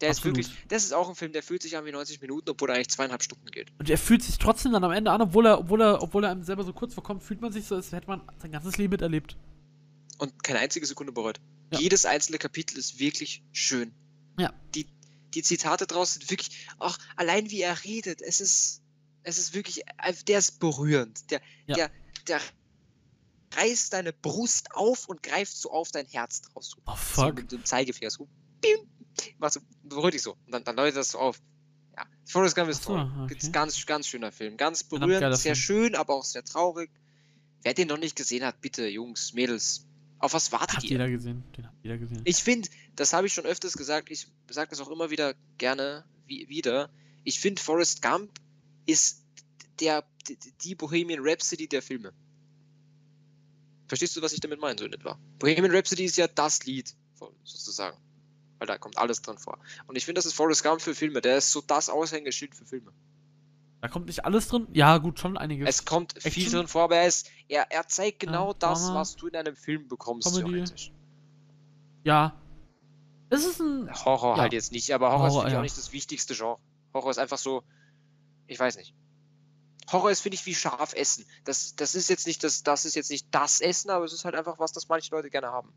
der 0.00 0.10
ist 0.10 0.18
absolut. 0.18 0.38
wirklich, 0.38 0.56
das 0.68 0.84
ist 0.84 0.92
auch 0.92 1.08
ein 1.08 1.14
Film, 1.14 1.32
der 1.32 1.42
fühlt 1.42 1.62
sich 1.62 1.76
an 1.76 1.84
wie 1.84 1.92
90 1.92 2.20
Minuten, 2.20 2.50
obwohl 2.50 2.70
er 2.70 2.74
eigentlich 2.76 2.88
zweieinhalb 2.88 3.22
Stunden 3.22 3.46
geht. 3.46 3.70
Und 3.78 3.88
er 3.88 3.98
fühlt 3.98 4.22
sich 4.22 4.36
trotzdem 4.38 4.72
dann 4.72 4.82
am 4.82 4.90
Ende 4.90 5.10
an, 5.12 5.20
obwohl 5.22 5.46
er, 5.46 5.60
obwohl 5.60 5.80
er, 5.82 6.02
obwohl 6.02 6.24
er 6.24 6.30
einem 6.30 6.42
selber 6.42 6.64
so 6.64 6.72
kurz 6.72 6.94
vorkommt, 6.94 7.22
fühlt 7.22 7.40
man 7.40 7.52
sich 7.52 7.66
so, 7.66 7.76
als 7.76 7.92
hätte 7.92 8.08
man 8.08 8.22
sein 8.40 8.50
ganzes 8.52 8.78
Leben 8.78 8.90
miterlebt. 8.92 9.36
Und 10.18 10.42
keine 10.42 10.58
einzige 10.58 10.86
Sekunde 10.86 11.12
bereut. 11.12 11.40
Ja. 11.72 11.78
Jedes 11.78 12.04
einzelne 12.06 12.38
Kapitel 12.38 12.78
ist 12.78 12.98
wirklich 12.98 13.42
schön. 13.52 13.92
Ja. 14.38 14.52
Die, 14.74 14.86
die 15.34 15.42
Zitate 15.42 15.86
draus 15.86 16.14
sind 16.14 16.28
wirklich, 16.30 16.66
auch 16.78 16.98
allein 17.16 17.50
wie 17.50 17.60
er 17.60 17.84
redet, 17.84 18.22
es 18.22 18.40
ist, 18.40 18.82
es 19.22 19.38
ist 19.38 19.54
wirklich, 19.54 19.82
äh, 19.98 20.12
der 20.26 20.38
ist 20.40 20.58
berührend. 20.58 21.30
Der, 21.30 21.40
Ja. 21.66 21.74
der, 21.76 21.90
der 22.28 22.40
reißt 23.54 23.92
deine 23.92 24.12
Brust 24.12 24.74
auf 24.74 25.08
und 25.08 25.22
greift 25.22 25.54
so 25.56 25.70
auf 25.70 25.90
dein 25.90 26.06
Herz 26.06 26.42
draus. 26.42 26.70
So, 26.70 26.76
Oh, 26.86 26.92
so 26.92 26.96
fuck. 26.96 27.34
mit 27.36 27.52
dem 27.52 27.64
Zeigefinger 27.64 28.10
so, 28.10 28.28
bim, 28.60 28.78
machst 29.38 29.54
so, 29.54 29.60
beruhig 29.82 30.12
dich 30.12 30.22
so. 30.22 30.32
Und 30.46 30.52
dann, 30.52 30.64
dann 30.64 30.76
läutet 30.76 30.96
das 30.96 31.10
so 31.10 31.18
auf. 31.18 31.40
Ja, 31.96 32.06
Forrest 32.24 32.56
Gump 32.56 32.70
ist 32.70 32.82
so, 32.84 32.94
toll. 32.96 33.12
okay. 33.24 33.36
Ganz, 33.52 33.84
ganz 33.84 34.06
schöner 34.08 34.32
Film. 34.32 34.56
Ganz 34.56 34.84
berührend, 34.84 35.36
sehr 35.38 35.54
schön, 35.54 35.94
aber 35.94 36.14
auch 36.14 36.24
sehr 36.24 36.42
traurig. 36.44 36.90
Wer 37.62 37.74
den 37.74 37.88
noch 37.88 37.98
nicht 37.98 38.16
gesehen 38.16 38.44
hat, 38.44 38.60
bitte, 38.62 38.88
Jungs, 38.88 39.34
Mädels, 39.34 39.86
auf 40.18 40.32
was 40.32 40.50
wartet 40.52 40.78
Hat 40.78 40.84
ihr? 40.84 40.90
jeder 40.92 41.10
gesehen. 41.10 41.44
Den 41.56 41.66
hat 41.66 41.74
jeder 41.82 41.98
gesehen. 41.98 42.22
Ich 42.24 42.42
finde, 42.42 42.68
das 42.96 43.12
habe 43.12 43.26
ich 43.26 43.34
schon 43.34 43.44
öfters 43.44 43.74
gesagt, 43.76 44.10
ich 44.10 44.26
sage 44.50 44.70
das 44.70 44.80
auch 44.80 44.88
immer 44.90 45.10
wieder 45.10 45.34
gerne 45.58 46.04
wie, 46.26 46.48
wieder. 46.48 46.88
Ich 47.24 47.38
finde, 47.40 47.60
Forrest 47.60 48.00
Gump 48.00 48.30
ist 48.86 49.22
der, 49.80 50.04
die, 50.62 50.74
Bohemian 50.74 51.20
Rhapsody 51.22 51.68
der 51.68 51.82
Filme. 51.82 52.12
Verstehst 53.88 54.16
du, 54.16 54.22
was 54.22 54.32
ich 54.32 54.40
damit 54.40 54.60
meine, 54.60 54.78
so 54.78 54.84
in 54.84 54.92
etwa? 54.92 55.18
Bohemian 55.38 55.74
Rhapsody 55.74 56.04
ist 56.04 56.16
ja 56.16 56.26
das 56.28 56.64
Lied, 56.64 56.94
sozusagen. 57.44 57.98
Weil 58.58 58.66
da 58.68 58.78
kommt 58.78 58.96
alles 58.96 59.20
dran 59.22 59.38
vor. 59.38 59.58
Und 59.86 59.96
ich 59.96 60.04
finde, 60.04 60.18
das 60.20 60.26
ist 60.26 60.34
Forrest 60.34 60.62
Gump 60.62 60.80
für 60.80 60.94
Filme. 60.94 61.20
Der 61.20 61.38
ist 61.38 61.50
so 61.50 61.60
das 61.60 61.90
Aushängeschild 61.90 62.54
für 62.54 62.64
Filme. 62.64 62.92
Da 63.80 63.88
kommt 63.88 64.06
nicht 64.06 64.24
alles 64.24 64.46
drin. 64.46 64.68
Ja, 64.72 64.98
gut, 64.98 65.18
schon 65.18 65.36
einiges. 65.36 65.68
Es 65.68 65.84
kommt 65.84 66.14
viel 66.22 66.44
Action? 66.44 66.52
drin 66.60 66.68
vor, 66.68 66.82
aber 66.84 66.96
er, 66.96 67.08
ist, 67.08 67.28
er, 67.48 67.66
er 67.72 67.88
zeigt 67.88 68.20
genau 68.20 68.50
Ja, 68.52 68.56
das, 68.60 68.88
was 68.94 69.16
du 69.16 69.26
in 69.26 69.34
einem 69.34 69.56
Film 69.56 69.88
bekommst, 69.88 70.28
Comedy. 70.28 70.52
theoretisch. 70.52 70.92
ja. 72.04 72.38
Es 73.30 73.46
ist 73.46 73.60
ein. 73.60 73.90
Horror 74.04 74.36
Ja. 74.36 74.42
halt 74.42 74.52
jetzt 74.52 74.72
nicht, 74.72 74.92
aber 74.92 75.10
Horror, 75.10 75.26
ist 75.26 75.32
Horror, 75.32 75.44
mich 75.44 75.52
ja. 75.54 75.58
auch 75.58 75.62
nicht 75.62 75.76
das 75.78 75.92
wichtigste 75.92 76.34
Genre. 76.34 76.58
Horror 76.94 77.10
ist 77.10 77.18
einfach 77.18 77.38
so, 77.38 77.64
ich 78.46 78.60
weiß 78.60 78.76
nicht. 78.76 78.94
Horror 79.92 80.10
ist, 80.10 80.20
finde 80.20 80.34
ich, 80.36 80.46
wie 80.46 80.54
scharf 80.54 80.94
essen. 80.94 81.24
Das, 81.44 81.76
das 81.76 81.94
ist 81.94 82.08
jetzt 82.08 82.26
nicht 82.26 82.42
das, 82.44 82.62
das 82.62 82.84
ist 82.84 82.94
jetzt 82.94 83.10
nicht 83.10 83.26
das 83.30 83.60
Essen, 83.60 83.90
aber 83.90 84.04
es 84.04 84.12
ist 84.12 84.24
halt 84.24 84.34
einfach 84.34 84.58
was, 84.58 84.72
das 84.72 84.88
manche 84.88 85.10
Leute 85.14 85.30
gerne 85.30 85.48
haben. 85.48 85.72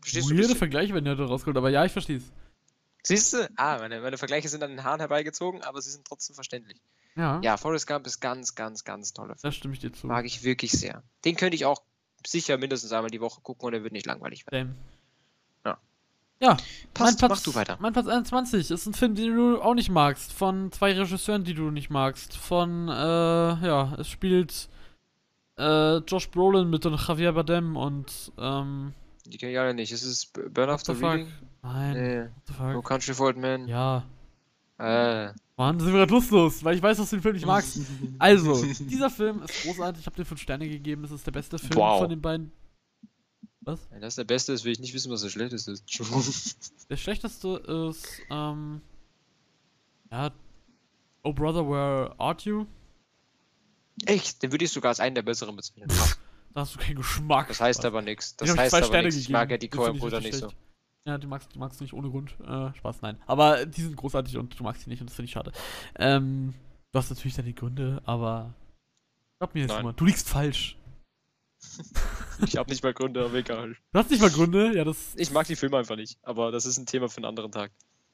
Verstehst 0.00 0.28
du? 0.30 0.34
ein 0.34 0.38
Weirde? 0.38 0.54
Vergleiche 0.56 0.94
werden 0.94 1.06
ja 1.06 1.14
da 1.14 1.24
rausgeholt, 1.24 1.56
aber 1.56 1.70
ja, 1.70 1.84
ich 1.84 1.92
verstehe 1.92 2.18
es. 2.18 2.24
Siehst 3.02 3.32
du? 3.34 3.48
Ah, 3.56 3.78
meine, 3.78 4.00
meine 4.00 4.18
Vergleiche 4.18 4.48
sind 4.48 4.62
an 4.62 4.70
den 4.70 4.82
Haaren 4.82 5.00
herbeigezogen, 5.00 5.62
aber 5.62 5.80
sie 5.80 5.90
sind 5.90 6.04
trotzdem 6.06 6.34
verständlich. 6.34 6.80
Ja, 7.14 7.40
Ja, 7.42 7.56
Forrest 7.56 7.86
Gump 7.86 8.06
ist 8.06 8.20
ganz, 8.20 8.54
ganz, 8.54 8.84
ganz 8.84 9.12
toller 9.12 9.36
Film. 9.36 9.42
da 9.42 9.52
stimme 9.52 9.74
ich 9.74 9.80
dir 9.80 9.92
zu. 9.92 10.06
Mag 10.06 10.26
ich 10.26 10.42
wirklich 10.42 10.72
sehr. 10.72 11.02
Den 11.24 11.36
könnte 11.36 11.54
ich 11.54 11.64
auch 11.64 11.82
sicher 12.26 12.58
mindestens 12.58 12.92
einmal 12.92 13.10
die 13.10 13.20
Woche 13.20 13.40
gucken 13.40 13.66
und 13.68 13.74
er 13.74 13.82
wird 13.84 13.92
nicht 13.92 14.06
langweilig 14.06 14.44
werden. 14.50 14.70
Same. 14.74 14.95
Ja, 16.40 16.56
Passt, 16.92 17.20
mein 17.22 17.30
mach 17.30 17.40
du 17.42 17.54
weiter. 17.54 17.76
Mein 17.80 17.92
Platz 17.92 18.06
21 18.08 18.70
ist 18.70 18.86
ein 18.86 18.92
Film, 18.94 19.14
den 19.14 19.34
du 19.34 19.60
auch 19.60 19.74
nicht 19.74 19.90
magst. 19.90 20.32
Von 20.32 20.70
zwei 20.72 20.92
Regisseuren, 20.92 21.44
die 21.44 21.54
du 21.54 21.70
nicht 21.70 21.88
magst. 21.90 22.36
Von, 22.36 22.88
äh, 22.88 22.92
ja, 22.92 23.94
es 23.98 24.08
spielt 24.08 24.68
äh, 25.58 25.96
Josh 25.98 26.30
Brolin 26.30 26.68
mit 26.68 26.84
und 26.84 26.94
Javier 27.08 27.32
Bardem 27.32 27.76
und, 27.76 28.32
ähm, 28.38 28.92
Die 29.26 29.38
kenne 29.38 29.52
ich 29.52 29.58
alle 29.58 29.72
nicht. 29.74 29.92
Ist 29.92 30.02
es 30.04 30.26
Burn 30.26 30.68
After 30.68 30.94
the 30.94 31.00
fuck? 31.00 31.10
Reading? 31.12 31.32
Nein, 31.62 31.92
Nee. 31.94 32.20
what 32.20 32.30
the 32.46 32.52
No 32.62 32.72
fuck? 32.74 32.84
Country 32.84 33.14
for 33.14 33.26
Old 33.28 33.36
Men? 33.38 33.66
Ja. 33.66 34.04
Äh. 34.78 35.32
Mann, 35.56 35.80
sind 35.80 35.88
wir 35.90 36.00
gerade 36.00 36.12
lustlos, 36.12 36.62
weil 36.62 36.76
ich 36.76 36.82
weiß, 36.82 36.98
dass 36.98 37.08
du 37.08 37.16
den 37.16 37.22
Film 37.22 37.34
nicht 37.34 37.46
magst. 37.46 37.80
Also, 38.18 38.62
dieser 38.80 39.08
Film 39.08 39.42
ist 39.42 39.62
großartig. 39.64 40.00
Ich 40.00 40.06
habe 40.06 40.16
dir 40.16 40.26
5 40.26 40.38
Sterne 40.40 40.68
gegeben. 40.68 41.02
Es 41.04 41.10
ist 41.10 41.26
der 41.26 41.32
beste 41.32 41.58
Film 41.58 41.74
Wow. 41.76 42.00
von 42.00 42.10
den 42.10 42.20
beiden. 42.20 42.52
Was? 43.66 43.80
Wenn 43.90 44.00
das 44.00 44.14
der 44.14 44.24
beste 44.24 44.52
ist, 44.52 44.64
will 44.64 44.72
ich 44.72 44.78
nicht 44.78 44.94
wissen, 44.94 45.10
was 45.10 45.22
der 45.22 45.28
schlechteste 45.28 45.72
ist. 45.72 46.86
Der 46.88 46.96
schlechteste 46.96 47.56
ist, 47.90 48.22
ähm, 48.30 48.80
ja, 50.12 50.30
Oh 51.24 51.32
Brother, 51.32 51.68
Where 51.68 52.14
Art 52.18 52.42
You? 52.44 52.66
Echt? 54.04 54.40
Den 54.40 54.52
würde 54.52 54.64
ich 54.64 54.70
sogar 54.70 54.90
als 54.90 55.00
einen 55.00 55.16
der 55.16 55.22
besseren 55.22 55.56
bezeichnen. 55.56 55.88
Da 56.54 56.60
hast 56.60 56.76
du 56.76 56.78
keinen 56.78 56.94
Geschmack. 56.94 57.48
Das 57.48 57.60
heißt 57.60 57.80
Spaß. 57.80 57.86
aber 57.86 58.02
nichts. 58.02 58.36
Das 58.36 58.56
heißt 58.56 58.70
zwei 58.70 58.78
aber 58.78 58.86
Sterne 58.86 59.08
nichts. 59.08 59.20
Ich 59.20 59.28
mag 59.28 59.50
ja 59.50 59.56
die 59.56 59.68
Coen-Brüder 59.68 60.18
richtig 60.18 60.40
nicht 60.42 60.50
so. 60.52 60.56
Ja, 61.04 61.18
die 61.18 61.26
magst, 61.26 61.52
die 61.52 61.58
magst 61.58 61.80
du 61.80 61.84
nicht 61.84 61.92
ohne 61.92 62.08
Grund. 62.08 62.36
Äh, 62.46 62.72
Spaß, 62.76 63.02
nein. 63.02 63.18
Aber 63.26 63.66
die 63.66 63.82
sind 63.82 63.96
großartig 63.96 64.36
und 64.36 64.58
du 64.58 64.62
magst 64.62 64.82
sie 64.84 64.90
nicht 64.90 65.00
und 65.00 65.10
das 65.10 65.16
finde 65.16 65.26
ich 65.26 65.32
schade. 65.32 65.50
Ähm, 65.96 66.54
du 66.92 66.98
hast 66.98 67.10
natürlich 67.10 67.34
deine 67.34 67.52
Gründe, 67.52 68.00
aber 68.04 68.54
glaub 69.38 69.54
mir 69.54 69.62
jetzt 69.62 69.70
Nein. 69.70 69.84
mal, 69.84 69.92
du 69.92 70.04
liegst 70.04 70.28
falsch. 70.28 70.76
Ich 72.46 72.56
habe 72.56 72.68
nicht 72.68 72.82
mal 72.82 72.92
Gründe, 72.92 73.24
aber 73.24 73.34
egal. 73.34 73.76
Du 73.92 73.98
hast 73.98 74.10
nicht 74.10 74.20
mal 74.20 74.30
Gründe, 74.30 74.76
ja, 74.76 74.84
das. 74.84 75.14
Ich 75.16 75.30
mag 75.30 75.46
die 75.46 75.56
Filme 75.56 75.78
einfach 75.78 75.96
nicht, 75.96 76.18
aber 76.22 76.52
das 76.52 76.66
ist 76.66 76.76
ein 76.76 76.84
Thema 76.84 77.08
für 77.08 77.16
einen 77.16 77.24
anderen 77.24 77.50
Tag. 77.50 77.70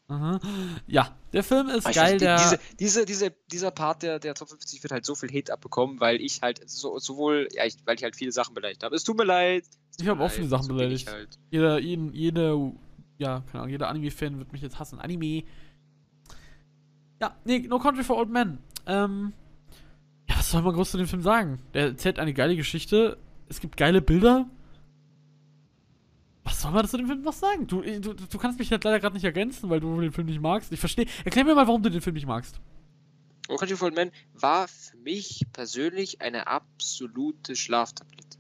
Aha. 0.09 0.41
Ja, 0.87 1.17
der 1.33 1.43
Film 1.43 1.69
ist 1.69 1.89
Ich 1.89 1.95
geil, 1.95 2.15
weiß, 2.15 2.21
der. 2.21 2.37
diese, 2.37 2.59
diese, 2.79 3.07
diese, 3.07 3.31
dieser 3.51 3.71
Part 3.71 4.03
der, 4.03 4.19
der 4.19 4.35
Top 4.35 4.49
50 4.49 4.83
wird 4.83 4.93
halt 4.93 5.07
so 5.07 5.15
viel 5.15 5.31
Hate 5.33 5.53
abbekommen, 5.53 6.01
weil 6.01 6.21
ich 6.21 6.43
halt 6.43 6.61
so, 6.69 6.99
sowohl, 6.99 7.49
ja, 7.53 7.65
ich, 7.65 7.77
weil 7.85 7.97
ich 7.97 8.03
halt 8.05 8.15
viele 8.15 8.33
Sachen 8.33 8.55
beleidigt 8.55 8.83
habe. 8.83 8.95
Es 8.95 9.05
tut 9.05 9.17
mir 9.17 9.25
leid. 9.25 9.65
tut 9.65 10.03
Ich 10.03 10.09
hab 10.09 10.19
mir 10.19 10.25
auch 10.25 10.31
viele 10.31 10.49
Sachen 10.49 10.65
so 10.65 10.75
beleidigt. 10.75 11.11
Halt. 11.11 11.39
Jeder, 11.51 11.79
jeden, 11.79 12.13
jede, 12.13 12.73
ja, 13.19 13.43
keine 13.47 13.63
Ahnung, 13.63 13.71
jeder 13.71 13.89
Anime-Fan 13.89 14.39
wird 14.39 14.53
mich 14.53 14.63
jetzt 14.63 14.79
hassen. 14.79 15.01
Anime. 15.01 15.45
Ja, 17.21 17.35
nee, 17.45 17.61
No 17.61 17.79
Country 17.79 18.05
for 18.05 18.19
Old 18.19 18.31
Men. 18.31 18.59
Ähm, 18.87 19.33
ja, 20.29 20.37
was 20.37 20.51
soll 20.51 20.63
man 20.63 20.75
groß 20.75 20.91
zu 20.91 20.99
dem 20.99 21.07
Film 21.07 21.23
sagen? 21.23 21.61
Der 21.75 21.87
erzählt 21.87 22.19
eine 22.19 22.35
geile 22.35 22.57
Geschichte. 22.57 23.17
Es 23.53 23.61
gibt 23.61 23.77
geile 23.77 24.01
Bilder. 24.01 24.49
Was 26.43 26.63
soll 26.63 26.71
man 26.71 26.89
zu 26.89 26.97
dem 26.97 27.07
Film 27.07 27.21
noch 27.21 27.35
sagen? 27.35 27.67
Du, 27.67 27.83
du, 27.83 28.15
du 28.15 28.39
kannst 28.39 28.59
mich 28.59 28.71
halt 28.71 28.83
leider 28.83 28.99
gerade 28.99 29.15
nicht 29.15 29.25
ergänzen, 29.25 29.69
weil 29.69 29.79
du 29.79 30.01
den 30.01 30.11
Film 30.11 30.27
nicht 30.27 30.41
magst. 30.41 30.73
Ich 30.73 30.81
verstehe. 30.81 31.05
Erklär 31.27 31.45
mir 31.45 31.55
mal, 31.55 31.67
warum 31.67 31.83
du 31.83 31.91
den 31.91 32.01
Film 32.01 32.15
nicht 32.15 32.27
magst. 32.27 32.59
No 33.51 33.57
Country 33.57 33.77
for 33.77 33.89
Old 33.89 33.95
Men 33.95 34.11
war 34.33 34.69
für 34.69 34.97
mich 34.97 35.45
persönlich 35.53 36.23
eine 36.23 36.47
absolute 36.47 37.55
Schlaftablette. 37.55 38.39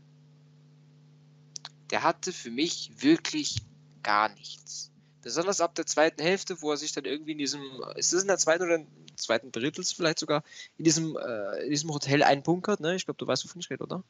Der 1.90 2.04
hatte 2.04 2.32
für 2.32 2.50
mich 2.50 2.90
wirklich 3.02 3.58
gar 4.02 4.30
nichts. 4.30 4.90
Besonders 5.20 5.60
ab 5.60 5.74
der 5.74 5.84
zweiten 5.84 6.22
Hälfte, 6.22 6.62
wo 6.62 6.70
er 6.70 6.78
sich 6.78 6.92
dann 6.92 7.04
irgendwie 7.04 7.32
in 7.32 7.38
diesem, 7.38 7.60
ist 7.96 8.14
das 8.14 8.22
in 8.22 8.28
der 8.28 8.38
zweiten 8.38 8.64
oder 8.64 8.76
im 8.76 8.86
zweiten 9.16 9.52
Drittels 9.52 9.92
vielleicht 9.92 10.20
sogar, 10.20 10.42
in 10.78 10.86
diesem, 10.86 11.18
äh, 11.18 11.64
in 11.64 11.70
diesem 11.70 11.90
Hotel 11.92 12.22
einbunkert, 12.22 12.80
ne? 12.80 12.94
Ich 12.94 13.04
glaube, 13.04 13.18
du 13.18 13.26
weißt, 13.26 13.44
wovon 13.44 13.60
ich 13.60 13.68
rede, 13.68 13.84
oder? 13.84 14.02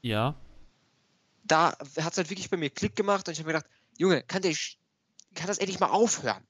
Ja. 0.00 0.34
Da 1.46 1.70
hat 1.78 2.12
es 2.12 2.18
halt 2.18 2.30
wirklich 2.30 2.50
bei 2.50 2.56
mir 2.56 2.70
Klick 2.70 2.96
gemacht 2.96 3.28
und 3.28 3.32
ich 3.32 3.38
habe 3.38 3.48
mir 3.48 3.54
gedacht, 3.54 3.70
Junge, 3.98 4.22
kann 4.22 4.42
der, 4.42 4.54
kann 5.34 5.46
das 5.46 5.58
endlich 5.58 5.80
mal 5.80 5.90
aufhören? 5.90 6.42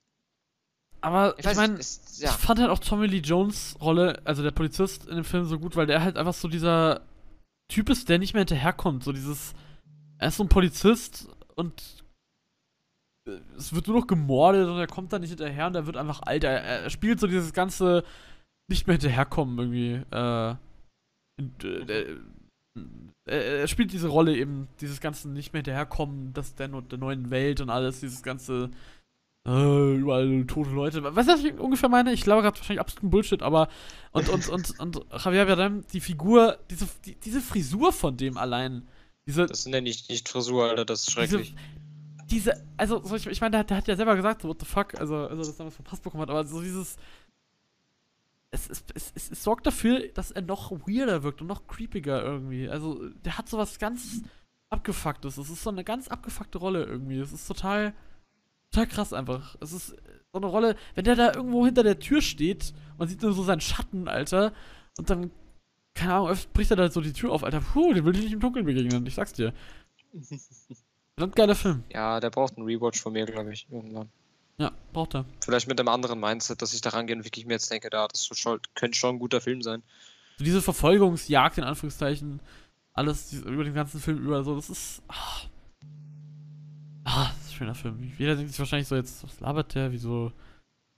Aber 1.00 1.38
ich, 1.38 1.44
weiß 1.44 1.56
meine, 1.56 1.74
ja. 1.74 2.30
Ich 2.30 2.36
fand 2.36 2.58
halt 2.58 2.70
auch 2.70 2.78
Tommy 2.78 3.06
Lee 3.06 3.18
Jones 3.18 3.76
Rolle, 3.80 4.20
also 4.24 4.42
der 4.42 4.50
Polizist 4.50 5.06
in 5.06 5.16
dem 5.16 5.24
Film 5.24 5.44
so 5.44 5.58
gut, 5.58 5.76
weil 5.76 5.86
der 5.86 6.02
halt 6.02 6.16
einfach 6.16 6.34
so 6.34 6.48
dieser 6.48 7.02
Typ 7.68 7.90
ist, 7.90 8.08
der 8.08 8.18
nicht 8.18 8.34
mehr 8.34 8.40
hinterherkommt. 8.40 9.04
So 9.04 9.12
dieses, 9.12 9.54
er 10.18 10.28
ist 10.28 10.36
so 10.36 10.44
ein 10.44 10.48
Polizist 10.48 11.28
und 11.54 12.04
äh, 13.28 13.38
es 13.56 13.72
wird 13.74 13.86
nur 13.86 14.00
noch 14.00 14.06
gemordet 14.06 14.68
und 14.68 14.78
er 14.78 14.86
kommt 14.86 15.12
da 15.12 15.18
nicht 15.18 15.30
hinterher 15.30 15.66
und 15.66 15.74
er 15.74 15.86
wird 15.86 15.96
einfach 15.96 16.22
alt. 16.22 16.44
Er, 16.44 16.62
er 16.62 16.90
spielt 16.90 17.20
so 17.20 17.26
dieses 17.26 17.52
ganze 17.52 18.02
nicht 18.68 18.86
mehr 18.86 18.94
hinterherkommen 18.94 19.58
irgendwie. 19.58 19.92
Äh, 20.10 20.56
und, 21.38 21.64
äh, 21.64 22.16
er, 23.26 23.60
er 23.60 23.68
spielt 23.68 23.92
diese 23.92 24.08
Rolle 24.08 24.36
eben, 24.36 24.68
dieses 24.80 25.00
ganze 25.00 25.28
nicht 25.28 25.52
mehr 25.52 25.58
hinterherkommen, 25.60 26.32
das 26.32 26.54
der, 26.54 26.68
der 26.68 26.98
neuen 26.98 27.30
Welt 27.30 27.60
und 27.60 27.70
alles, 27.70 28.00
dieses 28.00 28.22
ganze 28.22 28.70
äh, 29.46 29.94
überall 29.96 30.44
tote 30.46 30.70
Leute. 30.70 31.02
Weißt 31.02 31.28
du, 31.28 31.32
was 31.32 31.44
ich 31.44 31.54
ungefähr 31.58 31.88
meine? 31.88 32.12
Ich 32.12 32.22
glaube 32.22 32.42
gerade 32.42 32.56
wahrscheinlich 32.58 32.80
absoluten 32.80 33.10
Bullshit, 33.10 33.42
aber 33.42 33.68
und, 34.12 34.28
und, 34.28 34.48
und, 34.48 34.80
und 34.80 35.06
Javier 35.24 35.46
Bardem, 35.46 35.84
die 35.92 36.00
Figur, 36.00 36.58
diese, 36.70 36.86
die, 37.04 37.14
diese 37.14 37.40
Frisur 37.40 37.92
von 37.92 38.16
dem 38.16 38.36
allein, 38.38 38.86
diese, 39.26 39.46
Das 39.46 39.66
nenne 39.66 39.88
ich 39.88 40.08
nicht 40.08 40.28
Frisur, 40.28 40.68
Alter, 40.68 40.84
das 40.84 41.02
ist 41.02 41.12
schrecklich. 41.12 41.54
diese, 42.28 42.50
diese 42.52 42.64
also 42.76 43.02
so 43.04 43.14
ich, 43.16 43.26
ich 43.28 43.40
meine, 43.40 43.52
der, 43.52 43.60
hat- 43.60 43.70
der 43.70 43.76
hat 43.76 43.88
ja 43.88 43.96
selber 43.96 44.16
gesagt, 44.16 44.42
so, 44.42 44.48
what 44.48 44.58
the 44.60 44.66
fuck, 44.66 44.98
also, 45.00 45.16
also 45.16 45.42
das 45.42 45.56
damals 45.56 45.76
verpasst 45.76 46.02
bekommen 46.02 46.22
hat, 46.22 46.30
aber 46.30 46.44
so 46.44 46.60
dieses, 46.60 46.96
es, 48.50 48.68
es, 48.70 48.84
es, 48.94 49.12
es, 49.14 49.30
es 49.32 49.42
sorgt 49.44 49.66
dafür, 49.66 50.08
dass 50.14 50.30
er 50.30 50.42
noch 50.42 50.70
weirder 50.70 51.22
wirkt 51.22 51.40
und 51.40 51.46
noch 51.48 51.66
creepiger 51.66 52.22
irgendwie. 52.22 52.68
Also, 52.68 53.08
der 53.24 53.36
hat 53.38 53.48
sowas 53.48 53.78
ganz 53.78 54.22
abgefucktes. 54.70 55.36
Es 55.38 55.50
ist 55.50 55.62
so 55.62 55.70
eine 55.70 55.84
ganz 55.84 56.08
abgefuckte 56.08 56.58
Rolle 56.58 56.84
irgendwie. 56.84 57.18
Es 57.18 57.32
ist 57.32 57.46
total, 57.46 57.92
total 58.70 58.86
krass 58.86 59.12
einfach. 59.12 59.56
Es 59.60 59.72
ist 59.72 59.88
so 60.32 60.38
eine 60.38 60.46
Rolle, 60.46 60.76
wenn 60.94 61.04
der 61.04 61.16
da 61.16 61.34
irgendwo 61.34 61.64
hinter 61.66 61.82
der 61.82 61.98
Tür 61.98 62.20
steht, 62.22 62.72
man 62.98 63.08
sieht 63.08 63.22
nur 63.22 63.32
so 63.32 63.42
seinen 63.42 63.60
Schatten, 63.60 64.08
Alter, 64.08 64.52
und 64.98 65.08
dann, 65.10 65.30
keine 65.94 66.14
Ahnung, 66.14 66.28
öff- 66.28 66.48
bricht 66.52 66.70
er 66.70 66.76
da 66.76 66.90
so 66.90 67.00
die 67.00 67.12
Tür 67.12 67.32
auf, 67.32 67.44
Alter. 67.44 67.60
Puh, 67.60 67.92
den 67.94 68.04
will 68.04 68.16
ich 68.16 68.22
nicht 68.24 68.32
im 68.32 68.40
Dunkeln 68.40 68.64
begegnen, 68.66 69.06
ich 69.06 69.14
sag's 69.14 69.32
dir. 69.32 69.52
Verdammt 71.14 71.36
geiler 71.36 71.54
Film. 71.54 71.82
Ja, 71.90 72.20
der 72.20 72.30
braucht 72.30 72.56
einen 72.56 72.66
Rewatch 72.66 73.00
von 73.00 73.12
mir, 73.12 73.24
glaube 73.26 73.52
ich, 73.52 73.66
irgendwann. 73.70 74.10
Ja, 74.58 74.72
braucht 74.92 75.14
er. 75.14 75.26
Vielleicht 75.44 75.68
mit 75.68 75.78
einem 75.78 75.88
anderen 75.88 76.18
Mindset, 76.18 76.62
dass 76.62 76.72
ich 76.72 76.80
da 76.80 76.90
rangehe 76.90 77.14
und 77.16 77.24
wirklich 77.24 77.44
mir 77.44 77.54
jetzt 77.54 77.70
denke, 77.70 77.90
da, 77.90 78.08
das 78.08 78.22
so 78.22 78.34
schon, 78.34 78.58
könnte 78.74 78.96
schon 78.96 79.16
ein 79.16 79.18
guter 79.18 79.40
Film 79.40 79.60
sein. 79.62 79.82
So 80.38 80.44
diese 80.44 80.62
Verfolgungsjagd, 80.62 81.58
in 81.58 81.64
Anführungszeichen, 81.64 82.40
alles 82.94 83.32
über 83.34 83.64
den 83.64 83.74
ganzen 83.74 84.00
Film 84.00 84.18
über, 84.18 84.42
so, 84.44 84.56
das 84.56 84.70
ist. 84.70 85.02
Ah, 85.08 85.42
ah 87.04 87.28
das 87.28 87.46
ist 87.46 87.50
ein 87.52 87.56
schöner 87.56 87.74
Film. 87.74 88.12
Jeder 88.18 88.34
denkt 88.36 88.50
sich 88.50 88.58
wahrscheinlich 88.58 88.88
so, 88.88 88.96
jetzt, 88.96 89.22
was 89.22 89.40
labert 89.40 89.74
der, 89.74 89.92
wieso. 89.92 90.32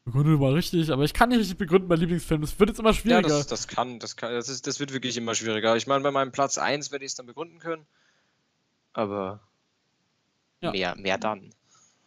Begründe 0.04 0.38
mal 0.38 0.54
richtig, 0.54 0.90
aber 0.90 1.04
ich 1.04 1.12
kann 1.12 1.28
nicht 1.28 1.40
richtig 1.40 1.58
begründen, 1.58 1.86
mein 1.88 1.98
Lieblingsfilm. 1.98 2.40
Das 2.40 2.58
wird 2.58 2.70
jetzt 2.70 2.78
immer 2.78 2.92
Ja, 2.92 2.94
schwieriger. 2.94 3.28
das, 3.28 3.46
das 3.46 3.68
kann, 3.68 3.98
das 3.98 4.16
kann, 4.16 4.32
das 4.32 4.48
ist, 4.48 4.66
das 4.66 4.80
wird 4.80 4.92
wirklich 4.94 5.16
immer 5.18 5.34
schwieriger. 5.34 5.76
Ich 5.76 5.86
meine, 5.86 6.02
bei 6.02 6.10
meinem 6.10 6.32
Platz 6.32 6.56
1 6.56 6.92
werde 6.92 7.04
ich 7.04 7.10
es 7.10 7.14
dann 7.16 7.26
begründen 7.26 7.58
können. 7.58 7.86
Aber 8.94 9.40
Ja. 10.62 10.70
mehr, 10.70 10.96
mehr 10.96 11.18
dann. 11.18 11.50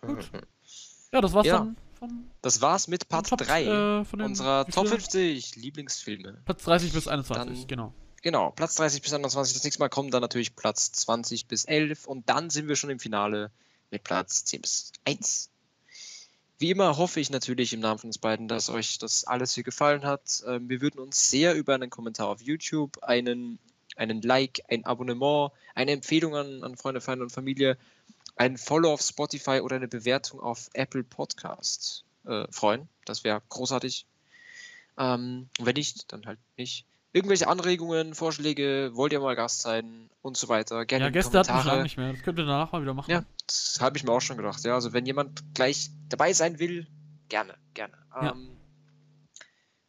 Gut. 0.01 0.31
ja, 1.11 1.21
das 1.21 1.33
war's 1.33 1.45
Ja. 1.47 1.57
dann 1.59 1.77
von 1.99 2.29
Das 2.41 2.61
war's 2.61 2.87
mit 2.87 3.07
Part 3.09 3.29
Top, 3.29 3.39
3 3.39 3.65
äh, 3.65 4.05
von 4.05 4.21
unserer 4.21 4.65
Top 4.65 4.87
viele? 4.87 4.99
50 4.99 5.55
Lieblingsfilme. 5.55 6.41
Platz 6.45 6.63
30 6.63 6.93
bis 6.93 7.07
21, 7.07 7.59
Dann- 7.59 7.67
genau. 7.67 7.93
Genau, 8.23 8.51
Platz 8.51 8.75
30 8.75 9.01
bis 9.01 9.13
21. 9.13 9.53
Das 9.55 9.63
nächste 9.63 9.79
Mal 9.79 9.89
kommen 9.89 10.11
dann 10.11 10.21
natürlich 10.21 10.55
Platz 10.55 10.91
20 10.91 11.47
bis 11.47 11.65
11 11.65 12.05
und 12.05 12.29
dann 12.29 12.49
sind 12.51 12.67
wir 12.67 12.75
schon 12.75 12.89
im 12.91 12.99
Finale 12.99 13.49
mit 13.89 14.03
Platz 14.03 14.45
10 14.45 14.61
bis 14.61 14.91
1. 15.05 15.49
Wie 16.59 16.69
immer 16.69 16.97
hoffe 16.97 17.19
ich 17.19 17.31
natürlich 17.31 17.73
im 17.73 17.79
Namen 17.79 17.97
von 17.97 18.09
uns 18.09 18.19
beiden, 18.19 18.47
dass 18.47 18.69
euch 18.69 18.99
das 18.99 19.23
alles 19.23 19.55
hier 19.55 19.63
gefallen 19.63 20.03
hat. 20.05 20.43
Ähm, 20.47 20.69
wir 20.69 20.81
würden 20.81 20.99
uns 20.99 21.29
sehr 21.31 21.55
über 21.55 21.73
einen 21.73 21.89
Kommentar 21.89 22.27
auf 22.27 22.41
YouTube, 22.41 23.01
einen, 23.03 23.57
einen 23.95 24.21
Like, 24.21 24.61
ein 24.69 24.85
Abonnement, 24.85 25.51
eine 25.73 25.91
Empfehlung 25.91 26.35
an, 26.35 26.63
an 26.63 26.77
Freunde, 26.77 27.01
Feinde 27.01 27.23
und 27.23 27.31
Familie, 27.31 27.77
ein 28.41 28.57
Follow 28.57 28.91
auf 28.91 29.01
Spotify 29.01 29.59
oder 29.59 29.75
eine 29.75 29.87
Bewertung 29.87 30.39
auf 30.39 30.71
Apple 30.73 31.03
Podcast 31.03 32.03
äh, 32.25 32.47
freuen. 32.49 32.89
Das 33.05 33.23
wäre 33.23 33.39
großartig. 33.49 34.07
Ähm, 34.97 35.47
wenn 35.59 35.75
nicht, 35.75 36.11
dann 36.11 36.25
halt 36.25 36.39
nicht. 36.57 36.87
Irgendwelche 37.13 37.47
Anregungen, 37.47 38.15
Vorschläge, 38.15 38.91
wollt 38.93 39.13
ihr 39.13 39.19
mal 39.19 39.35
Gast 39.35 39.61
sein 39.61 40.09
und 40.23 40.37
so 40.37 40.49
weiter. 40.49 40.87
Gerne 40.87 41.05
Ja, 41.05 41.11
Gäste 41.11 41.37
hatten 41.37 41.53
wir 41.53 41.61
schon 41.61 41.83
nicht 41.83 41.97
mehr. 41.97 42.13
Das 42.13 42.23
könnt 42.23 42.39
ihr 42.39 42.45
danach 42.45 42.71
mal 42.71 42.81
wieder 42.81 42.95
machen. 42.95 43.11
Ja, 43.11 43.23
das 43.45 43.77
habe 43.79 43.97
ich 43.97 44.03
mir 44.03 44.11
auch 44.11 44.21
schon 44.21 44.37
gedacht. 44.37 44.63
Ja, 44.63 44.73
also 44.73 44.91
wenn 44.91 45.05
jemand 45.05 45.53
gleich 45.53 45.91
dabei 46.09 46.33
sein 46.33 46.57
will, 46.57 46.87
gerne, 47.29 47.53
gerne. 47.75 47.93
Ja. 48.15 48.31
Ähm, 48.31 48.49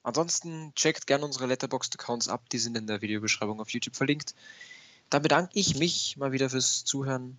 ansonsten 0.03 0.75
checkt 0.75 1.07
gerne 1.07 1.25
unsere 1.25 1.47
Letterboxd-Accounts 1.47 2.29
ab, 2.29 2.51
die 2.51 2.59
sind 2.59 2.77
in 2.77 2.87
der 2.87 3.01
Videobeschreibung 3.01 3.61
auf 3.63 3.71
YouTube 3.71 3.97
verlinkt. 3.97 4.35
Dann 5.09 5.23
bedanke 5.23 5.53
ich 5.55 5.79
mich 5.79 6.19
mal 6.19 6.33
wieder 6.33 6.51
fürs 6.51 6.85
Zuhören. 6.85 7.39